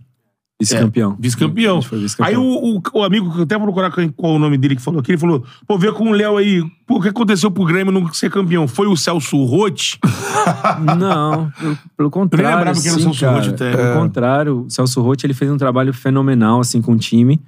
Vice-campeão. 1.21 1.81
Foi 1.83 1.99
vice-campeão. 1.99 2.41
Aí 2.41 2.47
o, 2.47 2.77
o, 2.77 2.81
o 2.93 3.03
amigo, 3.03 3.31
que 3.31 3.39
eu 3.39 3.43
até 3.43 3.55
vou 3.55 3.65
procurar 3.65 3.91
qual 3.91 4.33
o 4.33 4.39
nome 4.39 4.57
dele 4.57 4.75
que 4.75 4.81
falou 4.81 4.99
aqui, 5.01 5.11
ele 5.11 5.19
falou: 5.19 5.45
pô, 5.67 5.77
vê 5.77 5.91
com 5.91 6.09
o 6.09 6.11
Léo 6.11 6.35
aí, 6.35 6.63
pô, 6.87 6.97
o 6.97 7.01
que 7.01 7.09
aconteceu 7.09 7.51
pro 7.51 7.63
Grêmio 7.63 7.93
não 7.93 8.11
ser 8.11 8.31
campeão? 8.31 8.67
Foi 8.67 8.87
o 8.87 8.97
Celso 8.97 9.43
Rotti? 9.43 9.99
Não, 10.97 11.51
pelo, 11.51 11.77
pelo 11.95 12.09
contrário. 12.09 12.57
lembrava 12.57 12.81
que 12.81 12.87
era 12.87 12.97
o 12.97 13.01
Celso. 13.01 13.25
Rotti 13.27 13.49
até. 13.49 13.75
Pelo 13.75 13.99
contrário, 13.99 14.65
o 14.65 14.69
Celso 14.69 14.99
Rotti 15.01 15.27
ele 15.27 15.35
fez 15.35 15.51
um 15.51 15.57
trabalho 15.57 15.93
fenomenal 15.93 16.59
assim, 16.59 16.81
com 16.81 16.93
o 16.93 16.97
time. 16.97 17.39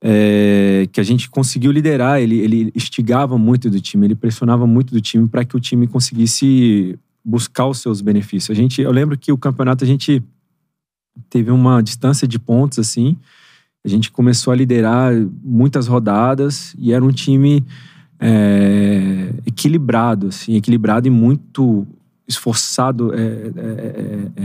É, 0.00 0.88
que 0.92 1.00
a 1.00 1.04
gente 1.04 1.28
conseguiu 1.28 1.70
liderar. 1.72 2.20
Ele, 2.20 2.38
ele 2.38 2.72
instigava 2.74 3.36
muito 3.38 3.70
do 3.70 3.80
time, 3.80 4.06
ele 4.06 4.14
pressionava 4.14 4.66
muito 4.66 4.92
do 4.92 5.00
time 5.00 5.28
para 5.28 5.44
que 5.44 5.56
o 5.56 5.60
time 5.60 5.86
conseguisse 5.86 6.98
buscar 7.24 7.66
os 7.66 7.78
seus 7.78 8.00
benefícios. 8.00 8.56
A 8.56 8.60
gente, 8.60 8.80
eu 8.80 8.90
lembro 8.90 9.18
que 9.18 9.32
o 9.32 9.38
campeonato 9.38 9.84
a 9.84 9.86
gente 9.86 10.22
teve 11.28 11.50
uma 11.50 11.82
distância 11.82 12.26
de 12.26 12.38
pontos 12.38 12.78
assim. 12.78 13.16
A 13.84 13.88
gente 13.88 14.10
começou 14.10 14.52
a 14.52 14.56
liderar 14.56 15.12
muitas 15.42 15.86
rodadas 15.86 16.74
e 16.78 16.92
era 16.92 17.04
um 17.04 17.12
time 17.12 17.64
é, 18.20 19.32
equilibrado, 19.46 20.28
assim, 20.28 20.56
equilibrado 20.56 21.06
e 21.06 21.10
muito 21.10 21.86
esforçado. 22.26 23.14
É, 23.14 23.18
é, 23.18 24.32
é, 24.36 24.42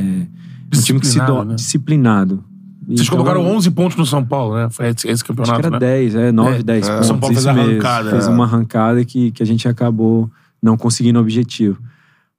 é 0.71 0.77
um 0.77 0.81
time 0.81 0.99
que 0.99 1.07
se 1.07 1.19
do, 1.19 1.43
né? 1.43 1.55
disciplinado. 1.55 2.43
Vocês 2.85 3.01
Então, 3.01 3.17
colocaram 3.17 3.45
11 3.55 3.71
pontos 3.71 3.97
no 3.97 4.05
São 4.05 4.23
Paulo, 4.25 4.55
né? 4.55 4.67
Foi 4.69 4.87
esse, 4.89 5.07
esse 5.07 5.11
Acho 5.13 5.25
campeonato, 5.25 5.59
que 5.61 5.65
era 5.67 5.71
né? 5.71 5.79
10, 5.79 6.15
é, 6.15 6.31
9, 6.31 6.57
É, 6.59 6.63
10 6.63 6.87
é. 6.87 6.91
pontos. 6.91 7.07
São 7.07 7.19
Paulo 7.19 7.33
fez 7.35 7.39
isso 7.45 7.49
a 7.49 7.53
mesmo. 7.53 7.69
arrancada, 7.71 8.09
Fez 8.09 8.27
é. 8.27 8.29
uma 8.29 8.43
arrancada 8.43 9.05
que, 9.05 9.31
que 9.31 9.41
a 9.43 9.45
gente 9.45 9.67
acabou 9.67 10.29
não 10.61 10.75
conseguindo 10.77 11.19
o 11.19 11.21
objetivo. 11.21 11.79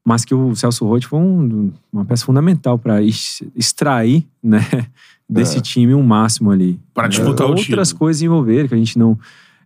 Mas 0.04 0.24
que 0.24 0.34
o 0.34 0.54
Celso 0.54 0.84
Roth 0.86 1.04
foi 1.04 1.18
um- 1.18 1.72
uma 1.92 2.04
peça 2.04 2.26
fundamental 2.26 2.78
para 2.78 3.00
extrair 3.54 4.26
né, 4.42 4.60
desse 5.28 5.60
time 5.60 5.94
um 5.94 6.02
máximo 6.02 6.50
ali. 6.50 6.78
Pra 6.92 7.08
disputar 7.08 7.46
o 7.46 7.50
Outras 7.50 7.66
título. 7.88 7.98
coisas 7.98 8.22
envolveram, 8.22 8.68
que 8.68 8.74
a 8.74 8.78
gente 8.78 8.98
não. 8.98 9.18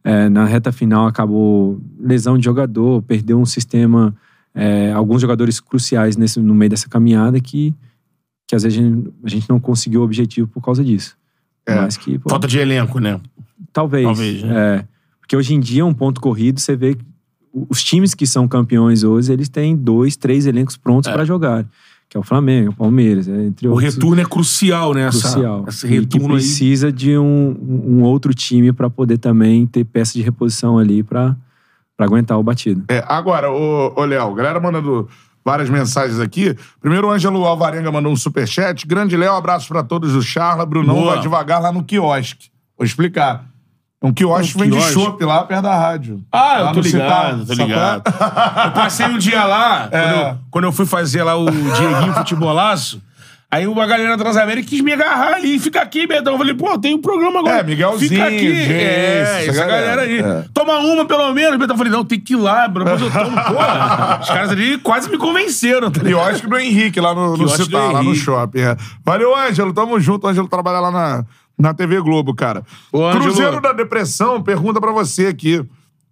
é, 0.05 0.29
na 0.29 0.45
reta 0.45 0.71
final 0.71 1.07
acabou 1.07 1.81
lesão 2.01 2.39
de 2.39 2.45
jogador, 2.45 3.03
perdeu 3.03 3.39
um 3.41 3.47
sistema. 3.47 4.15
é, 4.55 4.93
alguns 4.93 5.21
jogadores 5.21 5.61
cruciais 5.61 6.17
nesse, 6.17 6.41
no 6.41 6.55
meio 6.55 6.71
dessa 6.71 6.89
caminhada 6.89 7.39
que, 7.41 7.75
que 8.49 8.57
às 8.57 8.65
vezes 8.65 8.79
a 8.79 8.83
gente, 8.83 9.09
a 9.23 9.29
gente 9.29 9.49
não 9.49 9.61
conseguiu 9.61 10.01
o 10.01 10.05
objetivo 10.05 10.49
por 10.49 10.61
causa 10.63 10.83
disso. 10.83 11.17
É. 11.67 11.75
Mas 11.77 11.97
que, 11.99 12.19
pô, 12.19 12.31
Falta 12.31 12.49
de 12.49 12.59
elenco, 12.59 12.99
né? 12.99 13.21
Talvez. 13.73 14.05
Talvez, 14.05 14.43
né? 14.43 14.79
É. 14.79 14.85
Porque 15.21 15.37
hoje 15.37 15.55
em 15.55 15.61
dia, 15.61 15.85
um 15.85 15.93
ponto 15.95 16.21
corrido, 16.21 16.59
você 16.59 16.75
vê 16.75 16.95
que 16.95 17.05
os 17.69 17.85
times 17.85 18.15
que 18.15 18.27
são 18.27 18.49
campeões 18.49 19.05
hoje, 19.05 19.31
eles 19.33 19.49
têm 19.51 19.77
dois, 19.77 20.17
três 20.17 20.47
elencos 20.47 20.77
prontos 20.77 21.09
É. 21.09 21.13
para 21.13 21.25
jogar. 21.25 21.67
Que 22.09 22.17
é 22.17 22.21
o 22.21 22.23
Flamengo, 22.23 22.71
o 22.71 22.75
Palmeiras, 22.75 23.29
é, 23.29 23.45
entre 23.45 23.69
O 23.69 23.73
outros. 23.73 23.95
retorno 23.95 24.23
é 24.23 24.25
crucial, 24.25 24.95
né? 24.95 25.03
Essa, 25.09 25.31
crucial. 25.31 25.65
Esse 25.69 25.87
e 25.87 25.89
que 25.91 25.95
retorno 25.97 26.29
aí. 26.29 26.41
precisa 26.41 26.91
de 26.91 27.19
um, 27.19 27.55
um 27.87 28.03
outro 28.03 28.33
time 28.33 28.73
para 28.73 28.89
poder 28.89 29.19
também 29.19 29.67
ter 29.67 29.85
peça 29.85 30.15
de 30.15 30.23
reposição 30.23 30.79
ali 30.79 31.03
para 31.03 31.37
aguentar 31.99 32.39
o 32.39 32.43
batido. 32.43 32.83
É, 32.89 33.05
agora, 33.07 33.51
ô, 33.53 33.93
ô 33.95 34.05
Léo, 34.07 34.33
galera 34.35 34.59
mandando 34.59 35.07
várias 35.51 35.71
mensagens 35.71 36.21
aqui. 36.21 36.55
Primeiro, 36.81 37.09
o 37.09 37.11
Ângelo 37.11 37.45
Alvarenga 37.45 37.91
mandou 37.91 38.13
um 38.13 38.17
superchat. 38.17 38.87
Grande 38.87 39.17
Léo, 39.17 39.35
abraço 39.35 39.67
pra 39.69 39.83
todos 39.83 40.13
do 40.13 40.21
Charla. 40.23 40.67
Brunão 40.67 40.95
Boa. 40.97 41.13
vai 41.15 41.21
devagar 41.21 41.61
lá 41.63 41.73
no 41.73 41.83
quiosque. 41.83 42.51
Vou 42.77 42.85
explicar. 42.85 43.45
Um 44.03 44.13
quiosque 44.13 44.57
Um 44.57 44.61
vende 44.61 44.81
chopp 44.93 45.25
lá 45.25 45.43
perto 45.45 45.63
da 45.63 45.75
rádio. 45.75 46.23
Ah, 46.31 46.59
Lá 46.59 46.71
eu 46.71 46.73
tô 46.75 46.81
ligado, 46.81 47.39
Citar, 47.39 47.39
tô 47.39 47.47
sacou? 47.47 47.67
ligado. 47.67 48.03
Eu 48.67 48.71
passei 48.73 49.07
um 49.07 49.19
dia 49.19 49.45
lá, 49.45 49.89
É. 49.91 50.01
quando, 50.01 50.21
eu, 50.21 50.39
quando 50.53 50.65
eu 50.65 50.73
fui 50.73 50.87
fazer 50.87 51.23
lá 51.25 51.35
o 51.37 51.47
Dieguinho 51.51 52.13
Futebolaço, 52.15 53.03
aí 53.51 53.67
uma 53.67 53.87
galera 53.87 54.17
Transamérica 54.17 54.69
quis 54.69 54.81
me 54.81 54.93
agarrar 54.93 55.35
ali 55.35 55.59
fica 55.59 55.81
aqui, 55.81 56.07
Betão. 56.07 56.35
Eu 56.35 56.39
falei, 56.39 56.55
pô, 56.55 56.79
tem 56.79 56.95
um 56.95 57.01
programa 57.01 57.41
agora. 57.41 57.61
É, 57.61 57.63
Miguelzinho, 57.63 58.11
Fica 58.11 58.25
aqui. 58.27 58.53
Jace, 58.53 58.73
é, 58.73 59.21
essa 59.21 59.51
essa 59.51 59.61
galera, 59.65 59.87
galera. 59.87 60.03
aí. 60.03 60.19
É. 60.19 60.45
Toma 60.53 60.79
uma 60.79 61.05
pelo 61.07 61.33
menos. 61.33 61.59
Betão, 61.59 61.75
eu 61.75 61.79
falei, 61.79 61.93
não, 61.93 62.05
tem 62.05 62.21
que 62.21 62.35
ir 62.35 62.37
lá, 62.37 62.69
bro. 62.69 62.85
Depois 62.85 63.03
eu 63.03 63.11
tomo, 63.11 63.37
porra. 63.37 64.19
Os 64.23 64.29
caras 64.29 64.51
ali 64.51 64.79
quase 64.79 65.11
me 65.11 65.19
convenceram, 65.19 65.91
tá? 65.91 66.01
Quiosque 66.01 66.47
do 66.47 66.57
Henrique, 66.59 67.01
lá 67.01 67.15
no, 67.15 67.37
no 67.37 67.49
Citar, 67.49 67.93
lá 67.93 68.03
no 68.03 68.15
shopping. 68.15 68.61
é. 68.61 68.77
Valeu, 69.05 69.35
Ângelo. 69.37 69.73
Tamo 69.73 69.99
junto. 70.01 70.27
O 70.27 70.31
Ângelo 70.31 70.49
trabalha 70.49 70.81
lá 70.81 70.91
na, 70.91 71.25
na 71.59 71.75
TV 71.75 72.01
Globo, 72.01 72.35
cara. 72.35 72.63
Ô, 72.93 73.05
Ângelo. 73.05 73.25
Cruzeiro 73.25 73.61
da 73.61 73.73
Depressão 73.73 74.43
pergunta 74.43 74.81
pra 74.81 74.93
você 74.93 75.27
aqui, 75.27 75.65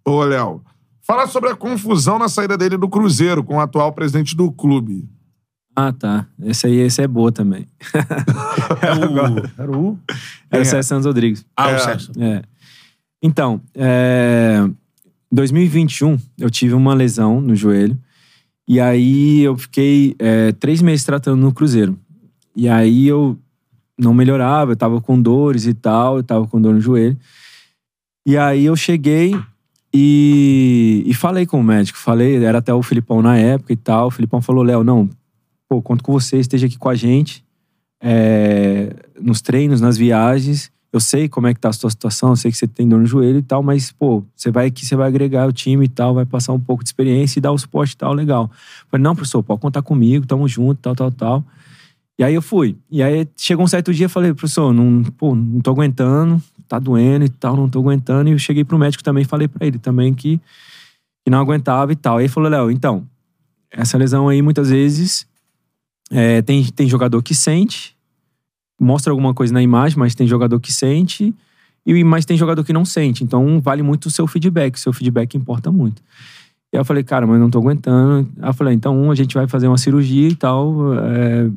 ô 0.05 0.23
Léo. 0.23 0.61
Fala 1.01 1.25
sobre 1.25 1.49
a 1.49 1.55
confusão 1.55 2.19
na 2.19 2.27
saída 2.27 2.57
dele 2.57 2.75
do 2.75 2.89
Cruzeiro 2.89 3.41
com 3.41 3.55
o 3.55 3.61
atual 3.61 3.93
presidente 3.93 4.35
do 4.35 4.51
clube. 4.51 5.07
Ah, 5.79 5.93
tá. 5.93 6.25
Esse 6.43 6.65
aí 6.65 6.77
esse 6.77 7.03
é 7.03 7.07
boa 7.07 7.31
também. 7.31 7.67
Era 8.81 8.97
o... 9.07 9.37
Era 9.61 9.71
o... 9.77 9.99
Era 10.49 10.59
É. 10.59 10.61
o 10.61 10.65
César 10.65 10.81
Santos 10.81 11.05
Rodrigues. 11.05 11.45
Ah, 11.55 11.69
É. 11.69 11.75
o 11.75 11.79
Sérgio. 11.79 12.11
É. 12.19 12.41
Então, 13.21 13.61
é, 13.75 14.63
em 15.31 15.35
2021, 15.35 16.17
eu 16.39 16.49
tive 16.49 16.73
uma 16.73 16.95
lesão 16.95 17.39
no 17.39 17.55
joelho. 17.55 17.95
E 18.67 18.79
aí 18.79 19.41
eu 19.43 19.55
fiquei 19.55 20.15
é, 20.17 20.51
três 20.53 20.81
meses 20.81 21.05
tratando 21.05 21.39
no 21.39 21.53
Cruzeiro. 21.53 21.95
E 22.55 22.67
aí 22.67 23.07
eu 23.07 23.37
não 23.99 24.15
melhorava, 24.15 24.71
eu 24.71 24.75
tava 24.75 24.99
com 24.99 25.21
dores 25.21 25.67
e 25.67 25.75
tal, 25.75 26.17
eu 26.17 26.23
tava 26.23 26.47
com 26.47 26.59
dor 26.59 26.73
no 26.73 26.81
joelho. 26.81 27.15
E 28.25 28.35
aí 28.35 28.65
eu 28.65 28.75
cheguei 28.75 29.39
e, 29.93 31.03
e 31.05 31.13
falei 31.13 31.45
com 31.45 31.59
o 31.59 31.63
médico. 31.63 31.99
Falei, 31.99 32.43
era 32.43 32.57
até 32.57 32.73
o 32.73 32.81
Filipão 32.81 33.21
na 33.21 33.37
época 33.37 33.73
e 33.73 33.77
tal. 33.77 34.07
O 34.07 34.11
Filipão 34.11 34.41
falou: 34.41 34.63
Léo, 34.63 34.83
não, 34.83 35.07
pô, 35.67 35.81
conto 35.81 36.03
com 36.03 36.11
você, 36.11 36.37
esteja 36.37 36.67
aqui 36.67 36.77
com 36.77 36.89
a 36.89 36.95
gente 36.95 37.43
é, 38.01 38.95
nos 39.19 39.41
treinos, 39.41 39.81
nas 39.81 39.97
viagens. 39.97 40.71
Eu 40.91 40.99
sei 40.99 41.27
como 41.27 41.47
é 41.47 41.53
que 41.53 41.59
tá 41.59 41.69
a 41.69 41.73
sua 41.73 41.89
situação, 41.89 42.29
eu 42.29 42.35
sei 42.35 42.49
que 42.49 42.57
você 42.57 42.65
tem 42.65 42.87
dor 42.87 42.99
no 42.99 43.05
joelho 43.05 43.39
e 43.39 43.43
tal, 43.43 43.61
mas, 43.61 43.91
pô, 43.91 44.23
você 44.35 44.49
vai 44.49 44.67
aqui, 44.67 44.85
você 44.85 44.95
vai 44.95 45.07
agregar 45.07 45.45
o 45.47 45.51
time 45.51 45.85
e 45.85 45.89
tal, 45.89 46.13
vai 46.13 46.25
passar 46.25 46.53
um 46.53 46.59
pouco 46.59 46.83
de 46.83 46.89
experiência 46.89 47.39
e 47.39 47.41
dar 47.41 47.51
o 47.51 47.57
suporte 47.57 47.91
e 47.91 47.97
tal, 47.97 48.13
legal. 48.13 48.49
Eu 48.53 48.87
falei, 48.89 49.03
não, 49.03 49.15
professor, 49.15 49.43
pode 49.43 49.59
contar 49.59 49.81
comigo, 49.81 50.25
tamo 50.25 50.47
junto, 50.47 50.79
tal, 50.81 50.95
tal, 50.95 51.11
tal. 51.11 51.43
E 52.17 52.23
aí 52.23 52.33
eu 52.33 52.41
fui. 52.41 52.77
E 52.89 53.03
aí 53.03 53.27
chegou 53.37 53.65
um 53.65 53.67
certo 53.67 53.93
dia, 53.93 54.07
falei, 54.07 54.33
professor, 54.33 54.73
não, 54.73 55.03
pô, 55.03 55.35
não 55.35 55.59
tô 55.59 55.71
aguentando, 55.71 56.41
tá 56.67 56.79
doendo 56.79 57.25
e 57.25 57.29
tal, 57.29 57.55
não 57.55 57.69
tô 57.69 57.79
aguentando. 57.79 58.29
E 58.29 58.31
eu 58.31 58.39
cheguei 58.39 58.63
pro 58.63 58.79
médico 58.79 59.03
também, 59.03 59.23
falei 59.23 59.47
pra 59.47 59.67
ele 59.67 59.77
também 59.77 60.13
que, 60.13 60.39
que 61.23 61.29
não 61.29 61.39
aguentava 61.39 61.91
e 61.91 61.95
tal. 61.95 62.17
Aí 62.17 62.23
ele 62.23 62.29
falou, 62.29 62.49
Léo, 62.49 62.71
então, 62.71 63.05
essa 63.69 63.97
lesão 63.97 64.29
aí 64.29 64.41
muitas 64.41 64.69
vezes 64.69 65.27
é, 66.11 66.41
tem, 66.41 66.63
tem 66.65 66.87
jogador 66.87 67.21
que 67.21 67.35
sente, 67.35 67.95
mostra 68.79 69.11
alguma 69.11 69.33
coisa 69.33 69.53
na 69.53 69.61
imagem, 69.61 69.97
mas 69.97 70.15
tem 70.15 70.27
jogador 70.27 70.59
que 70.59 70.71
sente, 70.71 71.33
e 71.85 72.03
mas 72.03 72.25
tem 72.25 72.37
jogador 72.37 72.63
que 72.63 72.73
não 72.73 72.85
sente. 72.85 73.23
Então 73.23 73.59
vale 73.61 73.81
muito 73.81 74.07
o 74.07 74.11
seu 74.11 74.27
feedback, 74.27 74.75
o 74.75 74.79
seu 74.79 74.93
feedback 74.93 75.35
importa 75.35 75.71
muito. 75.71 76.01
E 76.71 76.77
eu 76.77 76.83
falei, 76.83 77.03
cara, 77.03 77.25
mas 77.25 77.39
não 77.39 77.49
tô 77.49 77.59
aguentando. 77.59 78.29
Aí 78.41 78.49
eu 78.49 78.53
falei, 78.53 78.73
então 78.73 79.09
a 79.09 79.15
gente 79.15 79.33
vai 79.33 79.47
fazer 79.47 79.67
uma 79.67 79.77
cirurgia 79.77 80.27
e 80.27 80.35
tal. 80.35 80.93
é, 80.95 81.49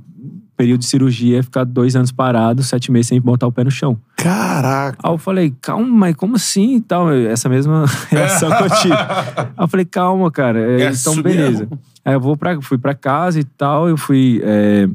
período 0.60 0.80
de 0.80 0.86
cirurgia 0.86 1.42
ficar 1.42 1.64
dois 1.64 1.96
anos 1.96 2.12
parado, 2.12 2.62
sete 2.62 2.92
meses 2.92 3.06
sem 3.06 3.18
botar 3.18 3.46
o 3.46 3.52
pé 3.52 3.64
no 3.64 3.70
chão. 3.70 3.96
Caraca. 4.14 4.98
Aí 5.02 5.10
eu 5.10 5.16
falei, 5.16 5.54
calma, 5.62 5.86
mas 5.86 6.14
como 6.14 6.36
assim 6.36 6.76
e 6.76 6.80
tal? 6.82 7.10
Essa 7.10 7.48
mesma 7.48 7.86
reação 8.10 8.50
que 8.54 8.62
eu 8.64 8.70
tive. 8.82 8.92
Aí 8.94 9.46
eu 9.58 9.68
falei, 9.68 9.86
calma, 9.86 10.30
cara. 10.30 10.58
é, 10.60 10.82
É 10.82 10.90
então, 10.90 11.22
beleza. 11.22 11.60
mesmo? 11.60 11.78
Aí 12.04 12.12
eu 12.12 12.20
vou 12.20 12.36
pra, 12.36 12.60
fui 12.60 12.76
pra 12.76 12.94
casa 12.94 13.40
e 13.40 13.44
tal, 13.44 13.88
eu 13.88 13.96
fui. 13.96 14.40
É, 14.44 14.86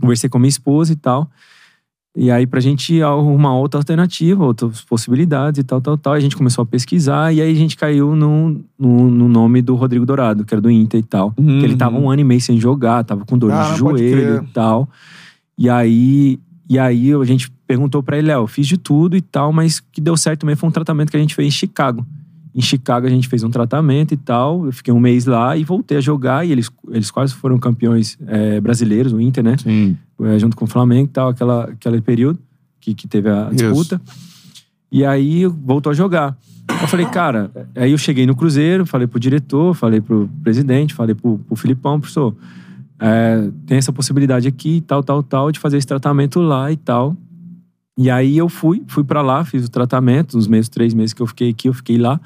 conversei 0.00 0.30
com 0.30 0.38
minha 0.38 0.48
esposa 0.48 0.92
e 0.92 0.96
tal. 0.96 1.28
E 2.18 2.30
aí, 2.30 2.46
pra 2.46 2.60
gente 2.60 3.02
arrumar 3.02 3.58
outra 3.58 3.78
alternativa, 3.78 4.42
outras 4.42 4.80
possibilidades 4.80 5.60
e 5.60 5.62
tal, 5.62 5.82
tal, 5.82 5.98
tal. 5.98 6.14
A 6.14 6.20
gente 6.20 6.34
começou 6.34 6.62
a 6.62 6.66
pesquisar 6.66 7.30
e 7.34 7.42
aí 7.42 7.52
a 7.52 7.54
gente 7.54 7.76
caiu 7.76 8.16
no, 8.16 8.58
no, 8.78 9.10
no 9.10 9.28
nome 9.28 9.60
do 9.60 9.74
Rodrigo 9.74 10.06
Dourado, 10.06 10.42
que 10.42 10.54
era 10.54 10.60
do 10.60 10.70
Inter 10.70 10.98
e 10.98 11.02
tal. 11.02 11.34
Uhum. 11.36 11.58
Que 11.58 11.66
ele 11.66 11.76
tava 11.76 11.98
um 11.98 12.10
ano 12.10 12.22
e 12.22 12.24
meio 12.24 12.40
sem 12.40 12.58
jogar, 12.58 13.04
tava 13.04 13.26
com 13.26 13.36
dor 13.36 13.52
Ah, 13.52 13.66
crer. 13.66 13.76
joelho 13.76 14.44
e 14.44 14.52
tal. 14.54 14.88
E 15.58 15.68
aí, 15.68 16.40
e 16.70 16.78
aí 16.78 17.12
a 17.12 17.24
gente 17.24 17.50
perguntou 17.66 18.02
pra 18.02 18.16
ele, 18.16 18.28
Léo, 18.28 18.44
eu 18.44 18.46
fiz 18.46 18.66
de 18.66 18.78
tudo 18.78 19.14
e 19.14 19.20
tal, 19.20 19.52
mas 19.52 19.78
o 19.78 19.82
que 19.92 20.00
deu 20.00 20.16
certo 20.16 20.46
mesmo 20.46 20.60
foi 20.60 20.68
um 20.70 20.72
tratamento 20.72 21.10
que 21.10 21.16
a 21.18 21.20
gente 21.20 21.34
fez 21.34 21.48
em 21.48 21.50
Chicago. 21.50 22.06
Em 22.54 22.62
Chicago 22.62 23.06
a 23.06 23.10
gente 23.10 23.28
fez 23.28 23.44
um 23.44 23.50
tratamento 23.50 24.14
e 24.14 24.16
tal, 24.16 24.64
eu 24.64 24.72
fiquei 24.72 24.92
um 24.94 24.98
mês 24.98 25.26
lá 25.26 25.54
e 25.54 25.64
voltei 25.64 25.98
a 25.98 26.00
jogar 26.00 26.46
e 26.46 26.52
eles, 26.52 26.70
eles 26.88 27.10
quase 27.10 27.34
foram 27.34 27.58
campeões 27.58 28.16
é, 28.26 28.58
brasileiros, 28.58 29.12
o 29.12 29.20
Inter, 29.20 29.44
né? 29.44 29.58
Sim. 29.58 29.98
É, 30.22 30.38
junto 30.38 30.56
com 30.56 30.64
o 30.64 30.68
Flamengo 30.68 31.08
e 31.08 31.12
tal, 31.12 31.28
aquela, 31.28 31.64
aquele 31.64 32.00
período 32.00 32.38
que, 32.80 32.94
que 32.94 33.06
teve 33.06 33.28
a 33.28 33.50
Isso. 33.52 33.64
disputa. 33.64 34.00
E 34.90 35.04
aí 35.04 35.44
voltou 35.46 35.90
a 35.90 35.94
jogar. 35.94 36.36
Eu 36.68 36.88
falei, 36.88 37.06
cara, 37.06 37.50
aí 37.74 37.92
eu 37.92 37.98
cheguei 37.98 38.26
no 38.26 38.34
Cruzeiro, 38.34 38.86
falei 38.86 39.06
pro 39.06 39.20
diretor, 39.20 39.74
falei 39.74 40.00
pro 40.00 40.28
presidente, 40.42 40.94
falei 40.94 41.14
pro, 41.14 41.38
pro 41.38 41.56
Filipão, 41.56 42.00
professor, 42.00 42.34
é, 42.98 43.50
tem 43.66 43.78
essa 43.78 43.92
possibilidade 43.92 44.48
aqui, 44.48 44.80
tal, 44.80 45.02
tal, 45.02 45.22
tal, 45.22 45.52
de 45.52 45.58
fazer 45.58 45.76
esse 45.76 45.86
tratamento 45.86 46.40
lá 46.40 46.72
e 46.72 46.76
tal. 46.76 47.16
E 47.98 48.10
aí 48.10 48.36
eu 48.36 48.48
fui, 48.48 48.82
fui 48.86 49.04
para 49.04 49.22
lá, 49.22 49.44
fiz 49.44 49.66
o 49.66 49.70
tratamento, 49.70 50.36
nos 50.36 50.46
meses, 50.46 50.68
três 50.68 50.92
meses 50.92 51.14
que 51.14 51.22
eu 51.22 51.26
fiquei 51.26 51.50
aqui, 51.50 51.68
eu 51.68 51.74
fiquei 51.74 51.98
lá. 51.98 52.20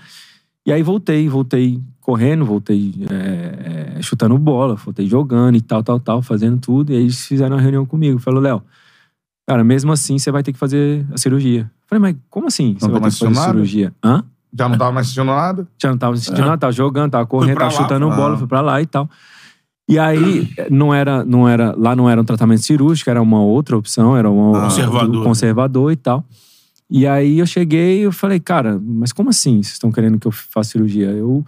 E 0.67 0.73
aí 0.73 0.83
voltei, 0.83 1.29
voltei 1.29 1.81
correndo, 2.01 2.45
voltei 2.45 2.95
é, 3.11 3.97
é, 3.99 4.03
chutando 4.03 4.37
bola, 4.39 4.75
voltei 4.75 5.07
jogando 5.07 5.57
e 5.57 5.61
tal, 5.61 5.83
tal, 5.83 6.01
tal, 6.01 6.23
fazendo 6.23 6.59
tudo. 6.59 6.93
E 6.93 6.97
aí 6.97 7.03
eles 7.03 7.27
fizeram 7.27 7.57
uma 7.57 7.63
reunião 7.63 7.85
comigo. 7.87 8.19
Falou, 8.19 8.41
Léo, 8.41 8.63
cara, 9.47 9.63
mesmo 9.63 9.93
assim 9.93 10.19
você 10.19 10.31
vai 10.31 10.43
ter 10.43 10.53
que 10.53 10.59
fazer 10.59 11.07
a 11.13 11.19
cirurgia. 11.19 11.63
Eu 11.63 11.89
Falei, 11.89 12.01
mas 12.13 12.17
como 12.29 12.47
assim 12.47 12.77
você 12.79 12.87
Não 12.87 12.93
vai 12.93 13.03
ter 13.03 13.11
que 13.11 13.19
fazer 13.19 13.33
a 13.33 13.35
nada? 13.35 13.53
cirurgia? 13.53 13.93
Hã? 14.03 14.25
Já 14.53 14.69
não 14.69 14.77
tava 14.77 14.93
mais 14.93 15.07
sentindo 15.07 15.25
nada? 15.27 15.69
Já 15.81 15.91
não 15.91 15.99
tava 15.99 16.17
sentindo 16.17 16.47
nada, 16.47 16.59
tava 16.59 16.73
jogando, 16.73 17.13
tava 17.13 17.27
correndo, 17.27 17.59
tava 17.59 17.73
lá, 17.73 17.83
chutando 17.83 18.11
ah. 18.11 18.17
bola, 18.17 18.37
fui 18.37 18.47
pra 18.47 18.61
lá 18.61 18.81
e 18.83 18.87
tal. 18.87 19.09
E 19.89 19.99
aí, 19.99 20.49
não 20.71 20.95
era, 20.95 21.25
não 21.25 21.49
era, 21.49 21.75
lá 21.77 21.97
não 21.97 22.09
era 22.09 22.21
um 22.21 22.25
tratamento 22.25 22.63
cirúrgico, 22.63 23.11
era 23.11 23.21
uma 23.21 23.43
outra 23.43 23.77
opção, 23.77 24.17
era 24.17 24.31
um 24.31 24.53
Conservador. 24.53 25.25
conservador 25.25 25.93
e 25.93 25.97
tal. 25.97 26.25
E 26.89 27.07
aí 27.07 27.39
eu 27.39 27.47
cheguei 27.47 28.01
e 28.01 28.03
eu 28.03 28.13
falei, 28.13 28.39
cara, 28.39 28.81
mas 28.81 29.13
como 29.13 29.31
assim 29.31 29.63
vocês 29.63 29.75
estão 29.75 29.91
querendo 29.91 30.19
que 30.19 30.27
eu 30.27 30.33
faça 30.33 30.71
cirurgia? 30.71 31.07
Eu, 31.07 31.45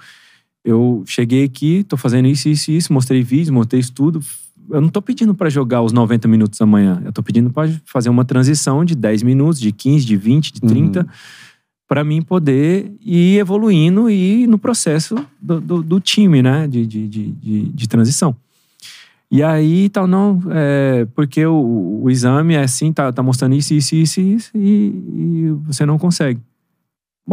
eu 0.65 1.03
cheguei 1.07 1.45
aqui, 1.45 1.85
tô 1.85 1.97
fazendo 1.97 2.29
isso, 2.29 2.49
isso 2.49 2.71
isso, 2.71 2.93
mostrei 2.93 3.23
vídeos, 3.23 3.51
mostrei 3.51 3.81
isso 3.81 3.93
tudo. 3.93 4.21
Eu 4.71 4.81
não 4.81 4.89
tô 4.89 5.03
pedindo 5.03 5.35
pra 5.35 5.51
jogar 5.51 5.83
os 5.83 5.93
90 5.93 6.29
minutos 6.29 6.61
amanhã. 6.61 7.03
Eu 7.05 7.13
tô 7.13 7.23
pedindo 7.23 7.51
pra 7.51 7.69
fazer 7.85 8.09
uma 8.09 8.25
transição 8.25 8.85
de 8.85 8.95
10 8.95 9.23
minutos, 9.23 9.61
de 9.61 9.73
15, 9.73 10.07
de 10.07 10.17
20, 10.17 10.53
de 10.53 10.61
30, 10.61 11.07
para 11.89 12.05
mim 12.05 12.23
poder 12.23 12.93
ir 13.01 13.39
evoluindo 13.39 14.09
e 14.09 14.43
ir 14.43 14.47
no 14.47 14.59
processo 14.59 15.17
do, 15.41 15.61
do, 15.61 15.83
do 15.83 16.01
time, 16.01 16.43
né? 16.43 16.67
De, 16.69 16.87
de, 16.87 17.09
de, 17.09 17.33
de, 17.33 17.63
de 17.65 17.89
transição. 17.89 18.37
E 19.31 19.43
aí, 19.43 19.89
tal, 19.89 20.07
não, 20.07 20.43
é, 20.51 21.07
porque 21.15 21.45
o, 21.47 22.01
o, 22.03 22.11
exame 22.11 22.53
é 22.53 22.63
assim, 22.63 22.93
tá, 22.93 23.11
tá 23.11 23.23
mostrando 23.23 23.55
isso, 23.55 23.73
isso, 23.73 23.97
isso, 23.97 24.21
isso, 24.21 24.51
e, 24.55 24.93
e 24.95 25.51
você 25.65 25.87
não 25.87 25.99
consegue. 25.99 26.39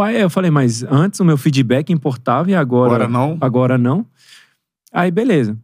Aí 0.02 0.20
eu 0.22 0.30
falei, 0.30 0.50
mas 0.52 0.84
antes 0.84 1.20
o 1.20 1.26
meu 1.26 1.38
feedback 1.38 1.92
importava 1.92 2.50
e 2.52 2.56
agora. 2.56 2.94
Agora 3.06 3.08
não? 3.10 3.38
Agora 3.42 3.78
não. 3.78 4.06
Aí, 4.94 5.12
beleza. 5.12 5.58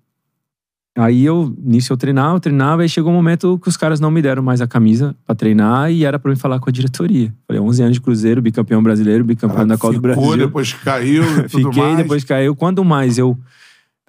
Aí 0.98 1.26
eu, 1.26 1.54
nisso 1.58 1.92
eu 1.92 1.98
treinava, 1.98 2.38
eu 2.38 2.40
treinava, 2.40 2.86
e 2.86 2.88
chegou 2.88 3.12
um 3.12 3.16
momento 3.16 3.60
que 3.60 3.68
os 3.68 3.76
caras 3.76 4.00
não 4.00 4.10
me 4.10 4.22
deram 4.22 4.42
mais 4.42 4.62
a 4.62 4.68
camisa 4.68 5.14
pra 5.26 5.36
treinar 5.36 5.92
e 5.92 6.06
era 6.06 6.18
pra 6.18 6.32
mim 6.32 6.38
falar 6.38 6.58
com 6.60 6.70
a 6.70 6.72
diretoria. 6.72 7.34
Falei, 7.46 7.62
11 7.62 7.84
anos 7.84 7.96
de 7.96 8.02
Cruzeiro, 8.02 8.42
bicampeão 8.42 8.82
brasileiro, 8.82 9.22
bicampeão 9.26 9.64
Ah, 9.64 9.66
da 9.66 9.78
Copa 9.78 9.94
do 10.00 10.08
ficou, 10.10 10.24
Brasil. 10.28 10.38
depois 10.48 10.72
caiu 10.74 11.24
e 11.24 11.44
tudo 11.50 11.68
Fiquei, 11.68 11.84
mais. 11.84 11.98
depois 11.98 12.24
caiu. 12.24 12.56
Quanto 12.56 12.86
mais 12.86 13.18
eu. 13.18 13.38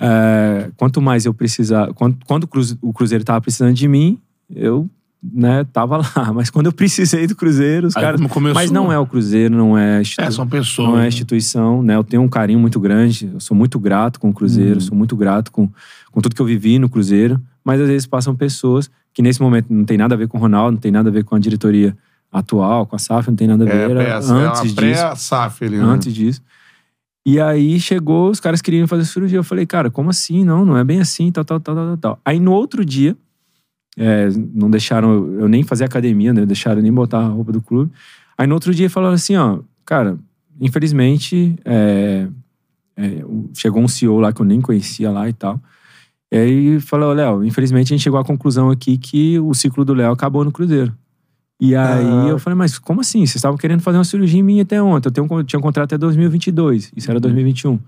é, 0.01 0.71
quanto 0.77 1.03
mais 1.03 1.27
eu 1.27 1.35
precisar. 1.35 1.93
Quando, 1.95 2.19
quando 2.25 2.49
o 2.81 2.93
Cruzeiro 2.93 3.25
tava 3.25 3.41
precisando 3.41 3.75
de 3.75 3.89
mim, 3.89 4.21
eu 4.49 4.89
né, 5.23 5.65
tava 5.73 5.99
lá. 5.99 6.05
Mas 6.35 6.51
quando 6.51 6.67
eu 6.67 6.73
precisei 6.73 7.27
do 7.27 7.35
Cruzeiro, 7.35 7.87
os 7.89 7.95
caras. 7.95 8.21
Mas 8.55 8.71
não 8.71 8.93
é 8.93 8.99
o 8.99 9.07
Cruzeiro, 9.07 9.55
não 9.55 9.77
é. 9.77 10.01
institu- 10.01 10.23
É, 10.23 10.31
são 10.31 10.47
pessoas. 10.47 10.89
não 10.89 10.97
é 10.97 11.01
né? 11.01 11.05
a 11.05 11.09
instituição, 11.09 11.83
né? 11.83 11.97
Eu 11.97 12.05
tenho 12.05 12.23
um 12.23 12.29
carinho 12.29 12.59
muito 12.59 12.79
grande. 12.79 13.31
Eu 13.33 13.41
sou 13.41 13.57
muito 13.57 13.79
grato 13.79 14.21
com 14.21 14.29
o 14.31 14.33
Cruzeiro, 14.33 14.81
sou 14.81 14.97
muito 14.97 15.17
grato 15.17 15.51
com, 15.51 15.69
com 16.13 16.21
tudo 16.21 16.35
que 16.35 16.41
eu 16.43 16.47
vivi 16.47 16.79
no 16.79 16.89
Cruzeiro. 16.89 17.41
Mas 17.65 17.81
às 17.81 17.89
vezes 17.89 18.07
passam 18.07 18.35
pessoas 18.37 18.91
que 19.13 19.23
nesse 19.23 19.41
momento 19.41 19.67
não 19.71 19.85
tem 19.85 19.97
nada 19.99 20.15
a 20.15 20.19
ver 20.19 20.29
com 20.29 20.39
o 20.39 20.41
Ronaldo, 20.41 20.73
não 20.73 20.81
tem 20.81 20.93
nada 20.93 21.09
a 21.09 21.13
ver 21.13 21.25
com 21.25 21.35
a 21.35 21.39
diretoria 21.39 21.97
atual, 22.31 22.87
com 22.87 22.95
a 22.97 22.99
SAF, 22.99 23.29
não 23.29 23.37
tem 23.37 23.49
nada 23.49 23.65
a 23.65 23.67
ver. 23.67 23.75
É, 23.75 23.91
Era 23.91 24.03
é 24.03 24.13
antes 24.15 24.29
uma 24.29 24.63
disso 24.63 24.75
pré-SAF 24.75 25.65
ali, 25.65 25.77
né? 25.79 25.83
antes 25.85 26.13
disso. 26.15 26.43
E 27.25 27.41
aí 27.41 27.81
chegou, 27.81 28.31
os 28.31 28.39
caras 28.39 28.63
queriam 28.63 28.87
fazer 28.87 29.05
cirurgia. 29.05 29.39
Eu 29.39 29.43
falei, 29.45 29.67
cara, 29.67 29.91
como 29.91 30.11
assim? 30.11 30.45
Não, 30.45 30.65
não 30.65 30.77
é 30.77 30.85
bem 30.85 31.01
assim, 31.01 31.33
tal, 31.33 31.45
tal, 31.45 31.59
tal, 31.59 31.75
tal, 31.75 31.97
tal. 31.97 32.21
Aí 32.25 32.39
no 32.39 32.53
outro 32.53 32.85
dia, 32.85 33.17
é, 33.97 34.29
não 34.55 34.71
deixaram 34.71 35.13
eu 35.13 35.41
eu 35.41 35.49
nem 35.49 35.63
fazer 35.63 35.85
academia, 35.85 36.33
né? 36.33 36.45
Deixaram 36.47 36.79
eu 36.79 36.83
nem 36.83 36.93
botar 36.93 37.19
a 37.21 37.29
roupa 37.29 37.53
do 37.53 37.61
clube. 37.63 37.91
Aí 38.37 38.47
no 38.47 38.55
outro 38.55 38.75
dia 38.75 38.91
falaram 38.91 39.15
assim, 39.15 39.37
ó, 39.37 39.61
cara, 39.85 40.19
infelizmente, 40.61 41.57
é, 41.65 42.29
é, 42.97 43.25
chegou 43.55 43.83
um 43.83 43.89
CEO 43.89 44.19
lá 44.21 44.33
que 44.33 44.41
eu 44.41 44.47
nem 44.47 44.61
conhecia 44.61 45.11
lá 45.11 45.29
e 45.29 45.33
tal. 45.33 45.61
E 46.31 46.37
aí 46.37 46.81
falou, 46.81 47.13
Léo, 47.13 47.45
infelizmente 47.45 47.93
a 47.93 47.97
gente 47.97 48.03
chegou 48.03 48.19
à 48.19 48.25
conclusão 48.25 48.69
aqui 48.71 48.99
que 48.99 49.39
o 49.39 49.55
ciclo 49.55 49.85
do 49.85 49.95
Léo 49.95 50.13
acabou 50.13 50.45
no 50.45 50.53
Cruzeiro. 50.53 50.93
E 51.59 51.75
aí 51.75 52.05
Ah. 52.05 52.27
eu 52.29 52.39
falei, 52.39 52.55
mas 52.57 52.79
como 52.79 53.01
assim? 53.01 53.21
Vocês 53.21 53.37
estavam 53.37 53.57
querendo 53.57 53.81
fazer 53.81 53.97
uma 53.97 54.05
cirurgia 54.05 54.39
em 54.41 54.43
mim 54.43 54.61
até 54.61 54.83
ontem. 54.83 55.09
Eu 55.09 55.13
tenho, 55.13 55.27
con- 55.27 55.43
tinha 55.45 55.59
um 55.59 55.63
contrato 55.63 55.95
até 55.95 55.97
2022. 55.99 56.93
Isso 56.95 57.11
era 57.11 57.19
2021. 57.19 57.79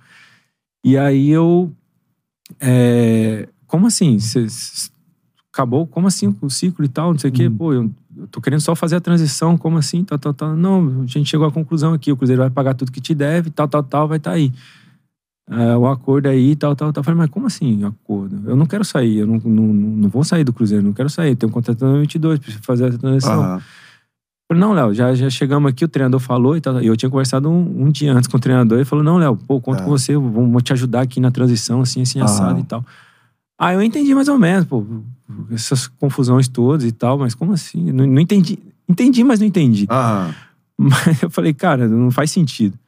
E 0.84 0.96
aí 0.96 1.28
eu... 1.28 1.70
é, 2.60 3.48
como 3.66 3.86
assim? 3.86 4.18
Cês- 4.18 4.90
acabou? 5.52 5.86
Como 5.86 6.06
assim 6.06 6.34
o 6.40 6.50
ciclo 6.50 6.84
e 6.84 6.88
tal? 6.88 7.12
Não 7.12 7.18
sei 7.18 7.30
o 7.30 7.32
quê. 7.32 7.50
Pô, 7.50 7.72
eu, 7.72 7.90
eu 8.16 8.26
tô 8.28 8.40
querendo 8.40 8.60
só 8.60 8.74
fazer 8.74 8.96
a 8.96 9.00
transição. 9.00 9.56
Como 9.56 9.78
assim? 9.78 10.04
Tal, 10.04 10.18
tal, 10.18 10.34
tal. 10.34 10.56
Não, 10.56 11.02
a 11.02 11.06
gente 11.06 11.28
chegou 11.28 11.46
à 11.46 11.52
conclusão 11.52 11.92
aqui. 11.92 12.12
O 12.12 12.16
Cruzeiro 12.16 12.42
vai 12.42 12.50
pagar 12.50 12.74
tudo 12.74 12.92
que 12.92 13.00
te 13.00 13.14
deve, 13.14 13.50
tal, 13.50 13.68
tal, 13.68 13.82
tal. 13.82 14.08
Vai 14.08 14.18
estar 14.18 14.32
aí. 14.32 14.52
É, 15.50 15.76
o 15.76 15.86
acordo 15.86 16.26
aí, 16.28 16.54
tal, 16.54 16.76
tal, 16.76 16.92
tal. 16.92 17.00
Eu 17.00 17.04
falei, 17.04 17.18
mas 17.18 17.30
como 17.30 17.46
assim 17.46 17.82
acordo? 17.84 18.48
Eu 18.48 18.54
não 18.54 18.66
quero 18.66 18.84
sair. 18.84 19.18
Eu 19.18 19.26
não, 19.26 19.38
não, 19.44 19.66
não 19.66 20.08
vou 20.08 20.22
sair 20.22 20.44
do 20.44 20.52
Cruzeiro. 20.52 20.84
Não 20.84 20.92
quero 20.92 21.08
sair. 21.08 21.34
Tenho 21.36 21.50
um 21.50 21.52
contrato 21.52 21.76
até 21.76 21.86
2022. 21.86 22.38
Preciso 22.38 22.62
fazer 22.64 22.86
a 22.94 22.98
transição. 22.98 23.42
Aham. 23.42 23.62
Falei, 24.50 24.62
não, 24.62 24.72
Léo, 24.72 24.94
já, 24.94 25.14
já 25.14 25.28
chegamos 25.28 25.70
aqui, 25.70 25.84
o 25.84 25.88
treinador 25.88 26.18
falou 26.20 26.56
e 26.56 26.60
tal. 26.60 26.80
Eu 26.80 26.96
tinha 26.96 27.10
conversado 27.10 27.50
um, 27.50 27.82
um 27.82 27.90
dia 27.90 28.14
antes 28.14 28.26
com 28.26 28.38
o 28.38 28.40
treinador. 28.40 28.78
Ele 28.78 28.84
falou, 28.86 29.04
não, 29.04 29.18
Léo, 29.18 29.36
pô, 29.36 29.60
conto 29.60 29.80
É. 29.80 29.84
com 29.84 29.90
você, 29.90 30.16
vamos 30.16 30.62
te 30.62 30.72
ajudar 30.72 31.02
aqui 31.02 31.20
na 31.20 31.30
transição, 31.30 31.82
assim, 31.82 32.00
assim, 32.00 32.18
assado 32.18 32.58
e 32.58 32.62
tal. 32.62 32.82
Aí 33.58 33.74
eu 33.74 33.82
entendi 33.82 34.14
mais 34.14 34.28
ou 34.28 34.38
menos, 34.38 34.64
pô, 34.66 34.86
essas 35.50 35.88
confusões 35.88 36.46
todas 36.46 36.84
e 36.84 36.92
tal, 36.92 37.18
mas 37.18 37.34
como 37.34 37.52
assim? 37.52 37.90
Não, 37.92 38.06
não 38.06 38.20
entendi. 38.20 38.58
Entendi, 38.88 39.24
mas 39.24 39.40
não 39.40 39.46
entendi. 39.46 39.86
Aham. 39.90 40.34
Mas 40.80 41.22
eu 41.24 41.28
falei, 41.28 41.52
cara, 41.52 41.88
não 41.88 42.10
faz 42.10 42.30
sentido. 42.30 42.78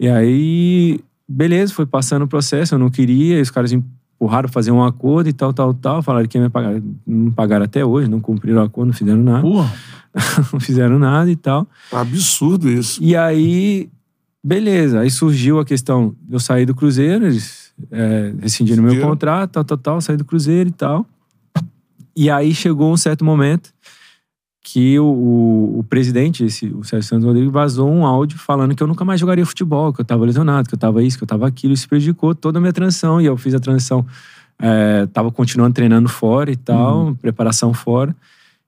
E 0.00 0.08
aí, 0.08 0.98
beleza, 1.28 1.74
foi 1.74 1.84
passando 1.84 2.22
o 2.22 2.28
processo, 2.28 2.74
eu 2.74 2.78
não 2.78 2.88
queria, 2.88 3.38
e 3.38 3.42
os 3.42 3.50
caras 3.50 3.70
empurraram 3.72 4.48
fazer 4.48 4.70
um 4.70 4.82
acordo 4.82 5.28
e 5.28 5.32
tal, 5.34 5.52
tal, 5.52 5.74
tal. 5.74 6.02
Falaram 6.02 6.26
que 6.26 6.38
ia 6.38 6.44
me 6.44 6.48
pagar. 6.48 6.80
Não 7.06 7.30
pagaram 7.30 7.66
até 7.66 7.84
hoje, 7.84 8.08
não 8.08 8.20
cumpriram 8.20 8.62
o 8.62 8.64
acordo, 8.64 8.88
não 8.88 8.94
fizeram 8.94 9.22
nada. 9.22 9.42
Porra. 9.42 9.70
não 10.50 10.58
fizeram 10.58 10.98
nada 10.98 11.30
e 11.30 11.36
tal. 11.36 11.68
Absurdo 11.92 12.70
isso. 12.70 13.02
E 13.02 13.14
aí, 13.14 13.90
beleza. 14.42 15.00
Aí 15.00 15.10
surgiu 15.10 15.60
a 15.60 15.64
questão 15.64 16.16
eu 16.30 16.40
sair 16.40 16.64
do 16.64 16.74
Cruzeiro, 16.74 17.26
eles 17.26 17.69
é, 17.90 18.34
rescindiram 18.40 18.82
meu 18.82 19.00
contrato, 19.00 19.52
tal, 19.52 19.64
tal, 19.64 19.78
tal, 19.78 20.00
saí 20.00 20.16
do 20.16 20.24
Cruzeiro 20.24 20.68
e 20.68 20.72
tal. 20.72 21.06
E 22.16 22.30
aí 22.30 22.54
chegou 22.54 22.92
um 22.92 22.96
certo 22.96 23.24
momento 23.24 23.72
que 24.62 24.98
o, 24.98 25.04
o, 25.04 25.78
o 25.78 25.84
presidente, 25.84 26.44
esse, 26.44 26.66
o 26.66 26.84
Sérgio 26.84 27.08
Santos 27.08 27.24
Rodrigues, 27.24 27.50
vazou 27.50 27.90
um 27.90 28.04
áudio 28.04 28.38
falando 28.38 28.74
que 28.74 28.82
eu 28.82 28.86
nunca 28.86 29.04
mais 29.04 29.18
jogaria 29.18 29.44
futebol, 29.46 29.92
que 29.92 30.00
eu 30.00 30.04
tava 30.04 30.24
lesionado, 30.24 30.68
que 30.68 30.74
eu 30.74 30.78
tava 30.78 31.02
isso, 31.02 31.16
que 31.16 31.24
eu 31.24 31.28
tava 31.28 31.46
aquilo. 31.46 31.72
Isso 31.72 31.88
prejudicou 31.88 32.34
toda 32.34 32.58
a 32.58 32.60
minha 32.60 32.72
transição. 32.72 33.20
E 33.20 33.26
eu 33.26 33.36
fiz 33.36 33.54
a 33.54 33.58
transição, 33.58 34.06
é, 34.58 35.06
tava 35.06 35.30
continuando 35.32 35.74
treinando 35.74 36.08
fora 36.08 36.50
e 36.50 36.56
tal, 36.56 37.14
preparação 37.16 37.72
fora. 37.72 38.14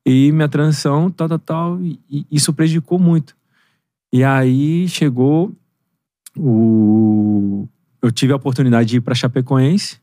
E 0.05 0.33
minha 0.33 0.49
transição, 0.49 1.11
tal, 1.11 1.29
tal, 1.29 1.39
tal. 1.39 1.81
E, 1.81 2.01
e 2.11 2.27
isso 2.31 2.53
prejudicou 2.53 2.99
muito. 2.99 3.37
E 4.13 4.25
aí 4.25 4.89
chegou 4.89 5.53
o. 6.37 7.69
Eu 8.03 8.11
tive 8.11 8.33
a 8.33 8.37
oportunidade 8.37 8.89
de 8.89 8.97
ir 8.97 9.01
para 9.01 9.15
Chapecoense. 9.15 9.97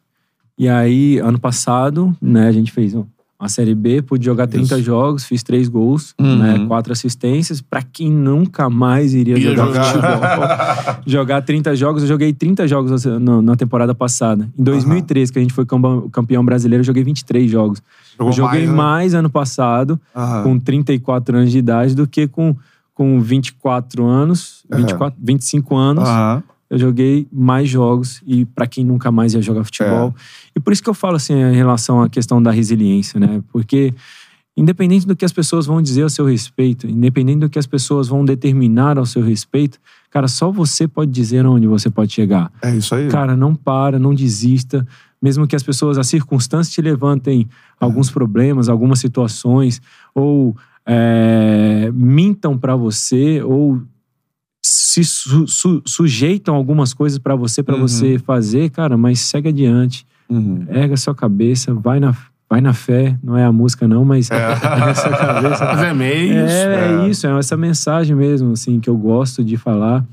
E 0.58 0.68
aí, 0.70 1.18
ano 1.20 1.40
passado, 1.40 2.16
né, 2.22 2.48
a 2.48 2.52
gente 2.52 2.72
fez 2.72 2.94
uma 2.94 3.48
Série 3.48 3.74
B, 3.74 4.02
pude 4.02 4.26
jogar 4.26 4.48
30 4.48 4.76
Isso. 4.76 4.84
jogos, 4.84 5.24
fiz 5.24 5.42
três 5.44 5.70
gols, 5.70 6.14
Uhum. 6.20 6.38
né, 6.38 6.66
quatro 6.68 6.92
assistências. 6.92 7.62
Pra 7.62 7.82
quem 7.82 8.12
nunca 8.12 8.70
mais 8.70 9.14
iria 9.14 9.38
Ia 9.38 9.56
jogar, 9.56 9.66
jogar. 9.66 9.84
futebol, 9.86 11.04
jogar 11.08 11.42
30 11.44 11.76
jogos, 11.78 12.02
eu 12.04 12.08
joguei 12.10 12.34
30 12.34 12.68
jogos 12.68 13.06
na, 13.06 13.42
na 13.42 13.56
temporada 13.56 13.96
passada. 13.96 14.50
Em 14.58 14.64
2013, 14.64 15.32
que 15.32 15.40
a 15.40 15.42
gente 15.42 15.54
foi 15.54 15.66
campeão- 16.12 16.44
brasileiro, 16.44 16.82
eu 16.82 16.86
joguei 16.86 17.04
23 17.04 17.50
jogos. 17.50 17.82
Jogou 18.18 18.28
eu 18.32 18.36
joguei 18.36 18.66
mais, 18.66 18.76
mais, 18.78 19.14
né? 19.14 19.20
ano 19.20 19.30
passado, 19.30 20.00
Aham. 20.14 20.44
com 20.44 20.60
34 20.60 21.38
anos 21.38 21.52
de 21.52 21.58
idade, 21.60 21.96
do 21.96 22.06
que 22.06 22.28
com, 22.28 22.54
com 22.94 23.22
24 23.22 24.06
anos, 24.06 24.64
É. 24.70 24.76
24, 24.76 25.18
25 25.22 25.76
anos 25.78 26.04
Aham. 26.04 26.44
Eu 26.70 26.78
joguei 26.78 27.28
mais 27.32 27.68
jogos 27.68 28.22
e 28.26 28.46
pra 28.46 28.68
quem 28.68 28.86
nunca 28.86 29.12
mais 29.12 29.34
ia 29.34 29.42
jogar 29.42 29.64
futebol. 29.64 30.14
E 30.56 30.60
por 30.60 30.72
isso 30.72 30.84
que 30.84 30.90
eu 30.90 30.94
falo 30.94 31.16
assim 31.16 31.34
em 31.34 31.56
relação 31.56 32.02
à 32.02 32.10
questão 32.10 32.42
da 32.42 32.52
resiliência, 32.52 33.20
né? 33.20 33.42
Porque 33.52 33.94
independente 34.56 35.08
do 35.08 35.16
que 35.16 35.24
as 35.24 35.32
pessoas 35.32 35.66
vão 35.66 35.82
dizer 35.82 36.04
ao 36.04 36.10
seu 36.10 36.26
respeito, 36.26 36.86
independente 36.86 37.40
do 37.40 37.50
que 37.50 37.58
as 37.58 37.66
pessoas 37.66 38.08
vão 38.10 38.26
determinar 38.26 38.98
ao 38.98 39.06
seu 39.06 39.24
respeito, 39.24 39.80
cara, 40.12 40.28
só 40.28 40.52
você 40.52 40.88
pode 40.88 41.12
dizer 41.12 41.46
onde 41.46 41.66
você 41.66 41.90
pode 41.90 42.12
chegar. 42.12 42.52
É 42.62 42.76
isso 42.76 42.94
aí. 42.94 43.08
Cara, 43.08 43.38
não 43.38 43.56
para, 43.56 43.98
não 43.98 44.14
desista. 44.14 44.86
Mesmo 45.22 45.48
que 45.48 45.56
as 45.56 45.64
pessoas, 45.64 45.98
as 45.98 46.08
circunstâncias 46.08 46.74
te 46.74 46.82
levantem 46.82 47.48
alguns 47.80 48.12
problemas, 48.12 48.70
algumas 48.70 49.00
situações, 49.00 49.82
ou 50.14 50.56
é, 50.86 51.90
mintam 51.94 52.58
pra 52.58 52.76
você, 52.76 53.42
ou 53.44 53.82
se 54.70 55.04
su- 55.04 55.48
su- 55.48 55.82
sujeitam 55.86 56.54
algumas 56.56 56.94
coisas 56.94 57.18
pra 57.18 57.36
você, 57.36 57.64
pra 57.64 57.76
Uhum. 57.76 57.82
você 57.82 58.20
fazer, 58.20 58.70
cara, 58.70 58.98
mas 58.98 59.20
segue 59.20 59.50
adiante, 59.50 60.06
Uhum. 60.30 60.66
erga 60.70 60.96
sua 60.96 61.16
cabeça, 61.16 61.74
vai 61.74 62.00
na, 62.00 62.16
vai 62.50 62.62
na 62.62 62.74
fé, 62.74 63.18
não 63.24 63.36
é 63.38 63.44
a 63.46 63.52
música 63.52 63.88
não, 63.88 64.06
mas 64.06 64.30
erga 64.30 64.56
sua 64.96 65.10
cabeça. 65.10 65.66
Mas 65.66 65.84
é 65.84 65.94
meio 65.94 66.34
É, 66.34 66.46
isso. 66.46 66.54
é 66.56 67.06
é. 67.06 67.10
isso, 67.10 67.28
é 67.28 67.40
essa 67.40 67.58
mensagem 67.58 68.16
mesmo, 68.16 68.52
assim, 68.52 68.80
que 68.80 68.90
eu 68.90 68.98
gosto 68.98 69.44
de 69.44 69.58
falar. 69.58 70.06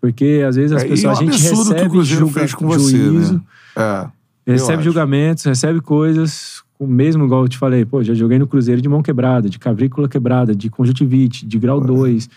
Porque 0.00 0.44
às 0.46 0.56
vezes 0.56 0.72
as 0.72 0.82
É, 0.82 0.88
pessoas, 0.88 1.18
é 1.18 1.22
a 1.22 1.24
gente 1.24 1.34
o 1.34 1.40
que 1.40 1.46
o 1.54 1.56
recebe 1.62 1.88
Cruzeiro 1.90 2.20
julga, 2.26 2.40
fez 2.40 2.54
com 2.54 2.66
você, 2.66 2.96
juízo, 2.98 3.34
né? 3.76 4.10
É. 4.46 4.52
Recebe 4.52 4.82
julgamentos, 4.82 5.44
recebe 5.44 5.80
coisas, 5.80 6.62
com 6.78 6.86
mesmo 6.86 7.24
igual 7.24 7.42
eu 7.44 7.48
te 7.48 7.56
falei, 7.56 7.86
pô, 7.86 8.02
já 8.02 8.12
joguei 8.12 8.38
no 8.38 8.46
Cruzeiro 8.46 8.82
de 8.82 8.88
mão 8.88 9.02
quebrada, 9.02 9.48
de 9.48 9.58
cavícula 9.58 10.06
quebrada, 10.06 10.54
de 10.54 10.68
conjuntivite, 10.68 11.46
de 11.46 11.58
grau 11.58 11.80
2, 11.80 12.28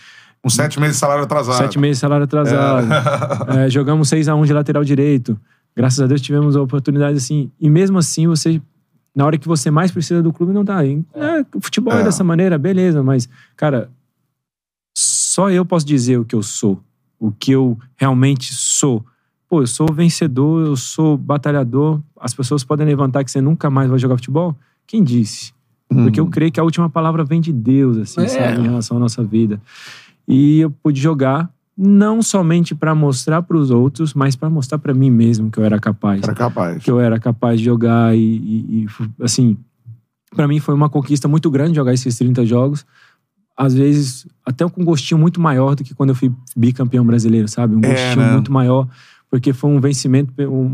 Com 0.48 0.50
sete 0.50 0.80
meses 0.80 0.96
de 0.96 1.00
salário 1.02 1.24
atrasado. 1.26 1.58
sete 1.58 1.78
meses 1.78 1.98
de 1.98 2.02
salário 2.02 2.24
atrasado. 2.24 2.88
É, 3.60 3.70
jogamos 3.70 4.08
6 4.08 4.30
a 4.30 4.36
1 4.36 4.46
de 4.46 4.54
lateral 4.54 4.84
direito. 4.84 5.38
Graças 5.76 6.00
a 6.00 6.08
Deus 6.08 6.22
tivemos 6.22 6.56
a 6.56 6.62
oportunidade 6.62 7.18
assim. 7.18 7.52
E 7.60 7.70
mesmo 7.70 7.98
assim, 7.98 8.28
você, 8.28 8.62
na 9.14 9.26
hora 9.26 9.38
que 9.38 9.48
você 9.48 9.70
mais 9.70 9.92
precisa 9.92 10.24
do 10.24 10.32
clube, 10.32 10.54
não 10.54 10.64
tá 10.64 10.78
aí. 10.78 11.04
É, 11.14 11.42
o 11.54 11.60
futebol 11.62 11.94
é. 11.94 12.00
É. 12.00 12.04
dessa 12.06 12.24
maneira, 12.24 12.58
beleza, 12.58 13.04
mas, 13.04 13.28
cara, 13.58 13.90
só 14.98 15.50
eu 15.52 15.66
posso 15.66 15.86
dizer 15.86 16.18
o 16.18 16.24
que 16.26 16.34
eu 16.34 16.42
sou, 16.42 16.82
o 17.20 17.30
que 17.32 17.52
eu 17.52 17.78
realmente 17.98 18.54
sou. 18.54 19.06
Pô, 19.50 19.62
eu 19.62 19.68
sou 19.68 19.92
vencedor, 19.94 20.66
eu 20.66 20.76
sou 20.78 21.18
batalhador. 21.18 22.00
As 22.20 22.34
pessoas 22.34 22.64
podem 22.64 22.88
levantar 22.88 23.24
que 23.24 23.32
você 23.32 23.42
nunca 23.42 23.70
mais 23.70 23.90
vai 23.90 24.00
jogar 24.00 24.16
futebol? 24.16 24.56
Quem 24.88 25.04
disse? 25.04 25.54
Porque 25.90 26.20
eu 26.20 26.28
creio 26.28 26.52
que 26.52 26.60
a 26.60 26.64
última 26.64 26.90
palavra 26.90 27.24
vem 27.24 27.40
de 27.40 27.54
Deus, 27.54 27.98
assim, 27.98 28.22
É. 28.22 28.28
sabe, 28.28 28.60
em 28.60 28.64
relação 28.64 28.98
à 28.98 29.00
nossa 29.00 29.24
vida. 29.24 29.62
E 30.28 30.60
eu 30.62 30.70
pude 30.72 31.00
jogar 31.00 31.50
não 31.78 32.22
somente 32.24 32.74
pra 32.74 32.96
mostrar 32.96 33.42
pros 33.44 33.70
outros, 33.70 34.14
mas 34.14 34.36
pra 34.36 34.50
mostrar 34.50 34.80
pra 34.80 34.94
mim 34.94 35.12
mesmo 35.12 35.52
que 35.52 35.60
eu 35.60 35.64
era 35.64 35.80
capaz. 35.80 36.24
Era 36.24 36.34
capaz. 36.34 36.84
Que 36.84 36.90
eu 36.90 37.00
era 37.00 37.20
capaz 37.20 37.60
de 37.60 37.66
jogar 37.66 38.16
e, 38.18 38.20
e- 38.20 38.84
e, 38.84 38.88
assim, 39.24 39.56
pra 40.36 40.48
mim 40.48 40.60
foi 40.60 40.74
uma 40.74 40.90
conquista 40.90 41.28
muito 41.28 41.50
grande 41.52 41.76
jogar 41.76 41.94
esses 41.94 42.18
30 42.18 42.46
jogos. 42.46 42.84
Às 43.56 43.74
vezes, 43.76 44.28
até 44.46 44.68
com 44.68 44.82
um 44.82 44.86
gostinho 44.86 45.20
muito 45.20 45.40
maior 45.40 45.76
do 45.76 45.84
que 45.84 45.94
quando 45.94 46.10
eu 46.10 46.16
fui 46.16 46.32
bicampeão 46.56 47.06
brasileiro, 47.06 47.48
sabe? 47.48 47.76
Um 47.76 47.82
É, 47.84 47.90
gostinho 47.92 48.26
né? 48.26 48.34
muito 48.34 48.52
maior, 48.52 48.88
porque 49.32 49.54
foi 49.54 49.70
um 49.70 49.80
vencimento, 49.80 50.32
um, 50.44 50.66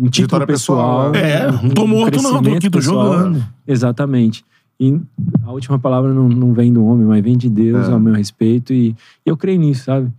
um, 0.00 0.08
título 0.08 0.26
Vitória 0.26 0.46
pessoal, 0.46 1.10
pessoal. 1.12 1.30
É, 1.30 1.48
um- 1.50 1.62
não 1.64 1.70
tô 1.70 1.84
um 1.84 1.86
morto 1.88 2.22
não, 2.22 2.42
tô 2.42 2.50
aqui, 2.54 2.70
tô 2.70 2.78
pessoal. 2.78 3.12
jogando. 3.18 3.44
Exatamente. 3.66 4.44
E 4.78 5.00
a 5.44 5.52
última 5.52 5.78
palavra 5.78 6.12
não, 6.12 6.28
não 6.28 6.52
vem 6.52 6.72
do 6.72 6.84
homem, 6.84 7.06
mas 7.06 7.22
vem 7.24 7.36
de 7.36 7.48
Deus 7.48 7.88
É. 7.88 7.92
ao 7.92 7.98
meu 8.00 8.12
respeito. 8.14 8.72
E, 8.72 8.94
eu 9.24 9.36
creio 9.36 9.58
nisso, 9.58 9.84
sabe? 9.84 10.10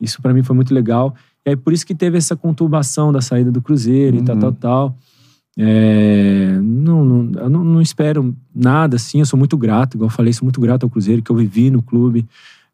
Isso 0.00 0.20
pra 0.22 0.32
mim 0.32 0.42
foi 0.42 0.56
muito 0.56 0.72
legal. 0.74 1.14
E 1.44 1.50
aí 1.50 1.56
por 1.56 1.72
isso 1.72 1.86
que 1.86 1.94
teve 1.94 2.16
essa 2.18 2.34
conturbação 2.34 3.12
da 3.12 3.20
saída 3.20 3.52
do 3.52 3.60
Cruzeiro 3.62 4.16
e 4.16 4.22
tal, 4.22 4.34
Uhum. 4.36 4.40
tal, 4.40 4.52
tal. 4.52 4.96
É, 5.58 6.58
não, 6.62 7.04
não, 7.04 7.40
eu 7.40 7.48
não, 7.50 7.64
não 7.64 7.80
espero 7.80 8.34
nada 8.54 8.96
assim. 8.96 9.20
Eu 9.20 9.26
sou 9.26 9.38
muito 9.38 9.56
grato, 9.56 9.96
igual 9.96 10.06
eu 10.10 10.14
falei, 10.14 10.32
sou 10.32 10.44
muito 10.44 10.60
grato 10.60 10.84
ao 10.84 10.90
Cruzeiro, 10.90 11.22
que 11.22 11.30
eu 11.30 11.36
vivi 11.36 11.70
no 11.70 11.82
clube. 11.82 12.26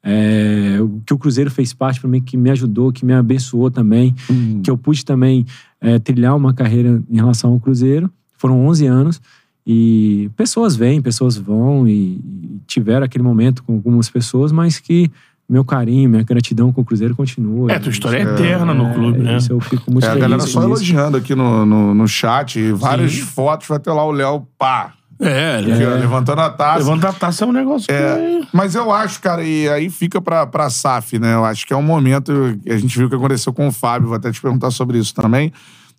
É, 0.05 0.78
que 1.06 1.14
o 1.14 1.19
Cruzeiro 1.19 1.48
fez 1.51 1.73
parte 1.73 2.01
pra 2.01 2.10
mim, 2.10 2.20
que 2.20 2.36
me 2.36 2.51
ajudou, 2.51 2.90
que 2.93 3.05
me 3.05 3.12
abençoou 3.12 3.70
também 3.70 4.12
Hum. 4.28 4.60
que 4.62 4.69
eu 4.70 4.77
pude 4.77 5.05
também 5.05 5.47
é, 5.81 5.98
trilhar 6.01 6.36
uma 6.36 6.52
carreira 6.52 7.01
em 7.09 7.16
relação 7.16 7.52
ao 7.52 7.60
Cruzeiro. 7.60 8.10
Foram 8.36 8.66
11 8.66 8.85
anos 8.86 9.20
e 9.66 10.30
pessoas 10.36 10.74
vêm, 10.76 11.01
pessoas 11.01 11.36
vão 11.36 11.86
e, 11.86 11.93
e 11.93 12.60
tiveram 12.66 13.05
aquele 13.05 13.24
momento 13.24 13.62
com 13.62 13.74
algumas 13.74 14.10
pessoas, 14.10 14.51
mas 14.52 14.78
que 14.78 15.10
meu 15.48 15.64
carinho, 15.64 16.09
minha 16.09 16.22
gratidão 16.22 16.72
com 16.72 16.80
o 16.80 16.84
Cruzeiro 16.84 17.14
continua. 17.14 17.70
É, 17.70 17.78
tua 17.78 17.90
história 17.90 18.16
é 18.16 18.20
É, 18.22 18.24
eterna 18.24 18.72
no 18.72 18.93
clube, 18.94 19.18
né? 19.18 19.36
Isso 19.36 19.52
eu 19.52 19.60
fico 19.60 19.90
muito 19.90 20.05
É, 20.05 20.09
a 20.09 20.12
feliz 20.12 20.22
galera 20.22 20.43
com 20.43 20.48
só 20.48 20.60
isso. 20.60 20.68
elogiando 20.68 21.16
aqui 21.18 21.34
no, 21.34 21.66
no, 21.66 21.94
no 21.94 22.09
chat. 22.09 22.72
Várias 22.72 23.12
Sim. 23.12 23.22
fotos, 23.22 23.68
vai 23.68 23.78
ter 23.78 23.90
lá 23.90 24.05
o 24.05 24.10
Léo, 24.10 24.47
pá. 24.56 24.94
É, 25.20 25.60
é. 25.60 25.60
levantando 25.60 26.40
a 26.40 26.51
taça. 26.51 26.78
Levantar 26.78 27.10
a 27.10 27.12
taça 27.12 27.44
é 27.44 27.47
um 27.47 27.52
negócio 27.52 27.86
que... 27.86 27.93
É, 27.93 28.40
mas 28.52 28.74
eu 28.74 28.90
acho, 28.90 29.20
cara, 29.20 29.44
e 29.44 29.68
aí 29.68 29.89
fica 29.89 30.20
pra, 30.20 30.47
pra 30.47 30.68
SAF, 30.70 31.18
né? 31.18 31.34
Eu 31.34 31.44
acho 31.44 31.64
que 31.66 31.72
é 31.72 31.76
um 31.76 31.82
momento. 31.82 32.32
A 32.66 32.76
gente 32.76 32.97
viu 32.97 33.06
o 33.06 33.10
que 33.10 33.14
aconteu 33.14 33.52
com 33.52 33.68
o 33.68 33.72
Fábio, 33.72 34.09
vou 34.09 34.16
até 34.16 34.32
te 34.32 34.40
perguntar 34.40 34.70
sobre 34.72 34.98
isso 34.98 35.14
também. 35.14 35.52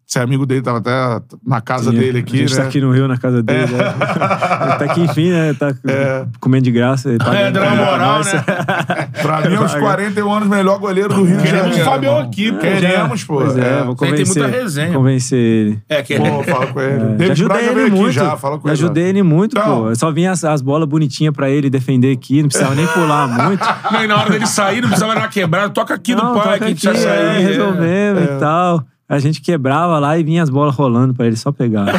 Você 0.05 0.19
é 0.19 0.21
amigo 0.21 0.45
dele, 0.45 0.61
tava 0.61 0.77
até 0.77 0.91
na 1.45 1.59
casa 1.61 1.89
Sim, 1.89 1.97
dele 1.97 2.19
aqui, 2.19 2.35
A 2.35 2.39
gente 2.41 2.55
né? 2.55 2.61
tá 2.61 2.67
aqui 2.67 2.79
no 2.81 2.91
Rio, 2.91 3.07
na 3.07 3.17
casa 3.17 3.41
dele. 3.41 3.65
né? 3.73 3.79
Ele 3.87 4.75
tá 4.77 4.85
aqui, 4.85 5.01
enfim, 5.01 5.31
né? 5.31 5.53
Tá 5.57 5.73
comendo 6.39 6.65
de 6.65 6.71
graça. 6.71 7.09
Ele 7.09 7.17
tá 7.17 7.33
É, 7.33 7.49
dando 7.49 7.65
uma 7.65 7.75
moral, 7.85 8.19
né? 8.19 8.43
Pra 9.21 9.49
mim, 9.49 9.55
aos 9.55 9.73
41 9.73 10.31
anos, 10.31 10.47
melhor 10.49 10.77
goleiro 10.77 11.09
do 11.13 11.23
Rio 11.23 11.37
de 11.37 11.43
Queremos 11.43 11.67
Janeiro. 11.69 11.87
o 11.87 11.91
Fabião 11.91 12.19
aqui, 12.19 12.51
pô. 12.51 12.57
Queremos, 12.59 13.23
pô. 13.23 13.35
Pois 13.37 13.57
é, 13.57 13.83
vou 13.83 13.95
Tem- 13.95 14.09
tem 14.13 14.19
convencer. 14.25 14.43
muita 14.43 14.57
resenha. 14.59 14.87
vou 14.89 14.97
Convencer 14.97 15.39
ele. 15.39 15.79
É, 15.89 16.01
que 16.03 16.15
Pô, 16.17 16.43
fala 16.43 16.67
com 16.67 16.81
ele. 16.81 16.99
Já 16.99 17.05
David 17.15 17.31
ajudei 17.31 17.67
ele 17.69 17.89
muito. 17.89 18.11
já, 18.11 18.37
fala 18.37 18.59
com 18.59 18.67
Já 18.67 18.73
ele. 18.73 18.83
ajudei 18.83 19.03
ele 19.05 19.23
muito, 19.23 19.57
Então. 19.57 19.83
pô. 19.83 19.89
Eu 19.89 19.95
só 19.95 20.11
vinha 20.11 20.31
as, 20.31 20.43
as 20.43 20.61
bolas 20.61 20.87
bonitinhas 20.87 21.33
pra 21.33 21.49
ele 21.49 21.69
defender 21.69 22.11
aqui, 22.11 22.41
não 22.41 22.49
precisava 22.49 22.75
nem 22.75 22.85
pular 22.87 23.27
muito. 23.27 23.63
Não, 23.91 24.03
e 24.03 24.07
na 24.07 24.17
hora 24.17 24.29
dele 24.29 24.45
sair, 24.47 24.81
não 24.81 24.89
precisava 24.89 25.13
dar 25.15 25.21
uma 25.21 25.27
quebrada. 25.27 25.69
Toca 25.69 25.93
aqui 25.93 26.13
não, 26.13 26.33
no 26.35 26.41
pai, 26.41 26.57
que 26.59 26.65
a 26.65 26.67
gente 26.67 26.87
aqui, 26.87 26.99
já 26.99 27.09
é, 27.09 27.33
sair. 27.33 27.45
resolvemos 27.47 28.23
e 28.23 28.27
tal. 28.39 28.83
A 29.13 29.19
gente 29.19 29.41
quebrava 29.41 29.99
lá 29.99 30.17
e 30.17 30.23
vinha 30.23 30.41
as 30.41 30.49
bolas 30.49 30.75
rolando 30.75 31.13
pra 31.13 31.27
ele 31.27 31.35
só 31.35 31.51
pegar. 31.51 31.85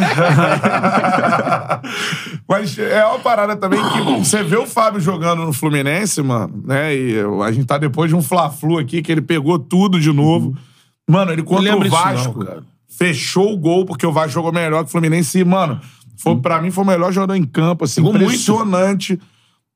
Mas 2.49 2.79
é 2.79 3.05
uma 3.07 3.19
parada 3.19 3.57
também 3.57 3.81
que 3.81 4.01
você 4.19 4.43
vê 4.43 4.57
o 4.57 4.67
Fábio 4.67 5.01
jogando 5.01 5.45
no 5.45 5.53
Fluminense, 5.53 6.23
mano, 6.23 6.63
né? 6.65 6.95
E 6.95 7.17
a 7.45 7.53
gente 7.53 7.67
tá 7.67 7.79
depois 7.79 8.11
de 8.11 8.17
um 8.17 8.23
Fla-Flu 8.23 8.79
aqui, 8.79 9.03
que 9.03 9.11
ele 9.13 9.23
pegou 9.23 9.59
tudo 9.59 10.01
de 10.01 10.13
novo. 10.13 10.57
Mano, 11.09 11.33
ele 11.33 11.43
contra 11.43 11.77
o 11.77 11.81
não, 11.81 11.89
Vasco 11.89 12.45
cara. 12.45 12.63
fechou 12.89 13.53
o 13.53 13.57
gol, 13.57 13.85
porque 13.85 14.07
o 14.07 14.13
Vasco 14.13 14.33
jogou 14.33 14.53
melhor 14.53 14.83
que 14.83 14.89
o 14.89 14.93
Fluminense. 14.93 15.39
E, 15.39 15.45
mano, 15.45 15.81
foi, 16.17 16.37
pra 16.37 16.61
mim 16.61 16.71
foi 16.71 16.85
o 16.85 16.87
melhor 16.87 17.13
jogador 17.13 17.35
em 17.35 17.45
campo, 17.45 17.85
assim, 17.85 18.01
Jogou 18.01 18.13
muito. 18.13 18.25
impressionante. 18.27 19.21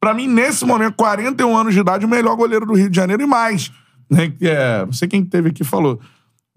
Pra 0.00 0.14
mim, 0.14 0.26
nesse 0.28 0.64
momento, 0.64 0.94
41 0.94 1.56
anos 1.56 1.74
de 1.74 1.80
idade, 1.80 2.06
o 2.06 2.08
melhor 2.08 2.36
goleiro 2.36 2.64
do 2.64 2.74
Rio 2.74 2.88
de 2.88 2.96
Janeiro 2.96 3.22
e 3.22 3.26
mais. 3.26 3.70
Né? 4.10 4.30
Que 4.30 4.48
é, 4.48 4.86
não 4.86 4.92
sei 4.92 5.08
quem 5.08 5.24
teve 5.24 5.50
aqui 5.50 5.64
falou. 5.64 6.00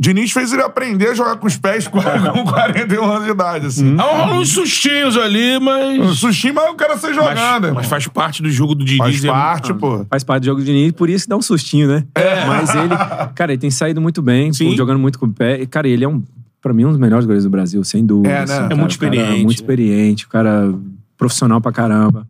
Diniz 0.02 0.32
fez 0.32 0.52
ele 0.52 0.64
aprender 0.64 1.10
a 1.10 1.14
jogar 1.14 1.36
com 1.38 1.45
os 1.45 1.56
pés 1.57 1.88
com 1.88 1.99
41 2.02 3.03
anos 3.03 3.26
de 3.26 3.30
idade, 3.32 3.68
assim. 3.68 3.95
Ah, 3.99 4.02
rola 4.26 4.40
uns 4.40 4.49
sustinhos 4.49 5.15
ali, 5.15 5.60
mas... 5.60 6.18
Sushi, 6.18 6.52
mas 6.52 6.72
o 6.72 6.73
cara 6.76 6.98
sai 6.98 7.14
Mas, 7.14 7.23
jogando, 7.23 7.65
irmão. 7.65 7.73
mas 7.76 7.86
faz 7.88 8.07
parte 8.07 8.41
do 8.41 8.49
jogo 8.49 8.73
do 8.73 8.84
Diniz. 8.84 8.98
Faz 8.98 9.23
é- 9.23 9.28
parte, 9.28 9.73
pô. 9.76 10.03
Faz 10.10 10.23
parte 10.23 10.41
do 10.41 10.45
jogo 10.48 10.60
de 10.60 10.65
Diniz, 10.65 10.91
por 10.94 11.07
isso 11.07 11.26
que 11.26 11.30
dá 11.30 11.38
um 11.38 11.41
sustinho, 11.41 11.88
né? 11.88 12.03
Mas 12.48 12.73
ele, 12.73 12.95
cara, 13.36 13.52
ele 13.53 13.60
tem 13.61 13.69
saído 13.69 14.02
muito 14.02 14.22
bem, 14.23 14.52
pô, 14.52 14.76
jogando 14.76 14.98
muito 14.99 15.19
com 15.19 15.28
o 15.28 15.32
pé. 15.32 15.61
E, 15.61 15.68
Cara, 15.68 15.88
ele 15.88 16.03
é 16.03 16.07
um, 16.10 16.23
pra 16.61 16.73
mim, 16.73 16.86
um 16.86 16.90
dos 16.90 16.98
melhores 16.99 17.26
goleiros 17.26 17.44
do 17.44 17.49
Brasil, 17.52 17.84
sem 17.84 18.03
dúvida. 18.03 18.30
É, 18.30 18.38
né? 18.38 18.44
assim, 18.44 18.53
É 18.53 18.57
cara, 18.64 18.76
muito 18.76 18.91
o 18.95 18.99
cara 18.99 19.15
experiente. 19.15 19.44
muito 19.44 19.56
experiente, 19.57 20.26
o 20.26 20.30
cara 20.30 20.73
profissional 21.18 21.61
pra 21.61 21.72
caramba. 21.72 22.28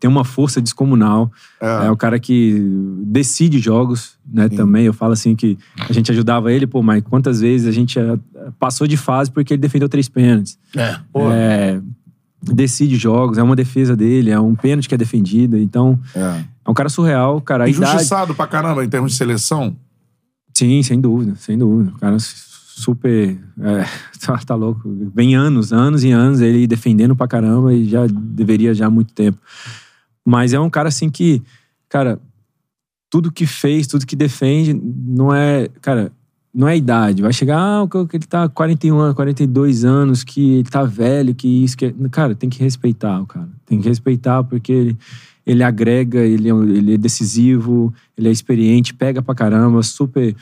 Tem 0.00 0.08
uma 0.10 0.24
força 0.24 0.60
descomunal. 0.60 1.30
É. 1.60 1.86
É, 1.86 1.90
o 1.90 1.96
cara 1.96 2.18
que 2.18 2.58
decide 3.06 3.58
jogos, 3.58 4.16
né? 4.26 4.48
Também. 4.48 4.84
Eu 4.84 4.92
falo 4.92 5.12
assim 5.12 5.34
que 5.34 5.56
a 5.88 5.92
gente 5.92 6.10
ajudava 6.12 6.52
ele, 6.52 6.66
pô, 6.66 6.82
mas 6.82 7.02
quantas 7.02 7.40
vezes 7.40 7.66
a 7.66 7.72
gente 7.72 7.98
eh, 7.98 8.18
passou 8.58 8.86
de 8.86 8.96
fase 8.96 9.30
porque 9.30 9.54
ele 9.54 9.60
defendeu 9.62 9.88
três 9.88 10.08
pênaltis. 10.08 10.58
É. 10.76 10.96
Pô. 11.12 11.30
É, 11.30 11.80
decide 12.42 12.96
jogos, 12.96 13.38
é 13.38 13.42
uma 13.42 13.56
defesa 13.56 13.96
dele, 13.96 14.30
é 14.30 14.38
um 14.38 14.54
pênalti 14.54 14.88
que 14.88 14.94
é 14.94 14.98
defendido. 14.98 15.56
Então, 15.56 15.98
É. 16.14 16.44
é 16.66 16.70
um 16.70 16.74
cara 16.74 16.88
surreal, 16.90 17.40
cara. 17.40 17.64
A 17.64 17.68
idade. 17.68 17.84
Injustiçado 17.86 18.34
pra 18.34 18.46
caramba 18.46 18.84
em 18.84 18.88
termos 18.88 19.12
de 19.12 19.18
seleção. 19.18 19.74
Sim, 20.52 20.82
sem 20.82 21.00
dúvida, 21.00 21.34
sem 21.36 21.56
dúvida. 21.58 21.90
O 21.96 21.98
cara 21.98 22.16
super. 22.20 23.38
é, 23.60 23.84
tá, 24.24 24.36
tá 24.38 24.54
louco. 24.54 24.82
Vem 25.14 25.34
anos, 25.34 25.72
anos 25.72 26.04
e 26.04 26.10
anos 26.10 26.40
ele 26.40 26.66
defendendo 26.66 27.16
pra 27.16 27.26
caramba 27.26 27.72
e 27.72 27.88
já 27.88 28.06
deveria 28.06 28.74
já 28.74 28.86
há 28.86 28.90
muito 28.90 29.12
tempo. 29.12 29.38
Mas 30.24 30.52
é 30.52 30.60
um 30.60 30.70
cara 30.70 30.88
assim 30.88 31.10
que, 31.10 31.42
cara, 31.88 32.18
tudo 33.10 33.30
que 33.30 33.46
fez, 33.46 33.86
tudo 33.86 34.06
que 34.06 34.16
defende, 34.16 34.74
não 34.74 35.32
é. 35.32 35.68
Cara, 35.80 36.10
não 36.54 36.68
é 36.68 36.76
idade. 36.76 37.20
Vai 37.20 37.32
chegar, 37.32 37.58
ah, 37.58 37.88
que 38.08 38.16
ele 38.16 38.26
tá 38.26 38.48
41 38.48 38.98
anos, 38.98 39.14
42 39.14 39.84
anos, 39.84 40.24
que 40.24 40.54
ele 40.54 40.68
tá 40.70 40.84
velho, 40.84 41.34
que 41.34 41.46
isso, 41.46 41.76
que. 41.76 41.92
Cara, 42.10 42.34
tem 42.34 42.48
que 42.48 42.62
respeitar 42.62 43.20
o 43.20 43.26
cara. 43.26 43.48
Tem 43.66 43.80
que 43.80 43.88
respeitar 43.88 44.44
porque 44.44 44.72
ele, 44.72 44.98
ele 45.44 45.62
agrega, 45.62 46.20
ele 46.20 46.48
é, 46.48 46.52
ele 46.52 46.94
é 46.94 46.98
decisivo, 46.98 47.92
ele 48.16 48.28
é 48.28 48.32
experiente, 48.32 48.94
pega 48.94 49.20
pra 49.20 49.34
caramba, 49.34 49.82
super. 49.82 50.34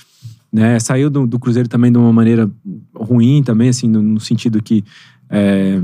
Né? 0.53 0.79
Saiu 0.79 1.09
do, 1.09 1.27
do 1.27 1.39
Cruzeiro 1.39 1.69
também 1.69 1.91
de 1.91 1.99
uma 1.99 2.13
maneira 2.13 2.51
ruim, 2.95 3.43
também, 3.43 3.71
assim, 3.71 3.89
no, 3.89 4.03
no 4.03 4.21
sentido 4.21 4.63
que. 4.63 4.85
é, 5.31 5.83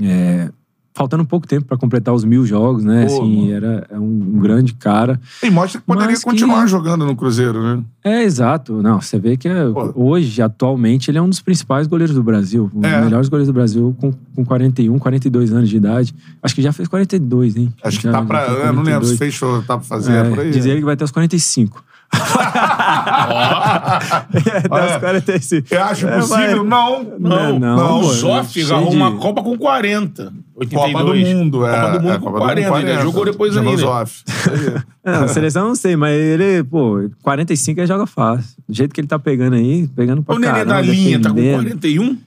é, 0.00 0.50
faltando 0.96 1.24
pouco 1.26 1.46
tempo 1.46 1.66
pra 1.66 1.76
completar 1.76 2.14
os 2.14 2.24
mil 2.24 2.44
jogos, 2.46 2.82
né? 2.82 3.04
Pô, 3.06 3.12
assim, 3.22 3.40
mano. 3.42 3.52
era 3.54 3.86
é 3.90 3.98
um, 3.98 4.02
um 4.34 4.38
grande 4.40 4.72
cara. 4.74 5.20
E 5.42 5.50
mostra 5.50 5.78
que 5.78 5.86
poderia 5.86 6.16
que- 6.16 6.22
continuar 6.22 6.66
jogando 6.66 7.04
no 7.04 7.14
Cruzeiro, 7.14 7.62
né? 7.62 7.82
É, 8.02 8.22
exato. 8.22 8.80
Não, 8.82 9.00
você 9.00 9.18
vê 9.18 9.36
que 9.36 9.46
é- 9.46 9.64
hoje, 9.94 10.40
atualmente, 10.40 11.10
ele 11.10 11.18
é 11.18 11.22
um 11.22 11.28
dos 11.28 11.40
principais 11.42 11.86
goleiros 11.86 12.14
do 12.14 12.22
Brasil. 12.22 12.70
Um 12.74 12.80
dos 12.80 12.90
É. 12.90 13.00
melhores 13.02 13.28
goleiros 13.28 13.48
do 13.48 13.52
Brasil, 13.54 13.94
com, 14.00 14.10
com 14.34 14.44
41, 14.44 14.98
42 14.98 15.52
anos 15.52 15.68
de 15.68 15.76
idade. 15.76 16.14
Acho 16.42 16.54
que 16.54 16.62
já 16.62 16.72
fez 16.72 16.88
42, 16.88 17.56
hein? 17.56 17.72
Acho 17.84 17.98
que 17.98 18.04
Já- 18.04 18.12
tá 18.12 18.20
já 18.20 18.24
pra. 18.24 18.46
eu 18.46 18.72
não 18.72 18.82
lembro 18.82 19.04
se 19.06 19.16
42. 19.16 19.18
fechou, 19.18 19.58
tá 19.62 19.76
pra 19.76 19.84
fazer. 19.86 20.12
É, 20.12 20.20
É, 20.20 20.24
por 20.30 20.38
aí. 20.40 20.50
diz 20.50 20.64
ele 20.64 20.78
que 20.78 20.84
vai 20.84 20.94
até 20.94 21.04
os 21.04 21.10
45. 21.10 21.84
até 22.06 22.06
Olha, 24.70 24.86
os 24.94 25.00
45. 25.00 25.74
Eu 25.74 25.82
acho 25.84 26.06
É, 26.06 26.16
possível? 26.20 26.64
mas- 26.64 26.66
Não. 26.66 27.04
Não, 27.18 27.58
não, 27.58 27.76
não. 27.76 27.98
O 27.98 28.02
pô, 28.02 28.12
Zoff 28.12 28.62
agarrou 28.62 28.90
de- 28.90 28.96
uma 28.96 29.12
Copa 29.16 29.42
com 29.42 29.58
40. 29.58 30.32
82. 30.56 30.92
Copa 30.92 31.04
do 31.04 31.14
Mundo, 31.14 31.66
é. 31.66 31.70
Copa 31.80 31.90
do 31.90 32.00
Mundo 32.00 32.12
é, 32.12 32.18
com 32.18 32.24
Copa 32.24 32.38
do 32.38 32.44
40. 32.44 32.68
Mundo, 32.68 32.76
Ainda 32.78 33.02
jogou 33.02 33.24
depois 33.26 33.54
Jogou 33.54 33.70
ainda. 33.70 33.82
Zoff. 33.82 34.24
Isso 34.26 34.50
aí. 34.50 34.82
Não, 35.04 35.28
seleção 35.28 35.62
eu 35.62 35.68
não 35.68 35.74
sei, 35.74 35.96
mas 35.96 36.18
ele, 36.18 36.64
pô, 36.64 37.08
45 37.22 37.80
ele 37.80 37.86
joga 37.86 38.06
fácil. 38.06 38.56
Do 38.66 38.74
jeito 38.74 38.94
que 38.94 39.00
ele 39.00 39.08
tá 39.08 39.18
pegando 39.18 39.54
aí, 39.54 39.86
pegando 39.94 40.22
pra 40.22 40.34
O 40.34 40.38
Nenê 40.38 40.52
caramba, 40.52 40.74
da 40.74 40.80
linha 40.80 41.20
tá 41.20 41.28
com 41.28 41.34
defendendo. 41.36 41.62
41? 41.64 42.18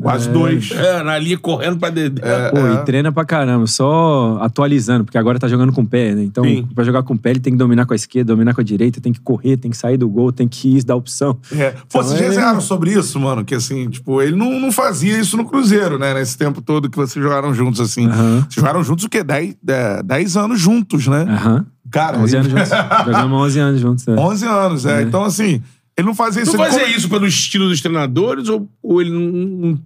Quase 0.00 0.28
dois. 0.30 0.70
É, 0.72 1.02
na 1.02 1.18
linha 1.18 1.36
correndo 1.38 1.76
pra 1.78 1.90
Dedé. 1.90 2.50
Pô, 2.50 2.58
É. 2.58 2.74
e 2.74 2.84
treina 2.84 3.10
pra 3.10 3.24
caramba, 3.24 3.66
só 3.66 4.38
atualizando, 4.40 5.04
porque 5.04 5.18
agora 5.18 5.38
tá 5.38 5.48
jogando 5.48 5.72
com 5.72 5.82
o 5.82 5.86
pé, 5.86 6.14
né? 6.14 6.22
Então, 6.22 6.44
Sim. 6.44 6.68
pra 6.74 6.84
jogar 6.84 7.02
com 7.02 7.14
o 7.14 7.18
pé, 7.18 7.30
ele 7.30 7.40
tem 7.40 7.52
que 7.52 7.58
dominar 7.58 7.86
com 7.86 7.92
a 7.92 7.96
esquerda, 7.96 8.32
dominar 8.32 8.54
com 8.54 8.60
a 8.60 8.64
direita, 8.64 9.00
tem 9.00 9.12
que 9.12 9.20
correr, 9.20 9.56
tem 9.56 9.70
que 9.70 9.76
sair 9.76 9.96
do 9.96 10.08
gol, 10.08 10.30
tem 10.30 10.46
que 10.46 10.76
ir, 10.76 10.84
dar 10.84 10.94
opção. 10.96 11.38
É. 11.52 11.70
Pô, 11.70 11.78
Então, 11.88 12.02
vocês 12.02 12.20
é- 12.20 12.24
resenharam 12.28 12.60
sobre 12.60 12.92
isso, 12.92 13.18
mano? 13.18 13.44
Que 13.44 13.54
assim, 13.54 13.88
tipo, 13.88 14.20
ele 14.22 14.36
não, 14.36 14.60
não 14.60 14.70
fazia 14.70 15.18
isso 15.18 15.36
no 15.36 15.44
Cruzeiro, 15.44 15.98
né? 15.98 16.14
Nesse 16.14 16.36
tempo 16.38 16.60
todo 16.60 16.88
que 16.90 16.96
vocês 16.96 17.22
jogaram 17.22 17.52
juntos, 17.54 17.80
assim. 17.80 18.06
Vocês 18.08 18.46
jogaram 18.54 18.84
juntos 18.84 19.04
o 19.04 19.08
quê? 19.08 19.24
10 19.24 19.56
é, 19.66 20.02
10 20.02 20.36
anos 20.36 20.60
juntos, 20.60 21.06
né? 21.08 21.22
Aham. 21.28 21.66
Cara, 21.90 22.18
11 22.18 22.36
ele- 22.36 22.46
anos 22.48 22.52
juntos. 22.52 22.68
Jogamos 23.06 23.40
11 23.42 23.58
anos 23.60 23.80
juntos. 23.80 24.08
É. 24.08 24.12
11 24.16 24.46
anos, 24.46 24.86
é. 24.86 25.02
Então, 25.02 25.24
assim, 25.24 25.62
ele 25.96 26.06
não 26.06 26.14
fazia 26.14 26.42
isso. 26.42 26.56
Não 26.56 26.62
ele 26.64 26.70
fazia 26.70 26.86
come- 26.86 26.96
isso 26.98 27.08
pelo 27.08 27.26
estilo 27.26 27.68
dos 27.68 27.80
treinadores 27.80 28.48
ou, 28.48 28.68
ou 28.82 29.00
ele 29.00 29.10
não, 29.10 29.80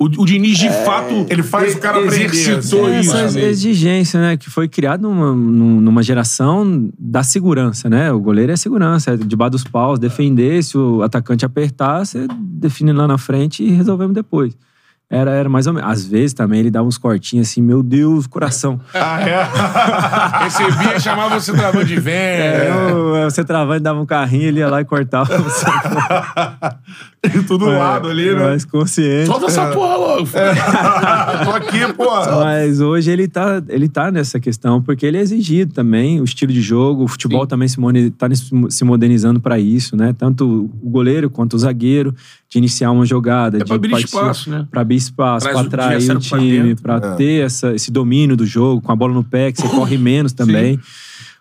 O, 0.00 0.06
o 0.06 0.26
Diniz, 0.26 0.58
de 0.58 0.68
fato, 0.68 1.26
Ele 1.30 1.44
faz 1.44 1.76
o 1.76 1.78
cara 1.78 2.00
exercitou 2.00 2.86
assim. 2.86 2.98
isso. 3.00 3.16
essa 3.16 3.38
né? 3.38 3.44
exigência, 3.44 4.20
né? 4.20 4.36
Que 4.36 4.50
foi 4.50 4.66
criada 4.68 5.00
numa, 5.06 5.32
num- 5.32 5.80
numa 5.80 6.02
geração 6.02 6.90
da 6.98 7.22
segurança, 7.22 7.88
né? 7.88 8.10
O 8.10 8.18
goleiro 8.18 8.50
é 8.50 8.56
segurança, 8.56 9.12
é 9.12 9.16
debaixo 9.16 9.52
dos 9.52 9.64
paus, 9.64 10.00
defender. 10.00 10.60
Se 10.64 10.76
o 10.76 11.02
atacante 11.02 11.44
apertar, 11.44 12.04
você 12.04 12.26
define 12.40 12.92
lá 12.92 13.06
na 13.06 13.16
frente 13.16 13.62
e 13.62 13.70
resolvemos 13.70 14.12
depois. 14.14 14.56
Era, 15.12 15.30
era 15.32 15.48
mais 15.48 15.66
ou 15.66 15.74
menos. 15.74 15.90
Às 15.90 16.06
vezes 16.06 16.32
também 16.32 16.60
ele 16.60 16.70
dava 16.70 16.88
uns 16.88 16.96
cortinhos 16.96 17.48
assim, 17.48 17.60
meu 17.60 17.82
Deus, 17.82 18.26
coração. 18.26 18.80
Ah, 18.94 19.20
é? 19.20 19.42
Recebia 20.44 20.96
e 20.96 21.00
chamava 21.00 21.38
você 21.38 21.52
travando 21.52 21.84
de 21.84 21.96
vento. 22.00 22.14
É, 22.42 22.70
eu- 22.90 23.30
você 23.30 23.44
travando, 23.44 23.80
dava 23.82 24.00
um 24.00 24.06
carrinho, 24.06 24.44
ele 24.44 24.60
ia 24.60 24.68
lá 24.68 24.80
e 24.80 24.84
cortava. 24.84 25.32
Você, 25.42 25.66
Tudo 27.46 27.66
do 27.66 27.70
lado 27.70 28.08
ali, 28.08 28.34
né? 28.34 28.40
mais 28.40 28.64
consciente. 28.64 29.26
Solta 29.26 29.46
essa 29.46 29.66
porra 29.70 29.96
logo. 29.96 30.26
Tô 31.44 31.50
aqui, 31.52 31.92
pô. 31.94 32.04
Mas 32.42 32.80
hoje 32.80 33.10
ele 33.10 33.28
tá, 33.28 33.62
ele 33.68 33.88
tá 33.88 34.10
nessa 34.10 34.40
questão, 34.40 34.82
porque 34.82 35.06
ele 35.06 35.18
é 35.18 35.20
exigido 35.20 35.72
também, 35.72 36.20
o 36.20 36.24
estilo 36.24 36.52
de 36.52 36.60
jogo, 36.60 37.04
o 37.04 37.08
futebol 37.08 37.42
Sim. 37.42 37.46
também 37.48 37.68
se, 37.68 37.76
tá 38.18 38.26
se 38.70 38.84
modernizando 38.84 39.40
para 39.40 39.58
isso, 39.58 39.96
né? 39.96 40.12
Tanto 40.16 40.68
o 40.82 40.90
goleiro 40.90 41.30
quanto 41.30 41.54
o 41.54 41.58
zagueiro, 41.58 42.14
de 42.52 42.58
iniciar 42.58 42.90
uma 42.90 43.06
jogada, 43.06 43.56
É 43.56 43.60
de 43.60 43.64
pra 43.64 43.76
abrir 43.76 43.94
espaço, 44.04 44.50
né? 44.50 44.66
Pra 44.70 44.82
abrir 44.82 44.96
espaço, 44.96 45.44
Traz 45.46 45.56
pra 45.56 45.64
o 45.64 45.66
atrair 45.66 46.10
o 46.10 46.18
time, 46.20 46.74
pra 46.74 46.96
É. 46.96 47.14
ter 47.14 47.46
essa, 47.46 47.72
esse 47.74 47.90
domínio 47.90 48.36
do 48.36 48.44
jogo, 48.44 48.82
com 48.82 48.92
a 48.92 48.96
bola 48.96 49.14
no 49.14 49.24
pé, 49.24 49.50
que 49.52 49.62
você 49.62 49.68
corre 49.74 49.96
menos 49.96 50.34
também, 50.34 50.78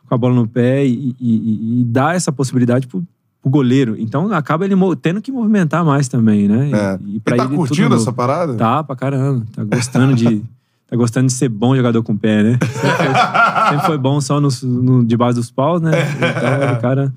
com 0.08 0.16
a 0.16 0.18
bola 0.18 0.34
no 0.34 0.48
pé, 0.48 0.86
e, 0.86 1.14
e, 1.20 1.36
e- 1.36 1.82
e 1.82 1.84
dá 1.84 2.14
essa 2.14 2.32
possibilidade 2.32 2.88
pro, 2.88 3.04
pro 3.42 3.52
goleiro. 3.52 3.98
Então 4.00 4.32
acaba 4.32 4.64
ele 4.64 4.74
tendo 5.02 5.22
que 5.22 5.34
movimentar 5.34 5.84
mais 5.84 6.08
também, 6.08 6.48
né? 6.48 6.70
E- 6.70 6.74
É. 6.74 7.00
E, 7.06 7.10
Ele 7.12 7.20
pra 7.20 7.36
tá 7.36 7.44
ele 7.44 7.56
curtindo 7.58 7.90
tudo 7.90 7.96
essa 7.96 8.06
novo. 8.06 8.16
parada? 8.16 8.54
Tá, 8.56 8.82
pra 8.82 8.96
caramba. 8.96 9.46
Tá 9.54 9.66
gostando 9.66 10.16
de. 10.16 10.42
tá 10.90 10.96
gostando 10.96 11.28
de 11.28 11.34
ser 11.34 11.50
bom 11.50 11.76
jogador 11.76 12.02
com 12.04 12.14
o 12.14 12.18
pé, 12.18 12.42
né? 12.42 12.60
Sempre 12.72 12.96
foi, 12.96 13.70
sempre 13.70 13.86
foi 13.86 13.98
bom 13.98 14.22
só 14.22 14.40
no, 14.40 14.48
no, 14.64 15.04
de 15.06 15.18
base 15.18 15.38
dos 15.38 15.52
paus, 15.52 15.82
né? 15.82 15.92
Então, 16.16 16.74
o 16.78 16.80
cara. 16.82 17.14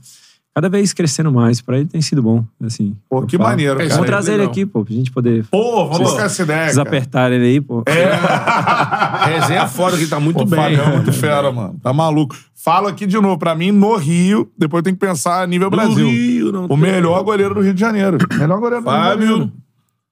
Cada 0.55 0.69
vez 0.69 0.93
crescendo 0.93 1.33
mais. 1.33 1.61
Pra 1.61 1.79
ele 1.79 1.87
tem 1.89 2.01
sido 2.01 2.23
bom, 2.23 2.45
assim. 2.65 2.95
Pô, 3.11 3.23
que 3.23 3.37
falo. 3.37 3.49
maneiro, 3.51 3.75
É, 3.75 3.85
cara. 3.85 3.91
Vamos 3.95 4.07
trazer 4.07 4.35
ele 4.35 4.45
aqui, 4.45 4.65
pô, 4.65 4.85
pra 4.85 4.95
gente 4.95 5.11
poder. 5.11 5.45
Pô, 5.51 5.89
vamos 5.89 6.09
trocar 6.11 6.27
essa 6.27 6.43
ideia, 6.43 6.65
Vocês 6.67 6.79
apertarem 6.79 7.39
ele 7.39 7.47
aí, 7.47 7.61
pô. 7.61 7.83
Resenha 9.27 9.67
foda, 9.67 9.97
que 9.97 10.03
ele 10.05 10.11
tá 10.11 10.21
muito 10.21 10.39
Pô, 10.39 10.45
bem. 10.45 10.61
Fabião 10.61 10.85
é 10.85 10.93
muito 10.93 11.13
fera, 11.13 11.51
mano. 11.53 11.79
Tá 11.83 11.93
maluco. 11.93 12.37
Falo 12.55 12.87
aqui 12.87 13.07
de 13.07 13.17
novo, 13.21 13.37
pra 13.39 13.55
mim, 13.55 13.71
no 13.73 13.97
Rio, 13.97 14.51
depois 14.57 14.83
tem 14.83 14.95
que 14.95 15.01
pensar 15.01 15.43
a 15.43 15.47
nível 15.47 15.71
No 15.71 15.77
Brasil. 15.77 16.07
Rio, 16.09 16.53
não 16.53 16.65
o 16.65 16.69
tem. 16.69 16.77
melhor 16.79 17.23
goleiro 17.23 17.55
do 17.55 17.61
Rio 17.61 17.75
de 17.75 17.81
Janeiro. 17.81 18.19
Melhor 18.39 18.59
goleiro 18.61 18.85
do 18.85 18.91
Rio 18.91 18.99
de 19.01 19.05
Fábio. 19.09 19.27
Janeiro. 19.29 19.53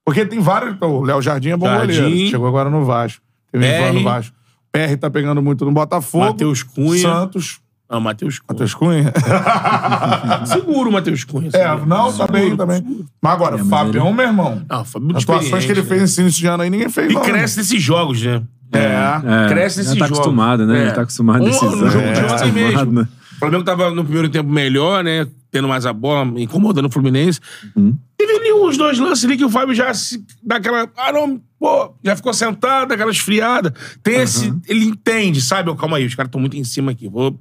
Porque 0.05 0.25
tem 0.25 0.39
vários. 0.39 0.75
O 0.81 1.01
Léo 1.01 1.21
Jardim 1.21 1.49
é 1.49 1.57
bom 1.57 1.65
Jardim. 1.65 1.95
goleiro. 2.01 2.29
Chegou 2.29 2.47
agora 2.47 2.69
no 2.69 2.83
Vasco. 2.83 3.21
Tem 3.51 3.61
o 3.61 3.63
Ivan 3.63 3.87
PR. 3.87 3.93
no 3.93 4.03
Vasco. 4.03 4.35
PR 4.71 4.97
tá 4.99 5.09
pegando 5.09 5.41
muito 5.41 5.63
no 5.65 5.71
Botafogo. 5.71 6.25
Matheus 6.25 6.61
Cunha. 6.63 7.01
Santos. 7.01 7.59
Ah, 7.95 7.99
Matheus 7.99 8.39
Cunha. 8.39 8.47
Matheus 8.49 8.73
Cunha. 8.73 9.13
Seguro 10.45 10.89
o 10.89 10.93
Matheus 10.93 11.23
Cunha. 11.23 11.49
é, 11.53 11.67
não, 11.85 12.11
tá 12.11 12.25
Seguro, 12.25 12.57
também. 12.57 12.77
seguro. 12.77 13.05
Mas 13.21 13.33
agora, 13.33 13.57
mas 13.57 13.67
Fabião, 13.69 14.11
meu 14.13 14.25
irmão. 14.25 14.61
Ah, 14.69 14.83
muito 14.99 15.17
As 15.17 15.23
atuações 15.23 15.65
que 15.65 15.71
ele 15.71 15.83
fez 15.83 15.97
né? 15.97 16.01
nesse 16.01 16.21
início 16.21 16.39
de 16.39 16.47
ano 16.47 16.63
aí, 16.63 16.69
ninguém 16.69 16.89
fez. 16.89 17.11
E 17.11 17.13
não. 17.13 17.21
cresce 17.21 17.57
nesses 17.57 17.81
jogos, 17.81 18.21
né? 18.21 18.41
É. 18.71 18.79
É, 19.45 19.49
Cresce 19.49 19.83
já 19.83 19.83
nesses 19.83 19.99
tá 19.99 20.05
jogos. 20.07 20.19
acostumado, 20.19 20.65
né? 20.65 20.83
É. 20.83 20.85
Já 20.87 20.91
tá 20.93 21.01
acostumado 21.03 21.41
Um- 21.43 21.45
desses 21.45 21.61
no 21.61 21.69
jogo 21.69 21.87
de 21.87 21.91
tá 21.91 21.99
ontem 22.09 22.21
acostumado, 22.25 22.53
mesmo. 22.53 22.91
né? 22.93 23.07
O 23.35 23.39
Flamengo 23.39 23.63
tava 23.63 23.91
no 23.91 24.03
primeiro 24.03 24.29
tempo 24.29 24.49
melhor, 24.49 25.03
né? 25.03 25.27
Tendo 25.51 25.67
mais 25.67 25.85
a 25.85 25.93
bola, 25.93 26.39
incomodando 26.41 26.85
o 26.87 26.89
Fluminense. 26.89 27.39
Uhum. 27.75 27.95
Teve 28.17 28.31
ali 28.37 28.53
uns 28.53 28.77
dois 28.77 28.97
lances 28.97 29.25
ali 29.25 29.37
que 29.37 29.45
o 29.45 29.49
Fábio 29.49 29.75
já 29.75 29.93
se 29.93 30.23
dá 30.41 30.55
aquela. 30.55 30.89
Ah, 30.97 31.11
não, 31.11 31.39
pô, 31.59 31.93
já 32.03 32.15
ficou 32.15 32.33
sentado, 32.33 32.87
dá 32.87 32.95
aquela 32.95 33.11
esfriada. 33.11 33.71
Tem 34.01 34.21
esse. 34.21 34.51
Ele 34.67 34.85
entende, 34.85 35.39
sabe? 35.41 35.75
Calma 35.75 35.97
aí, 35.97 36.05
os 36.05 36.15
caras 36.15 36.29
estão 36.29 36.41
muito 36.41 36.55
em 36.57 36.63
cima 36.63 36.91
aqui. 36.91 37.07
Vou. 37.07 37.39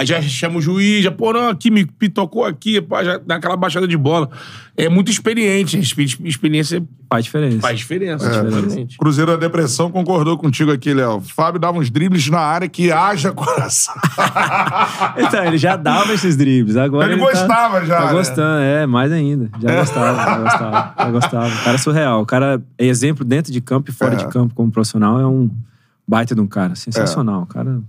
Aí 0.00 0.06
já 0.06 0.22
chama 0.22 0.56
o 0.56 0.62
juiz, 0.62 1.04
já, 1.04 1.10
pô, 1.10 1.30
não, 1.30 1.50
aqui 1.50 1.70
me 1.70 1.84
pitocou 1.84 2.46
aqui, 2.46 2.80
pá, 2.80 3.04
já 3.04 3.18
dá 3.18 3.34
aquela 3.36 3.54
baixada 3.54 3.86
de 3.86 3.98
bola. 3.98 4.30
É 4.74 4.88
muito 4.88 5.10
experiente, 5.10 5.78
experiência 5.78 6.82
Faz 7.06 7.24
diferença. 7.26 7.60
faz 7.60 7.78
diferença. 7.78 8.24
É. 8.24 8.28
exatamente. 8.30 8.96
Cruzeiro 8.96 9.32
da 9.32 9.36
Depressão 9.36 9.90
concordou 9.90 10.38
contigo 10.38 10.72
aqui, 10.72 10.94
Léo. 10.94 11.20
Fábio 11.20 11.60
dava 11.60 11.78
uns 11.78 11.90
dribles 11.90 12.26
na 12.30 12.38
área 12.40 12.66
que 12.66 12.90
haja 12.90 13.30
coração. 13.30 13.94
Então, 15.18 15.44
ele 15.44 15.58
já 15.58 15.76
dava 15.76 16.14
esses 16.14 16.34
dribles. 16.34 16.76
Agora 16.78 17.04
Ele 17.12 17.14
ele, 17.14 17.20
gostava 17.20 17.80
tá, 17.80 17.84
já, 17.84 17.98
Tá 18.00 18.06
né? 18.06 18.12
gostando, 18.12 18.60
é, 18.62 18.86
mais 18.86 19.12
ainda. 19.12 19.50
Já 19.60 19.76
gostava, 19.80 20.16
já 20.24 20.38
gostava, 20.38 20.94
já 20.96 21.10
gostava. 21.10 21.46
O 21.48 21.64
cara 21.64 21.74
é 21.74 21.78
surreal. 21.78 22.22
O 22.22 22.26
cara 22.26 22.62
é 22.78 22.86
exemplo 22.86 23.22
dentro 23.22 23.52
de 23.52 23.60
campo 23.60 23.90
e 23.90 23.92
fora 23.92 24.14
É. 24.14 24.16
de 24.16 24.28
campo 24.28 24.54
como 24.54 24.70
profissional. 24.72 25.20
É 25.20 25.26
um 25.26 25.50
baita 26.08 26.34
de 26.34 26.40
um 26.40 26.46
cara. 26.46 26.74
Sensacional. 26.74 27.42
Um 27.42 27.46
cara 27.46 27.80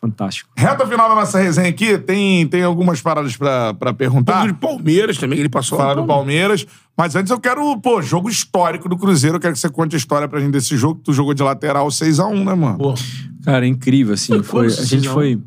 fantástico. 0.00 0.48
Reta 0.56 0.86
final 0.86 1.08
da 1.08 1.14
nossa 1.14 1.38
resenha 1.38 1.68
aqui, 1.68 1.98
tem, 1.98 2.46
tem 2.46 2.62
algumas 2.62 3.00
paradas 3.02 3.36
pra, 3.36 3.74
pra 3.74 3.92
perguntar. 3.92 4.46
de 4.46 4.54
Palmeiras 4.54 5.18
também, 5.18 5.36
que 5.36 5.42
ele 5.42 5.48
passou. 5.48 5.76
Falar 5.78 5.94
do 5.94 6.04
Palmeiras. 6.06 6.66
Mas 6.96 7.14
antes 7.14 7.30
eu 7.30 7.38
quero, 7.38 7.78
pô, 7.80 8.00
jogo 8.02 8.28
histórico 8.28 8.88
do 8.88 8.96
Cruzeiro. 8.96 9.36
Eu 9.36 9.40
quero 9.40 9.52
que 9.54 9.60
você 9.60 9.68
conte 9.68 9.94
a 9.94 9.98
história 9.98 10.26
pra 10.28 10.40
gente 10.40 10.52
desse 10.52 10.76
jogo. 10.76 11.00
Tu 11.04 11.12
jogou 11.12 11.34
de 11.34 11.42
lateral 11.42 11.86
6x1, 11.88 12.44
né, 12.44 12.54
mano? 12.54 12.78
Pô, 12.78 12.94
Cara, 13.44 13.64
é 13.64 13.68
incrível, 13.68 14.14
assim. 14.14 14.42
Foi 14.42 14.68
Foi, 14.70 14.82
a 14.82 14.86
gente 14.86 15.08
foi... 15.08 15.38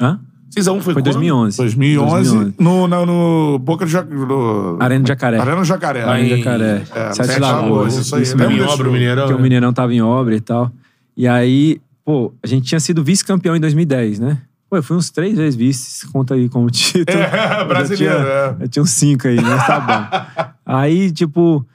Hã? 0.00 0.20
6x1 0.56 0.80
foi 0.80 0.94
Foi 0.94 0.94
quando? 0.94 1.04
2011. 1.04 1.56
2011, 1.58 2.54
No, 2.58 2.88
no, 2.88 3.04
no 3.06 3.58
Boca 3.58 3.84
do, 3.84 3.90
Ja- 3.90 4.00
do 4.02 4.78
Arena 4.80 5.02
do 5.04 5.08
Jacaré. 5.08 5.38
Arena 5.38 5.56
do 5.56 5.64
Jacaré. 5.64 6.02
Arena 6.02 6.20
em- 6.26 6.28
do 6.30 6.36
Jacaré. 6.38 6.82
É, 6.94 7.12
Sete 7.12 7.26
Sete 7.28 7.40
Lagoas. 7.40 7.94
Isso 7.96 8.16
aí. 8.16 8.22
Isso 8.22 8.32
Lembra 8.36 8.48
mesmo. 8.48 8.62
Em 8.62 8.66
desse 8.66 8.72
obra, 8.74 8.82
o 8.82 8.84
jogo? 8.86 8.92
Mineirão. 8.98 9.22
Porque 9.24 9.34
o 9.34 9.36
né? 9.36 9.42
Mineirão 9.42 9.72
tava 9.72 9.94
em 9.94 10.00
obra 10.00 10.34
e 10.34 10.40
tal. 10.40 10.70
E 11.16 11.28
aí, 11.28 11.78
pô, 12.06 12.32
a 12.40 12.46
gente 12.46 12.68
tinha 12.68 12.78
sido 12.78 13.02
vice-campeão 13.02 13.56
em 13.56 13.60
2010, 13.60 14.20
né? 14.20 14.40
Pô, 14.70 14.76
eu 14.76 14.82
fui 14.82 14.96
uns 14.96 15.10
três 15.10 15.36
vezes 15.36 15.56
vice, 15.56 16.06
conta 16.06 16.34
aí 16.34 16.48
como 16.48 16.70
título. 16.70 17.18
É, 17.18 17.60
Eu 17.62 17.66
brasileiro, 17.66 18.14
já 18.14 18.20
tinha, 18.20 18.30
é. 18.30 18.56
Eu 18.60 18.68
tinha 18.68 18.82
uns 18.84 18.90
cinco 18.90 19.26
aí, 19.26 19.40
mas 19.40 19.66
tá 19.66 19.80
bom. 19.80 20.54
Aí, 20.64 21.10
tipo, 21.10 21.66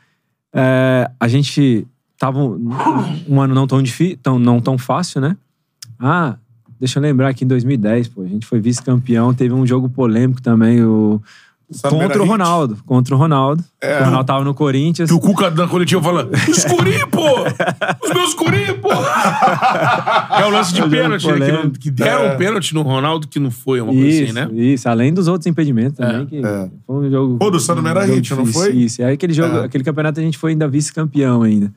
é, 0.54 1.12
a 1.20 1.28
gente 1.28 1.86
tava 2.18 2.40
um, 2.40 2.70
um 3.28 3.42
ano 3.42 3.54
não 3.54 3.68
tão 3.68 3.84
difícil, 3.84 4.18
tão, 4.24 4.40
não 4.40 4.62
tão 4.62 4.78
fácil, 4.78 5.20
né? 5.20 5.36
Ah, 6.00 6.38
deixa 6.80 6.98
eu 6.98 7.04
lembrar 7.04 7.34
que 7.34 7.44
em 7.44 7.48
2010, 7.48 8.08
pô, 8.08 8.22
a 8.22 8.28
gente 8.28 8.46
foi 8.46 8.62
vice-campeão, 8.62 9.34
teve 9.34 9.54
um 9.54 9.68
jogo 9.68 9.90
polêmico 9.90 10.42
também, 10.42 10.82
o... 10.82 11.22
Contra 11.90 12.22
o? 12.22 12.26
Ronaldo. 12.26 12.78
Contra 12.86 13.16
o 13.16 13.18
Ronaldo. 13.18 13.64
É. 13.82 14.02
O 14.02 14.06
Ronaldo 14.06 14.26
tava 14.26 14.44
no 14.44 14.54
Corinthians. 14.54 15.10
Que 15.10 15.16
o 15.16 15.20
Cuca 15.20 15.50
na 15.50 15.68
coletiva 15.68 16.02
fala: 16.02 16.30
Os 16.50 16.66
pô! 17.12 18.06
Os 18.06 18.14
meus 18.14 18.34
guri, 18.34 18.74
pô! 18.82 18.90
É 20.42 20.46
o 20.46 20.50
lance 20.50 20.74
de 20.74 20.82
pênalti, 20.90 21.28
né? 21.28 21.46
Que, 21.46 21.52
não- 21.52 21.70
que 21.70 21.92
deram 21.92 22.24
É. 22.26 22.34
um 22.34 22.38
pênalti 22.38 22.74
no 22.74 22.82
Ronaldo 22.82 23.28
que 23.28 23.40
não 23.40 23.52
foi, 23.52 23.80
uma 23.82 23.92
coisa 23.94 24.08
Isso, 24.08 24.24
assim, 24.24 24.34
né? 24.34 24.50
isso. 24.64 24.90
Além 24.90 25.14
dos 25.14 25.28
outros 25.28 25.46
impedimentos 25.48 25.98
também. 25.98 26.26
que 26.26 26.38
é. 26.38 26.70
Foi 26.88 27.08
um 27.08 27.12
jogo. 27.12 27.38
Pô, 27.38 27.50
do 27.52 27.60
Sandro 27.60 27.82
um 27.82 27.86
Meirahit, 27.86 28.28
jogo 28.28 28.44
não 28.46 28.52
foi? 28.52 28.72
Isso. 28.74 29.02
E 29.02 29.06
aí 29.06 29.14
aquele, 29.14 29.34
jogo, 29.34 29.58
É. 29.58 29.66
aquele 29.66 29.84
campeonato 29.84 30.20
a 30.20 30.24
gente 30.24 30.38
foi 30.38 30.52
ainda 30.52 30.68
vice-campeão 30.68 31.44
ainda. 31.44 31.72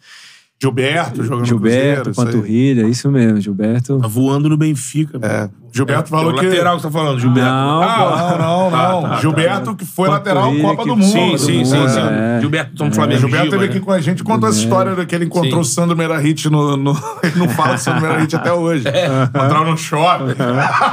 Gilberto 0.62 1.22
jogando 1.22 1.44
Gilberto, 1.47 1.98
no 1.98 2.05
Cruzeiro. 2.05 2.09
aí. 2.09 2.14
Panturrilha, 2.14 2.89
isso 2.89 3.10
mesmo. 3.10 3.40
Gilberto. 3.40 3.98
Tá 3.98 4.06
voando 4.09 4.48
no 4.48 4.56
Benfica. 4.56 5.18
É. 5.20 5.51
Gilberto 5.72 6.05
É, 6.05 6.06
falou 6.06 6.31
é 6.31 6.35
o 6.35 6.39
que... 6.39 6.47
lateral 6.47 6.76
que 6.76 6.82
você 6.82 6.89
tá 6.89 6.93
falando, 6.93 7.20
Gilberto. 7.20 7.51
Não, 7.51 7.82
ah, 7.82 8.36
Não, 8.39 8.40
não, 8.70 8.70
não. 8.70 9.02
Tá, 9.02 9.09
tá, 9.09 9.20
Gilberto 9.20 9.76
que 9.76 9.85
foi 9.85 10.09
lateral 10.09 10.55
Copa 10.56 10.82
que- 10.85 10.89
do 10.89 10.97
Mundo. 10.97 11.10
Sim, 11.10 11.36
sim, 11.36 11.64
sim, 11.64 11.89
sim. 11.89 11.98
é. 12.01 12.39
Gilberto 12.40 12.78
São 12.78 12.86
É, 12.86 12.93
Flamengo. 12.93 13.20
Gilberto 13.20 13.51
teve 13.51 13.64
aqui 13.64 13.74
né? 13.74 13.81
com 13.85 13.93
a 13.93 14.01
gente, 14.01 14.22
contou 14.24 14.48
essa 14.48 14.59
história 14.59 14.94
de 14.94 15.05
que 15.05 15.14
ele 15.14 15.24
encontrou 15.24 15.60
o 15.60 15.64
Sandro 15.64 15.97
Meirahit 15.97 16.48
no, 16.48 16.76
no... 16.76 16.93
Ele 17.22 17.36
não 17.36 17.48
fala 17.48 17.76
Sandro 17.76 18.02
Meirahit 18.02 18.35
até 18.36 18.52
hoje. 18.52 18.86
É. 18.89 19.06
Encontraram 19.24 19.70
no 19.72 19.76
shopping. 19.76 20.31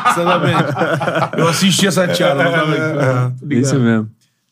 Exatamente. 0.10 1.38
Eu 1.38 1.48
assisti 1.48 1.88
essa 1.88 2.08
tiara. 2.08 2.66
ligado. 2.66 3.54
Isso 3.54 3.80
mesmo. 3.80 4.10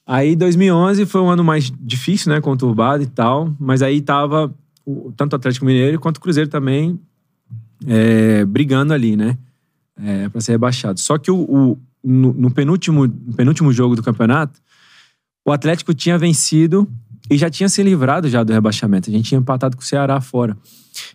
Aí 0.07 0.35
2011 0.35 1.05
foi 1.05 1.21
um 1.21 1.29
ano 1.29 1.43
mais 1.43 1.71
difícil, 1.81 2.31
né? 2.31 2.39
Conturbado 2.41 3.03
e 3.03 3.07
tal. 3.07 3.51
Mas 3.59 3.81
aí 3.81 4.01
tava 4.01 4.51
tanto 5.15 5.33
o 5.33 5.35
Atlético 5.35 5.65
Mineiro 5.65 5.99
quanto 5.99 6.17
o 6.17 6.21
Cruzeiro 6.21 6.49
também 6.49 6.99
é, 7.87 8.45
brigando 8.45 8.93
ali, 8.93 9.15
né? 9.15 9.37
É, 10.01 10.29
para 10.29 10.39
ser 10.41 10.53
rebaixado. 10.53 10.99
Só 10.99 11.17
que 11.17 11.29
o, 11.29 11.37
o- 11.41 11.77
no, 12.03 12.33
no 12.33 12.51
penúltimo, 12.51 13.09
penúltimo 13.35 13.73
jogo 13.73 13.95
do 13.95 14.01
campeonato, 14.03 14.59
o 15.45 15.51
Atlético 15.51 15.93
tinha 15.93 16.17
vencido 16.17 16.87
e 17.29 17.37
já 17.37 17.49
tinha 17.49 17.67
se 17.67 17.83
livrado 17.83 18.29
já 18.29 18.43
do 18.43 18.53
rebaixamento. 18.53 19.09
A 19.09 19.13
gente 19.13 19.27
tinha 19.27 19.39
empatado 19.39 19.75
com 19.75 19.83
o 19.83 19.85
Ceará 19.85 20.19
fora. 20.21 20.57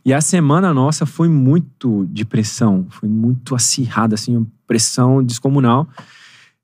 E 0.05 0.13
a 0.13 0.21
semana 0.21 0.73
nossa 0.75 1.07
foi 1.07 1.29
muito 1.29 2.07
de 2.11 2.25
pressão, 2.25 2.87
foi 2.91 3.09
muito 3.09 3.55
acirrada, 3.55 4.15
assim, 4.15 4.47
pressão 4.67 5.23
descomunal. 5.25 5.89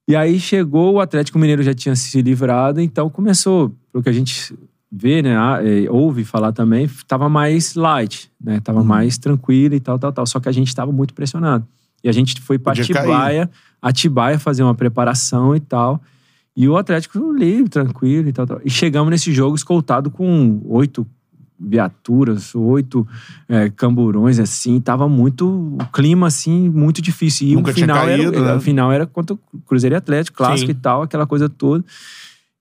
E 0.07 0.15
aí 0.15 0.39
chegou, 0.39 0.95
o 0.95 1.01
Atlético 1.01 1.39
Mineiro 1.39 1.63
já 1.63 1.73
tinha 1.73 1.97
se 1.97 2.21
livrado, 2.21 2.81
então 2.81 3.09
começou, 3.09 3.75
pelo 3.93 4.03
que 4.05 4.11
a 4.11 4.13
gente 4.13 4.55
vê, 4.91 5.23
né, 5.23 5.35
é, 5.63 5.91
ouve 5.91 6.25
falar 6.25 6.53
também, 6.53 6.89
tava 7.07 7.29
mais 7.29 7.75
light, 7.75 8.31
né, 8.41 8.55
Uhum. 8.55 8.61
tava 8.61 8.83
mais 8.85 9.19
tranquilo 9.19 9.75
e 9.75 9.81
tal, 9.81 9.99
tal, 9.99 10.13
tal. 10.13 10.27
Só 10.27 10.41
que 10.41 10.49
a 10.49 10.53
gente 10.53 10.75
tava 10.75 10.91
muito 10.91 11.15
pressionado. 11.15 11.65
E 12.03 12.09
a 12.09 12.13
gente 12.13 12.41
foi 12.41 12.59
pra 12.59 12.73
Podia 12.73 12.95
cair. 12.95 13.11
Atibaia, 13.11 13.51
Atibaia 13.81 14.39
fazer 14.39 14.63
uma 14.63 14.75
preparação 14.75 15.55
e 15.55 15.61
tal. 15.61 16.03
E 16.57 16.67
o 16.69 16.77
Atlético 16.77 17.33
livre, 17.33 17.69
tranquilo 17.69 18.29
e 18.29 18.33
tal, 18.33 18.47
tal. 18.47 18.61
E 18.65 18.71
chegamos 18.71 19.11
nesse 19.11 19.33
jogo 19.33 19.55
escoltado 19.55 20.11
com 20.11 20.61
oito, 20.67 21.07
viaturas, 21.59 22.55
oito 22.55 23.07
é, 23.49 23.69
camburões, 23.71 24.39
assim, 24.39 24.81
tava 24.81 25.09
muito. 25.09 25.47
O 25.81 25.87
clima, 25.93 26.27
assim, 26.27 26.69
muito 26.71 27.01
difícil. 27.03 27.49
E 27.49 27.55
Nunca 27.55 27.71
o 27.71 27.75
final, 27.75 28.05
caído, 28.05 28.35
era, 28.35 28.47
né? 28.47 28.55
o 28.55 28.61
final 28.61 28.91
era 28.91 29.07
contra 29.07 29.35
o 29.35 29.39
Cruzeiro 29.67 29.95
e 29.95 29.99
Atlético, 29.99 30.39
clássico 30.39 30.73
Sim. 30.73 30.79
e 30.79 30.81
tal, 30.81 31.03
aquela 31.03 31.27
coisa 31.27 31.49
toda. 31.49 31.85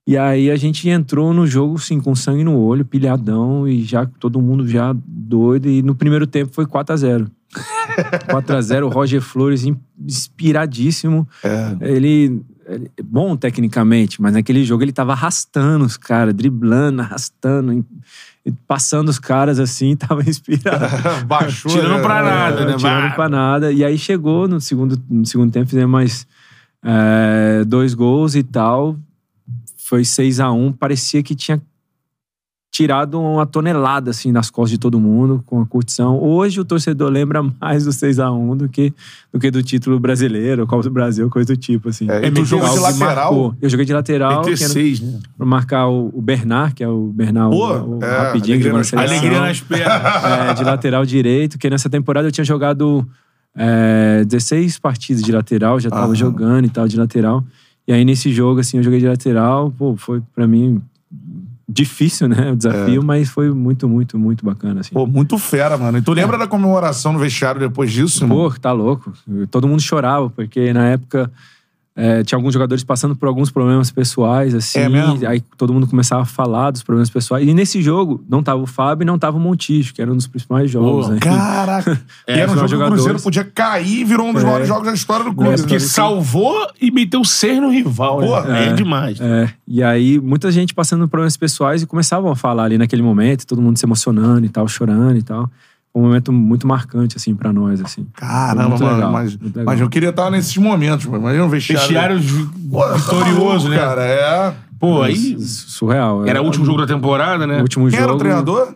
E 0.09 0.17
aí 0.17 0.49
a 0.49 0.55
gente 0.55 0.89
entrou 0.89 1.35
no 1.35 1.45
jogo, 1.45 1.75
assim, 1.75 1.99
com 1.99 2.15
sangue 2.15 2.43
no 2.43 2.57
olho, 2.57 2.83
pilhadão, 2.83 3.67
e 3.67 3.83
já 3.83 4.07
todo 4.07 4.41
mundo 4.41 4.67
já 4.67 4.95
doido. 5.05 5.69
E 5.69 5.83
no 5.83 5.93
primeiro 5.93 6.25
tempo 6.25 6.51
foi 6.51 6.65
4 6.65 6.93
a 6.93 6.97
0 6.97 7.31
4 8.27 8.55
a 8.57 8.59
0 8.59 8.87
o 8.87 8.89
Roger 8.89 9.21
Flores 9.21 9.63
in- 9.65 9.77
inspiradíssimo. 9.99 11.27
É. 11.43 11.77
Ele, 11.81 12.41
ele 12.67 12.91
é 12.97 13.03
bom 13.03 13.35
tecnicamente, 13.37 14.19
mas 14.19 14.33
naquele 14.33 14.63
jogo 14.63 14.81
ele 14.83 14.91
tava 14.91 15.11
arrastando 15.11 15.85
os 15.85 15.95
caras, 15.95 16.33
driblando, 16.33 17.03
arrastando, 17.03 17.85
passando 18.67 19.09
os 19.09 19.19
caras 19.19 19.59
assim, 19.59 19.93
tava 19.97 20.27
inspirado. 20.27 20.85
Baixou. 21.27 21.71
Tirando 21.71 21.97
né? 21.97 22.01
pra 22.01 22.23
nada, 22.23 22.65
né? 22.65 22.73
tirando 22.77 23.01
Vai. 23.01 23.13
pra 23.15 23.29
nada. 23.29 23.71
E 23.71 23.85
aí 23.85 23.95
chegou 23.95 24.47
no 24.47 24.59
segundo, 24.59 24.99
no 25.07 25.23
segundo 25.23 25.51
tempo, 25.51 25.69
fizemos 25.69 25.91
mais 25.91 26.25
é, 26.83 27.63
dois 27.63 27.93
gols 27.93 28.33
e 28.33 28.41
tal. 28.41 28.97
Foi 29.89 30.05
6 30.05 30.39
a 30.39 30.51
1 30.51 30.73
Parecia 30.73 31.23
que 31.23 31.33
tinha 31.33 31.59
tirado 32.71 33.19
uma 33.19 33.47
tonelada 33.47 34.11
assim 34.11 34.31
nas 34.31 34.51
costas 34.51 34.69
de 34.69 34.77
todo 34.77 34.99
mundo 34.99 35.41
com 35.47 35.59
a 35.59 35.65
curtição. 35.65 36.21
Hoje 36.21 36.59
o 36.59 36.63
torcedor 36.63 37.09
lembra 37.09 37.41
mais 37.59 37.85
do 37.85 37.91
6 37.91 38.19
a 38.19 38.31
1 38.31 38.55
do 38.55 38.69
que 38.69 38.93
do 39.33 39.39
que 39.39 39.49
do 39.49 39.63
título 39.63 39.99
brasileiro, 39.99 40.67
Copa 40.67 40.83
do 40.83 40.91
Brasil, 40.91 41.27
coisa 41.31 41.55
do 41.55 41.57
tipo 41.57 41.89
assim. 41.89 42.07
É, 42.07 42.27
e 42.27 42.31
tu 42.31 42.45
jogou 42.45 42.69
de 42.69 42.79
lateral? 42.79 43.33
marcou. 43.33 43.55
Eu 43.59 43.67
joguei 43.67 43.85
de 43.87 43.91
lateral, 43.91 44.43
que 44.43 44.49
era 44.49 44.57
PT6, 44.59 45.01
né? 45.01 45.19
pra 45.35 45.45
marcar 45.47 45.87
o, 45.87 46.11
o 46.13 46.21
Bernard, 46.21 46.75
que 46.75 46.83
é 46.83 46.87
o 46.87 47.07
Bernard, 47.07 47.49
Pô, 47.49 47.73
o, 47.73 47.97
o 47.97 48.03
é, 48.03 48.17
rapidinho 48.17 48.57
alegria 48.57 48.73
nas. 48.73 48.93
Alegria 48.93 49.41
nas 49.41 49.59
pernas. 49.61 50.23
É, 50.23 50.53
de 50.53 50.63
lateral 50.63 51.03
direito, 51.03 51.57
que 51.57 51.67
nessa 51.67 51.89
temporada 51.89 52.27
eu 52.27 52.31
tinha 52.31 52.45
jogado 52.45 53.03
é, 53.55 54.23
16 54.25 54.77
partidas 54.77 55.23
de 55.23 55.31
lateral, 55.31 55.79
já 55.79 55.89
tava 55.89 56.05
Aham. 56.05 56.15
jogando 56.15 56.65
e 56.65 56.69
tal, 56.69 56.87
de 56.87 56.95
lateral. 56.95 57.43
E 57.89 57.91
aí 57.91 58.05
nesse 58.05 58.31
jogo, 58.31 58.59
assim, 58.59 58.77
eu 58.77 58.83
joguei 58.83 58.99
de 58.99 59.07
lateral, 59.07 59.73
pô, 59.75 59.97
foi 59.97 60.21
pra 60.35 60.45
mim 60.45 60.79
difícil, 61.67 62.29
né, 62.29 62.51
o 62.51 62.55
desafio, 62.55 63.01
mas 63.03 63.29
foi 63.29 63.49
muito, 63.51 63.89
muito, 63.89 64.15
muito 64.15 64.45
bacana, 64.45 64.81
assim. 64.81 64.93
Pô, 64.93 65.07
muito 65.07 65.39
fera, 65.39 65.75
mano. 65.75 65.97
E 65.97 66.01
tu 66.03 66.13
lembra 66.13 66.37
da 66.37 66.45
comemoração 66.45 67.11
no 67.13 67.17
vestiário 67.17 67.59
depois 67.59 67.91
disso, 67.91 68.25
irmão? 68.25 68.47
Pô, 68.47 68.59
tá 68.59 68.71
louco. 68.71 69.11
Todo 69.49 69.67
mundo 69.67 69.81
chorava, 69.81 70.29
porque 70.29 70.71
na 70.71 70.87
época 70.89 71.31
é, 71.99 72.23
tinha 72.23 72.37
alguns 72.37 72.53
jogadores 72.53 72.81
passando 72.81 73.13
por 73.13 73.27
alguns 73.27 73.51
problemas 73.51 73.91
pessoais, 73.91 74.55
assim. 74.55 74.79
É 74.79 74.87
mesmo? 74.87 75.27
Aí 75.27 75.41
todo 75.57 75.73
mundo 75.73 75.85
começava 75.85 76.21
a 76.21 76.25
falar 76.25 76.71
dos 76.71 76.81
problemas 76.81 77.09
pessoais. 77.09 77.45
E 77.45 77.53
nesse 77.53 77.81
jogo, 77.81 78.23
não 78.29 78.41
tava 78.41 78.61
o 78.61 78.65
Fábio 78.65 79.03
e 79.03 79.05
não 79.05 79.19
tava 79.19 79.35
o 79.35 79.39
Montijo, 79.39 79.93
que 79.93 80.01
era 80.01 80.09
um 80.09 80.15
dos 80.15 80.25
principais 80.25 80.71
jogos, 80.71 81.07
Pô, 81.07 81.13
né? 81.13 81.19
Caraca. 81.19 81.99
É, 82.25 82.39
era 82.39 82.51
um 82.51 82.67
jogo 82.67 82.77
que 82.77 82.89
o. 82.89 82.93
Cruzeiro 82.93 83.19
podia 83.19 83.43
cair 83.43 84.01
e 84.01 84.03
virou 84.03 84.27
um 84.27 84.33
dos 84.33 84.43
É. 84.43 84.45
maiores 84.45 84.67
jogos 84.67 84.85
da 84.85 84.93
história 84.93 85.25
do 85.25 85.33
clube. 85.33 85.53
É? 85.53 85.57
Porque 85.57 85.79
salvou 85.79 86.67
e 86.79 86.91
meteu 86.91 87.23
seis 87.25 87.59
no 87.59 87.69
rival. 87.69 88.19
Pô, 88.19 88.39
né? 88.41 88.65
é, 88.65 88.69
é. 88.69 88.73
demais. 88.73 89.19
É, 89.19 89.49
e 89.67 89.83
aí 89.83 90.19
muita 90.19 90.51
gente 90.51 90.73
passando 90.73 91.01
por 91.01 91.11
problemas 91.11 91.35
pessoais 91.35 91.81
e 91.81 91.85
começavam 91.85 92.31
a 92.31 92.35
falar 92.35 92.63
ali 92.63 92.77
naquele 92.77 93.01
momento, 93.01 93.45
todo 93.45 93.61
mundo 93.61 93.77
se 93.77 93.85
emocionando 93.85 94.45
e 94.45 94.49
tal, 94.49 94.67
chorando 94.67 95.17
e 95.17 95.23
tal. 95.23 95.49
Foi 95.91 96.01
um 96.01 96.05
momento 96.05 96.31
muito 96.31 96.67
marcante, 96.67 97.17
assim, 97.17 97.33
pra 97.35 97.51
nós, 97.51 97.81
assim. 97.81 98.05
Caramba, 98.13 98.69
Muito 98.69 98.83
mano. 98.83 98.95
legal, 98.95 99.11
mas, 99.11 99.35
muito 99.35 99.57
legal. 99.57 99.65
mas 99.65 99.81
eu 99.81 99.89
queria 99.89 100.09
estar 100.09 100.29
nesses 100.29 100.55
momentos, 100.57 101.05
mano. 101.07 101.23
Imagina 101.23 101.45
um 101.45 101.49
vestiário. 101.49 101.81
Vestiário 102.17 102.17
tá 102.19 102.93
vitorioso, 102.95 103.67
maluco, 103.67 103.69
né? 103.69 103.77
Cara, 103.77 104.03
é. 104.05 104.55
Pô, 104.79 105.01
aí 105.01 105.37
Surreal. 105.39 106.25
era 106.27 106.41
o 106.41 106.45
último 106.45 106.63
jogo 106.63 106.77
da 106.79 106.87
temporada, 106.87 107.45
né? 107.47 107.57
O 107.57 107.61
último 107.63 107.85
Quem 107.89 107.91
jogo 107.99 108.03
era 108.03 108.13
o 108.13 108.17
treinador? 108.17 108.73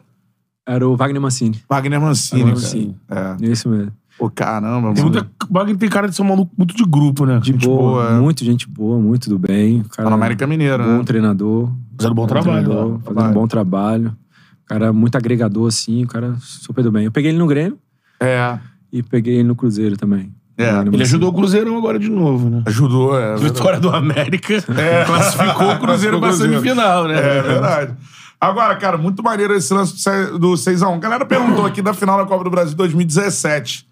era 0.68 0.88
o 0.88 0.95
Wagner 0.98 1.22
Mancini. 1.22 1.61
Wagner 1.69 2.02
Mancini, 2.02 2.41
Wagner 2.44 2.61
cara. 2.61 2.65
Mancini. 2.65 3.45
É. 3.48 3.52
Isso 3.52 3.69
mesmo. 3.69 3.91
Pô, 4.18 4.30
caramba, 4.30 4.94
Tem 4.94 5.03
mano. 5.03 5.15
muita. 5.15 5.27
O 5.49 5.53
Wagner 5.53 5.77
tem 5.77 5.90
cara 5.90 6.07
de 6.10 6.15
ser 6.15 6.22
um 6.22 6.26
maluco 6.26 6.52
muito 6.57 6.76
de 6.76 6.84
grupo, 6.84 7.26
né? 7.26 7.40
De 7.40 7.48
Gente 7.52 7.65
boa, 7.68 7.80
boa, 8.03 8.10
é. 8.18 8.19
muito 8.19 8.44
gente 8.45 8.68
boa, 8.68 8.99
muito 8.99 9.30
do 9.30 9.38
bem. 9.40 9.84
Cara, 9.90 10.03
Tá 10.03 10.10
no 10.10 10.15
América 10.15 10.45
Mineiro, 10.48 10.84
bom 10.84 10.98
né? 10.98 11.03
treinador. 11.03 11.69
Fazendo 11.98 12.15
bom 12.15 12.27
trabalho. 12.27 12.64
treinador, 12.65 12.91
lá. 12.94 12.99
fazendo 12.99 13.30
um 13.30 13.34
bom 13.34 13.48
trabalho. 13.48 14.15
O 14.64 14.65
cara 14.68 14.94
muito 14.94 15.15
agregador, 15.15 15.68
assim, 15.68 16.03
o 16.03 16.07
cara 16.07 16.35
super 16.40 16.84
do 16.84 16.91
bem. 16.91 17.06
Eu 17.06 17.11
peguei 17.11 17.31
ele 17.31 17.38
no 17.38 17.48
Grêmio 17.48 17.77
É. 18.19 18.57
e 18.91 19.03
peguei 19.03 19.35
ele 19.35 19.44
no 19.48 19.56
Cruzeiro 19.56 19.98
também. 19.98 20.34
É, 20.57 20.69
Ele 20.69 20.76
Mancini. 20.85 21.02
ajudou 21.03 21.30
o 21.31 21.34
Cruzeirão 21.34 21.77
agora 21.77 21.98
de 21.98 22.10
novo, 22.10 22.48
né? 22.49 22.61
Ajudou, 22.68 23.19
é. 23.19 23.35
Vitória 23.38 23.80
do 23.80 23.90
América 23.90 24.53
classificou 25.07 25.72
o 25.72 25.80
Cruzeiro 25.80 26.19
pra 26.19 26.31
semifinal, 26.31 27.07
né? 27.07 27.15
É 27.18 27.41
verdade. 27.41 27.94
Agora, 28.40 28.76
cara, 28.76 28.98
muito 28.98 29.23
maneiro 29.23 29.56
esse 29.56 29.73
lance 29.73 29.94
do 29.94 29.99
se- 29.99 30.38
do 30.38 30.53
6x1. 30.53 30.94
A 30.95 30.98
galera 30.99 31.26
perguntou 31.26 31.65
aqui 31.65 31.81
da 31.81 31.94
final 31.94 32.18
da 32.19 32.26
Copa 32.26 32.44
do 32.44 32.49
Brasil 32.52 32.76
2017. 32.76 33.88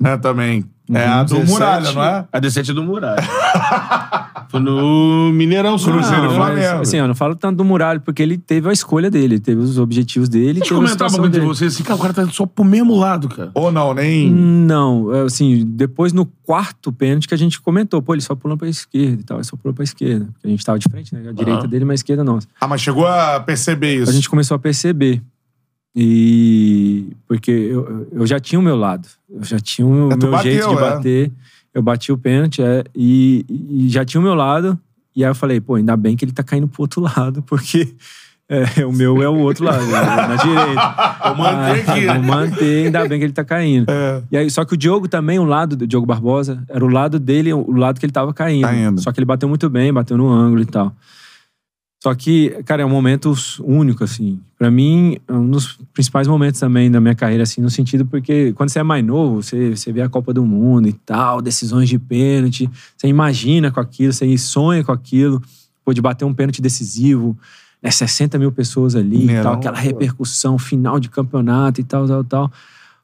Né, 0.00 0.16
também. 0.16 0.64
É 0.92 1.06
a 1.06 1.22
do 1.22 1.34
17, 1.34 1.50
Muralha, 1.50 1.92
não 1.92 2.02
é? 2.02 2.24
A 2.32 2.38
17 2.38 2.70
é 2.70 2.74
do 2.74 2.82
Muralha. 2.82 3.22
Foi 4.48 4.60
no 4.60 5.30
Mineirão, 5.32 5.76
Cruzeiro 5.76 6.22
não? 6.22 6.34
Flamengo. 6.34 6.80
Assim, 6.80 6.96
eu 6.96 7.06
não 7.06 7.14
falo 7.14 7.36
tanto 7.36 7.58
do 7.58 7.64
Muralho, 7.64 8.00
porque 8.00 8.22
ele 8.22 8.38
teve 8.38 8.68
a 8.68 8.72
escolha 8.72 9.10
dele, 9.10 9.34
ele 9.34 9.40
teve 9.40 9.60
os 9.60 9.78
objetivos 9.78 10.28
dele. 10.28 10.60
Deixa 10.60 10.70
teve 10.70 10.74
eu 10.74 10.78
a 10.78 10.80
comentar 10.80 11.06
um 11.06 11.10
situação 11.10 11.18
pouco 11.18 11.36
entre 11.36 11.40
vocês 11.46 11.74
assim, 11.74 11.82
cara, 11.82 11.96
o 11.96 11.98
cara 12.00 12.14
tá 12.14 12.22
indo 12.22 12.32
só 12.32 12.46
pro 12.46 12.64
mesmo 12.64 12.96
lado, 12.96 13.28
cara. 13.28 13.50
Ou 13.52 13.70
não, 13.70 13.92
nem. 13.92 14.30
Não, 14.30 15.14
é, 15.14 15.22
assim, 15.22 15.62
depois 15.66 16.14
no 16.14 16.24
quarto 16.24 16.90
pênalti 16.90 17.28
que 17.28 17.34
a 17.34 17.38
gente 17.38 17.60
comentou, 17.60 18.00
pô, 18.00 18.14
ele 18.14 18.22
só 18.22 18.34
pulou 18.34 18.56
pra 18.56 18.68
esquerda 18.68 19.20
e 19.20 19.24
tal, 19.24 19.36
ele 19.36 19.44
só 19.44 19.56
pulou 19.56 19.74
pra 19.74 19.84
esquerda. 19.84 20.26
Porque 20.32 20.46
a 20.46 20.50
gente 20.50 20.64
tava 20.64 20.78
de 20.78 20.88
frente, 20.88 21.14
né? 21.14 21.28
A 21.28 21.32
direita 21.32 21.68
dele, 21.68 21.84
mas 21.84 21.92
a 21.92 21.94
esquerda 21.96 22.24
nossa. 22.24 22.48
Ah, 22.58 22.66
mas 22.66 22.80
chegou 22.80 23.06
a 23.06 23.38
perceber 23.40 23.96
isso. 23.96 24.10
A 24.10 24.14
gente 24.14 24.30
começou 24.30 24.54
a 24.54 24.58
perceber. 24.58 25.22
E. 26.00 27.08
Porque 27.26 27.50
eu, 27.50 28.06
eu 28.12 28.24
já 28.24 28.38
tinha 28.38 28.60
o 28.60 28.62
meu 28.62 28.76
lado. 28.76 29.08
Eu 29.28 29.42
já 29.42 29.58
tinha 29.58 29.84
o 29.84 30.12
É, 30.12 30.16
meu 30.16 30.30
bateu, 30.30 30.52
jeito 30.52 30.68
de 30.68 30.74
é. 30.74 30.80
bater. 30.80 31.32
Eu 31.74 31.82
bati 31.82 32.12
o 32.12 32.16
pênalti, 32.16 32.62
é, 32.62 32.84
e, 32.94 33.44
e 33.48 33.88
já 33.88 34.04
tinha 34.04 34.20
o 34.20 34.24
meu 34.24 34.34
lado. 34.34 34.78
E 35.14 35.24
aí 35.24 35.30
eu 35.30 35.34
falei, 35.34 35.60
pô, 35.60 35.74
ainda 35.74 35.96
bem 35.96 36.16
que 36.16 36.24
ele 36.24 36.30
tá 36.30 36.44
caindo 36.44 36.68
pro 36.68 36.82
outro 36.82 37.00
lado, 37.02 37.42
porque 37.42 37.96
é, 38.48 38.86
o 38.86 38.92
meu 38.92 39.20
é 39.20 39.28
o 39.28 39.38
outro 39.38 39.64
lado, 39.64 39.84
na 39.86 40.36
direita. 40.36 41.18
Eu 41.28 41.36
manter 41.36 41.90
aqui. 41.90 42.06
Vou 42.06 42.22
manter, 42.22 42.86
ainda 42.86 43.08
bem 43.08 43.18
que 43.18 43.24
ele 43.24 43.32
tá 43.32 43.44
caindo. 43.44 43.90
É. 43.90 44.22
E 44.30 44.36
aí, 44.36 44.50
só 44.50 44.64
que 44.64 44.74
o 44.74 44.76
Diogo 44.76 45.08
também, 45.08 45.38
o 45.38 45.44
lado 45.44 45.76
do 45.76 45.86
Diogo 45.86 46.06
Barbosa, 46.06 46.62
era 46.68 46.84
o 46.84 46.88
lado 46.88 47.18
dele, 47.18 47.52
o 47.52 47.72
lado 47.72 47.98
que 47.98 48.06
ele 48.06 48.12
tava 48.12 48.32
caindo. 48.32 48.62
Caindo. 48.66 49.00
Só 49.00 49.10
que 49.12 49.18
ele 49.18 49.26
bateu 49.26 49.48
muito 49.48 49.68
bem, 49.68 49.92
bateu 49.92 50.16
no 50.16 50.28
ângulo 50.28 50.62
e 50.62 50.66
tal. 50.66 50.94
Só 52.00 52.14
que, 52.14 52.50
cara, 52.64 52.82
é 52.82 52.86
um 52.86 52.90
momento 52.90 53.34
único, 53.60 54.04
assim. 54.04 54.40
Pra 54.56 54.70
mim, 54.70 55.16
é 55.26 55.32
um 55.32 55.50
dos 55.50 55.78
principais 55.92 56.28
momentos 56.28 56.60
também 56.60 56.90
da 56.90 57.00
minha 57.00 57.14
carreira, 57.14 57.42
assim, 57.42 57.60
no 57.60 57.70
sentido 57.70 58.06
porque 58.06 58.52
quando 58.52 58.68
você 58.68 58.78
é 58.78 58.82
mais 58.84 59.04
novo, 59.04 59.42
você, 59.42 59.74
você 59.74 59.92
vê 59.92 60.00
a 60.02 60.08
Copa 60.08 60.32
do 60.32 60.44
Mundo 60.44 60.88
e 60.88 60.92
tal, 60.92 61.42
decisões 61.42 61.88
de 61.88 61.98
pênalti, 61.98 62.70
você 62.96 63.08
imagina 63.08 63.70
com 63.70 63.80
aquilo, 63.80 64.12
você 64.12 64.38
sonha 64.38 64.84
com 64.84 64.92
aquilo, 64.92 65.42
pô, 65.84 65.92
de 65.92 66.00
bater 66.00 66.24
um 66.24 66.32
pênalti 66.32 66.62
decisivo, 66.62 67.36
né, 67.82 67.90
60 67.90 68.38
mil 68.38 68.52
pessoas 68.52 68.94
ali 68.94 69.16
e 69.16 69.18
Mineirão, 69.20 69.42
tal, 69.42 69.54
aquela 69.54 69.78
repercussão, 69.78 70.56
final 70.56 71.00
de 71.00 71.08
campeonato 71.08 71.80
e 71.80 71.84
tal, 71.84 72.06
tal, 72.06 72.24
tal. 72.24 72.52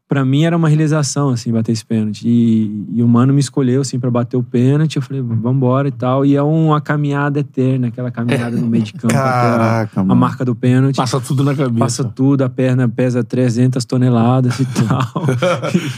Pra 0.06 0.22
mim 0.22 0.44
era 0.44 0.54
uma 0.54 0.68
realização, 0.68 1.30
assim, 1.30 1.50
bater 1.50 1.72
esse 1.72 1.84
pênalti. 1.84 2.28
E, 2.28 2.84
e 2.92 3.02
o 3.02 3.08
Mano 3.08 3.32
me 3.32 3.40
escolheu, 3.40 3.80
assim, 3.80 3.98
pra 3.98 4.10
bater 4.10 4.36
o 4.36 4.42
pênalti. 4.42 4.96
Eu 4.96 5.02
falei, 5.02 5.22
vambora 5.22 5.88
e 5.88 5.90
tal. 5.90 6.26
E 6.26 6.36
é 6.36 6.42
uma 6.42 6.78
caminhada 6.80 7.40
eterna, 7.40 7.88
aquela 7.88 8.10
caminhada 8.10 8.54
no 8.56 8.66
meio 8.66 8.84
de 8.84 8.92
campo. 8.92 9.06
até 9.14 9.16
a- 9.18 9.22
Caraca, 9.32 10.00
a, 10.00 10.04
mano. 10.04 10.20
marca 10.20 10.44
do 10.44 10.54
pênalti. 10.54 10.96
Passa 10.96 11.18
tudo 11.20 11.42
na 11.42 11.54
cabeça. 11.54 11.78
Passa 11.78 12.04
tudo, 12.04 12.44
a 12.44 12.50
perna 12.50 12.86
pesa 12.86 13.24
300 13.24 13.82
toneladas 13.86 14.60
e 14.60 14.66
tal. 14.86 15.24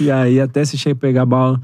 e 0.00 0.10
aí 0.10 0.40
até 0.40 0.64
você 0.64 0.76
chega 0.76 0.94
a 0.96 1.00
pegar 1.00 1.22
a 1.22 1.26
bola, 1.26 1.60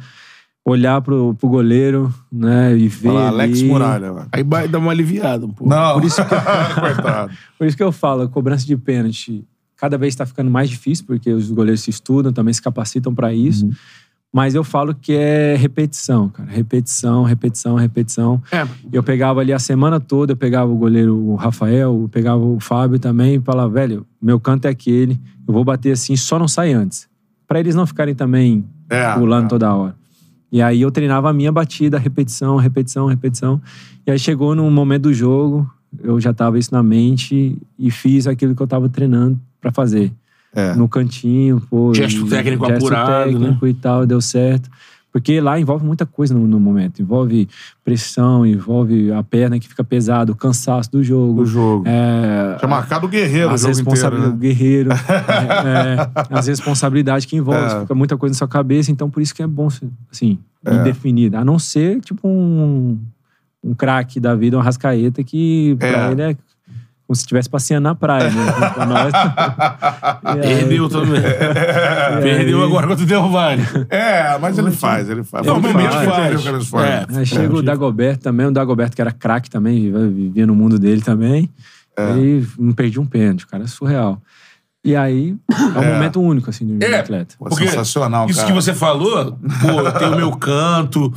olhar 0.65 1.01
pro, 1.01 1.35
pro 1.35 1.49
goleiro, 1.49 2.13
né, 2.31 2.77
e 2.77 2.89
ver 2.89 3.11
lá, 3.13 3.29
Alex 3.29 3.61
ali. 3.61 3.69
Muralha. 3.69 4.11
lá. 4.13 4.27
Aí 4.33 4.43
dar 4.69 4.79
uma 4.79 4.91
aliviada 4.91 5.47
um 5.47 5.51
pouco. 5.51 5.73
Não. 5.73 5.95
Por 5.95 6.05
isso 6.05 6.23
que- 6.25 6.35
Coitado. 6.81 7.33
Por 7.57 7.67
isso 7.69 7.77
que 7.77 7.83
eu 7.83 7.93
falo, 7.93 8.23
a 8.23 8.29
cobrança 8.29 8.67
de 8.67 8.77
pênalti 8.77 9.45
cada 9.83 9.99
vez 9.99 10.15
está 10.15 10.25
ficando 10.25 10.49
mais 10.49 10.71
difícil, 10.71 11.05
porque 11.05 11.29
os 11.33 11.51
goleiros 11.51 11.81
se 11.81 11.91
estudam, 11.91 12.33
também 12.33 12.55
se 12.55 12.63
capacitam 12.63 13.13
para 13.13 13.35
isso. 13.35 13.69
Mas 14.33 14.55
eu 14.55 14.63
falo 14.63 14.95
que 14.95 15.13
é 15.13 15.57
repetição, 15.57 16.29
cara. 16.29 16.49
Repetição, 16.49 17.25
repetição, 17.25 17.75
repetição. 17.75 18.41
É, 18.53 18.65
Eu 18.93 19.03
pegava 19.03 19.41
ali 19.41 19.53
a 19.53 19.59
semana 19.59 19.99
toda, 19.99 20.35
eu 20.35 20.37
pegava 20.37 20.71
o 20.71 20.77
goleiro 20.77 21.17
o 21.17 21.35
Rafael, 21.35 22.01
eu 22.03 22.09
pegava 22.09 22.41
o 22.41 22.61
Fábio 22.61 22.97
também, 23.01 23.35
e 23.35 23.41
falava, 23.41 23.71
velho, 23.71 24.07
meu 24.23 24.39
canto 24.39 24.67
é 24.67 24.71
aquele, 24.71 25.21
eu 25.49 25.53
vou 25.53 25.65
bater 25.65 25.91
assim, 25.91 26.15
só 26.15 26.39
não 26.39 26.47
sai 26.47 26.73
antes. 26.73 27.09
Pra 27.49 27.59
eles 27.59 27.75
não 27.75 27.85
ficarem 27.85 28.15
também 28.15 28.65
É, 28.89 29.13
pulando 29.15 29.47
é. 29.47 29.49
toda 29.49 29.75
hora. 29.75 29.97
E 30.53 30.63
aí 30.63 30.81
eu 30.81 30.93
treinava 30.93 31.29
a 31.29 31.33
minha 31.33 31.51
batida, 31.51 31.99
repetição, 31.99 32.55
repetição, 32.55 33.07
repetição. 33.07 33.61
E 34.07 34.13
aí 34.13 34.19
chegou 34.19 34.55
no 34.55 34.71
momento 34.71 35.03
do 35.03 35.13
jogo, 35.13 35.69
eu 36.05 36.21
já 36.21 36.33
tava 36.33 36.57
isso 36.57 36.73
na 36.73 36.85
mente 36.85 37.59
e 37.77 37.91
fiz 37.91 38.29
aquilo 38.29 38.55
que 38.55 38.63
eu 38.63 38.67
tava 38.69 38.89
treinando 38.89 39.41
pra 39.63 39.73
fazer. 39.73 40.13
É. 40.55 40.75
No 40.75 40.87
cantinho, 40.87 41.63
pô. 41.71 41.95
Gesto 41.95 42.27
e- 42.27 42.29
técnico 42.29 42.67
gesto 42.67 42.77
apurado, 42.85 43.31
né? 43.33 43.39
técnico 43.39 43.67
e 43.67 43.73
tal, 43.73 44.05
deu 44.05 44.21
certo. 44.21 44.69
Porque 45.11 45.41
lá 45.43 45.61
envolve 45.61 45.85
muita 45.85 46.07
coisa 46.07 46.33
no, 46.35 46.47
no 46.47 46.59
momento. 46.59 47.01
Envolve 47.03 47.47
pressão, 47.85 48.47
envolve 48.47 49.13
a 49.13 49.23
perna 49.23 49.59
que 49.59 49.69
fica 49.69 49.85
pesado, 49.85 50.33
o 50.33 50.35
cansaço 50.35 50.91
do 50.91 51.03
jogo. 51.05 51.35
Do 51.41 51.47
jogo. 51.47 51.85
É, 51.87 52.57
Tinha 52.59 52.69
marcado 52.69 53.07
o 53.07 53.09
guerreiro 53.11 53.51
o 53.51 53.53
as 53.53 53.63
responsabilidades 53.65 54.33
né? 54.35 54.39
guerreiro, 54.41 54.91
é, 54.93 56.11
as 56.31 56.47
responsabilidades 56.47 57.27
que 57.27 57.37
envolve, 57.37 57.61
É. 57.61 57.81
fica 57.81 57.95
muita 57.95 58.17
coisa 58.17 58.33
na 58.33 58.39
sua 58.39 58.49
cabeça, 58.49 58.91
então 58.91 59.11
por 59.11 59.21
isso 59.23 59.35
que 59.35 59.43
é 59.43 59.47
bom, 59.47 59.69
assim, 60.11 60.39
bem 60.65 60.83
definido. 60.83 61.37
A 61.37 61.45
não 61.45 61.59
ser, 61.59 62.01
tipo, 62.01 62.27
um, 62.27 62.99
um 63.63 63.75
craque 63.75 64.19
da 64.19 64.35
vida, 64.35 64.57
um 64.57 64.63
rascaeta, 64.63 65.23
que 65.23 65.77
pra 65.79 66.09
É. 66.09 66.13
ele 66.13 66.23
é 66.23 66.37
como 67.07 67.17
se 67.17 67.23
estivesse 67.23 67.49
passeando 67.51 67.85
na 67.89 67.95
praia, 67.95 68.31
né? 68.31 68.53
Pra 68.75 68.87
nós. 68.87 69.13
Aí- 70.25 70.41
Perdeu 70.41 70.89
também. 70.89 71.21
Perdeu 72.23 72.63
agora 72.63 72.87
contra 72.87 73.05
o 73.05 73.07
Del 73.07 73.29
Valle. 73.31 73.63
É, 73.91 74.39
mas 74.39 74.57
ele 74.59 74.71
faz, 74.71 75.09
ele 75.11 75.23
faz. 75.25 75.47
Momento 75.47 75.73
faz. 75.73 76.43
faz. 76.43 76.69
faz. 76.69 76.85
É. 77.15 77.19
Aí 77.19 77.27
chega 77.27 77.55
o 77.55 77.63
Dagoberto 77.63 78.23
também, 78.23 78.47
o 78.47 78.51
Dagoberto 78.53 78.95
que 78.97 79.03
era 79.03 79.13
craque 79.13 79.51
também, 79.51 79.93
vivia 80.13 80.47
no 80.47 80.55
mundo 80.55 80.79
dele 80.79 81.03
também. 81.03 81.51
É. 81.97 82.17
E 82.17 82.47
não 82.59 82.73
perdi 82.73 82.99
um 82.99 83.05
pênalti, 83.07 83.45
o 83.45 83.49
cara 83.49 83.65
é 83.65 83.67
surreal. 83.67 84.21
E 84.85 84.97
aí, 84.97 85.37
é 85.77 85.79
um 85.79 85.93
momento 85.95 86.21
único, 86.21 86.51
assim, 86.51 86.67
do 86.79 86.85
É. 86.85 86.99
atleta. 86.99 87.37
Porque 87.39 87.69
sensacional, 87.69 88.27
Isso 88.27 88.41
cara. 88.41 88.49
que 88.49 88.55
você 88.55 88.75
falou, 88.75 89.39
pô, 89.61 89.81
eu 89.81 89.93
tenho 89.93 90.13
o 90.13 90.17
meu 90.17 90.31
canto. 90.33 91.13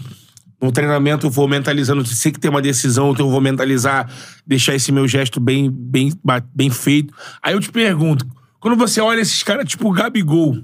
No 0.65 0.71
treinamento 0.71 1.27
eu 1.27 1.31
vou 1.31 1.47
mentalizando, 1.47 2.03
sei 2.05 2.31
que 2.31 2.39
tem 2.39 2.49
uma 2.49 2.61
decisão, 2.61 3.11
então 3.11 3.25
eu 3.27 3.31
vou 3.31 3.39
mentalizar, 3.41 4.09
deixar 4.45 4.73
esse 4.75 4.91
meu 4.91 5.07
gesto 5.07 5.39
bem, 5.39 5.69
bem, 5.69 6.11
bem 6.53 6.69
feito. 6.69 7.13
Aí 7.41 7.53
eu 7.53 7.59
te 7.59 7.71
pergunto, 7.71 8.25
quando 8.59 8.75
você 8.75 8.99
olha 8.99 9.21
esses 9.21 9.43
caras 9.43 9.69
tipo 9.69 9.87
o 9.87 9.91
Gabigol, 9.91 10.57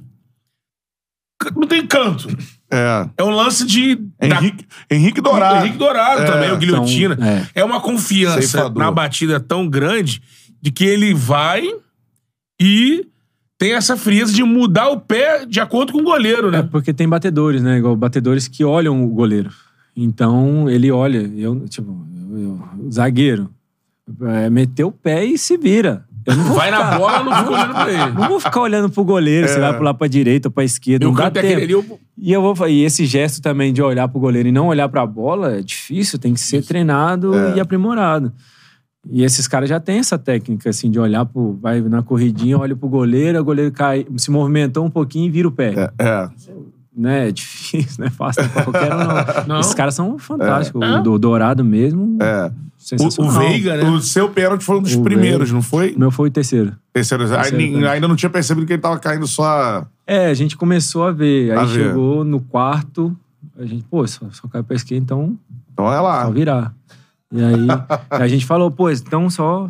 não 1.55 1.67
tem 1.67 1.85
canto. 1.85 2.27
É. 2.71 3.09
É 3.17 3.23
um 3.23 3.29
lance 3.31 3.65
de. 3.65 3.95
da- 3.95 4.27
Henrique, 4.37 4.65
Henrique 4.89 5.21
Dourado. 5.21 5.59
Henrique 5.65 5.77
Dourado 5.77 6.21
É. 6.21 6.25
também, 6.25 6.51
o 6.51 6.57
Guilhotina. 6.57 7.13
Então, 7.15 7.27
é. 7.27 7.47
é. 7.55 7.63
uma 7.65 7.81
confiança 7.81 8.41
Ceifador. 8.41 8.81
na 8.81 8.91
batida 8.91 9.39
tão 9.39 9.67
grande 9.67 10.21
de 10.61 10.71
que 10.71 10.85
ele 10.85 11.13
vai 11.13 11.67
e 12.61 13.05
tem 13.57 13.73
essa 13.73 13.97
frieza 13.97 14.33
de 14.33 14.43
mudar 14.43 14.89
o 14.89 14.99
pé 14.99 15.45
de 15.45 15.59
acordo 15.59 15.91
com 15.93 15.99
o 15.99 16.03
goleiro, 16.03 16.47
É 16.47 16.51
né? 16.51 16.67
porque 16.71 16.93
tem 16.93 17.07
batedores, 17.09 17.61
né? 17.61 17.77
Igual 17.77 17.95
batedores 17.95 18.47
que 18.47 18.63
olham 18.63 19.03
o 19.03 19.07
goleiro. 19.09 19.51
Então, 19.95 20.69
ele 20.69 20.91
olha, 20.91 21.29
eu, 21.35 21.67
tipo, 21.67 21.95
eu- 22.31 22.37
eu- 22.39 22.59
o 22.87 22.91
zagueiro, 22.91 23.49
é, 24.21 24.49
meteu 24.49 24.87
o 24.87 24.91
pé 24.91 25.23
e 25.25 25.37
se 25.37 25.57
vira. 25.57 26.05
Eu 26.25 26.35
não 26.35 26.43
vou 26.45 26.55
Vai 26.55 26.71
ficar, 26.71 26.91
na 26.91 26.97
bola, 26.99 27.17
eu 27.17 27.23
não 27.25 27.35
fico 27.37 27.51
olhando 27.53 27.73
pra 27.73 27.91
ele. 27.91 28.11
Não 28.13 28.27
vou 28.29 28.39
ficar 28.39 28.61
olhando 28.61 28.89
pro 28.89 29.03
goleiro, 29.03 29.47
se 29.47 29.59
vai 29.59 29.75
pular 29.75 29.93
pra 29.95 30.07
direita 30.07 30.49
ou 30.49 30.51
pra 30.51 30.63
esquerda. 30.63 31.05
Não 31.05 31.13
dá 31.13 31.23
canto 31.23 31.37
é 31.37 31.41
tempo. 31.41 31.53
aquele 31.53 31.63
ali, 31.63 31.73
eu... 31.89 31.99
E 32.17 32.31
eu 32.31 32.41
vou 32.41 32.67
e 32.67 32.83
esse 32.83 33.05
gesto 33.07 33.41
também 33.41 33.73
de 33.73 33.81
olhar 33.81 34.07
pro 34.07 34.19
goleiro 34.19 34.47
e 34.47 34.51
não 34.51 34.67
olhar 34.67 34.87
pra 34.87 35.03
bola 35.05 35.57
é 35.57 35.61
difícil, 35.63 36.19
tem 36.19 36.33
que 36.35 36.39
ser 36.39 36.63
treinado 36.63 37.33
e 37.55 37.59
aprimorado. 37.59 38.31
E 39.09 39.23
esses 39.23 39.47
caras 39.47 39.67
já 39.67 39.79
têm 39.79 39.97
essa 39.97 40.15
técnica 40.19 40.69
assim 40.69 40.91
de 40.91 40.99
olhar 40.99 41.25
pro 41.25 41.57
vai 41.59 41.81
na 41.81 42.03
corridinha, 42.03 42.55
olha 42.59 42.75
pro 42.75 42.87
goleiro, 42.87 43.39
o 43.39 43.43
goleiro 43.43 43.71
cai, 43.71 44.05
se 44.17 44.29
movimentou 44.29 44.85
um 44.85 44.91
pouquinho 44.91 45.25
e 45.25 45.31
vira 45.31 45.47
o 45.47 45.51
pé. 45.51 45.73
É, 45.99 46.05
é. 46.05 46.29
Né? 46.95 47.29
É 47.29 47.31
difícil, 47.31 47.95
não 47.99 48.07
é 48.07 48.09
fácil 48.09 48.47
pra 48.49 48.63
qualquer 48.63 48.93
um 48.93 48.97
não. 48.97 49.07
Não. 49.47 49.59
Esses 49.61 49.73
caras 49.73 49.95
são 49.95 50.17
fantásticos. 50.19 50.81
É. 50.81 50.99
O 50.99 51.03
do 51.03 51.17
Dourado 51.17 51.63
mesmo, 51.63 52.17
É. 52.21 52.51
O, 52.99 53.23
o 53.25 53.29
Veiga, 53.29 53.77
né? 53.77 53.83
o 53.89 54.01
seu 54.01 54.27
pênalti 54.29 54.63
foi 54.63 54.77
um 54.79 54.81
dos 54.81 54.95
O 54.95 55.03
primeiros, 55.03 55.49
Veiga. 55.49 55.53
não 55.53 55.61
foi? 55.61 55.93
O 55.93 55.99
meu 55.99 56.09
foi 56.11 56.29
o 56.29 56.31
terceiro. 56.31 56.75
Terceiro. 56.91 57.23
Aí, 57.25 57.29
Terceiro 57.29 57.73
também. 57.73 57.87
ainda 57.87 58.07
não 58.07 58.15
tinha 58.15 58.29
percebido 58.29 58.65
que 58.65 58.73
ele 58.73 58.81
tava 58.81 58.97
caindo 58.97 59.27
só. 59.27 59.85
É, 60.05 60.25
a 60.27 60.33
gente 60.33 60.57
começou 60.57 61.05
a 61.05 61.11
ver. 61.11 61.51
Aí 61.51 61.57
A 61.59 61.63
ver. 61.63 61.73
chegou 61.89 62.23
no 62.25 62.39
quarto, 62.41 63.15
a 63.57 63.65
gente, 63.65 63.83
pô, 63.83 64.05
só, 64.07 64.25
só 64.31 64.47
caiu 64.47 64.63
pra 64.63 64.75
esquerda, 64.75 65.03
então 65.03 65.37
Então 65.71 65.93
é 65.93 65.95
Só 65.97 66.01
lá. 66.01 66.29
virar. 66.31 66.73
E 67.31 67.41
aí 67.41 67.67
a 68.09 68.27
gente 68.27 68.45
falou, 68.47 68.71
pô, 68.71 68.89
então 68.89 69.29
só, 69.29 69.69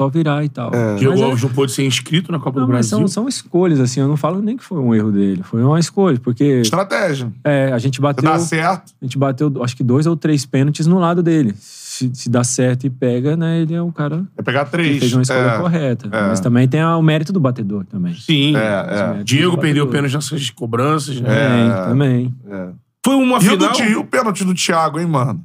só 0.00 0.08
virar 0.08 0.42
e 0.42 0.48
tal. 0.48 0.74
É. 0.74 0.94
Diego 0.94 1.18
é- 1.18 1.22
Alves 1.22 1.42
não 1.42 1.50
pôde 1.50 1.72
ser 1.72 1.84
inscrito 1.84 2.32
na 2.32 2.38
Copa 2.38 2.58
não, 2.60 2.66
do 2.66 2.72
mas 2.72 2.88
Brasil. 2.88 3.06
são, 3.06 3.22
são 3.24 3.28
escolhas, 3.28 3.78
assim. 3.80 4.00
Eu 4.00 4.08
não 4.08 4.16
falo 4.16 4.40
nem 4.40 4.56
que 4.56 4.64
foi 4.64 4.78
um 4.78 4.94
erro 4.94 5.12
dele. 5.12 5.42
Foi 5.42 5.62
uma 5.62 5.78
escolha, 5.78 6.18
porque 6.18 6.42
Estratégia. 6.62 7.30
é, 7.44 7.70
a 7.70 7.78
gente 7.78 7.96
Se 7.96 8.00
bateu. 8.00 8.24
dá 8.24 8.38
certo. 8.38 8.92
A 9.00 9.04
gente 9.04 9.18
bateu, 9.18 9.52
acho 9.62 9.76
que 9.76 9.82
dois 9.84 10.06
ou 10.06 10.16
três 10.16 10.46
pênaltis 10.46 10.86
no 10.86 10.98
lado 10.98 11.22
dele. 11.22 11.54
Se, 11.58 12.10
se 12.14 12.30
dá 12.30 12.42
certo 12.42 12.86
e 12.86 12.90
pega, 12.90 13.36
né? 13.36 13.60
Ele 13.60 13.74
é 13.74 13.82
o 13.82 13.92
cara 13.92 14.24
É 14.38 14.42
pegar 14.42 14.64
que 14.64 14.70
três. 14.70 14.98
fez 15.00 15.12
uma 15.12 15.20
escolha 15.20 15.38
é. 15.38 15.58
correta. 15.58 16.08
é. 16.10 16.28
Mas 16.28 16.40
também 16.40 16.66
tem 16.66 16.82
o 16.82 17.02
mérito 17.02 17.30
do 17.30 17.40
batedor 17.40 17.84
também. 17.84 18.14
Sim. 18.14 18.56
É, 18.56 19.18
é. 19.20 19.22
Diego 19.22 19.58
perdeu 19.58 19.86
pênalti 19.86 20.14
nessas 20.14 20.48
cobranças, 20.48 21.20
né? 21.20 21.28
É. 21.30 21.70
Também, 21.84 21.84
também. 21.88 22.34
é. 22.50 22.68
Foi 23.04 23.14
uma 23.16 23.38
E 23.42 23.48
o, 23.50 23.56
do, 23.56 23.68
final... 23.74 23.90
E 23.90 23.96
o 23.96 24.04
pênalti 24.04 24.44
do 24.44 24.54
Thiago, 24.54 24.98
hein, 24.98 25.06
mano? 25.06 25.44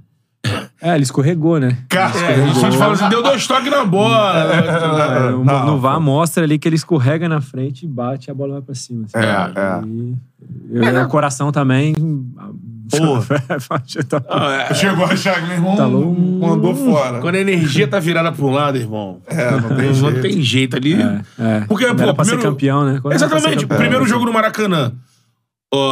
É, 0.87 0.93
ele 0.93 1.03
escorregou, 1.03 1.59
né? 1.59 1.77
Cara, 1.89 2.15
É, 2.19 2.43
a 2.43 2.47
gente 2.47 2.77
fala 2.77 2.93
assim, 2.93 3.09
deu 3.09 3.23
dois 3.23 3.47
toques 3.47 3.71
na 3.71 3.83
bola. 3.85 4.33
É, 4.53 5.33
o- 5.33 5.43
Não, 5.43 5.65
no 5.65 5.79
VAR 5.79 5.95
pô. 5.95 6.01
mostra 6.01 6.43
ali 6.43 6.59
que 6.59 6.67
ele 6.67 6.75
escorrega 6.75 7.27
na 7.27 7.41
frente 7.41 7.85
e 7.85 7.87
bate 7.87 8.29
e 8.29 8.31
a 8.31 8.33
bola 8.35 8.53
vai 8.53 8.61
pra 8.61 8.75
cima. 8.75 9.05
assim. 9.05 9.17
É, 9.25 9.51
é. 9.59 9.81
E, 10.71 10.95
e 10.95 11.03
o 11.03 11.07
coração 11.07 11.51
também. 11.51 11.95
Pô. 11.95 13.17
Ah, 14.29 14.67
é. 14.69 14.73
Chegou 14.75 15.05
a 15.05 15.09
achar 15.13 15.35
que 15.41 15.47
meu 15.47 15.53
irmão 15.55 15.75
Tá 15.75 15.87
louco. 15.87 16.21
mandou 16.21 16.75
fora. 16.75 17.19
Quando 17.19 17.33
a 17.35 17.39
energia 17.39 17.87
tá 17.87 17.99
virada 17.99 18.31
pra 18.31 18.45
um 18.45 18.51
lado, 18.51 18.77
irmão. 18.77 19.21
É, 19.27 19.51
não 19.59 19.69
tem 19.75 19.87
Não 19.87 19.93
jeito. 19.93 20.21
tem 20.21 20.41
jeito 20.41 20.75
ali. 20.77 20.93
É, 21.39 21.61
Porque, 21.67 21.85
pô, 21.87 22.03
era 22.03 22.13
pra 22.13 22.23
primeiro- 22.23 22.41
ser 22.41 22.47
campeão, 22.47 22.85
né? 22.85 22.99
Quando 23.01 23.13
Exatamente. 23.15 23.61
campeão. 23.65 23.77
Primeiro 23.79 24.05
jogo 24.05 24.25
no 24.25 24.31
Maracanã. 24.31 24.91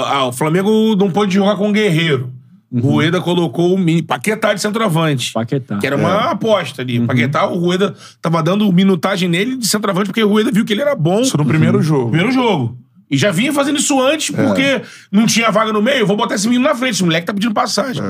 Ah, 0.06 0.26
o 0.28 0.32
Flamengo 0.32 0.96
não 0.96 1.10
pôde 1.10 1.34
jogar 1.34 1.56
com 1.56 1.70
o 1.70 1.74
Guerreiro. 1.74 2.32
O 2.74 2.80
Rueda 2.80 3.22
colocou 3.22 3.74
o 3.74 3.78
mini 3.78 4.02
Paquetá 4.02 4.54
de 4.54 4.60
centroavante. 4.62 5.32
Paquetá. 5.32 5.78
Que 5.78 5.86
era 5.86 5.96
uma 5.96 6.32
aposta 6.32 6.82
ali. 6.82 7.00
Paquetá, 7.06 7.46
o 7.48 7.60
Rueda 7.60 7.94
tava 8.22 8.42
dando 8.42 8.72
minutagem 8.74 9.30
nele 9.30 9.56
de 9.58 9.68
centroavante, 9.68 10.08
porque 10.08 10.24
o 10.24 10.28
Rueda 10.28 10.52
viu 10.52 10.66
que 10.66 10.74
ele 10.74 10.82
era 10.82 10.96
bom 10.96 11.22
Isso 11.22 11.38
no 11.38 11.46
primeiro 11.46 11.82
jogo. 11.84 12.10
primeiro 12.10 12.32
jogo. 12.32 12.78
E 13.12 13.16
já 13.18 13.30
vinha 13.32 13.54
fazendo 13.54 13.78
isso 13.78 14.02
antes, 14.02 14.32
porque 14.36 14.82
não 15.12 15.28
tinha 15.28 15.52
vaga 15.52 15.72
no 15.72 15.84
meio. 15.84 16.00
Eu 16.00 16.08
vou 16.08 16.18
botar 16.18 16.34
esse 16.34 16.48
menino 16.48 16.68
na 16.68 16.74
frente. 16.74 16.94
Esse 16.96 17.04
moleque 17.04 17.28
tá 17.28 17.34
pedindo 17.34 17.54
passagem. 17.54 18.02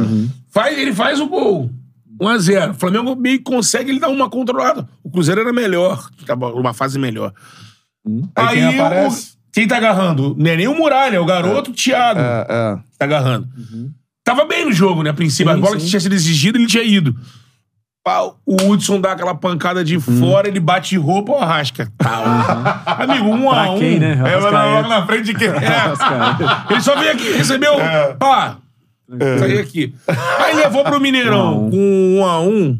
Faz, 0.49 0.77
ele 0.77 0.93
faz 0.93 1.19
o 1.19 1.27
gol. 1.27 1.69
1x0. 2.21 2.71
O 2.71 2.73
Flamengo 2.75 3.15
meio 3.17 3.39
que 3.39 3.43
consegue 3.43 3.89
ele 3.91 3.99
dar 3.99 4.07
uma 4.07 4.29
controlada. 4.29 4.87
O 5.03 5.09
Cruzeiro 5.11 5.41
era 5.41 5.51
melhor. 5.51 6.07
Tava 6.25 6.53
uma 6.53 6.73
fase 6.73 6.97
melhor. 6.97 7.33
Aí 8.35 8.55
quem 8.59 8.79
aparece? 8.79 9.31
o- 9.31 9.33
quem 9.51 9.67
tá 9.67 9.75
agarrando? 9.77 10.35
Não 10.37 10.49
é 10.49 10.55
nem 10.55 10.67
o 10.67 10.75
Muralha, 10.75 11.17
é 11.17 11.19
o 11.19 11.25
garoto 11.25 11.71
Thiago 11.73 12.19
É, 12.19 12.45
é. 12.49 12.75
que 12.91 12.97
tá 12.97 13.05
agarrando. 13.05 13.47
Tava 14.23 14.45
bem 14.45 14.65
no 14.65 14.71
jogo, 14.71 15.03
né? 15.03 15.09
A 15.09 15.13
princípio, 15.13 15.51
Sim, 15.51 15.57
a 15.57 15.61
bola 15.61 15.77
sim. 15.77 15.83
que 15.83 15.89
tinha 15.89 15.99
sido 15.99 16.13
exigida, 16.13 16.57
ele 16.57 16.67
tinha 16.67 16.83
ido. 16.83 17.15
O 18.45 18.69
Hudson 18.69 18.99
dá 18.99 19.13
aquela 19.13 19.33
pancada 19.33 19.83
de 19.83 19.97
fora, 19.99 20.47
ele 20.47 20.59
bate 20.59 20.97
roupa, 20.97 21.31
o 21.31 21.35
Arrasca. 21.37 21.89
Tá. 21.97 22.83
Amigo, 22.99 23.29
um 23.29 23.49
a 23.49 23.53
Pra 23.63 23.71
um. 23.71 23.79
quem, 23.79 23.97
né? 23.99 24.21
É, 24.25 24.35
logo 24.35 24.87
na 24.89 25.05
frente 25.05 25.25
de 25.25 25.33
quem? 25.33 25.47
Arrascaeta. 25.55 26.65
Ele 26.69 26.81
só 26.81 26.97
veio 26.97 27.11
aqui, 27.13 27.31
recebeu. 27.31 27.73
É. 27.79 28.13
Pá. 28.15 28.57
Saiu 29.39 29.59
aqui. 29.61 29.93
Aí 30.39 30.55
levou 30.55 30.83
pro 30.83 30.99
Mineirão 30.99 31.37
Um 31.37 31.45
a 31.53 31.59
um. 31.59 31.69
com 31.71 32.17
um 32.19 32.25
a 32.25 32.39
um. 32.41 32.79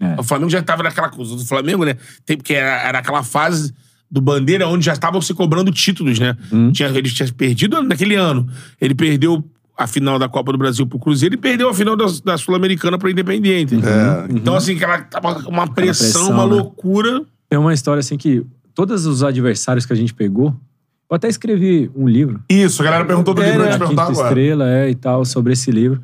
É. 0.00 0.20
O 0.20 0.22
Flamengo 0.22 0.50
já 0.50 0.62
tava 0.62 0.82
naquela 0.82 1.08
coisa 1.08 1.36
do 1.36 1.44
Flamengo, 1.44 1.84
né? 1.84 1.96
Tem, 2.26 2.36
porque 2.36 2.54
era, 2.54 2.82
era 2.88 2.98
aquela 2.98 3.22
fase 3.22 3.72
do 4.10 4.20
Bandeira 4.20 4.66
onde 4.66 4.84
já 4.84 4.92
estavam 4.92 5.20
se 5.22 5.32
cobrando 5.32 5.70
títulos, 5.70 6.18
né? 6.18 6.36
Hum. 6.52 6.72
Tinha, 6.72 6.88
ele 6.88 7.08
tinha 7.08 7.30
perdido 7.32 7.82
naquele 7.82 8.14
ano. 8.16 8.46
Ele 8.80 8.94
perdeu 8.94 9.42
a 9.80 9.86
final 9.86 10.18
da 10.18 10.28
Copa 10.28 10.52
do 10.52 10.58
Brasil 10.58 10.86
pro 10.86 10.98
Cruzeiro 10.98 11.34
e 11.34 11.38
perdeu 11.38 11.68
a 11.70 11.74
final 11.74 11.96
da, 11.96 12.04
da 12.22 12.36
Sul-Americana 12.36 12.98
pro 12.98 13.08
Independiente. 13.08 13.76
É. 13.76 14.26
Então, 14.30 14.54
assim, 14.54 14.76
aquela, 14.76 15.00
tava 15.00 15.38
uma 15.48 15.66
pressão, 15.72 16.04
pressão, 16.24 16.30
uma 16.34 16.46
né? 16.46 16.54
loucura. 16.54 17.22
Tem 17.48 17.58
uma 17.58 17.72
história 17.72 18.00
assim 18.00 18.18
que 18.18 18.44
todos 18.74 19.06
os 19.06 19.22
adversários 19.22 19.86
que 19.86 19.92
a 19.92 19.96
gente 19.96 20.12
pegou. 20.12 20.54
Eu 21.08 21.16
até 21.16 21.28
escrevi 21.28 21.90
um 21.96 22.06
livro. 22.06 22.40
Isso, 22.48 22.82
a 22.82 22.84
galera 22.84 23.04
perguntou 23.04 23.34
do 23.34 23.42
É, 23.42 23.46
livro, 23.50 23.62
eu 23.64 23.68
te 23.70 23.74
A 23.74 23.78
perguntar 23.78 24.06
Quinta 24.06 24.20
agora. 24.20 24.28
Estrela, 24.28 24.68
é, 24.70 24.90
e 24.90 24.94
tal, 24.94 25.24
sobre 25.24 25.52
esse 25.54 25.70
livro. 25.70 26.00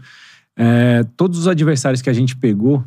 É, 0.57 1.05
todos 1.17 1.39
os 1.39 1.47
adversários 1.47 2.01
que 2.03 2.11
a 2.11 2.13
gente 2.13 2.35
pegou, 2.35 2.83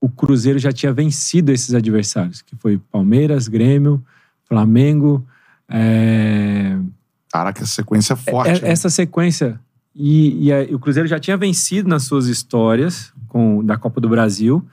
o 0.00 0.08
Cruzeiro 0.08 0.58
já 0.58 0.72
tinha 0.72 0.92
vencido 0.92 1.50
esses 1.52 1.72
adversários, 1.72 2.42
que 2.42 2.54
foi 2.56 2.78
Palmeiras, 2.90 3.48
Grêmio, 3.48 4.04
Flamengo. 4.46 5.24
é, 5.68 6.76
Caraca, 7.32 7.62
essa 7.62 7.72
sequência 7.74 8.12
é 8.12 8.16
forte. 8.16 8.50
é- 8.50 8.60
né? 8.60 8.68
essa 8.70 8.90
sequência. 8.90 9.58
E, 10.02 10.46
e 10.46 10.52
a- 10.52 10.62
o 10.74 10.78
Cruzeiro 10.78 11.08
já 11.08 11.18
tinha 11.20 11.36
vencido 11.36 11.88
nas 11.88 12.04
suas 12.04 12.26
histórias 12.26 13.12
com, 13.28 13.62
da 13.64 13.76
Copa 13.76 14.00
do 14.00 14.08
Brasil. 14.08 14.64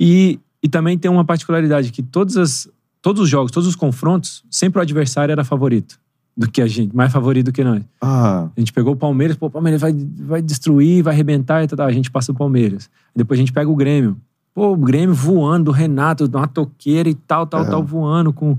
E, 0.00 0.38
e 0.62 0.68
também 0.68 0.98
tem 0.98 1.10
uma 1.10 1.24
particularidade 1.24 1.92
que 1.92 2.02
todas 2.02 2.36
as, 2.36 2.68
todos 3.00 3.22
os 3.22 3.28
jogos, 3.28 3.52
todos 3.52 3.68
os 3.68 3.76
confrontos, 3.76 4.44
sempre 4.50 4.78
o 4.78 4.82
adversário 4.82 5.32
era 5.32 5.44
favorito 5.44 5.98
do 6.36 6.48
que 6.50 6.60
a 6.62 6.66
gente, 6.68 6.94
mais 6.94 7.12
favorito 7.12 7.46
do 7.46 7.52
que 7.52 7.64
nós. 7.64 7.82
Ah, 8.00 8.48
A 8.56 8.60
gente 8.60 8.72
pegou 8.72 8.92
o 8.92 8.96
Palmeiras, 8.96 9.36
pô, 9.36 9.46
o 9.46 9.50
Palmeiras 9.50 9.80
vai, 9.80 9.92
vai 9.92 10.40
destruir, 10.42 11.02
vai 11.02 11.12
arrebentar 11.14 11.64
e 11.64 11.66
tal. 11.68 11.86
A 11.86 11.92
gente 11.92 12.10
passa 12.10 12.30
o 12.30 12.34
Palmeiras. 12.34 12.88
Depois 13.14 13.38
a 13.38 13.42
gente 13.42 13.52
pega 13.52 13.68
o 13.70 13.74
Grêmio. 13.76 14.16
Pô, 14.54 14.72
o 14.72 14.76
Grêmio 14.76 15.14
voando, 15.14 15.66
do 15.66 15.70
Renato, 15.72 16.26
uma 16.32 16.46
toqueira 16.48 17.08
e 17.08 17.14
tal, 17.14 17.46
tal, 17.46 17.62
É. 17.62 17.64
tal, 17.70 17.82
voando 17.84 18.32
com, 18.32 18.56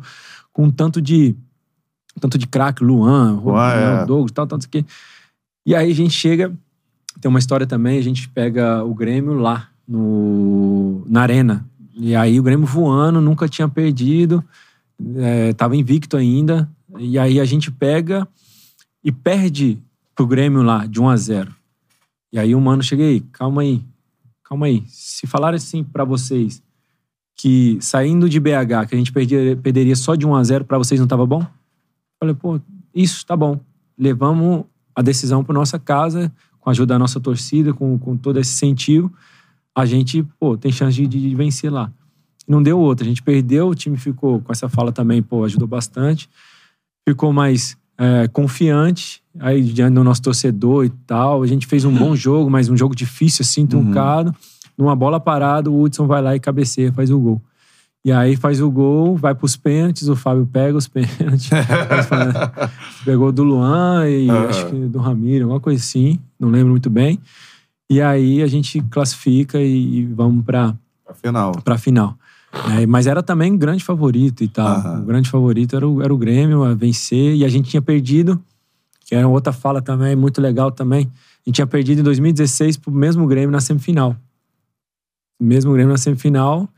com 0.51 0.65
um 0.65 0.71
tanto 0.71 1.01
de 1.01 1.35
tanto 2.19 2.37
de 2.37 2.47
craque, 2.47 2.83
Luan, 2.83 3.39
Luan, 3.41 3.71
é. 3.71 4.05
Douglas, 4.05 4.31
tal, 4.31 4.45
tal, 4.45 4.57
não 4.57 4.61
sei 4.61 4.67
o 4.67 4.71
quê. 4.71 4.85
E 5.69 5.75
aí 5.75 5.91
a 5.91 5.93
gente 5.93 6.15
chega, 6.15 6.51
tem 7.21 7.29
uma 7.29 7.37
história 7.37 7.67
também, 7.67 7.99
a 7.99 8.01
gente 8.01 8.27
pega 8.27 8.83
o 8.83 8.91
Grêmio 8.91 9.33
lá, 9.35 9.69
no, 9.87 11.05
na 11.07 11.21
arena. 11.21 11.63
E 11.93 12.15
aí 12.15 12.39
o 12.39 12.41
Grêmio 12.41 12.65
voando, 12.65 13.21
nunca 13.21 13.47
tinha 13.47 13.69
perdido, 13.69 14.43
é, 15.17 15.53
tava 15.53 15.77
invicto 15.77 16.17
ainda. 16.17 16.67
E 16.97 17.19
aí 17.19 17.39
a 17.39 17.45
gente 17.45 17.69
pega 17.69 18.27
e 19.03 19.11
perde 19.11 19.77
pro 20.15 20.25
Grêmio 20.25 20.63
lá, 20.63 20.87
de 20.87 20.99
1 20.99 21.07
a 21.07 21.15
0 21.15 21.55
E 22.33 22.39
aí 22.39 22.55
o 22.55 22.59
mano 22.59 22.81
cheguei, 22.81 23.23
calma 23.31 23.61
aí, 23.61 23.83
calma 24.43 24.65
aí. 24.65 24.83
Se 24.87 25.27
falar 25.27 25.53
assim 25.53 25.83
para 25.83 26.03
vocês 26.03 26.63
que 27.35 27.77
saindo 27.79 28.27
de 28.27 28.39
BH, 28.39 28.87
que 28.89 28.95
a 28.95 28.97
gente 28.97 29.11
perdia, 29.11 29.55
perderia 29.55 29.95
só 29.95 30.15
de 30.15 30.25
1 30.25 30.35
a 30.35 30.43
0 30.43 30.65
para 30.65 30.79
vocês 30.79 30.99
não 30.99 31.05
tava 31.05 31.27
bom? 31.27 31.45
Falei, 32.19 32.33
pô, 32.33 32.59
isso 32.91 33.23
tá 33.23 33.37
bom. 33.37 33.59
Levamos 33.95 34.65
a 34.99 35.01
decisão 35.01 35.45
para 35.45 35.53
nossa 35.53 35.79
casa, 35.79 36.29
com 36.59 36.69
a 36.69 36.71
ajuda 36.71 36.93
da 36.93 36.99
nossa 36.99 37.21
torcida, 37.21 37.73
com, 37.73 37.97
com 37.97 38.17
todo 38.17 38.37
esse 38.37 38.51
incentivo. 38.51 39.09
A 39.73 39.85
gente, 39.85 40.27
pô, 40.37 40.57
tem 40.57 40.73
chance 40.73 41.07
de, 41.07 41.07
de 41.07 41.33
vencer 41.33 41.71
lá. 41.71 41.89
Não 42.45 42.61
deu 42.61 42.77
outra. 42.77 43.05
A 43.05 43.07
gente 43.07 43.23
perdeu, 43.23 43.69
o 43.69 43.75
time 43.75 43.95
ficou 43.95 44.41
com 44.41 44.51
essa 44.51 44.67
fala 44.67 44.91
também, 44.91 45.23
pô, 45.23 45.45
ajudou 45.45 45.69
bastante. 45.69 46.29
Ficou 47.07 47.31
mais 47.31 47.77
é, 47.97 48.27
confiante 48.27 49.23
aí 49.39 49.63
diante 49.63 49.93
do 49.93 50.03
nosso 50.03 50.21
torcedor 50.21 50.83
e 50.83 50.89
tal. 50.89 51.43
A 51.43 51.47
gente 51.47 51.65
fez 51.65 51.85
um 51.85 51.95
bom 51.95 52.13
jogo, 52.17 52.49
mas 52.49 52.67
um 52.67 52.75
jogo 52.75 52.93
difícil, 52.93 53.43
assim, 53.43 53.65
truncado. 53.65 54.31
Uhum. 54.31 54.35
Numa 54.79 54.97
bola 54.97 55.17
parada, 55.17 55.71
o 55.71 55.81
Hudson 55.81 56.07
vai 56.07 56.21
lá 56.21 56.35
e 56.35 56.41
cabeceia, 56.41 56.91
faz 56.91 57.09
o 57.09 57.17
gol. 57.17 57.41
E 58.03 58.11
aí 58.11 58.37
faz 58.37 58.61
o 58.61 58.71
gol, 58.71 59.17
vai 59.17 59.35
pros 59.35 59.57
pênaltis, 59.57 60.07
o 60.07 60.15
Fábio 60.15 60.47
pega 60.51 60.77
os 60.77 60.87
pênaltis. 60.87 61.49
Pegou 63.03 63.31
do 63.31 63.43
Luan 63.43 64.09
e 64.09 64.29
uhum. 64.29 64.47
acho 64.47 64.65
que 64.67 64.75
do 64.87 64.99
Ramiro, 64.99 65.45
alguma 65.45 65.59
coisa 65.59 65.81
assim, 65.81 66.17
não 66.39 66.49
lembro 66.49 66.71
muito 66.71 66.89
bem. 66.89 67.19
E 67.89 68.01
aí 68.01 68.41
a 68.41 68.47
gente 68.47 68.81
classifica 68.83 69.59
e, 69.59 70.05
vamos 70.05 70.45
pra, 70.45 70.75
pra 71.03 71.13
final. 71.13 71.51
Pra 71.63 71.77
final. 71.77 72.17
É, 72.77 72.85
mas 72.85 73.05
era 73.05 73.21
também 73.21 73.57
grande 73.57 73.83
favorito 73.83 74.43
e 74.43 74.47
tal. 74.47 74.79
Uhum. 74.79 75.01
O 75.01 75.05
grande 75.05 75.29
favorito 75.29 75.75
era 75.75 75.87
o, 75.87 76.01
era 76.01 76.13
o 76.13 76.17
Grêmio 76.17 76.63
a 76.63 76.73
vencer. 76.73 77.35
E 77.35 77.43
a 77.43 77.49
gente 77.49 77.69
tinha 77.69 77.81
perdido, 77.81 78.41
que 79.05 79.13
era 79.13 79.27
outra 79.27 79.51
fala 79.51 79.81
também, 79.81 80.15
muito 80.15 80.39
legal 80.39 80.71
também. 80.71 81.11
A 81.45 81.49
gente 81.49 81.55
tinha 81.55 81.67
perdido 81.67 81.99
em 81.99 82.03
2016 82.03 82.77
pro 82.77 82.91
mesmo 82.91 83.27
Grêmio 83.27 83.51
na 83.51 83.59
semifinal. 83.59 84.15
Mesmo 85.39 85.73
Grêmio 85.73 85.91
na 85.91 85.97
semifinal. 85.97 86.69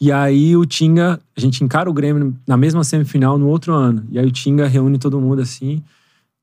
E 0.00 0.10
aí 0.10 0.56
o 0.56 0.64
Tinga, 0.64 1.20
a 1.36 1.40
gente 1.40 1.62
encara 1.62 1.90
o 1.90 1.92
Grêmio 1.92 2.34
na 2.46 2.56
mesma 2.56 2.82
semifinal 2.82 3.36
no 3.36 3.48
outro 3.48 3.74
ano. 3.74 4.06
E 4.10 4.18
aí 4.18 4.26
o 4.26 4.30
Tinga 4.30 4.66
reúne 4.66 4.98
todo 4.98 5.20
mundo 5.20 5.42
assim, 5.42 5.82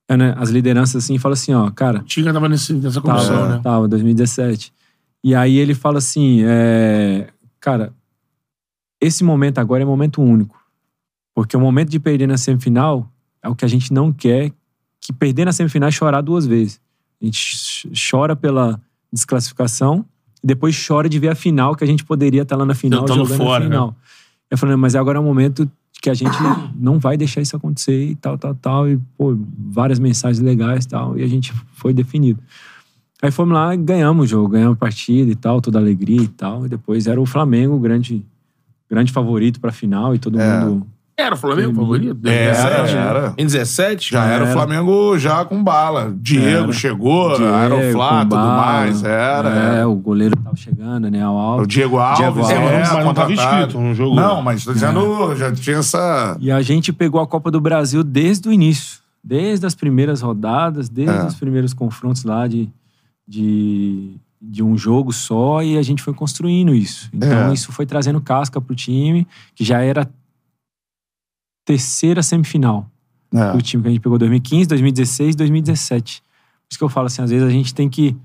é, 0.07 0.15
né, 0.15 0.35
as 0.37 0.49
lideranças 0.49 1.03
assim, 1.03 1.15
e 1.15 1.19
fala 1.19 1.33
assim, 1.33 1.53
ó, 1.53 1.69
cara... 1.71 1.99
O 1.99 2.03
Tinga 2.03 2.31
tava 2.31 2.47
nesse, 2.47 2.73
nessa 2.73 3.01
comissão, 3.01 3.35
tava, 3.35 3.55
né? 3.55 3.61
Tava, 3.63 3.87
2017. 3.87 4.71
E 5.23 5.33
aí 5.33 5.57
ele 5.57 5.73
fala 5.73 5.97
assim, 5.97 6.43
é, 6.45 7.29
cara, 7.59 7.91
esse 9.01 9.23
momento 9.23 9.57
agora 9.57 9.81
é 9.81 9.85
momento 9.85 10.21
único. 10.21 10.55
Porque 11.33 11.57
o 11.57 11.59
momento 11.59 11.89
de 11.89 11.99
perder 11.99 12.27
na 12.27 12.37
semifinal 12.37 13.11
é 13.41 13.49
o 13.49 13.55
que 13.55 13.65
a 13.65 13.67
gente 13.67 13.91
não 13.91 14.13
quer, 14.13 14.51
que 15.01 15.11
perder 15.11 15.45
na 15.45 15.51
semifinal 15.51 15.89
é 15.89 15.91
chorar 15.91 16.21
duas 16.21 16.45
vezes. 16.45 16.79
A 17.19 17.25
gente 17.25 17.91
chora 18.09 18.35
pela 18.35 18.79
desclassificação 19.11 20.05
depois 20.43 20.75
chora 20.87 21.09
de 21.09 21.19
ver 21.19 21.29
a 21.29 21.35
final, 21.35 21.75
que 21.75 21.83
a 21.83 21.87
gente 21.87 22.03
poderia 22.03 22.43
estar 22.43 22.55
lá 22.55 22.65
na 22.65 22.75
final 22.75 23.07
jogando 23.07 23.27
fora, 23.35 23.63
a 23.63 23.67
final. 23.67 23.87
Né? 23.87 23.93
Eu 24.51 24.57
falei, 24.57 24.75
mas 24.75 24.95
agora 24.95 25.17
é 25.17 25.21
o 25.21 25.23
momento 25.23 25.69
que 26.01 26.09
a 26.09 26.13
gente 26.13 26.37
não 26.77 26.99
vai 26.99 27.17
deixar 27.17 27.41
isso 27.41 27.55
acontecer 27.55 28.11
e 28.11 28.15
tal, 28.15 28.37
tal, 28.37 28.55
tal. 28.55 28.89
E, 28.89 28.99
pô, 29.17 29.37
várias 29.57 29.99
mensagens 29.99 30.39
legais 30.39 30.85
e 30.85 30.87
tal. 30.87 31.17
E 31.17 31.23
a 31.23 31.27
gente 31.27 31.53
foi 31.73 31.93
definido. 31.93 32.39
Aí 33.21 33.31
fomos 33.31 33.53
lá 33.53 33.73
e 33.73 33.77
ganhamos 33.77 34.25
o 34.25 34.27
jogo, 34.27 34.49
ganhamos 34.49 34.75
a 34.75 34.79
partida 34.79 35.31
e 35.31 35.35
tal, 35.35 35.59
toda 35.59 35.79
alegria 35.79 36.21
e 36.21 36.27
tal. 36.27 36.65
E 36.65 36.69
depois 36.69 37.07
era 37.07 37.19
o 37.19 37.25
Flamengo, 37.25 37.75
o 37.75 37.79
grande 37.79 38.23
grande 38.89 39.11
favorito 39.11 39.59
pra 39.59 39.71
final 39.71 40.15
e 40.15 40.19
todo 40.19 40.39
é. 40.39 40.65
mundo. 40.65 40.87
Era 41.19 41.33
o 41.33 41.37
Flamengo 41.37 41.73
favorito? 41.73 42.27
Era, 42.27 42.87
era. 42.87 43.33
Em 43.39 43.43
17? 43.43 44.11
Já 44.11 44.23
era, 44.25 44.43
o 44.43 44.47
Flamengo 44.53 45.17
já 45.17 45.43
com 45.43 45.63
bala. 45.63 46.15
Diego 46.15 46.65
era. 46.65 46.73
chegou, 46.73 47.35
Diego, 47.35 47.53
Aeroflá, 47.55 48.21
tudo 48.21 48.35
mais. 48.35 49.03
Era. 49.03 49.49
É, 49.49 49.85
o 49.87 49.95
goleiro 49.95 50.35
tava 50.35 50.55
chegando, 50.55 51.09
né? 51.09 51.27
O, 51.27 51.31
Alves. 51.31 51.63
o 51.63 51.67
Diego 51.67 51.97
Alves. 51.97 52.19
Diego 52.19 52.39
Alves. 52.39 52.51
É, 52.51 52.93
mas 52.93 53.05
não 53.05 53.13
tava 53.15 53.33
inscrito 53.33 53.79
no 53.79 53.95
jogo. 53.95 54.15
Não, 54.15 54.43
mas 54.43 54.63
tô 54.63 54.71
dizendo, 54.71 55.31
é. 55.31 55.35
já 55.35 55.51
tinha 55.51 55.77
essa... 55.77 56.37
E 56.39 56.51
a 56.51 56.61
gente 56.61 56.93
pegou 56.93 57.19
a 57.19 57.25
Copa 57.25 57.49
do 57.49 57.59
Brasil 57.59 58.03
desde 58.03 58.47
o 58.47 58.53
início. 58.53 58.99
Desde 59.23 59.65
as 59.65 59.73
primeiras 59.73 60.21
rodadas, 60.21 60.87
desde 60.87 61.17
é. 61.17 61.25
os 61.25 61.33
primeiros 61.33 61.73
confrontos 61.73 62.23
lá 62.23 62.47
de... 62.47 62.69
de 63.27 64.15
de 64.39 64.61
um 64.61 64.77
jogo 64.77 65.11
só 65.11 65.63
e 65.63 65.79
a 65.79 65.81
gente 65.81 66.03
foi 66.03 66.13
construindo 66.13 66.73
isso. 66.73 67.09
Então 67.11 67.49
é. 67.49 67.53
isso 67.55 67.71
foi 67.71 67.87
trazendo 67.87 68.21
casca 68.21 68.61
pro 68.61 68.75
time, 68.75 69.27
que 69.55 69.63
já 69.63 69.81
era 69.81 70.07
terceira 71.67 72.23
semifinal 72.23 72.89
é. 73.35 73.51
do 73.51 73.61
time 73.61 73.83
que 73.83 73.89
a 73.89 73.91
gente 73.91 74.01
pegou 74.01 74.17
2015, 74.17 74.69
2016, 74.69 75.35
2017. 75.35 76.21
Por 76.21 76.27
isso 76.71 76.77
que 76.79 76.83
eu 76.83 76.89
falo 76.89 77.07
assim, 77.07 77.21
às 77.21 77.29
vezes 77.29 77.45
a 77.45 77.51
gente 77.51 77.75
tem 77.75 77.89
que 77.89 78.15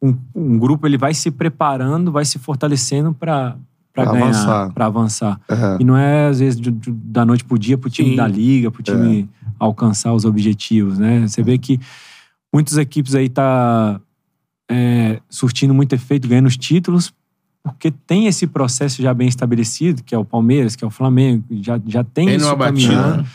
um, 0.00 0.16
um 0.32 0.56
grupo 0.56 0.86
ele 0.86 0.96
vai 0.96 1.12
se 1.12 1.28
preparando, 1.32 2.12
vai 2.12 2.24
se 2.24 2.38
fortalecendo 2.38 3.12
para 3.12 3.56
para 3.92 4.10
ganhar, 4.10 4.72
para 4.72 4.86
avançar. 4.86 5.38
É. 5.46 5.76
E 5.78 5.84
não 5.84 5.94
é 5.94 6.28
às 6.28 6.38
vezes 6.38 6.58
de, 6.58 6.70
de, 6.70 6.90
da 6.90 7.26
noite 7.26 7.44
pro 7.44 7.58
dia 7.58 7.76
pro 7.76 7.90
time 7.90 8.10
Sim. 8.10 8.16
da 8.16 8.26
liga, 8.26 8.70
pro 8.70 8.82
time 8.82 9.28
é. 9.30 9.46
alcançar 9.58 10.14
os 10.14 10.24
objetivos, 10.24 10.98
né? 10.98 11.26
Você 11.28 11.42
vê 11.42 11.58
que 11.58 11.78
muitas 12.50 12.78
equipes 12.78 13.14
aí 13.14 13.28
tá 13.28 14.00
é, 14.70 15.20
surtindo 15.28 15.74
muito 15.74 15.92
efeito, 15.94 16.26
ganhando 16.26 16.46
os 16.46 16.56
títulos, 16.56 17.12
porque 17.62 17.90
tem 17.90 18.26
esse 18.26 18.46
processo 18.46 19.00
já 19.00 19.14
bem 19.14 19.28
estabelecido, 19.28 20.02
que 20.02 20.14
é 20.14 20.18
o 20.18 20.24
Palmeiras, 20.24 20.74
que 20.74 20.84
é 20.84 20.86
o 20.86 20.90
Flamengo, 20.90 21.44
já, 21.50 21.80
já 21.86 22.02
tem 22.02 22.26
vem 22.26 22.36
isso 22.36 22.56
caminhando, 22.56 23.26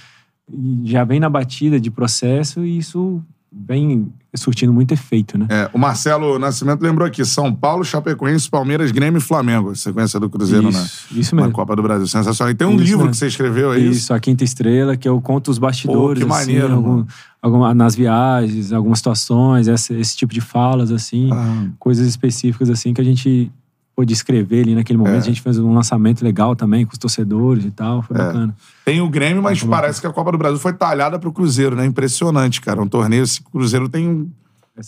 já 0.84 1.04
vem 1.04 1.20
na 1.20 1.30
batida 1.30 1.80
de 1.80 1.90
processo 1.90 2.66
e 2.66 2.78
isso 2.78 3.24
vem 3.52 4.12
surtindo 4.36 4.72
muito 4.72 4.94
efeito, 4.94 5.38
né? 5.38 5.48
É, 5.50 5.70
o 5.74 5.80
Marcelo 5.80 6.38
Nascimento 6.38 6.82
lembrou 6.82 7.08
aqui: 7.08 7.26
São 7.26 7.54
Paulo, 7.54 7.84
Chapecoense, 7.84 8.50
Palmeiras, 8.50 8.92
Grêmio 8.92 9.18
e 9.18 9.22
Flamengo. 9.22 9.76
Sequência 9.76 10.20
do 10.20 10.30
Cruzeiro 10.30 10.70
isso, 10.70 10.78
na, 10.78 11.20
isso 11.20 11.36
mesmo. 11.36 11.48
na 11.48 11.54
Copa 11.54 11.76
do 11.76 11.82
Brasil. 11.82 12.06
Sensacional. 12.08 12.52
E 12.52 12.56
tem 12.56 12.68
um 12.68 12.76
isso 12.76 12.84
livro 12.84 12.98
mesmo. 13.00 13.12
que 13.12 13.18
você 13.18 13.28
escreveu 13.28 13.72
aí. 13.72 13.90
Isso, 13.90 14.14
A 14.14 14.20
Quinta 14.20 14.44
Estrela, 14.44 14.96
que 14.96 15.08
eu 15.08 15.20
conto 15.22 15.50
os 15.50 15.58
bastidores. 15.58 16.24
Pô, 16.24 16.30
que 16.30 16.34
assim, 16.34 16.54
maneiro. 16.54 16.74
Algum, 16.74 17.06
alguma, 17.42 17.74
nas 17.74 17.96
viagens, 17.96 18.72
algumas 18.72 19.00
situações, 19.00 19.68
esse, 19.68 19.94
esse 19.96 20.16
tipo 20.16 20.34
de 20.34 20.42
falas, 20.42 20.92
assim, 20.92 21.30
ah. 21.32 21.68
coisas 21.80 22.08
específicas, 22.08 22.70
assim, 22.70 22.94
que 22.94 23.02
a 23.02 23.06
gente 23.06 23.52
pôde 23.98 24.14
escrever 24.14 24.62
ali 24.62 24.76
naquele 24.76 25.00
momento. 25.00 25.16
É. 25.16 25.18
A 25.18 25.22
gente 25.22 25.42
fez 25.42 25.58
um 25.58 25.74
lançamento 25.74 26.24
legal 26.24 26.56
também 26.56 26.86
com 26.86 26.94
os 26.94 27.00
torcedores 27.00 27.66
e 27.66 27.72
tal. 27.72 28.04
Foi 28.04 28.16
é. 28.16 28.20
bacana. 28.20 28.56
Tem 28.86 29.02
o 29.02 29.10
Grêmio, 29.10 29.42
mas 29.42 29.64
parece 29.64 30.00
que 30.00 30.06
a 30.06 30.14
Copa 30.14 30.32
do 30.32 30.38
Brasil 30.38 30.60
foi 30.60 30.72
talhada 30.72 31.18
pro 31.18 31.32
Cruzeiro, 31.32 31.76
né? 31.76 31.84
Impressionante, 31.84 32.62
cara. 32.62 32.80
Um 32.80 32.88
torneio, 32.88 33.24
esse 33.24 33.42
Cruzeiro 33.42 33.90
tem 33.90 34.32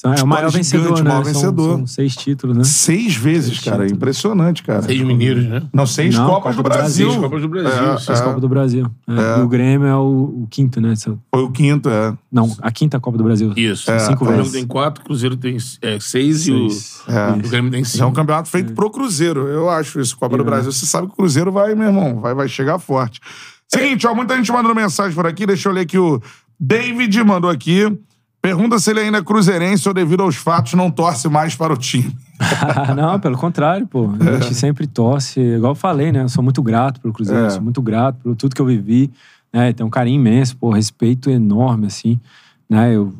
é 0.03 0.24
o 0.24 0.28
maior 0.28 0.52
vencedor, 0.52 0.84
gigante, 0.84 1.03
né? 1.03 1.10
maior 1.10 1.24
vencedor. 1.24 1.70
São, 1.70 1.78
são, 1.78 1.88
seis 1.88 2.16
títulos, 2.16 2.57
né? 2.57 2.64
Seis 2.64 3.16
vezes, 3.16 3.56
seis 3.56 3.60
cara. 3.64 3.78
Títulos. 3.78 3.91
Impressionante, 3.94 4.64
cara. 4.64 4.84
Seis 4.84 5.02
mineiros, 5.02 5.45
né? 5.45 5.64
Não, 5.74 5.88
seis 5.88 6.16
Não, 6.16 6.28
Copas 6.28 6.56
Copa 6.56 6.70
do, 6.70 6.76
Brasil. 6.76 7.10
Seis 7.10 7.22
Copas 7.22 7.41
do 7.41 7.49
Brasil. 7.49 7.94
É, 7.94 7.98
seis 7.98 8.20
é. 8.20 8.24
Copas 8.24 8.41
do 8.41 8.49
Brasil. 8.49 8.91
É. 9.07 9.14
é. 9.14 9.40
E 9.40 9.41
o 9.41 9.48
Grêmio 9.48 9.88
é 9.88 9.95
o, 9.95 10.44
o, 10.44 10.48
quinto, 10.49 10.80
né? 10.80 10.94
Foi 10.95 11.44
o 11.44 11.49
quinto, 11.49 11.90
é. 11.90 12.16
Não, 12.32 12.56
a 12.61 12.72
quinta 12.72 12.99
Copa 12.99 13.18
do 13.18 13.24
Brasil. 13.24 13.52
Isso. 13.56 13.90
É. 13.90 13.98
Cinco 13.98 14.24
o 14.24 14.28
Flamengo 14.28 14.52
tem 14.52 14.68
quatro, 14.68 15.02
o 15.02 15.06
Cruzeiro 15.06 15.36
tem 15.36 15.56
é, 15.56 15.57
seis, 15.57 16.02
seis, 16.02 16.48
e 16.48 16.52
o, 16.52 16.68
o, 16.68 17.49
Grêmio 17.49 17.72
tem 17.72 17.84
cinco. 17.84 18.03
É 18.03 18.07
um 18.07 18.14
campeonato 18.14 18.48
feito 18.48 18.74
pro 18.74 18.91
Cruzeiro. 18.91 19.48
Eu 19.48 19.70
acho 19.70 19.99
isso. 19.99 20.16
Copa 20.16 20.38
do 20.38 20.44
Brasil. 20.44 20.72
Você 20.72 20.86
sabe 20.86 21.07
que 21.07 21.14
o 21.14 21.16
Cruzeiro 21.16 21.52
vai, 21.52 21.74
meu 21.74 21.88
irmão, 21.88 22.22
vai, 22.22 22.36
vai 22.36 22.48
chegar 22.48 22.78
forte. 22.78 23.20
Seguinte, 23.68 24.06
ó, 24.06 24.14
muita 24.14 24.36
gente 24.36 24.52
mandando 24.52 24.76
mensagem 24.76 25.16
por 25.16 25.26
aqui. 25.26 25.48
Deixa 25.48 25.70
eu 25.70 25.74
ler 25.74 25.86
que 25.86 25.98
o 25.98 26.22
David 26.60 27.24
mandou 27.24 27.49
aqui. 27.49 27.86
Pergunta 28.41 28.80
se 28.80 28.90
ele 28.90 29.02
ainda 29.02 29.18
é 29.18 29.24
cruzeirense 29.24 29.88
ou, 29.88 29.94
devido 29.94 30.24
aos 30.24 30.36
fatos, 30.36 30.74
não 30.74 30.90
torce 30.90 31.28
mais 31.28 31.56
para 31.56 31.74
o 31.74 31.78
time. 31.78 32.16
não, 32.95 33.20
pelo 33.20 33.38
contrário, 33.38 33.86
pô. 33.86 34.10
A 34.20 34.40
gente 34.40 34.52
é. 34.52 34.53
sempre 34.53 34.88
torce. 34.88 35.41
Igual 35.41 35.72
eu 35.72 35.76
falei, 35.76 36.11
né? 36.11 36.24
Eu 36.24 36.30
sou 36.30 36.44
muito 36.44 36.64
grato 36.64 37.02
pelo 37.02 37.14
Cruzeiro, 37.14 37.45
é. 37.45 37.49
sou 37.49 37.61
muito 37.61 37.82
grato 37.82 38.18
por 38.24 38.36
tudo 38.36 38.56
que 38.56 38.61
eu 38.61 38.66
vivi. 38.66 39.11
Né? 39.52 39.74
Tem 39.74 39.86
um 39.86 39.90
carinho 39.90 40.20
imenso, 40.20 40.56
pô, 40.56 40.70
respeito 40.70 41.30
enorme, 41.30 41.88
assim. 41.88 42.20
Né? 42.70 42.95
Eu 42.95 43.14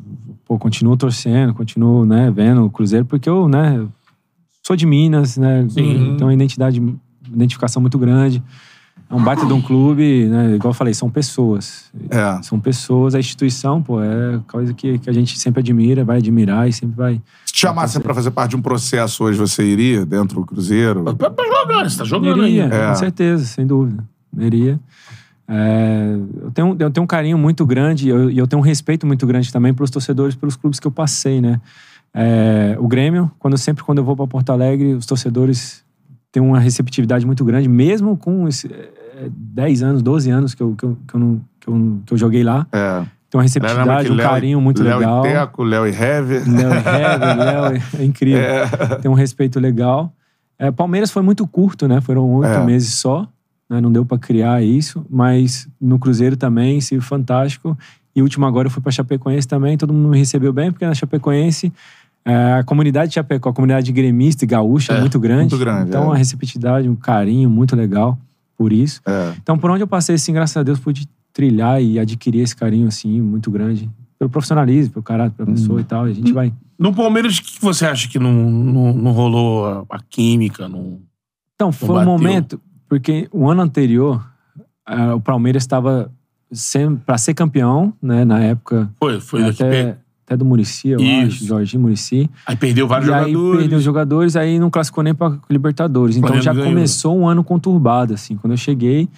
pô, 0.46 0.58
continuo 0.58 0.96
torcendo, 0.96 1.52
continuo 1.52 2.06
né, 2.06 2.30
vendo 2.34 2.64
o 2.64 2.70
Cruzeiro, 2.70 3.04
porque 3.04 3.28
eu 3.28 3.46
né, 3.46 3.86
sou 4.66 4.74
de 4.74 4.86
Minas, 4.86 5.36
né? 5.36 5.66
Sim. 5.68 6.14
Então, 6.14 6.28
uma 6.28 6.34
identidade, 6.34 6.82
identificação 7.30 7.82
muito 7.82 7.98
grande. 7.98 8.42
É 9.10 9.14
um 9.14 9.24
baita 9.24 9.44
de 9.44 9.52
um 9.52 9.60
clube, 9.60 10.26
né? 10.26 10.54
Igual 10.54 10.70
eu 10.70 10.74
falei, 10.74 10.94
são 10.94 11.10
pessoas. 11.10 11.90
É. 12.08 12.40
São 12.42 12.60
pessoas, 12.60 13.12
a 13.16 13.18
instituição, 13.18 13.82
pô, 13.82 14.00
é 14.00 14.38
coisa 14.46 14.72
que, 14.72 15.00
que 15.00 15.10
a 15.10 15.12
gente 15.12 15.36
sempre 15.36 15.58
admira, 15.58 16.04
vai 16.04 16.18
admirar 16.18 16.68
e 16.68 16.72
sempre 16.72 16.94
vai. 16.94 17.20
Se 17.44 17.52
te 17.52 17.58
chamassem 17.58 18.00
pra 18.00 18.14
fazer 18.14 18.30
parte 18.30 18.50
de 18.50 18.56
um 18.56 18.62
processo 18.62 19.24
hoje, 19.24 19.36
você 19.36 19.64
iria 19.64 20.06
dentro 20.06 20.36
do 20.40 20.46
Cruzeiro? 20.46 21.02
Pra, 21.16 21.28
pra 21.28 21.44
jogar, 21.44 21.90
você 21.90 21.98
tá 21.98 22.04
jogando 22.04 22.46
iria, 22.46 22.66
aí. 22.66 22.70
É. 22.70 22.88
Com 22.88 22.94
certeza, 22.94 23.44
sem 23.44 23.66
dúvida. 23.66 24.04
Iria. 24.38 24.78
É, 25.48 26.16
eu, 26.42 26.50
tenho, 26.52 26.76
eu 26.78 26.90
tenho 26.92 27.02
um 27.02 27.08
carinho 27.08 27.36
muito 27.36 27.66
grande 27.66 28.06
e 28.06 28.10
eu, 28.10 28.30
eu, 28.30 28.46
tenho 28.46 28.62
um 28.62 28.64
respeito 28.64 29.04
muito 29.04 29.26
grande 29.26 29.52
também 29.52 29.74
pelos 29.74 29.90
torcedores, 29.90 30.36
pelos 30.36 30.54
clubes 30.54 30.78
que 30.78 30.86
eu 30.86 30.92
passei, 30.92 31.40
né? 31.40 31.60
É, 32.14 32.76
o 32.78 32.86
Grêmio, 32.86 33.28
quando 33.40 33.58
sempre 33.58 33.82
quando 33.82 33.98
eu 33.98 34.04
vou 34.04 34.14
para 34.16 34.28
Porto 34.28 34.50
Alegre, 34.50 34.94
os 34.94 35.04
torcedores 35.04 35.82
têm 36.30 36.40
uma 36.40 36.60
receptividade 36.60 37.26
muito 37.26 37.44
grande, 37.44 37.68
mesmo 37.68 38.16
com 38.16 38.46
esse, 38.46 38.70
10 39.28 39.82
anos, 39.82 40.02
12 40.02 40.30
anos 40.30 40.54
que 40.54 40.62
eu, 40.62 40.74
que 40.74 40.84
eu, 40.84 40.98
que 41.06 41.14
eu, 41.14 41.20
não- 41.20 41.40
que 41.60 41.68
eu, 41.68 41.98
que 42.06 42.14
eu 42.14 42.18
joguei 42.18 42.42
lá. 42.42 42.66
É. 42.72 43.02
Tem 43.28 43.38
uma 43.38 43.42
receptividade, 43.42 44.10
um 44.10 44.14
Léo 44.14 44.26
e- 44.26 44.28
carinho 44.28 44.60
muito 44.60 44.82
Léo 44.82 44.98
legal. 44.98 45.24
e 45.26 45.28
Teco, 45.30 45.62
Léo 45.62 45.86
e 45.86 45.90
Hever. 45.90 46.42
Léo 46.50 46.70
e 46.72 46.78
Hever, 46.78 47.38
Léo, 47.38 47.82
é 48.00 48.04
incrível. 48.04 48.40
Tem 49.00 49.10
um 49.10 49.14
respeito 49.14 49.60
legal. 49.60 50.12
É, 50.58 50.70
Palmeiras 50.70 51.10
foi 51.10 51.22
muito 51.22 51.46
curto, 51.46 51.86
né? 51.86 52.00
Foram 52.00 52.28
oito 52.34 52.48
É. 52.52 52.64
meses 52.64 52.94
só. 52.94 53.26
né? 53.68 53.80
Não 53.80 53.92
deu 53.92 54.04
pra 54.04 54.18
criar 54.18 54.62
isso. 54.64 55.06
Mas 55.08 55.68
no 55.80 55.96
Cruzeiro 55.98 56.36
também, 56.36 56.80
sim, 56.80 56.98
fantástico. 57.00 57.78
E 58.16 58.20
último 58.20 58.44
agora 58.46 58.66
eu 58.66 58.70
fui 58.70 58.82
pra 58.82 58.90
Chapecoense 58.90 59.46
também. 59.46 59.78
Todo 59.78 59.92
mundo 59.94 60.08
me 60.08 60.18
recebeu 60.18 60.52
bem, 60.52 60.72
porque 60.72 60.84
na 60.84 60.92
Chapecoense 60.94 61.72
é, 62.24 62.54
a 62.54 62.64
comunidade 62.64 63.10
de 63.10 63.14
Chapecó, 63.14 63.50
a 63.50 63.52
comunidade 63.52 63.92
gremista 63.92 64.44
e 64.44 64.48
gaúcha 64.48 64.92
é, 64.94 65.00
muito 65.00 65.20
grande. 65.20 65.54
muito 65.54 65.58
grande, 65.58 65.88
Então 65.88 66.10
é. 66.12 66.16
a 66.16 66.18
receptividade, 66.18 66.88
um 66.88 66.96
carinho 66.96 67.48
muito 67.48 67.76
legal 67.76 68.18
por 68.60 68.74
isso. 68.74 69.00
É. 69.06 69.32
Então, 69.42 69.56
por 69.56 69.70
onde 69.70 69.82
eu 69.82 69.88
passei, 69.88 70.16
assim, 70.16 70.34
graças 70.34 70.54
a 70.54 70.62
Deus, 70.62 70.78
pude 70.78 71.08
trilhar 71.32 71.82
e 71.82 71.98
adquirir 71.98 72.42
esse 72.42 72.54
carinho, 72.54 72.88
assim, 72.88 73.18
muito 73.18 73.50
grande. 73.50 73.88
Pelo 74.18 74.28
profissionalismo, 74.28 74.92
pelo 74.92 75.02
caráter, 75.02 75.34
pela 75.34 75.50
pessoa 75.50 75.80
e 75.80 75.84
tal. 75.84 76.06
E 76.06 76.10
a 76.10 76.14
gente 76.14 76.30
vai. 76.30 76.52
No 76.78 76.94
Palmeiras, 76.94 77.38
o 77.38 77.42
que 77.42 77.58
você 77.58 77.86
acha 77.86 78.06
que 78.06 78.18
não, 78.18 78.30
não, 78.30 78.92
não 78.92 79.12
rolou 79.12 79.64
a, 79.64 79.96
a 79.96 79.98
química? 80.10 80.68
Não... 80.68 81.00
Então, 81.54 81.72
foi 81.72 81.88
um 81.88 81.94
bateu. 81.94 82.12
momento, 82.12 82.60
porque 82.86 83.30
o 83.32 83.48
ano 83.48 83.62
anterior, 83.62 84.22
o 85.16 85.20
Palmeiras 85.22 85.62
estava 85.62 86.12
para 87.06 87.16
ser 87.16 87.32
campeão, 87.32 87.94
né, 88.02 88.26
na 88.26 88.40
época, 88.40 88.90
Foi, 88.98 89.20
foi 89.22 89.42
daqui 89.42 89.62
até, 89.62 89.96
até 90.30 90.36
do 90.36 90.44
Murici, 90.44 90.88
eu 90.90 91.00
Isso. 91.00 91.26
acho, 91.36 91.44
Jorginho 91.46 91.82
Murici. 91.82 92.30
Aí 92.46 92.54
perdeu 92.54 92.86
vários 92.86 93.08
e 93.08 93.12
aí 93.12 93.32
jogadores. 93.32 93.58
perdeu 93.60 93.78
os 93.78 93.84
jogadores, 93.84 94.36
aí 94.36 94.58
não 94.60 94.70
classificou 94.70 95.02
nem 95.02 95.12
para 95.12 95.36
Libertadores. 95.50 96.14
Então 96.16 96.28
Flamengo 96.28 96.44
já 96.44 96.52
ganhou. 96.52 96.68
começou 96.68 97.18
um 97.18 97.26
ano 97.26 97.42
conturbado, 97.42 98.14
assim. 98.14 98.36
Quando 98.36 98.52
eu 98.52 98.56
cheguei, 98.56 99.08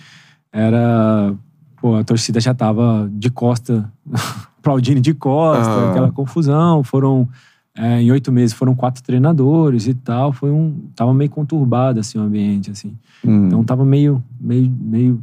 era... 0.50 1.34
Pô, 1.80 1.96
a 1.96 2.04
torcida 2.04 2.40
já 2.40 2.54
tava 2.54 3.10
de 3.12 3.28
costa, 3.28 3.92
aplaudindo 4.58 5.00
de 5.00 5.12
costa, 5.12 5.68
Ah. 5.70 5.90
aquela 5.90 6.10
confusão. 6.12 6.82
Foram... 6.84 7.28
é, 7.76 8.00
em 8.00 8.10
oito 8.12 8.30
meses 8.32 8.54
foram 8.54 8.74
quatro 8.74 9.02
treinadores 9.02 9.86
e 9.88 9.94
tal. 9.94 10.32
Foi 10.32 10.50
um... 10.50 10.74
Tava 10.94 11.12
meio 11.12 11.28
conturbado, 11.30 12.00
assim, 12.00 12.18
o 12.18 12.22
ambiente, 12.22 12.70
assim. 12.70 12.94
Hum. 13.24 13.46
Então 13.48 13.64
tava 13.64 13.84
meio, 13.84 14.22
meio, 14.40 14.70
meio 14.80 15.22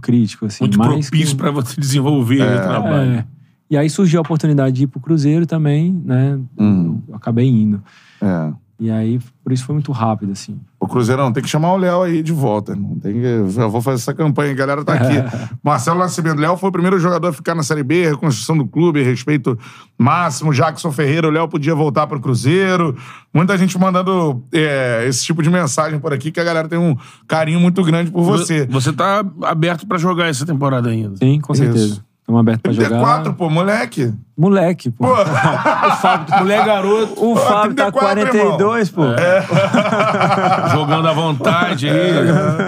crítico, 0.00 0.46
assim. 0.46 0.64
Muito 0.64 0.78
propício 0.78 1.12
que- 1.12 1.34
pra 1.34 1.50
você 1.50 1.78
desenvolver 1.80 2.40
o 2.42 2.62
trabalho. 2.62 3.10
É. 3.10 3.24
E 3.68 3.76
aí 3.76 3.90
surgiu 3.90 4.20
a 4.20 4.22
oportunidade 4.22 4.76
de 4.76 4.84
ir 4.84 4.86
pro 4.86 5.00
Cruzeiro 5.00 5.46
também, 5.46 5.92
né? 6.04 6.38
Hum. 6.58 7.00
Eu 7.08 7.16
acabei 7.16 7.48
indo. 7.48 7.82
É. 8.20 8.52
E 8.78 8.90
aí, 8.90 9.18
por 9.42 9.52
isso 9.52 9.64
foi 9.64 9.72
muito 9.72 9.90
rápido, 9.90 10.32
assim. 10.32 10.60
O 10.78 10.86
Cruzeirão, 10.86 11.32
tem 11.32 11.42
que 11.42 11.48
chamar 11.48 11.72
o 11.72 11.78
Léo 11.78 12.02
aí 12.02 12.22
de 12.22 12.30
volta. 12.30 12.76
Não 12.76 12.98
tem 12.98 13.14
que... 13.14 13.26
Eu 13.58 13.70
vou 13.70 13.80
fazer 13.80 14.02
essa 14.02 14.12
campanha, 14.12 14.52
a 14.52 14.54
galera 14.54 14.84
tá 14.84 14.92
aqui. 14.92 15.14
Marcelo 15.64 15.98
Nascimento, 15.98 16.38
Léo 16.38 16.58
foi 16.58 16.68
o 16.68 16.72
primeiro 16.72 16.98
jogador 16.98 17.28
a 17.28 17.32
ficar 17.32 17.54
na 17.54 17.62
Série 17.62 17.82
B, 17.82 18.06
reconstrução 18.10 18.56
do 18.56 18.66
clube, 18.66 19.02
respeito 19.02 19.58
máximo. 19.98 20.52
Jackson 20.52 20.92
Ferreira, 20.92 21.26
o 21.26 21.30
Léo 21.30 21.48
podia 21.48 21.74
voltar 21.74 22.06
pro 22.06 22.20
Cruzeiro. 22.20 22.94
Muita 23.32 23.56
gente 23.56 23.78
mandando 23.78 24.44
é, 24.52 25.06
esse 25.08 25.24
tipo 25.24 25.42
de 25.42 25.48
mensagem 25.48 25.98
por 25.98 26.12
aqui, 26.12 26.30
que 26.30 26.38
a 26.38 26.44
galera 26.44 26.68
tem 26.68 26.78
um 26.78 26.94
carinho 27.26 27.58
muito 27.58 27.82
grande 27.82 28.10
por 28.10 28.24
você. 28.24 28.66
Você 28.66 28.92
tá 28.92 29.24
aberto 29.44 29.86
pra 29.86 29.96
jogar 29.96 30.26
essa 30.26 30.44
temporada 30.44 30.90
ainda. 30.90 31.16
Sim, 31.16 31.40
com 31.40 31.54
Isso. 31.54 32.04
Estamos 32.26 32.40
abertos 32.40 32.62
pra 32.62 32.72
jogar. 32.72 32.88
34, 32.88 33.34
pô, 33.34 33.48
moleque. 33.48 34.12
Moleque, 34.36 34.90
pô. 34.90 35.06
Pô, 35.06 35.14
Mulher 36.42 36.64
garoto, 36.66 37.24
O 37.24 37.36
Fábio 37.36 37.76
tá 37.76 37.92
34, 37.92 38.00
42, 38.32 38.90
pô. 38.90 39.04
É. 39.04 39.46
jogando 40.74 41.06
à 41.06 41.12
vontade 41.12 41.88
aí. 41.88 42.10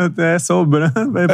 Até 0.06 0.38
sobrando. 0.38 1.10
vai, 1.10 1.26
pô. 1.26 1.32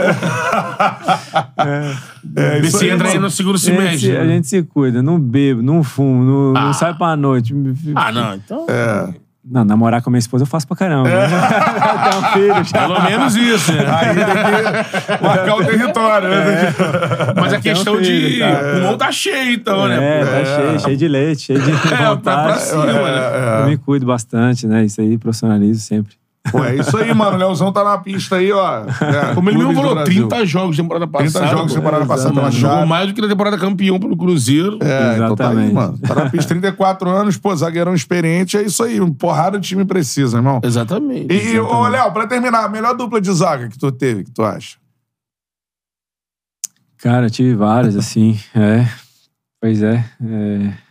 é 2.36 2.60
Vê 2.60 2.66
isso 2.66 2.78
se 2.78 2.84
aí, 2.86 2.90
entra 2.92 3.08
aí 3.08 3.18
no 3.18 3.30
seguro 3.30 3.58
semestre. 3.58 3.98
se- 4.12 4.16
a 4.16 4.24
gente 4.26 4.46
se 4.46 4.62
cuida, 4.62 5.02
não 5.02 5.20
bebo, 5.20 5.60
não 5.62 5.82
fumo, 5.84 6.24
não, 6.54 6.62
não 6.62 6.72
sai 6.72 6.94
pra 6.94 7.14
noite. 7.16 7.54
Ah, 7.94 8.10
não, 8.10 8.34
então. 8.36 8.64
É. 8.70 9.14
Não, 9.46 9.62
namorar 9.62 10.00
com 10.00 10.08
a 10.08 10.12
minha 10.12 10.18
esposa 10.20 10.44
eu 10.44 10.46
faço 10.46 10.66
pra 10.66 10.74
caramba. 10.76 11.08
Tem 11.12 12.18
um 12.18 12.22
filho 12.32 12.64
já. 12.64 12.78
Pelo 12.86 13.02
menos 13.02 13.36
isso, 13.36 13.72
né? 13.72 13.84
Aí 13.86 14.14
tem 14.14 14.24
que 15.18 15.22
marcar 15.22 15.56
o 15.56 15.64
território. 15.64 16.28
né? 16.30 16.74
Mas 17.36 17.52
a 17.52 17.60
tem 17.60 17.72
um 17.72 17.74
questão 17.74 18.00
de. 18.00 18.04
filho, 18.06 18.38
tá? 18.40 18.60
O 18.60 18.72
pulmão 18.72 18.96
tá 18.96 19.12
cheio, 19.12 19.52
então, 19.54 19.86
né? 19.86 20.20
É, 20.20 20.24
tá 20.24 20.44
cheio, 20.56 20.80
cheio 20.80 20.96
de 20.96 21.08
leite, 21.08 21.42
cheio 21.42 21.60
de 21.60 21.70
É, 21.70 21.76
pra, 21.76 21.88
pra 21.98 22.14
vontade. 22.14 22.60
cima, 22.62 22.86
né? 22.86 23.60
Eu 23.62 23.66
me 23.68 23.76
cuido 23.76 24.06
bastante, 24.06 24.66
né? 24.66 24.84
Isso 24.84 25.00
aí, 25.02 25.18
profissionalizo 25.18 25.80
sempre. 25.82 26.14
Pô, 26.50 26.62
é 26.62 26.76
isso 26.76 26.96
aí, 26.96 27.12
mano. 27.14 27.36
O 27.36 27.38
Leozão 27.38 27.72
tá 27.72 27.82
na 27.82 27.96
pista 27.98 28.36
aí, 28.36 28.52
ó. 28.52 28.84
É, 28.84 29.34
Como 29.34 29.48
ele 29.48 29.58
mesmo 29.58 29.74
falou, 29.74 29.94
Brasil. 29.94 30.28
30 30.28 30.46
jogos 30.46 30.76
temporada 30.76 31.06
30 31.06 31.32
passada. 31.32 31.46
jogos 31.50 31.72
pô. 31.72 31.78
temporada 31.78 32.06
passada 32.06 32.30
exatamente. 32.30 32.60
pela 32.60 32.72
Jogou 32.72 32.86
mais 32.86 33.08
do 33.08 33.14
que 33.14 33.20
na 33.22 33.28
temporada 33.28 33.58
campeão 33.58 33.98
pelo 33.98 34.16
Cruzeiro. 34.16 34.78
É, 34.82 35.14
então 35.14 35.34
tá 35.34 35.48
aí, 35.48 35.52
Exatamente. 35.52 35.72
mano. 35.74 35.98
Tá 35.98 36.14
na 36.14 36.30
pista, 36.30 36.48
34 36.50 37.08
anos, 37.10 37.36
pô, 37.38 37.56
zagueirão 37.56 37.94
experiente, 37.94 38.56
é 38.58 38.62
isso 38.62 38.82
aí. 38.82 39.00
Um 39.00 39.12
porrada 39.12 39.58
de 39.58 39.66
time 39.66 39.84
precisa, 39.84 40.36
irmão. 40.36 40.60
Exatamente. 40.62 41.32
E, 41.34 41.58
ô, 41.58 41.88
Léo, 41.88 42.12
pra 42.12 42.26
terminar, 42.26 42.64
a 42.64 42.68
melhor 42.68 42.94
dupla 42.94 43.20
de 43.20 43.32
zaga 43.32 43.68
que 43.68 43.78
tu 43.78 43.90
teve, 43.90 44.24
que 44.24 44.30
tu 44.30 44.42
acha? 44.42 44.76
Cara, 46.98 47.26
eu 47.26 47.30
tive 47.30 47.54
várias, 47.54 47.96
assim. 47.96 48.38
É. 48.54 48.86
Pois 49.60 49.82
é. 49.82 50.04
é. 50.22 50.83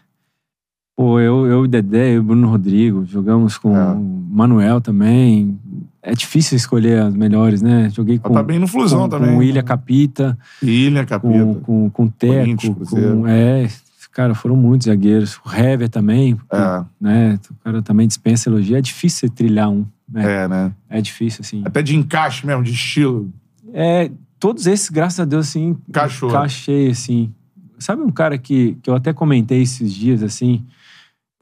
Pô, 0.95 1.20
eu, 1.20 1.45
eu, 1.48 1.61
o 1.61 1.68
Dedé, 1.68 2.10
eu 2.11 2.15
e 2.15 2.20
o 2.20 2.24
Bruno 2.24 2.48
Rodrigo, 2.48 3.03
jogamos 3.06 3.57
com 3.57 3.76
É. 3.76 3.91
o 3.94 3.99
Manuel 4.30 4.80
também. 4.80 5.60
É 6.02 6.14
difícil 6.14 6.56
escolher 6.57 6.99
as 7.02 7.15
melhores, 7.15 7.61
né? 7.61 7.90
Joguei 7.90 8.20
com, 8.20 8.34
tá 8.34 8.44
bem 8.44 8.60
no 8.60 8.68
Flusão 8.68 9.02
com, 9.03 9.10
também. 9.10 9.32
com 9.32 9.38
o 9.38 9.44
Ilha 9.44 9.64
Capita, 9.64 10.38
Ilha, 10.61 11.06
Capita. 11.06 11.32
com, 11.34 11.56
com, 11.61 11.90
com 11.90 12.07
Teco. 12.10 12.76
Com, 12.86 13.26
é, 13.28 13.68
cara, 14.11 14.36
foram 14.36 14.56
muitos 14.56 14.86
zagueiros. 14.86 15.40
O 15.45 15.52
Hever 15.52 15.90
também, 15.90 16.38
É, 16.52 16.84
né? 17.02 17.40
O 17.49 17.56
cara 17.64 17.82
também 17.82 18.06
dispensa 18.07 18.49
elogio. 18.49 18.76
É 18.76 18.82
difícil 18.82 19.28
você 19.28 19.34
trilhar 19.34 19.70
um, 19.70 19.86
né? 20.11 20.44
é, 20.44 20.48
né? 20.48 20.72
É 20.90 21.02
difícil, 21.02 21.40
assim. 21.41 21.61
Até 21.65 21.82
de 21.82 21.95
encaixe 21.95 22.45
mesmo, 22.45 22.64
de 22.64 22.72
estilo. 22.72 23.32
É, 23.74 24.11
todos 24.40 24.68
esses, 24.68 24.90
graças 24.90 25.20
a 25.22 25.26
Deus, 25.26 25.48
assim, 25.48 25.76
Encaixou. 25.90 26.30
encaixei, 26.30 26.90
assim. 26.91 27.32
Sabe 27.80 28.02
um 28.03 28.11
cara 28.11 28.38
que, 28.38 28.78
que 28.84 28.90
eu 28.90 28.95
até 28.95 29.11
comentei 29.14 29.61
esses 29.61 29.91
dias, 29.94 30.22
assim, 30.22 30.64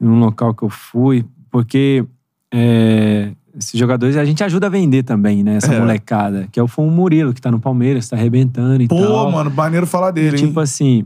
num 0.02 0.18
local 0.18 0.52
que 0.54 0.62
eu 0.64 0.68
fui, 0.68 1.24
porque 1.50 2.04
é, 2.52 3.32
esses 3.56 3.78
jogadores 3.78 4.16
a 4.16 4.24
gente 4.24 4.42
ajuda 4.42 4.66
a 4.66 4.70
vender 4.70 5.02
também, 5.02 5.42
né? 5.42 5.56
Essa 5.56 5.74
É. 5.74 5.78
molecada. 5.78 6.48
Que 6.50 6.58
é 6.58 6.62
o 6.62 6.68
Fom 6.68 6.88
Murilo, 6.90 7.32
que 7.32 7.40
tá 7.40 7.50
no 7.50 7.60
Palmeiras, 7.60 8.08
tá 8.08 8.16
arrebentando 8.16 8.82
e 8.82 8.88
Pô, 8.88 8.96
tal. 9.00 9.30
mano, 9.30 9.50
maneiro 9.50 9.86
falar 9.86 10.10
dele, 10.10 10.36
hein? 10.38 10.46
Tipo 10.46 10.60
assim, 10.60 11.04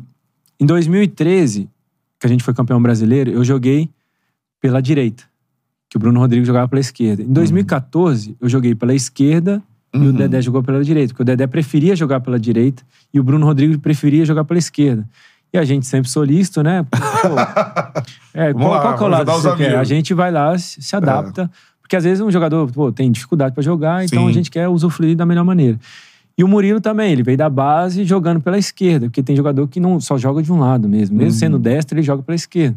em 0.58 0.66
2013, 0.66 1.68
que 2.18 2.26
a 2.26 2.28
gente 2.28 2.42
foi 2.42 2.54
campeão 2.54 2.80
brasileiro, 2.80 3.30
eu 3.30 3.44
joguei 3.44 3.90
pela 4.60 4.80
direita. 4.80 5.24
Que 5.88 5.96
o 5.96 6.00
Bruno 6.00 6.18
Rodrigues 6.18 6.46
jogava 6.46 6.66
pela 6.66 6.80
esquerda. 6.80 7.22
Em 7.22 7.32
2014, 7.32 8.36
eu 8.40 8.48
joguei 8.48 8.74
pela 8.74 8.94
esquerda 8.94 9.62
e 9.94 9.98
o 9.98 10.02
Uhum. 10.06 10.12
Dedé 10.12 10.40
jogou 10.42 10.62
pela 10.62 10.82
direita. 10.82 11.12
Porque 11.12 11.22
o 11.22 11.24
Dedé 11.24 11.46
preferia 11.46 11.94
jogar 11.94 12.20
pela 12.20 12.38
direita 12.40 12.82
e 13.14 13.20
o 13.20 13.22
Bruno 13.22 13.46
Rodrigues 13.46 13.76
preferia 13.76 14.24
jogar 14.24 14.44
pela 14.44 14.58
esquerda. 14.58 15.08
E 15.56 15.58
a 15.58 15.64
gente 15.64 15.86
sempre 15.86 16.10
solícito, 16.10 16.62
né? 16.62 16.84
Pô, 16.90 16.98
é, 18.34 18.52
qual, 18.54 18.70
lá, 18.70 18.80
qual 18.82 18.96
que 18.98 19.02
é 19.02 19.06
o 19.06 19.08
lado 19.08 19.32
que 19.32 19.40
você 19.40 19.56
quer? 19.56 19.76
A 19.76 19.84
gente 19.84 20.12
vai 20.12 20.30
lá, 20.30 20.56
se, 20.58 20.94
adapta. 20.94 21.50
Porque 21.80 21.96
às 21.96 22.04
vezes 22.04 22.20
um 22.20 22.30
jogador 22.30 22.70
pô, 22.70 22.92
tem 22.92 23.10
dificuldade 23.10 23.54
pra 23.54 23.62
jogar, 23.62 24.04
então 24.04 24.24
Sim. 24.24 24.28
a 24.28 24.32
gente 24.32 24.50
quer 24.50 24.68
usufruir 24.68 25.16
da 25.16 25.24
melhor 25.24 25.44
maneira. 25.44 25.78
E 26.36 26.44
o 26.44 26.48
Murilo 26.48 26.78
também, 26.78 27.10
ele 27.10 27.22
veio 27.22 27.38
da 27.38 27.48
base 27.48 28.04
jogando 28.04 28.40
pela 28.40 28.58
esquerda, 28.58 29.06
porque 29.06 29.22
tem 29.22 29.34
jogador 29.34 29.66
que 29.68 29.80
não 29.80 29.98
só 29.98 30.18
joga 30.18 30.42
de 30.42 30.52
um 30.52 30.58
lado 30.58 30.86
mesmo. 30.86 31.16
Mesmo 31.16 31.32
Uhum. 31.32 31.38
sendo 31.38 31.58
destro, 31.58 31.96
ele 31.96 32.02
joga 32.04 32.22
pela 32.22 32.36
esquerda. 32.36 32.76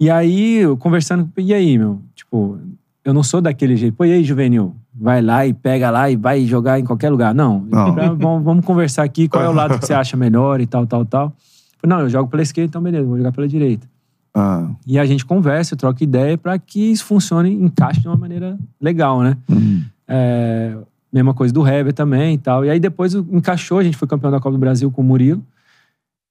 E 0.00 0.08
aí, 0.08 0.60
eu 0.60 0.78
conversando, 0.78 1.28
e 1.36 1.52
aí, 1.52 1.76
meu? 1.76 2.00
Tipo, 2.14 2.58
eu 3.04 3.12
não 3.12 3.22
sou 3.22 3.42
daquele 3.42 3.76
jeito. 3.76 3.94
Pô, 3.94 4.06
e 4.06 4.12
aí, 4.12 4.24
juvenil? 4.24 4.74
Vai 4.98 5.20
lá 5.20 5.46
e 5.46 5.52
pega 5.52 5.90
lá 5.90 6.10
e 6.10 6.16
vai 6.16 6.46
jogar 6.46 6.80
em 6.80 6.84
qualquer 6.84 7.10
lugar. 7.10 7.34
Não. 7.34 7.60
Não. 7.68 7.94
Vamos, 8.16 8.42
vamos 8.42 8.64
conversar 8.64 9.02
aqui, 9.02 9.28
qual 9.28 9.44
é 9.44 9.48
o 9.48 9.52
lado 9.52 9.78
que 9.78 9.84
você 9.84 9.92
acha 9.94 10.16
melhor 10.16 10.62
e 10.62 10.66
tal, 10.66 10.86
tal, 10.86 11.04
tal. 11.04 11.34
Não, 11.86 12.00
eu 12.00 12.08
jogo 12.08 12.28
pela 12.30 12.42
esquerda, 12.42 12.68
então 12.68 12.82
beleza, 12.82 13.06
vou 13.06 13.16
jogar 13.16 13.32
pela 13.32 13.48
direita. 13.48 13.86
Ah, 14.34 14.68
E 14.86 14.98
a 14.98 15.04
gente 15.04 15.24
conversa, 15.24 15.74
troca 15.76 16.04
ideia 16.04 16.38
para 16.38 16.58
que 16.58 16.92
isso 16.92 17.04
funcione, 17.04 17.52
encaixe 17.52 18.00
de 18.00 18.06
uma 18.08 18.16
maneira 18.16 18.56
legal, 18.80 19.22
né? 19.22 19.36
hum. 19.50 19.82
É, 20.06 20.76
mesma 21.12 21.32
coisa 21.34 21.52
do 21.52 21.66
Hever 21.66 21.92
também 21.92 22.34
e 22.34 22.38
tal. 22.38 22.64
E 22.64 22.70
aí 22.70 22.78
depois 22.80 23.14
encaixou, 23.14 23.78
a 23.78 23.82
gente 23.82 23.96
foi 23.96 24.06
campeão 24.06 24.30
da 24.30 24.38
Copa 24.40 24.52
do 24.52 24.58
Brasil 24.58 24.90
com 24.90 25.02
o 25.02 25.04
Murilo. 25.04 25.42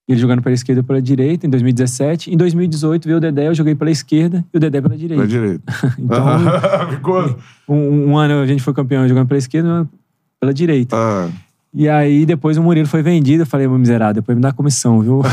Ele 0.07 0.19
jogando 0.19 0.41
pela 0.41 0.55
esquerda 0.55 0.81
e 0.81 0.83
pela 0.83 1.01
direita, 1.01 1.45
em 1.45 1.49
2017. 1.49 2.33
Em 2.33 2.37
2018 2.37 3.05
veio 3.05 3.17
o 3.17 3.21
Dedé, 3.21 3.47
eu 3.47 3.53
joguei 3.53 3.75
pela 3.75 3.91
esquerda 3.91 4.43
e 4.51 4.57
o 4.57 4.59
Dedé 4.59 4.81
pela 4.81 4.97
direita. 4.97 5.21
Pela 5.23 5.27
direita. 5.27 5.73
Então, 5.99 6.25
Ficou. 6.95 7.37
um, 7.67 8.09
um 8.09 8.17
ano 8.17 8.41
a 8.41 8.47
gente 8.47 8.63
foi 8.63 8.73
campeão 8.73 9.07
jogando 9.07 9.27
pela 9.27 9.37
esquerda 9.37 9.87
e 9.91 10.39
pela 10.39 10.53
direita. 10.53 10.95
Ah, 10.97 11.29
E 11.71 11.87
aí, 11.87 12.25
depois 12.25 12.57
o 12.57 12.63
Murilo 12.63 12.87
foi 12.87 13.03
vendido. 13.03 13.43
Eu 13.43 13.47
falei, 13.47 13.67
meu 13.67 13.77
miserável, 13.77 14.15
depois 14.15 14.35
me 14.35 14.41
dá 14.41 14.51
comissão, 14.51 15.01
viu? 15.01 15.21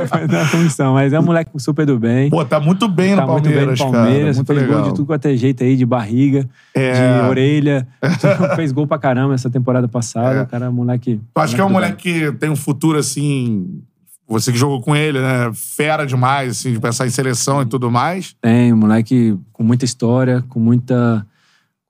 depois 0.00 0.22
me 0.22 0.28
dá 0.28 0.48
comissão. 0.50 0.94
Mas 0.94 1.12
é 1.12 1.20
um 1.20 1.22
moleque 1.22 1.50
super 1.58 1.86
do 1.86 1.98
bem. 1.98 2.28
Pô, 2.30 2.44
tá 2.44 2.58
muito 2.58 2.88
bem 2.88 3.14
tá 3.14 3.22
no 3.22 3.28
Palmeiras, 3.28 3.78
muito 3.78 3.78
bem 3.78 3.86
no 3.86 3.92
Palmeiras. 3.92 4.22
cara. 4.22 4.34
Muito 4.34 4.46
fez 4.46 4.60
legal. 4.60 4.80
gol 4.82 4.90
de 4.90 4.96
tudo 4.96 5.06
quanto 5.06 5.26
é 5.26 5.36
jeito 5.36 5.62
aí, 5.62 5.76
de 5.76 5.86
barriga, 5.86 6.48
É. 6.74 7.20
de 7.22 7.28
orelha. 7.28 7.86
fez 8.56 8.72
gol 8.72 8.86
pra 8.86 8.98
caramba 8.98 9.34
essa 9.34 9.48
temporada 9.48 9.86
passada. 9.88 10.40
É. 10.40 10.42
O 10.42 10.46
cara 10.46 10.66
é 10.66 10.68
um 10.68 10.72
moleque... 10.72 11.20
Tu 11.34 11.40
acha 11.40 11.54
que 11.54 11.60
é 11.60 11.64
um 11.64 11.68
do 11.68 11.72
bem. 11.74 11.80
moleque 11.82 11.96
que 12.30 12.32
tem 12.32 12.50
um 12.50 12.56
futuro, 12.56 12.98
assim... 12.98 13.82
Você 14.28 14.50
que 14.50 14.56
jogou 14.56 14.80
com 14.80 14.96
ele, 14.96 15.20
né? 15.20 15.50
Fera 15.52 16.06
demais, 16.06 16.52
assim, 16.52 16.72
de 16.72 16.80
pensar 16.80 17.06
em 17.06 17.10
seleção 17.10 17.60
e 17.60 17.66
tudo 17.66 17.90
mais. 17.90 18.34
Tem, 18.40 18.72
um 18.72 18.76
moleque 18.76 19.36
com 19.52 19.62
muita 19.62 19.84
história, 19.84 20.42
com 20.48 20.58
muita, 20.58 21.26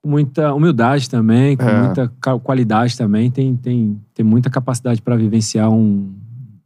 muita 0.05 0.53
humildade 0.53 1.09
também, 1.09 1.55
com 1.55 1.63
É. 1.63 1.81
muita 1.85 2.07
qualidade 2.43 2.97
também. 2.97 3.31
Tem, 3.31 3.55
tem, 3.55 3.97
tem 4.13 4.25
muita 4.25 4.49
capacidade 4.49 5.01
para 5.01 5.15
vivenciar 5.15 5.69
um, 5.69 6.09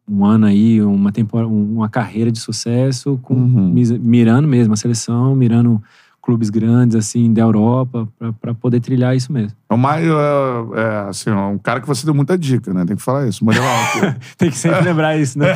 um 0.10 0.26
ano 0.26 0.46
aí, 0.46 0.82
uma, 0.82 1.12
temporada, 1.12 1.50
uma 1.52 1.90
carreira 1.90 2.32
de 2.32 2.40
sucesso, 2.40 3.20
com, 3.22 3.36
Uhum. 3.36 3.74
mirando 4.02 4.48
mesmo 4.48 4.74
a 4.74 4.78
seleção, 4.78 5.36
mirando 5.36 5.82
clubes 6.28 6.50
grandes, 6.50 6.94
assim, 6.94 7.32
da 7.32 7.42
Europa, 7.42 8.06
para 8.42 8.54
poder 8.54 8.82
trilhar 8.82 9.16
isso 9.16 9.32
mesmo. 9.32 9.54
É 9.70 9.74
o 9.74 9.78
mais, 9.78 10.06
é, 10.06 10.10
é, 10.76 11.10
assim, 11.10 11.32
um 11.32 11.58
cara 11.58 11.80
que 11.80 11.88
você 11.88 12.06
deu 12.06 12.14
muita 12.14 12.38
dica, 12.38 12.74
né? 12.74 12.84
Tem 12.86 12.98
que 12.98 13.02
falar 13.02 13.30
isso. 13.30 13.46
Alto. 13.50 14.20
Tem 14.38 14.50
que 14.50 14.58
sempre 14.58 14.82
lembrar 14.82 15.18
isso, 15.18 15.40
né? 15.40 15.56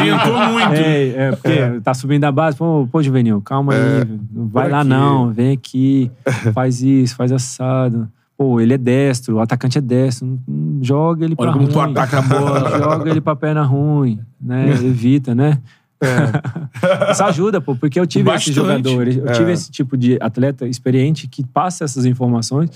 Orientou 0.00 0.32
muito. 0.48 0.72
É, 0.72 1.08
é, 1.08 1.30
porque 1.32 1.80
tá 1.84 1.92
subindo 1.92 2.22
da 2.22 2.32
base, 2.32 2.56
pô, 2.56 2.88
pô, 2.90 3.02
Juvenil, 3.02 3.42
calma 3.42 3.74
É, 3.74 3.98
aí, 3.98 4.18
não 4.32 4.48
vai 4.48 4.70
lá 4.70 4.80
aqui. 4.80 4.88
não, 4.88 5.30
vem 5.30 5.52
aqui, 5.52 6.10
faz 6.54 6.80
isso, 6.80 7.14
faz 7.14 7.30
assado. 7.30 8.08
Pô, 8.38 8.58
ele 8.58 8.72
é 8.72 8.78
destro, 8.78 9.36
o 9.36 9.40
atacante 9.40 9.76
é 9.76 9.80
destro, 9.82 10.38
joga 10.80 11.22
ele 11.26 11.36
pra 11.36 11.46
Olha 11.46 11.52
como 11.52 11.64
ruim. 11.64 11.72
tu 11.72 11.80
ataca 11.80 12.18
a 12.18 12.22
bola. 12.22 12.78
Joga 12.78 13.10
ele 13.10 13.20
pra 13.20 13.36
perna 13.36 13.62
ruim, 13.62 14.20
né? 14.40 14.70
Evita, 14.82 15.34
né? 15.34 15.58
Isso 17.12 17.24
ajuda, 17.24 17.60
pô, 17.60 17.74
porque 17.76 17.98
eu 17.98 18.06
tive 18.06 18.28
esse 18.30 18.50
Bastante. 18.50 18.54
jogador, 18.54 19.08
eu 19.08 19.26
É. 19.28 19.32
tive 19.32 19.52
esse 19.52 19.70
tipo 19.70 19.96
de 19.96 20.18
atleta 20.20 20.66
experiente 20.66 21.26
que 21.26 21.44
passa 21.44 21.84
essas 21.84 22.04
informações 22.04 22.70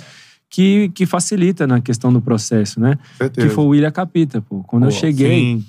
que, 0.48 0.88
que 0.90 1.06
facilita 1.06 1.66
na 1.66 1.80
questão 1.80 2.12
do 2.12 2.20
processo, 2.20 2.80
né? 2.80 2.98
Certeza. 3.16 3.46
Que 3.48 3.54
foi 3.54 3.64
o 3.64 3.68
William 3.68 3.90
Capita, 3.90 4.40
pô. 4.40 4.64
Quando 4.64 4.84
eu 4.84 4.90
Pô, 4.90 4.96
cheguei, 4.96 5.38
sim. 5.40 5.64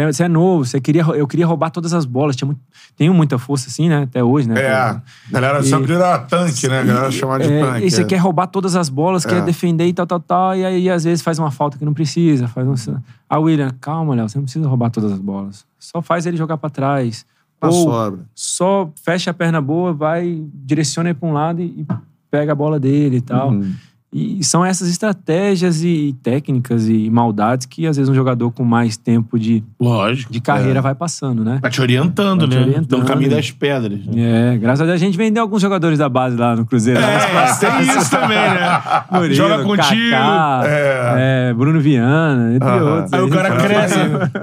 Você 0.00 0.08
é, 0.08 0.12
você 0.12 0.24
é 0.24 0.28
novo, 0.28 0.64
você 0.64 0.80
queria, 0.80 1.02
eu 1.02 1.26
queria 1.26 1.46
roubar 1.46 1.70
todas 1.70 1.92
as 1.92 2.04
bolas. 2.04 2.36
Tinha 2.36 2.46
muito, 2.46 2.60
tenho 2.96 3.12
muita 3.14 3.38
força 3.38 3.68
assim, 3.68 3.88
né? 3.88 4.02
Até 4.02 4.22
hoje, 4.22 4.48
né? 4.48 4.60
É, 4.60 4.72
a 4.72 5.02
galera 5.30 5.60
E- 5.60 5.64
sempre 5.64 5.92
era 5.94 6.18
tanque, 6.18 6.68
né? 6.68 6.80
A 6.80 6.84
galera 6.84 7.10
chamava 7.10 7.40
de 7.44 7.52
É, 7.52 7.60
tanque. 7.64 7.86
e 7.86 7.90
você 7.90 8.02
é. 8.02 8.04
quer 8.04 8.16
roubar 8.16 8.46
todas 8.46 8.76
as 8.76 8.88
bolas, 8.88 9.24
É. 9.26 9.28
quer 9.28 9.42
defender 9.44 9.86
e 9.86 9.92
tal, 9.92 10.06
tal, 10.06 10.20
tal. 10.20 10.56
E 10.56 10.64
aí, 10.64 10.88
às 10.90 11.04
vezes, 11.04 11.22
faz 11.22 11.38
uma 11.38 11.50
falta 11.50 11.76
que 11.78 11.84
não 11.84 11.92
precisa. 11.94 12.48
Faz 12.48 12.66
um... 12.66 12.96
Ah, 13.28 13.38
William, 13.38 13.70
calma, 13.80 14.14
Léo, 14.14 14.28
você 14.28 14.38
não 14.38 14.44
precisa 14.44 14.68
roubar 14.68 14.90
todas 14.90 15.12
as 15.12 15.18
bolas. 15.18 15.64
Só 15.78 16.00
faz 16.02 16.26
ele 16.26 16.36
jogar 16.36 16.56
pra 16.56 16.70
trás. 16.70 17.24
Ou 17.62 17.72
sobra. 17.72 18.20
só 18.34 18.90
fecha 19.04 19.30
a 19.30 19.34
perna 19.34 19.60
boa, 19.60 19.92
vai, 19.92 20.42
direciona 20.54 21.10
ele 21.10 21.18
pra 21.18 21.28
um 21.28 21.32
lado 21.34 21.60
e, 21.60 21.66
e 21.82 21.86
pega 22.30 22.52
a 22.52 22.54
bola 22.54 22.80
dele 22.80 23.16
e 23.16 23.20
tal. 23.20 23.50
Uhum. 23.50 23.74
E 24.12 24.42
são 24.42 24.64
essas 24.64 24.88
estratégias 24.88 25.84
e 25.84 26.16
técnicas 26.20 26.88
e 26.88 27.08
maldades 27.08 27.64
que, 27.64 27.86
às 27.86 27.96
vezes, 27.96 28.10
um 28.10 28.14
jogador 28.14 28.50
com 28.50 28.64
mais 28.64 28.96
tempo 28.96 29.38
de, 29.38 29.62
Lógico. 29.78 30.32
de 30.32 30.40
carreira 30.40 30.80
É. 30.80 30.82
vai 30.82 30.96
passando, 30.96 31.44
né? 31.44 31.60
Vai 31.62 31.70
te 31.70 31.80
orientando, 31.80 32.40
Vai 32.40 32.48
te 32.48 32.56
né? 32.56 32.60
orientando. 32.62 32.98
No 33.00 33.06
caminho 33.06 33.30
das 33.30 33.52
pedras. 33.52 34.04
né? 34.06 34.54
É, 34.54 34.58
graças 34.58 34.80
a 34.80 34.84
Deus 34.84 34.96
a 34.96 34.98
gente 35.04 35.16
vendeu 35.16 35.40
alguns 35.44 35.62
jogadores 35.62 35.96
da 35.96 36.08
base 36.08 36.36
lá 36.36 36.56
no 36.56 36.66
Cruzeiro. 36.66 36.98
É, 37.00 37.54
tem 37.60 37.82
isso 37.82 38.10
também, 38.10 38.36
né? 38.36 38.82
Murilo, 39.12 39.34
Joga 39.34 39.62
contigo. 39.62 40.10
Kaká, 40.10 40.60
É. 40.66 41.50
é, 41.50 41.54
Bruno 41.54 41.80
Viana, 41.80 42.54
entre 42.56 42.68
outros. 42.68 43.12
Aí 43.12 43.20
o 43.20 43.30
cara 43.30 43.56
cresce. 43.58 43.94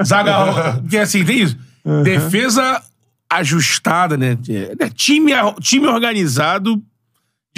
Zaga. 0.05 0.77
Porque 0.79 0.97
assim, 0.97 1.25
tem 1.25 1.41
isso. 1.41 1.57
Defesa 2.05 2.81
ajustada, 3.29 4.15
né? 4.17 4.37
É, 4.49 4.89
Time, 4.95 5.33
time 5.59 5.87
organizado 5.87 6.81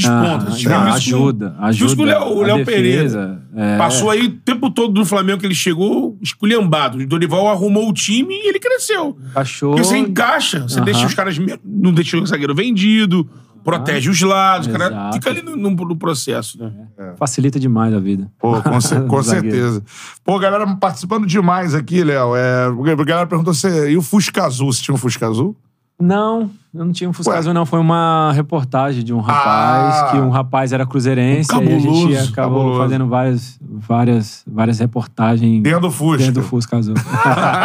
Ah, 0.07 0.37
isso 0.49 0.67
com- 0.69 0.75
ajuda, 0.75 1.55
ajuda. 1.59 1.73
Tivemos 1.73 1.93
com 1.95 2.01
o 2.01 2.05
Léo- 2.05 2.37
o 2.37 2.43
a 2.43 2.47
Léo 2.47 2.57
defesa, 2.65 3.41
é. 3.55 3.77
Passou 3.77 4.09
aí 4.09 4.25
o 4.27 4.31
tempo 4.39 4.69
todo 4.69 4.93
do 4.93 5.05
Flamengo 5.05 5.39
que 5.39 5.45
ele 5.45 5.55
chegou 5.55 6.17
esculhambado. 6.21 6.97
O 6.97 7.05
Dorival 7.07 7.47
arrumou 7.47 7.89
o 7.89 7.93
time 7.93 8.33
e 8.33 8.47
ele 8.49 8.59
cresceu. 8.59 9.17
Achou. 9.35 9.71
Porque 9.71 9.83
você 9.85 9.97
encaixa, 9.97 10.61
você 10.63 10.77
Aham. 10.77 10.85
deixa 10.85 11.05
os 11.05 11.13
caras. 11.13 11.37
Não 11.65 11.91
deixa 11.91 12.17
o 12.17 12.25
zagueiro 12.25 12.53
vendido, 12.55 13.27
protege 13.63 14.09
os 14.09 14.21
lados, 14.21 14.67
o 14.67 14.71
cara 14.71 15.11
fica 15.13 15.29
ali 15.29 15.41
no, 15.41 15.55
no- 15.55 15.69
no 15.71 15.95
processo, 15.95 16.57
né? 16.59 16.71
Facilita 17.17 17.59
demais 17.59 17.93
a 17.93 17.99
vida. 17.99 18.31
Pô, 18.39 18.61
com, 18.61 18.79
cer- 18.81 19.05
com 19.05 19.21
certeza. 19.23 19.83
Pô, 20.23 20.39
galera 20.39 20.65
participando 20.77 21.25
demais 21.27 21.75
aqui, 21.75 22.03
Léo. 22.03 22.35
É, 22.35 22.65
a 22.65 23.03
galera 23.03 23.27
perguntou 23.27 23.53
se. 23.53 23.89
E 23.91 23.97
o 23.97 24.01
Fusca 24.01 24.45
Azul? 24.45 24.71
Você 24.71 24.81
tinha 24.81 24.95
um 24.95 24.97
Fusca 24.97 25.27
Azul? 25.27 25.55
Não, 26.01 26.49
eu 26.73 26.85
não 26.85 26.91
tinha 26.93 27.09
um 27.09 27.13
Fusca 27.13 27.33
Ué. 27.33 27.37
Azul, 27.39 27.53
não. 27.53 27.65
Foi 27.65 27.77
uma 27.79 28.31
reportagem 28.33 29.03
de 29.03 29.13
um 29.13 29.19
rapaz, 29.19 29.95
Ah. 29.95 30.11
que 30.11 30.17
um 30.17 30.29
rapaz 30.29 30.71
era 30.71 30.85
cruzeirense, 30.85 31.53
Um 31.53 31.61
e 31.61 31.73
a 31.75 31.79
gente 32.21 32.31
acabou 32.31 32.59
cabuloso. 32.59 32.79
fazendo 32.79 33.07
várias, 33.07 33.59
várias, 33.61 34.43
várias 34.47 34.79
reportagens 34.79 35.61
Dentro 35.61 35.81
do 35.81 35.91
Fusca. 35.91 36.23
dentro 36.25 36.41
do 36.41 36.47
Fusca 36.47 36.77
Azul. 36.77 36.93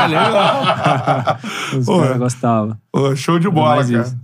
Legal. 0.08 1.38
Os 1.78 1.86
caras 1.86 2.18
gostavam. 2.18 2.76
Show 3.16 3.38
de 3.38 3.48
bola, 3.48 3.84
cara. 3.84 4.02
isso. 4.02 4.16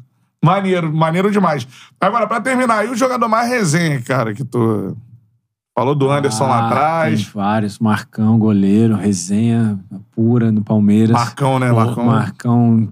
Maneiro, 0.45 0.93
maneiro 0.93 1.31
demais. 1.31 1.67
Agora, 2.01 2.27
pra 2.27 2.41
terminar, 2.41 2.87
o 2.87 2.97
jogador 2.97 3.29
mais 3.29 3.49
resenha, 3.49 4.01
cara, 4.01 4.33
que 4.35 4.43
tu 4.43 4.97
falou 5.79 5.95
do 5.95 6.11
Anderson 6.11 6.47
lá 6.47 6.61
Ah, 6.63 6.67
atrás. 6.67 7.23
Tem 7.23 7.31
vários. 7.35 7.79
Marcão, 7.79 8.39
goleiro, 8.39 8.97
resenha 8.97 9.79
pura 10.13 10.51
no 10.51 10.63
Palmeiras. 10.65 11.13
Marcão, 11.13 11.59
né? 11.59 11.71
Marcão. 11.71 12.05
Marcão, 12.07 12.89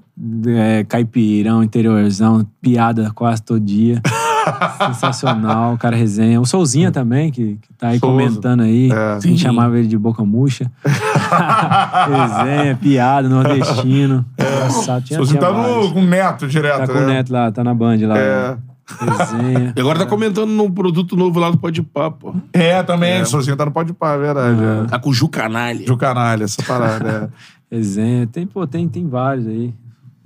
é, 0.46 0.84
caipirão, 0.84 1.62
interiorzão, 1.62 2.46
piada 2.60 3.10
quase 3.14 3.42
todo 3.42 3.60
dia. 3.60 4.00
Sensacional, 4.86 5.74
o 5.74 5.78
cara 5.78 5.96
resenha. 5.96 6.40
O 6.40 6.46
Souzinha 6.46 6.90
também, 6.90 7.30
que, 7.30 7.58
que 7.60 7.72
tá 7.74 7.88
aí 7.88 7.98
Souza. 7.98 8.12
comentando 8.12 8.62
aí. 8.62 8.90
É. 8.90 8.94
A 8.94 9.20
gente 9.20 9.40
chamava 9.40 9.78
ele 9.78 9.86
de 9.86 9.98
boca 9.98 10.24
murcha. 10.24 10.70
resenha, 10.84 12.76
piada, 12.76 13.28
nordestino. 13.28 14.24
Você 14.68 15.00
tinha 15.02 15.40
tá 15.40 15.52
no, 15.52 15.92
com 15.92 16.00
o 16.00 16.06
Neto 16.06 16.48
direto, 16.48 16.78
Tá 16.78 16.86
com 16.86 16.94
né? 16.94 17.04
o 17.04 17.06
Neto 17.06 17.32
lá, 17.32 17.52
tá 17.52 17.62
na 17.62 17.74
Band 17.74 17.98
lá. 18.02 18.18
É. 18.18 18.56
Resenha. 19.00 19.74
E 19.76 19.80
agora 19.80 19.98
tá 19.98 20.06
comentando 20.06 20.48
num 20.48 20.70
produto 20.70 21.14
novo 21.14 21.38
lá 21.38 21.50
do 21.50 21.58
Pode 21.58 21.82
Pá, 21.82 22.10
pô. 22.10 22.34
É, 22.54 22.82
também. 22.82 23.22
Sozinho 23.26 23.54
tá 23.54 23.66
no 23.66 23.70
Pode 23.70 23.92
Pá, 23.92 24.14
é 24.14 24.18
verdade. 24.18 24.60
É. 24.62 24.84
Tá 24.86 24.98
com 24.98 25.10
o 25.10 25.12
Ju 25.12 25.28
Canalha. 25.28 25.84
De 25.84 25.92
um 25.92 25.96
canalha, 25.96 26.44
essa 26.44 26.62
parada. 26.62 27.30
é. 27.34 27.48
Resenha. 27.76 28.26
Tem, 28.26 28.46
pô, 28.46 28.66
tem, 28.66 28.88
tem 28.88 29.06
vários 29.06 29.46
aí. 29.46 29.74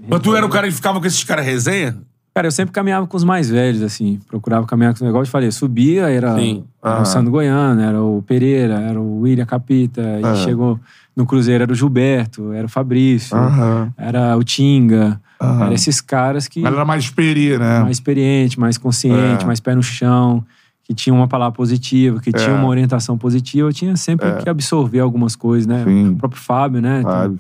Mas 0.09 0.21
tu 0.21 0.35
era 0.35 0.45
o 0.45 0.49
cara 0.49 0.67
que 0.67 0.73
ficava 0.75 1.01
com 1.01 1.07
esses 1.07 1.23
caras 1.25 1.45
resenha? 1.45 1.97
Cara, 2.35 2.47
eu 2.47 2.51
sempre 2.53 2.73
caminhava 2.73 3.07
com 3.07 3.17
os 3.17 3.25
mais 3.25 3.51
velhos, 3.51 3.83
assim. 3.83 4.19
Procurava 4.27 4.67
caminhar 4.67 4.93
com 4.93 4.97
os 4.97 5.03
negócios. 5.03 5.29
Falei, 5.29 5.51
subia, 5.51 6.09
era, 6.11 6.35
Sim. 6.37 6.65
era 6.83 7.03
o 7.03 7.05
Sandro 7.05 7.31
Goiano, 7.31 7.81
era 7.81 8.03
o 8.03 8.23
Pereira, 8.23 8.81
era 8.81 8.99
o 8.99 9.21
William 9.21 9.45
Capita. 9.45 10.01
E 10.01 10.25
Aham. 10.25 10.37
chegou 10.37 10.81
no 11.15 11.27
Cruzeiro, 11.27 11.63
era 11.63 11.73
o 11.73 11.75
Gilberto, 11.75 12.53
era 12.53 12.65
o 12.65 12.71
Fabrício, 12.71 13.37
Aham. 13.37 13.93
era 13.99 14.35
o 14.37 14.43
Tinga. 14.43 15.21
Aham. 15.39 15.65
Era 15.67 15.75
esses 15.75 16.01
caras 16.01 16.49
que... 16.49 16.63
Galera 16.63 16.87
mais 16.87 17.05
experi, 17.05 17.59
né? 17.59 17.81
Mais 17.81 17.97
experiente, 17.99 18.59
mais 18.59 18.79
consciente, 18.79 19.45
É. 19.45 19.47
mais 19.47 19.61
pé 19.61 19.75
no 19.75 19.83
chão. 19.83 20.43
Que 20.85 20.95
tinha 20.95 21.15
uma 21.15 21.29
palavra 21.29 21.55
positiva, 21.55 22.19
que 22.21 22.33
tinha 22.33 22.49
É. 22.51 22.55
uma 22.59 22.67
orientação 22.67 23.17
positiva. 23.19 23.69
Eu 23.69 23.73
tinha 23.73 23.95
sempre 23.97 24.33
que 24.43 24.49
absorver 24.49 24.99
algumas 25.01 25.37
coisas, 25.37 25.67
né? 25.67 25.85
Sim. 25.85 26.09
O 26.11 26.17
próprio 26.17 26.41
Fábio, 26.41 26.81
né? 26.81 27.03
Fábio. 27.03 27.39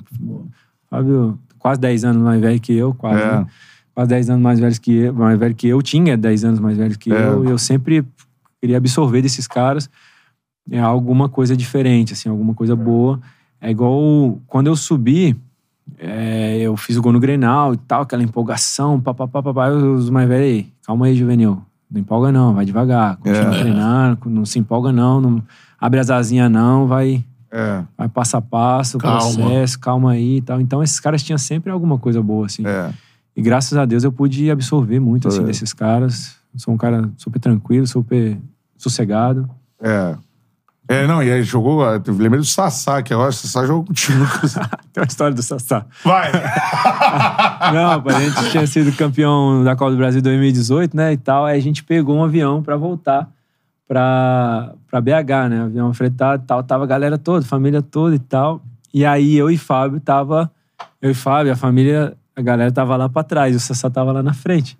Fábio, 0.91 1.39
quase 1.63 1.81
10 1.81 2.05
anos 2.05 2.23
mais 2.23 2.41
velho 2.41 2.61
que 2.61 2.73
eu, 2.75 2.93
quase. 2.93 3.21
É. 3.23 3.37
né? 3.39 3.47
Quase 3.95 4.09
10 4.09 4.31
anos 4.31 4.43
mais 4.43 4.59
velho 4.59 4.81
que 4.81 4.93
eu, 4.97 5.15
mais 5.15 5.39
velho 5.39 5.55
que 5.55 5.69
eu, 5.69 5.81
tinha 5.83 6.17
10 6.17 6.45
anos 6.45 6.61
mais 6.61 6.77
velho 6.77 6.99
que 6.99 7.13
É. 7.13 7.29
eu, 7.29 7.45
e 7.45 7.49
eu 7.51 7.59
sempre 7.59 8.05
queria 8.61 8.77
absorver 8.79 9.23
desses 9.23 9.47
caras 9.47 9.89
é, 10.71 10.81
alguma 10.81 11.29
coisa 11.29 11.57
diferente, 11.57 12.13
assim, 12.13 12.29
alguma 12.29 12.55
coisa 12.55 12.75
boa. 12.75 13.21
É 13.61 13.71
igual 13.71 14.41
quando 14.47 14.67
eu 14.69 14.77
subi, 14.77 15.37
é, 15.99 16.59
eu 16.61 16.77
fiz 16.77 16.97
o 16.97 17.03
gol 17.03 17.13
no 17.13 17.21
Grenal 17.21 17.75
e 17.75 17.77
tal, 17.77 18.03
aquela 18.03 18.23
empolgação, 18.23 19.01
papapá, 19.01 19.43
papá, 19.43 19.69
os 19.71 20.09
mais 20.11 20.29
velhos 20.29 20.47
aí, 20.47 20.73
calma 20.87 21.07
aí, 21.07 21.15
juvenil. 21.15 21.63
Não 21.91 22.01
empolga 22.01 22.33
não, 22.33 22.55
vai 22.55 22.65
devagar, 22.65 23.17
continua 23.19 23.55
É. 23.55 23.61
treinando, 23.61 24.19
não 24.27 24.45
se 24.47 24.59
empolga 24.59 24.91
não, 24.91 25.21
não 25.21 25.43
abre 25.79 26.01
as 26.01 26.09
asinhas 26.11 26.51
não, 26.51 26.87
vai, 26.87 27.23
É. 27.53 27.83
vai 27.99 28.09
passo 28.09 28.37
a 28.37 28.41
passo, 28.41 28.97
Calma. 28.97 29.19
processo, 29.21 29.79
calma 29.79 30.13
aí 30.13 30.39
e 30.39 30.41
tal. 30.41 30.61
Então 30.61 30.83
esses 30.83 30.99
caras 30.99 31.23
tinham 31.23 31.37
sempre 31.37 31.71
alguma 31.71 31.99
coisa 31.99 32.23
boa, 32.23 32.47
assim. 32.47 32.67
É. 32.67 32.91
E 33.37 33.43
graças 33.43 33.77
a 33.77 33.85
Deus 33.85 34.05
eu 34.05 34.11
pude 34.13 34.51
absorver 34.51 34.99
muito, 35.01 35.29
assim, 35.29 35.43
É. 35.43 35.45
desses 35.45 35.73
caras. 35.73 36.37
Sou 36.57 36.73
um 36.73 36.77
cara 36.79 37.11
super 37.17 37.39
tranquilo, 37.39 37.87
super 37.87 38.39
sossegado. 38.77 39.49
É. 39.81 40.17
É, 40.89 41.07
não, 41.07 41.23
e 41.23 41.31
aí 41.31 41.43
jogou. 41.43 41.83
eu 41.85 42.03
Lembrei 42.09 42.41
do 42.41 42.45
Sassá, 42.45 43.03
que 43.03 43.15
agora 43.15 43.31
o 43.31 43.33
Sassá 43.33 43.65
jogou 43.65 43.85
contigo. 43.85 44.25
Tem 44.93 45.03
uma 45.03 45.07
história 45.07 45.35
do 45.35 45.43
Sassá. 45.43 45.87
Vai! 46.05 46.31
Não, 47.73 48.03
a 48.05 48.21
gente 48.21 48.51
tinha 48.51 48.67
sido 48.67 48.95
campeão 48.97 49.63
da 49.65 49.77
Copa 49.77 49.93
do 49.93 49.97
Brasil 49.97 50.19
em 50.19 50.23
2018, 50.23 50.97
né, 50.97 51.13
e 51.13 51.17
tal. 51.17 51.47
Aí 51.47 51.57
a 51.57 51.63
gente 51.63 51.85
pegou 51.85 52.17
um 52.17 52.25
avião 52.25 52.63
pra 52.63 52.77
voltar 52.77 53.29
pra, 53.93 54.73
pra 54.91 55.03
BH, 55.03 55.51
né? 55.51 55.63
Avião 55.65 55.93
fretado 55.93 56.43
e 56.43 56.47
tal. 56.47 56.63
Tava 56.63 56.85
a 56.85 56.87
galera 56.87 57.19
toda, 57.19 57.45
família 57.45 57.83
toda 57.83 58.15
e 58.15 58.19
tal. 58.19 58.63
E 58.93 59.05
aí 59.05 59.37
eu 59.37 59.51
e 59.51 59.59
Fábio 59.59 60.01
tava. 60.01 60.51
Eu 61.01 61.11
e 61.11 61.15
Fábio, 61.15 61.53
a 61.53 61.57
família, 61.57 62.17
a 62.35 62.41
galera 62.41 62.73
tava 62.73 62.97
lá 62.97 63.07
pra 63.07 63.23
trás, 63.23 63.55
o 63.55 63.61
Sassá 63.61 63.91
tava 63.91 64.11
lá 64.11 64.23
na 64.23 64.33
frente. 64.33 64.79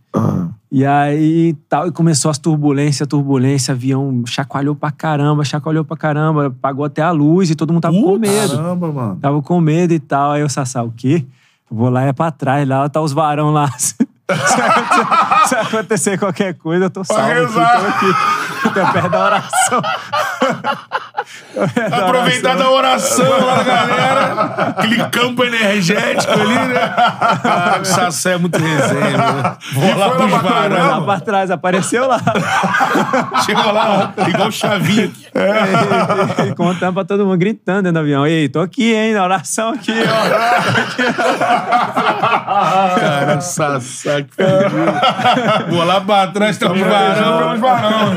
E 0.71 0.87
aí 0.87 1.55
tal, 1.69 1.89
e 1.89 1.93
começou 1.93 2.31
as 2.31 2.39
turbulências, 2.39 3.07
turbulência, 3.07 3.73
avião 3.73 4.23
chacoalhou 4.27 4.75
pra 4.75 4.91
caramba, 4.91 5.45
chacoalhou 5.45 5.85
pra 5.85 5.97
caramba, 5.97 6.47
apagou 6.47 6.87
até 6.87 7.03
a 7.03 7.11
luz 7.11 7.51
e 7.51 7.55
todo 7.55 7.71
mundo 7.71 7.83
tava 7.83 8.01
com 8.01 8.19
medo. 8.19 8.57
Caramba, 8.57 8.93
mano. 8.93 9.19
Tava 9.21 9.43
com 9.43 9.61
medo 9.61 9.93
e 9.93 10.01
tal. 10.01 10.33
Aí 10.33 10.43
o 10.43 10.49
Sassá, 10.49 10.83
o 10.83 10.91
quê? 10.91 11.27
Vou 11.71 11.91
lá 11.91 12.03
é 12.03 12.15
pra 12.15 12.31
trás, 12.31 12.67
lá 12.67 12.89
tá 12.89 13.03
os 13.03 13.13
varão 13.13 13.51
lá. 13.51 13.71
Se, 15.53 15.57
acontecer 15.57 16.19
qualquer 16.19 16.55
coisa, 16.55 16.87
eu 16.87 16.91
tô 16.91 17.05
salvo 17.05 17.31
aqui, 17.31 17.53
tô 17.53 17.61
aqui. 17.61 18.15
Tô 18.63 18.71
perto 18.71 19.09
da 19.11 19.25
oração. 19.25 19.83
Tô 21.55 21.69
perto 21.69 21.91
da 21.91 21.97
Aproveitar 22.07 22.57
da 22.57 22.71
oração. 22.71 23.27
oração 23.27 23.47
lá 23.47 23.57
da 23.57 23.63
galera. 23.63 24.75
Aquele 24.77 25.09
campo 25.09 25.45
energético 25.45 26.33
ali, 26.33 26.55
né? 26.55 26.95
Cara, 27.43 27.81
o 27.81 27.85
Sassé 27.85 28.33
é 28.33 28.39
muito 28.39 28.59
resenha, 28.59 29.17
né? 29.19 29.57
Vou 29.73 29.97
lá 29.97 30.09
foi 30.11 30.29
pros 30.29 30.41
Foi 30.41 30.69
lá 30.69 31.01
pra 31.03 31.21
trás, 31.21 31.51
apareceu 31.51 32.09
lá. 32.09 32.21
Chegou 33.45 33.71
lá, 33.73 34.13
ó, 34.17 34.29
igual 34.29 34.51
chavinho 34.51 35.05
aqui. 35.07 35.29
E 36.49 36.55
contando 36.55 36.95
pra 36.95 37.05
todo 37.05 37.25
mundo, 37.25 37.39
gritando 37.39 37.83
dentro 37.83 37.93
do 37.93 37.99
avião. 38.01 38.27
Ei, 38.27 38.49
tô 38.49 38.61
aqui, 38.61 38.95
hein, 38.95 39.15
na 39.15 39.23
oração 39.23 39.71
aqui, 39.71 39.93
ó. 39.93 40.93
Cara, 42.99 43.41
Sassá, 43.41 44.23
que. 44.23 44.43
Vou 45.71 45.85
lá 45.85 46.01
pra 46.01 46.27
trás, 46.29 46.59
tá 46.59 46.71
os 46.73 46.81
Varão, 46.81 47.59
varão. 47.59 47.61
varão. 47.61 48.13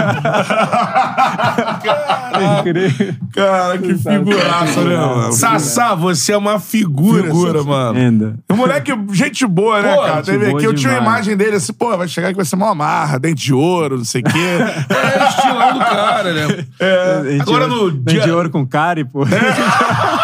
Incrível. 2.60 3.16
Cara, 3.34 3.78
que 3.78 3.96
figuraça, 3.96 4.82
né, 4.82 4.98
mano? 4.98 5.32
Sassá, 5.34 5.96
você 5.96 6.34
é 6.34 6.38
uma 6.38 6.60
figura. 6.60 7.24
Figura, 7.24 7.64
mano. 7.64 8.00
Ainda. 8.00 8.36
O 8.52 8.56
moleque, 8.56 8.92
gente 9.12 9.46
boa, 9.46 9.82
né, 9.82 9.96
Pô, 9.96 10.02
cara? 10.02 10.22
Teve 10.24 10.52
aqui, 10.52 10.66
eu 10.66 10.74
tinha 10.74 10.94
uma 10.94 11.02
imagem 11.02 11.38
dele 11.38 11.56
assim, 11.58 11.74
pô, 11.74 11.96
vai 11.98 12.08
chegar 12.08 12.28
aqui, 12.30 12.36
vai 12.38 12.46
ser 12.46 12.56
uma 12.56 12.72
amarra, 12.72 13.20
dente 13.20 13.44
de 13.46 13.54
ouro, 13.54 13.98
não 13.98 14.06
sei 14.06 14.22
o 14.22 14.24
quê. 14.24 14.36
É 14.96 15.24
o 15.24 15.28
estilão 15.28 15.74
do 15.74 15.80
cara, 15.80 16.34
né? 16.34 16.48
Dente 16.48 17.42
Agora 17.42 17.68
no 17.68 17.92
dente 17.92 18.24
de 18.24 18.32
ouro 18.32 18.50
com 18.50 18.66
cárie, 18.66 19.06
pô. 19.06 19.26
Zoando. 19.26 19.36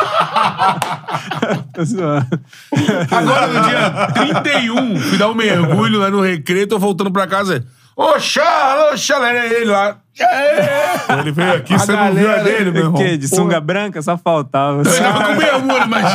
Agora 3.12 3.48
no 3.48 3.62
dia 3.68 4.08
31, 4.14 5.00
fui 5.00 5.18
dar 5.18 5.30
um 5.30 5.36
mergulho 5.36 6.00
lá 6.00 6.10
no 6.10 6.22
recreio, 6.22 6.68
tô 6.68 6.80
voltando 6.80 7.12
pra 7.12 7.28
casa. 7.28 7.64
Ô, 7.96 8.18
Charla, 8.20 8.96
era 9.30 9.46
ele 9.54 9.66
lá. 9.66 9.98
Aí? 10.20 11.20
Ele 11.20 11.32
veio 11.32 11.54
aqui, 11.54 11.74
A 11.74 11.78
você 11.80 11.92
não 11.94 12.14
viu 12.14 12.30
a 12.30 12.36
galera- 12.36 12.44
dele, 12.58 12.72
meu 12.72 12.84
O 12.84 12.86
irmão. 12.86 13.02
quê? 13.02 13.18
De 13.18 13.28
sunga 13.28 13.60
branca? 13.60 14.02
Só 14.02 14.18
faltava. 14.18 14.82
Eu 14.82 14.98
tava 14.98 15.26
com 15.26 15.36
mergulho, 15.36 15.88
mas 15.90 16.06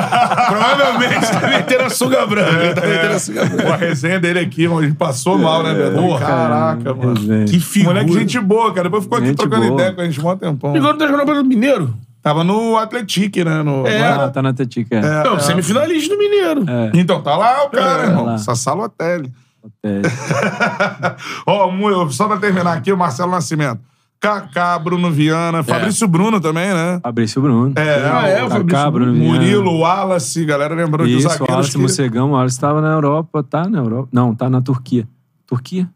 provavelmente 0.49 1.31
tá 1.33 1.47
metendo 1.49 1.83
a 1.85 1.91
sunga 1.91 2.27
branca. 2.27 2.63
Ele 2.65 2.75
tá 2.75 2.81
metendo 2.87 3.15
a 3.15 3.19
sunga 3.19 3.45
branca. 3.45 3.63
Pô, 3.65 3.73
a 3.73 3.77
resenha 3.77 4.19
dele 4.19 4.39
aqui, 4.41 4.67
mano, 4.67 4.85
ele 4.85 4.95
passou 4.95 5.39
mal, 5.39 5.63
né, 5.63 5.75
Beto? 5.75 5.97
Porra. 6.01 6.27
Caraca, 6.27 6.95
mano. 6.95 7.15
Resenha. 7.15 7.45
Que 7.45 7.61
figura. 7.61 7.95
Moleque, 8.03 8.19
gente 8.21 8.41
boa, 8.41 8.71
cara. 8.73 8.85
Depois 8.85 9.05
ficou 9.05 9.19
aqui 9.19 9.27
Gente 9.29 9.37
trocando 9.39 9.67
boa. 9.69 9.75
ideia 9.81 9.93
com 9.93 10.01
a 10.01 10.05
gente 10.05 10.21
um 10.21 10.37
tempão. 10.37 10.75
Agora 10.75 10.97
tá 10.99 11.07
jogando 11.07 11.27
pelo 11.27 11.45
Mineiro. 11.45 11.95
Tava 12.27 12.43
no 12.43 12.77
Atletique, 12.77 13.45
né? 13.45 13.63
No, 13.63 13.87
É. 13.87 14.01
não 14.17 14.25
Ah, 14.25 14.29
tá 14.29 14.43
na 14.43 14.53
Tetica. 14.53 14.97
É. 14.97 15.23
Não, 15.23 15.39
semifinalista 15.39 16.13
do 16.13 16.19
Mineiro. 16.19 16.65
Então, 16.93 17.23
tá 17.23 17.37
lá 17.37 17.63
o 17.67 17.71
cara, 17.71 18.03
É, 18.03 18.07
irmão. 18.07 18.25
lá. 18.25 18.37
Sassá 18.39 18.73
Lotelli. 18.75 19.33
É. 19.81 20.03
Ó, 21.47 21.71
mu- 21.71 22.11
só 22.11 22.27
pra 22.27 22.37
terminar 22.39 22.73
aqui, 22.77 22.93
o 22.93 22.97
Marcelo 22.97 23.31
Nascimento. 23.31 23.79
Kaká, 24.19 24.77
Bruno 24.77 25.09
Viana, 25.13 25.63
Fabrício 25.63 26.09
Bruno 26.09 26.41
também, 26.41 26.69
né? 26.75 26.99
Fabrício 27.01 27.41
Bruno. 27.41 27.73
É, 27.77 28.11
Ah, 28.11 28.27
é, 28.27 28.43
o 28.43 28.49
Fabrício 28.51 28.91
Bruno 28.91 29.13
Viana. 29.13 29.33
Murilo, 29.35 29.79
Wallace, 29.79 30.45
galera 30.45 30.75
lembrando 30.75 31.07
que 31.07 31.15
os 31.15 31.19
Isso, 31.21 31.29
o 31.29 31.31
zagueiros 31.31 31.53
Wallace 31.55 31.71
que... 31.73 31.79
Mocegão. 31.79 32.31
O 32.31 32.33
Wallace 32.33 32.59
tava 32.59 32.81
na 32.81 32.89
Europa. 32.89 33.45
Tá 33.45 33.69
na 33.69 33.79
Europa? 33.79 34.09
Não, 34.11 34.35
tá 34.35 34.51
na 34.51 34.61
Turquia. 34.61 35.07
Turquia? 35.47 35.89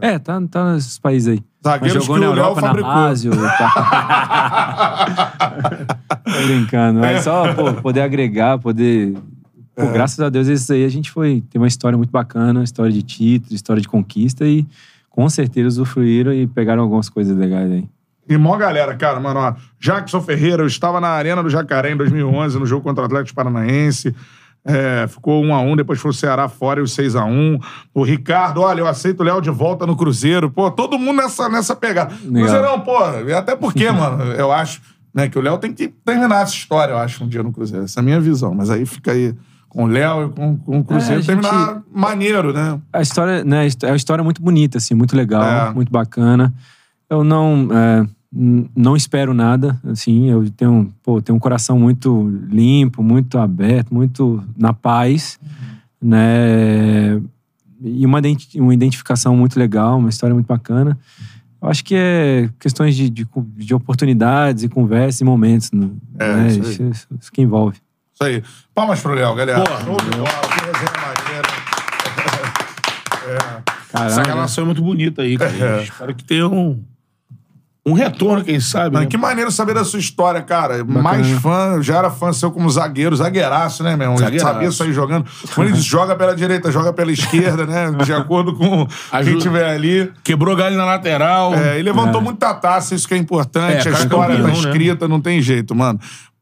É, 0.00 0.18
tá, 0.18 0.40
tá 0.50 0.72
nesses 0.72 0.98
países 0.98 1.28
aí. 1.28 1.42
Zagueiros 1.72 2.04
jogou 2.04 2.16
que 2.16 2.24
na 2.24 2.30
o 2.30 2.34
Léo 2.34 2.44
Europa, 2.44 2.60
na. 2.60 2.94
Lazio 2.94 3.32
e 3.32 3.58
tal. 3.58 3.70
Tô 6.24 6.46
brincando. 6.46 7.00
Mas 7.00 7.24
só 7.24 7.54
pô, 7.54 7.72
poder 7.74 8.02
agregar, 8.02 8.58
poder... 8.58 9.14
Pô, 9.74 9.82
É. 9.82 9.92
graças 9.92 10.18
a 10.20 10.28
Deus, 10.28 10.48
isso 10.48 10.72
aí 10.72 10.84
a 10.84 10.88
gente 10.88 11.10
foi... 11.10 11.42
Tem 11.50 11.60
uma 11.60 11.68
história 11.68 11.96
muito 11.96 12.10
bacana, 12.10 12.62
história 12.64 12.92
de 12.92 13.02
título, 13.02 13.54
história 13.54 13.80
de 13.80 13.88
conquista 13.88 14.44
e 14.44 14.66
com 15.10 15.28
certeza 15.28 15.68
usufruíram 15.68 16.32
e 16.32 16.46
pegaram 16.46 16.82
algumas 16.82 17.08
coisas 17.08 17.36
legais 17.36 17.70
aí. 17.70 17.88
E 18.28 18.36
mó 18.36 18.56
galera, 18.56 18.94
cara, 18.94 19.18
mano, 19.18 19.40
ó. 19.40 19.54
Jackson 19.80 20.20
Ferreira, 20.20 20.62
eu 20.62 20.66
estava 20.66 21.00
na 21.00 21.08
Arena 21.08 21.42
do 21.42 21.48
Jacaré 21.48 21.90
em 21.92 21.96
2011, 21.96 22.58
no 22.58 22.66
jogo 22.66 22.82
contra 22.82 23.02
o 23.02 23.06
Atlético 23.06 23.34
Paranaense. 23.34 24.14
É, 24.70 25.06
ficou 25.08 25.42
1 25.42 25.54
a 25.54 25.60
1 25.62 25.76
depois 25.76 25.98
foi 25.98 26.10
o 26.10 26.14
Ceará 26.14 26.46
fora 26.46 26.78
e 26.80 26.82
o 26.82 26.86
6 26.86 27.16
a 27.16 27.24
1 27.24 27.58
O 27.94 28.02
Ricardo, 28.04 28.60
olha, 28.60 28.80
eu 28.80 28.86
aceito 28.86 29.20
o 29.20 29.22
Léo 29.22 29.40
de 29.40 29.48
volta 29.48 29.86
no 29.86 29.96
Cruzeiro. 29.96 30.50
Pô, 30.50 30.70
todo 30.70 30.98
mundo 30.98 31.16
nessa, 31.16 31.48
nessa 31.48 31.74
pegada. 31.74 32.14
Cruzeirão, 32.14 32.80
pô, 32.80 32.98
e 33.26 33.32
até 33.32 33.56
porque, 33.56 33.88
mano, 33.92 34.24
eu 34.34 34.52
acho 34.52 34.82
né, 35.14 35.26
que 35.26 35.38
o 35.38 35.40
Léo 35.42 35.56
tem 35.56 35.72
que 35.72 35.88
terminar 35.88 36.42
essa 36.42 36.52
história, 36.52 36.92
eu 36.92 36.98
acho, 36.98 37.24
um 37.24 37.28
dia 37.28 37.42
no 37.42 37.50
Cruzeiro. 37.50 37.84
Essa 37.86 38.00
é 38.00 38.02
a 38.02 38.04
minha 38.04 38.20
visão. 38.20 38.54
Mas 38.54 38.68
aí 38.68 38.84
fica 38.84 39.12
aí 39.12 39.34
com 39.70 39.84
o 39.84 39.86
Léo 39.86 40.26
e 40.26 40.28
com, 40.30 40.56
com 40.58 40.78
o 40.80 40.84
Cruzeiro. 40.84 41.20
É, 41.20 41.22
gente- 41.22 41.40
Terminar 41.40 41.82
maneiro, 41.90 42.52
né? 42.52 42.78
A 42.92 43.00
história, 43.00 43.42
né, 43.44 43.66
é 43.82 43.86
uma 43.86 43.96
história 43.96 44.22
muito 44.22 44.42
bonita, 44.42 44.76
assim, 44.76 44.94
muito 44.94 45.16
legal, 45.16 45.42
É. 45.42 45.72
muito 45.72 45.90
bacana. 45.90 46.52
Eu 47.08 47.24
não, 47.24 47.68
é, 47.72 48.06
não 48.30 48.94
espero 48.94 49.32
nada, 49.32 49.80
assim, 49.84 50.28
eu 50.28 50.50
tenho, 50.50 50.92
pô, 51.02 51.20
tenho 51.22 51.36
um 51.36 51.40
coração 51.40 51.78
muito 51.78 52.28
limpo, 52.50 53.02
muito 53.02 53.38
aberto, 53.38 53.92
muito 53.92 54.44
na 54.56 54.72
paz, 54.72 55.38
né? 56.00 57.20
E 57.80 58.04
uma, 58.04 58.20
uma 58.56 58.74
identificação 58.74 59.36
muito 59.36 59.58
legal, 59.58 59.98
uma 59.98 60.10
história 60.10 60.34
muito 60.34 60.46
bacana. 60.46 60.98
Eu 61.60 61.68
acho 61.68 61.84
que 61.84 61.94
é 61.96 62.50
questões 62.60 62.94
de, 62.94 63.08
de, 63.08 63.26
de 63.56 63.74
oportunidades 63.74 64.62
e 64.62 64.68
conversas 64.68 65.20
e 65.20 65.24
momentos, 65.24 65.72
né? 65.72 65.88
É, 66.18 66.48
isso 66.48 66.82
aí. 66.82 66.90
isso, 66.90 67.06
isso 67.18 67.32
que 67.32 67.40
envolve. 67.40 67.78
Isso 68.14 68.24
aí. 68.24 68.42
Palmas 68.74 69.00
pro 69.00 69.14
Léo, 69.14 69.34
galera. 69.34 69.64
Porra. 69.64 69.84
Show 69.84 69.96
de 69.96 70.10
bola, 70.10 70.28
que 70.28 70.60
resenha 70.66 70.92
maneira. 71.00 71.48
Caramba. 73.90 74.10
Essa 74.10 74.22
relação 74.22 74.62
é 74.62 74.66
muito 74.66 74.82
bonita 74.82 75.22
aí, 75.22 75.38
cara. 75.38 75.80
É. 75.80 75.82
Espero 75.82 76.14
que 76.14 76.24
tenha 76.24 76.46
um, 76.46 76.82
um 77.86 77.92
retorno, 77.94 78.44
quem 78.44 78.60
sabe. 78.60 78.92
Mano, 78.92 79.04
né? 79.04 79.06
que 79.06 79.16
maneiro 79.16 79.50
saber 79.50 79.72
da 79.74 79.82
sua 79.82 79.98
história, 79.98 80.42
cara. 80.42 80.84
Mais 80.84 81.26
fã, 81.40 81.74
eu 81.76 81.82
já 81.82 81.96
era 81.96 82.10
fã 82.10 82.32
seu 82.34 82.50
como 82.50 82.68
zagueiro, 82.68 83.16
zagueiraço, 83.16 83.82
né, 83.82 83.96
meu? 83.96 84.10
Ele 84.10 84.18
Zagueiraço. 84.18 84.52
sabia 84.52 84.70
sair 84.72 84.92
jogando. 84.92 85.24
Quando 85.54 85.68
ele 85.68 85.80
joga 85.80 86.14
pela 86.14 86.36
direita, 86.36 86.70
joga 86.70 86.92
pela 86.92 87.10
esquerda, 87.10 87.64
né? 87.64 87.90
De 88.04 88.12
acordo 88.12 88.54
com 88.54 88.84
quem 89.10 89.18
Ajuda. 89.20 89.38
tiver 89.40 89.70
ali. 89.70 90.12
Quebrou 90.22 90.54
galho 90.54 90.76
na 90.76 90.84
lateral. 90.84 91.54
É, 91.54 91.78
e 91.78 91.82
levantou 91.82 92.20
muita 92.20 92.52
taça, 92.52 92.94
isso 92.94 93.08
que 93.08 93.14
é 93.14 93.16
importante. 93.16 93.88
É, 93.88 93.90
a 93.90 93.94
história 93.94 94.36
campeão, 94.36 94.54
tá 94.54 94.60
né? 94.62 94.68
escrita, 94.68 95.08
não 95.08 95.20
tem 95.20 95.40
jeito, 95.40 95.74
mano. 95.74 95.98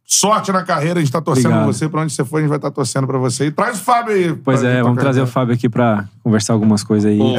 Sorte 0.08 0.50
na 0.52 0.62
carreira, 0.64 0.98
a 1.00 1.02
gente 1.02 1.10
tá 1.12 1.20
torcendo 1.20 1.46
Obrigado. 1.46 1.66
por 1.66 1.74
você. 1.74 1.88
Pra 1.88 2.00
onde 2.02 2.12
você 2.12 2.24
for, 2.24 2.36
a 2.36 2.40
gente 2.40 2.48
vai 2.48 2.58
estar 2.58 2.70
torcendo 2.70 3.06
pra 3.08 3.18
você. 3.18 3.46
E 3.46 3.50
traz 3.50 3.78
o 3.80 3.82
Fábio 3.84 4.14
aí. 4.14 4.32
Pois 4.34 4.60
pra- 4.60 4.68
é, 4.68 4.74
pra 4.74 4.82
vamos 4.84 4.98
trazer 5.00 5.20
o. 5.20 5.26
Fábio 5.26 5.54
aqui 5.54 5.68
pra 5.68 6.04
conversar 6.22 6.52
algumas 6.52 6.82
coisas 6.84 7.10
aí. 7.10 7.18
Pô. 7.18 7.34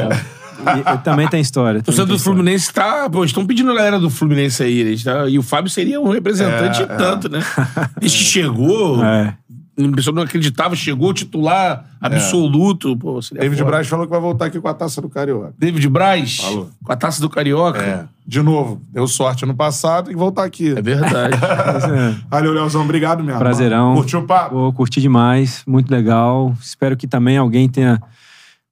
E, 0.58 0.94
e 0.94 0.98
também 0.98 1.28
tem 1.28 1.40
história. 1.40 1.80
O 1.80 1.82
também 1.82 1.96
torcedor 1.96 2.06
tem 2.08 2.16
do 2.16 2.22
Fluminense 2.22 2.72
tá. 2.72 3.08
Pô, 3.10 3.24
estão 3.24 3.46
pedindo 3.46 3.70
a 3.70 3.74
galera 3.74 3.98
do 3.98 4.10
Fluminense 4.10 4.62
aí. 4.62 4.78
eles 4.80 5.04
tá- 5.04 5.28
e 5.28 5.38
o 5.38 5.42
Fábio 5.42 5.70
seria 5.70 6.00
um 6.00 6.10
representante 6.10 6.80
É, 6.82 6.84
e 6.84 6.86
tanto, 6.88 7.28
né? 7.28 7.40
Desde 8.00 8.18
que 8.18 8.24
chegou. 8.24 9.04
É. 9.04 9.34
a 9.78 9.94
pessoa 9.94 10.14
não 10.14 10.22
acreditava, 10.22 10.74
chegou 10.74 11.14
titular 11.14 11.84
absoluto. 12.00 12.96
Pô, 12.96 13.22
seria 13.22 13.42
David 13.42 13.58
foda. 13.60 13.70
Braz 13.70 13.86
falou 13.88 14.04
que 14.06 14.10
vai 14.10 14.20
voltar 14.20 14.46
aqui 14.46 14.60
com 14.60 14.68
a 14.68 14.74
taça 14.74 15.00
do 15.00 15.08
Carioca. 15.08 15.54
David 15.58 15.88
Braz, 15.88 16.36
Falou. 16.38 16.70
com 16.84 16.92
a 16.92 16.96
taça 16.96 17.20
do 17.20 17.30
Carioca. 17.30 17.80
É. 17.80 18.04
De 18.26 18.42
novo, 18.42 18.82
deu 18.92 19.06
sorte 19.06 19.46
no 19.46 19.54
passado 19.54 20.10
e 20.10 20.14
voltar 20.14 20.44
aqui. 20.44 20.70
É 20.76 20.82
verdade. 20.82 21.36
Valeu, 22.28 22.52
Leozão. 22.52 22.82
Obrigado 22.82 23.22
mesmo. 23.24 23.38
Prazerão. 23.38 23.94
Curtiu 23.94 24.18
o 24.20 24.26
papo? 24.26 24.50
Pô, 24.50 24.72
curti 24.72 25.00
demais, 25.00 25.62
muito 25.66 25.90
legal. 25.90 26.54
Espero 26.60 26.96
que 26.96 27.06
também 27.06 27.38
alguém 27.38 27.68
tenha, 27.68 27.98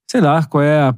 sei 0.07 0.21
lá, 0.21 0.43
qual 0.43 0.61
é 0.61 0.79
a, 0.81 0.95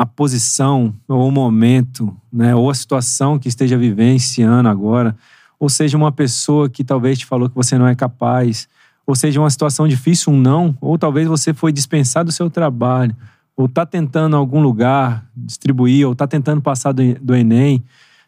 a 0.00 0.06
posição 0.06 0.94
ou 1.06 1.28
o 1.28 1.30
momento, 1.30 2.16
né, 2.32 2.54
ou 2.54 2.70
a 2.70 2.74
situação 2.74 3.38
que 3.38 3.48
esteja 3.48 3.76
vivenciando 3.76 4.66
agora, 4.66 5.14
ou 5.58 5.68
seja 5.68 5.94
uma 5.94 6.10
pessoa 6.10 6.70
que 6.70 6.82
talvez 6.82 7.18
te 7.18 7.26
falou 7.26 7.50
que 7.50 7.54
você 7.54 7.76
não 7.76 7.86
é 7.86 7.94
capaz, 7.94 8.66
ou 9.06 9.14
seja 9.14 9.38
uma 9.38 9.50
situação 9.50 9.86
difícil, 9.86 10.32
um 10.32 10.38
não, 10.38 10.74
ou 10.80 10.96
talvez 10.96 11.28
você 11.28 11.52
foi 11.52 11.70
dispensado 11.70 12.28
do 12.28 12.32
seu 12.32 12.48
trabalho, 12.48 13.14
ou 13.54 13.68
tá 13.68 13.84
tentando 13.84 14.36
algum 14.36 14.62
lugar 14.62 15.22
distribuir, 15.36 16.08
ou 16.08 16.14
tá 16.14 16.26
tentando 16.26 16.62
passar 16.62 16.92
do, 16.92 17.02
do 17.20 17.36
Enem, 17.36 17.84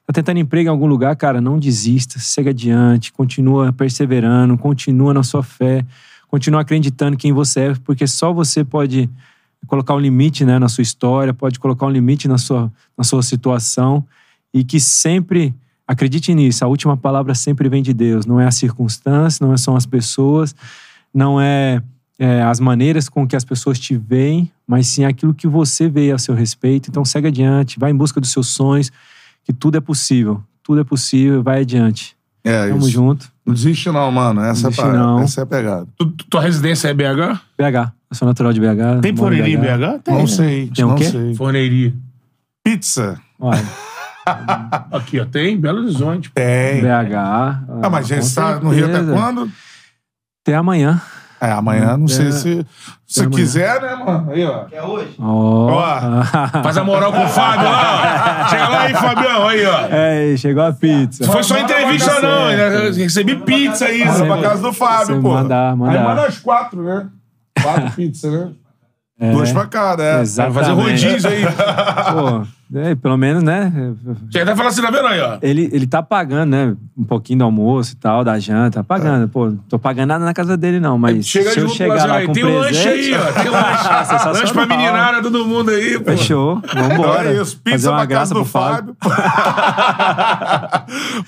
tá 0.06 0.12
tentando 0.12 0.40
emprego 0.40 0.68
em 0.68 0.70
algum 0.70 0.86
lugar, 0.86 1.16
cara, 1.16 1.40
não 1.40 1.58
desista, 1.58 2.18
segue 2.18 2.50
adiante, 2.50 3.14
continua 3.14 3.72
perseverando, 3.72 4.58
continua 4.58 5.14
na 5.14 5.22
sua 5.22 5.42
fé, 5.42 5.86
continua 6.28 6.60
acreditando 6.60 7.16
quem 7.16 7.32
você 7.32 7.60
é, 7.60 7.74
porque 7.82 8.06
só 8.06 8.30
você 8.30 8.62
pode 8.62 9.08
colocar 9.66 9.94
um 9.94 9.98
limite 9.98 10.44
né, 10.44 10.58
na 10.58 10.68
sua 10.68 10.82
história, 10.82 11.32
pode 11.32 11.58
colocar 11.58 11.86
um 11.86 11.90
limite 11.90 12.28
na 12.28 12.38
sua, 12.38 12.72
na 12.96 13.04
sua 13.04 13.22
situação. 13.22 14.04
e 14.54 14.62
que 14.62 14.78
sempre 14.78 15.54
acredite 15.86 16.34
nisso. 16.34 16.64
A 16.64 16.68
última 16.68 16.96
palavra 16.96 17.34
sempre 17.34 17.68
vem 17.68 17.82
de 17.82 17.94
Deus. 17.94 18.26
Não 18.26 18.38
é 18.38 18.46
a 18.46 18.50
circunstância, 18.50 19.46
não 19.46 19.56
são 19.56 19.76
as 19.76 19.86
pessoas, 19.86 20.54
não 21.12 21.40
é, 21.40 21.82
é 22.18 22.42
as 22.42 22.60
maneiras 22.60 23.08
com 23.08 23.26
que 23.26 23.34
as 23.34 23.44
pessoas 23.44 23.78
te 23.78 23.96
veem, 23.96 24.50
mas 24.66 24.86
sim 24.88 25.04
aquilo 25.04 25.32
que 25.32 25.46
você 25.46 25.88
vê 25.88 26.12
a 26.12 26.18
seu 26.18 26.34
respeito. 26.34 26.90
Então 26.90 27.04
segue 27.04 27.28
adiante, 27.28 27.78
vai 27.78 27.90
em 27.90 27.96
busca 27.96 28.20
dos 28.20 28.30
seus 28.30 28.48
sonhos, 28.48 28.92
que 29.42 29.52
tudo 29.52 29.78
é 29.78 29.80
possível. 29.80 30.42
Tudo 30.62 30.82
é 30.82 30.84
possível, 30.84 31.42
vai 31.42 31.62
adiante. 31.62 32.14
É, 32.44 32.68
Tamo 32.68 32.80
isso. 32.80 32.90
junto. 32.90 33.31
Não 33.44 33.54
desiste 33.54 33.90
não, 33.90 34.10
mano. 34.12 34.40
Essa, 34.42 34.68
Desiste 34.68 34.80
é, 34.86 34.90
a, 34.90 34.92
não. 34.92 35.20
essa 35.20 35.40
é 35.40 35.42
a 35.42 35.46
pegada. 35.46 35.86
Tu- 35.98 36.06
tu- 36.12 36.24
tua 36.30 36.40
residência 36.40 36.88
é 36.88 36.94
BH? 36.94 37.40
BH. 37.58 37.92
Eu 38.10 38.16
sou 38.16 38.28
natural 38.28 38.52
de 38.52 38.60
BH. 38.60 39.00
Tem 39.02 39.10
moro 39.12 39.16
forneiria 39.34 39.56
em 39.56 39.60
BH? 39.60 39.98
Tem. 40.04 40.14
Não 40.14 40.26
sei, 40.26 40.70
Tem 40.74 40.84
o 40.84 40.88
não 40.88 40.94
quê? 40.96 41.04
sei. 41.04 41.34
Forneiria. 41.34 41.92
Pizza. 42.64 43.20
Olha, 43.40 43.62
Aqui, 44.92 45.18
ó. 45.18 45.24
Tem 45.24 45.58
Belo 45.58 45.80
Horizonte. 45.80 46.30
Tem. 46.32 46.80
BH. 46.82 47.14
Ah, 47.82 47.90
mas 47.90 48.10
a 48.12 48.14
gente 48.20 48.34
tá 48.34 48.60
no 48.60 48.70
Rio 48.70 48.86
até 48.86 49.02
quando? 49.02 49.50
Até 50.44 50.54
amanhã. 50.54 51.00
É, 51.42 51.50
amanhã, 51.50 51.96
não 51.96 52.06
sei 52.06 52.28
É. 52.28 52.30
se... 52.32 52.66
Se 53.04 53.28
quiser, 53.28 53.82
né, 53.82 53.94
mano? 53.96 54.30
Aí, 54.30 54.44
ó. 54.46 54.64
Ó. 55.18 56.22
Faz 56.62 56.76
a 56.78 56.84
moral 56.84 57.12
com 57.12 57.24
o 57.24 57.28
Fábio 57.28 57.64
lá. 57.68 58.44
ó. 58.44 58.48
Chega 58.48 58.68
lá 58.68 58.80
aí, 58.82 58.94
Fabião. 58.94 59.48
Aí, 59.48 59.66
ó. 59.66 59.80
É, 59.90 60.36
chegou 60.36 60.62
a 60.64 60.72
pizza. 60.72 61.26
Não 61.26 61.32
foi 61.32 61.42
só 61.42 61.58
entrevista, 61.58 62.20
não. 62.20 62.50
Eu 62.50 62.94
recebi 62.94 63.36
pizza 63.36 63.84
aí. 63.86 63.98
Manda 64.04 64.12
Você 64.18 64.24
pra 64.24 64.34
vai- 64.36 64.42
casa 64.44 64.62
do 64.62 64.72
Fábio, 64.72 65.20
pô. 65.20 65.30
mandar, 65.34 65.76
mandar. 65.76 65.98
Aí 65.98 66.04
manda 66.06 66.26
as 66.26 66.38
quatro, 66.38 66.82
né? 66.82 67.08
Quatro 67.60 67.90
pizzas, 67.96 68.32
né? 68.32 69.32
Duas 69.32 69.52
pra 69.52 69.66
cada, 69.66 70.02
é. 70.02 70.12
Vai 70.14 70.22
Exatamente. 70.22 70.58
fazer 70.64 70.72
rodízio 70.80 71.30
aí. 71.30 71.42
Pô, 72.12 72.46
é, 72.74 72.94
pelo 72.94 73.16
menos, 73.16 73.42
né? 73.42 73.72
Chega 74.30 74.44
até 74.44 74.56
falar 74.56 74.68
assim, 74.70 74.82
tá 74.82 74.90
vendo 74.90 75.06
aí, 75.06 75.20
ó? 75.20 75.38
Ele, 75.42 75.68
ele 75.72 75.86
tá 75.86 76.02
pagando, 76.02 76.50
né? 76.50 76.74
Um 76.96 77.04
pouquinho 77.04 77.40
do 77.40 77.44
almoço 77.44 77.92
e 77.92 77.96
tal, 77.96 78.24
da 78.24 78.38
janta. 78.38 78.78
Tá 78.80 78.84
pagando. 78.84 79.28
Pô, 79.28 79.52
tô 79.68 79.78
pagando 79.78 80.08
nada 80.08 80.24
na 80.24 80.32
casa 80.32 80.56
dele, 80.56 80.80
não. 80.80 80.96
Mas 80.96 81.26
Chega 81.26 81.50
se 81.50 81.60
eu 81.60 81.68
chegar 81.68 82.06
lá 82.06 82.24
com 82.24 82.32
tem 82.32 82.42
presente... 82.44 82.62
lanche 82.62 82.88
aí, 82.88 83.14
ó. 83.14 83.32
Tem 83.32 83.50
lanche. 83.50 83.82
sensacional. 83.82 84.34
lanche 84.34 84.52
pra 84.52 84.66
meninada, 84.66 85.22
todo 85.22 85.46
mundo 85.46 85.70
aí, 85.70 85.98
pô. 85.98 86.04
Fechou. 86.10 86.62
Vambora. 86.74 87.28
Olha 87.28 87.42
isso, 87.42 87.52
Fazer 87.52 87.60
pizza 87.64 87.90
uma 87.90 87.96
pra 87.98 88.06
graça 88.06 88.22
casa 88.22 88.34
do 88.34 88.40
pro 88.40 88.50
Fábio. 88.50 88.96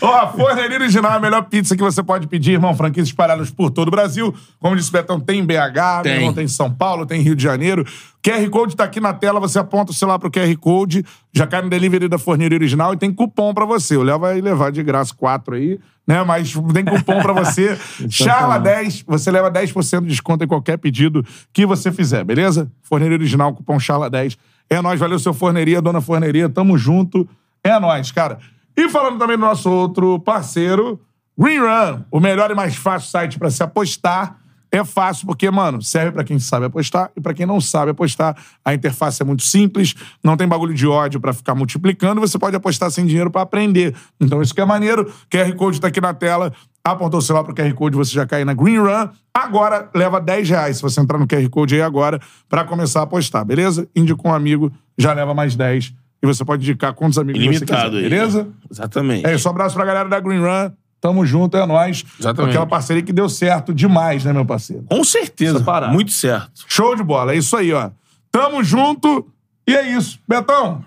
Ó, 0.00 0.14
a 0.14 0.26
Forneria 0.28 0.78
Original 0.78 1.12
é 1.12 1.16
a 1.16 1.20
melhor 1.20 1.42
pizza 1.42 1.76
que 1.76 1.82
você 1.82 2.02
pode 2.02 2.26
pedir, 2.26 2.52
irmão. 2.52 2.74
Franquias 2.74 3.06
espalhadas 3.08 3.50
por 3.50 3.70
todo 3.70 3.88
o 3.88 3.90
Brasil. 3.90 4.34
Como 4.60 4.76
disse 4.76 4.90
o 4.90 4.92
Betão, 4.92 5.20
tem 5.20 5.40
em 5.40 5.44
BH, 5.44 6.02
Tem. 6.02 6.14
irmão, 6.16 6.32
tem 6.32 6.44
em 6.44 6.48
São 6.48 6.70
Paulo, 6.70 7.06
tem 7.06 7.20
em 7.20 7.24
Rio 7.24 7.36
de 7.36 7.42
Janeiro. 7.42 7.84
QR 8.24 8.48
Code 8.48 8.74
tá 8.74 8.84
aqui 8.84 9.00
na 9.00 9.12
tela, 9.12 9.38
você 9.38 9.58
aponta 9.58 9.92
o 9.92 9.94
celular 9.94 10.18
pro 10.18 10.30
QR 10.30 10.56
Code, 10.56 11.04
já 11.30 11.46
cai 11.46 11.60
no 11.60 11.68
delivery 11.68 12.08
da 12.08 12.16
Forneria 12.16 12.56
Original 12.56 12.94
e 12.94 12.96
tem 12.96 13.12
cupom 13.12 13.52
pra 13.52 13.66
você. 13.66 13.98
O 13.98 14.02
Léo 14.02 14.18
vai 14.18 14.40
levar 14.40 14.72
de 14.72 14.82
graça 14.82 15.14
quatro 15.14 15.54
aí, 15.54 15.78
né? 16.06 16.24
Mas 16.24 16.54
tem 16.72 16.86
cupom 16.86 17.20
pra 17.20 17.34
você. 17.34 17.78
Charla 18.08 18.56
10, 18.56 19.02
você 19.06 19.30
leva 19.30 19.50
10% 19.50 20.00
de 20.00 20.06
desconto 20.06 20.42
em 20.42 20.48
qualquer 20.48 20.78
pedido 20.78 21.22
que 21.52 21.66
você 21.66 21.92
fizer, 21.92 22.24
beleza? 22.24 22.72
Forneria 22.82 23.14
Original, 23.14 23.52
cupom 23.52 23.78
Charla 23.78 24.08
10. 24.08 24.38
É 24.70 24.80
nóis, 24.80 24.98
valeu 24.98 25.18
seu 25.18 25.34
Forneria, 25.34 25.82
dona 25.82 26.00
Forneria, 26.00 26.48
tamo 26.48 26.78
junto. 26.78 27.28
É 27.62 27.78
nóis, 27.78 28.10
cara. 28.10 28.38
E 28.74 28.88
falando 28.88 29.18
também 29.18 29.36
do 29.36 29.42
nosso 29.42 29.70
outro 29.70 30.18
parceiro, 30.18 30.98
Green 31.38 31.58
Run, 31.58 32.00
o 32.10 32.20
melhor 32.20 32.50
e 32.50 32.54
mais 32.54 32.74
fácil 32.74 33.10
site 33.10 33.38
pra 33.38 33.50
se 33.50 33.62
apostar. 33.62 34.38
É 34.74 34.84
fácil 34.84 35.26
porque, 35.26 35.48
mano, 35.50 35.80
serve 35.80 36.10
pra 36.10 36.24
quem 36.24 36.38
sabe 36.38 36.66
apostar 36.66 37.10
e 37.16 37.20
pra 37.20 37.32
quem 37.32 37.46
não 37.46 37.60
sabe 37.60 37.92
apostar. 37.92 38.36
A 38.64 38.74
interface 38.74 39.22
é 39.22 39.24
muito 39.24 39.44
simples, 39.44 39.94
não 40.22 40.36
tem 40.36 40.48
bagulho 40.48 40.74
de 40.74 40.84
ódio 40.86 41.20
pra 41.20 41.32
ficar 41.32 41.54
multiplicando, 41.54 42.20
você 42.20 42.36
pode 42.38 42.56
apostar 42.56 42.90
sem 42.90 43.06
dinheiro 43.06 43.30
pra 43.30 43.42
aprender. 43.42 43.94
Então 44.20 44.42
isso 44.42 44.52
que 44.52 44.60
é 44.60 44.64
maneiro. 44.64 45.12
QR 45.30 45.54
Code 45.54 45.80
tá 45.80 45.88
aqui 45.88 46.00
na 46.00 46.12
tela. 46.12 46.52
Apontou 46.82 47.18
o 47.18 47.22
celular 47.22 47.44
pro 47.44 47.54
QR 47.54 47.72
Code, 47.72 47.96
você 47.96 48.12
já 48.12 48.26
cai 48.26 48.44
na 48.44 48.52
Green 48.52 48.78
Run. 48.78 49.08
Agora 49.32 49.88
leva 49.94 50.20
10 50.20 50.50
reais 50.50 50.76
se 50.76 50.82
você 50.82 51.00
entrar 51.00 51.18
no 51.18 51.26
QR 51.26 51.48
Code 51.48 51.76
aí 51.76 51.80
agora 51.82 52.20
pra 52.48 52.64
começar 52.64 53.00
a 53.00 53.02
apostar, 53.04 53.44
beleza? 53.44 53.88
Indicou 53.94 54.30
um 54.30 54.34
amigo, 54.34 54.72
já 54.98 55.12
leva 55.12 55.32
mais 55.32 55.54
10. 55.54 55.94
E 56.22 56.26
você 56.26 56.44
pode 56.44 56.62
indicar 56.62 56.92
quantos 56.94 57.16
amigos 57.16 57.40
Ilimitado 57.40 57.66
você 57.92 57.96
aí. 57.98 58.02
quiser, 58.02 58.10
beleza? 58.10 58.48
Exatamente. 58.70 59.26
É 59.26 59.34
isso, 59.34 59.46
um 59.46 59.52
abraço 59.52 59.74
pra 59.76 59.84
galera 59.84 60.08
da 60.08 60.18
Green 60.18 60.40
Run. 60.40 60.72
Tamo 61.04 61.26
junto, 61.26 61.54
é 61.54 61.66
nóis. 61.66 62.02
Exatamente. 62.18 62.52
Aquela 62.52 62.66
parceria 62.66 63.02
que 63.02 63.12
deu 63.12 63.28
certo 63.28 63.74
demais, 63.74 64.24
né, 64.24 64.32
meu 64.32 64.46
parceiro? 64.46 64.86
Com 64.88 65.04
certeza. 65.04 65.62
Muito 65.92 66.10
certo. 66.10 66.64
Show 66.66 66.96
de 66.96 67.02
bola, 67.02 67.34
é 67.34 67.36
isso 67.36 67.54
aí, 67.54 67.74
ó. 67.74 67.90
Tamo 68.32 68.64
junto 68.64 69.28
e 69.68 69.76
é 69.76 69.86
isso. 69.94 70.18
Betão, 70.26 70.82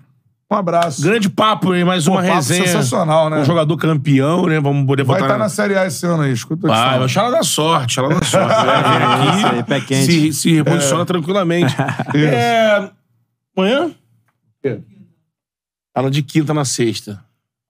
um 0.52 0.56
abraço. 0.56 1.04
Grande 1.04 1.30
papo 1.30 1.72
aí, 1.72 1.84
mais 1.84 2.06
Pô, 2.06 2.14
uma 2.14 2.24
papo 2.24 2.34
resenha. 2.34 2.66
sensacional, 2.66 3.30
né? 3.30 3.42
Um 3.42 3.46
jogador 3.46 3.78
campeão, 3.78 4.48
né? 4.48 4.60
Vamos 4.60 4.88
poder 4.88 5.04
Vai 5.04 5.18
botar 5.18 5.34
estar 5.34 5.38
na 5.38 5.50
Série 5.50 5.78
A 5.78 5.86
esse 5.86 6.04
ano 6.08 6.24
aí, 6.24 6.32
escuta 6.32 6.64
te 6.64 6.68
Vai, 6.68 6.98
vai 6.98 7.08
ela 7.16 7.30
da 7.30 7.44
sorte, 7.44 8.00
ela 8.00 8.10
da 8.10 8.26
sorte. 8.26 8.56
Vai 8.66 8.84
vir 8.84 9.04
aqui, 9.04 9.38
Isso 9.38 9.48
aí, 9.48 9.64
pé 9.66 9.82
quente. 9.82 10.12
Se, 10.12 10.34
se 10.34 10.52
reposiciona 10.52 11.06
tranquilamente. 11.06 11.76
É... 12.16 12.90
Amanhã? 13.56 13.92
quê? 14.64 14.80
Ela 15.96 16.10
de 16.10 16.24
quinta 16.24 16.56
na 16.56 16.66
sexta. 16.66 17.24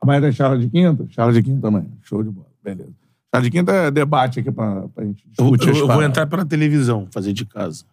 Amanhã 0.07 0.21
tem 0.21 0.31
charla 0.31 0.57
de 0.57 0.69
quinta? 0.69 1.05
Charla 1.09 1.34
de 1.34 1.43
quinta 1.43 1.67
amanhã. 1.67 1.88
Show 2.03 2.23
de 2.23 2.29
bola. 2.29 2.47
Beleza. 2.63 2.93
Charla 3.34 3.43
de 3.43 3.51
quinta 3.51 3.71
é 3.73 3.91
debate 3.91 4.39
aqui 4.39 4.49
pra, 4.51 4.84
pra 4.95 5.03
gente 5.03 5.21
Eu, 5.38 5.43
discutir 5.51 5.67
eu- 5.67 5.73
as 5.73 5.79
eu 5.81 5.88
vou 5.88 6.01
entrar 6.01 6.25
pela 6.27 6.45
televisão, 6.45 7.05
fazer 7.11 7.34
de 7.34 7.43
casa. 7.45 7.84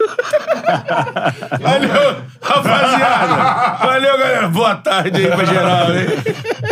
Valeu, 1.60 2.22
rapaziada. 2.42 3.76
Valeu, 3.86 4.18
galera. 4.18 4.48
Boa 4.48 4.74
tarde 4.76 5.20
aí 5.20 5.26
pra 5.28 5.44
geral, 5.44 5.94
hein? 5.94 6.06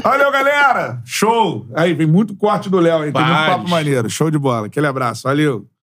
Valeu, 0.02 0.32
galera! 0.32 1.00
Show! 1.05 1.66
Aí, 1.74 1.92
vem 1.94 2.06
muito 2.06 2.34
corte 2.34 2.70
do 2.70 2.80
Léo 2.80 3.02
aí. 3.02 3.12
Tem 3.12 3.22
muito 3.22 3.34
Vários. 3.34 3.56
papo 3.59 3.68
maneiro. 3.70 4.09
Show 4.10 4.30
de 4.30 4.38
bola. 4.38 4.66
Aquele 4.66 4.86
abraço. 4.86 5.22
Valeu. 5.24 5.68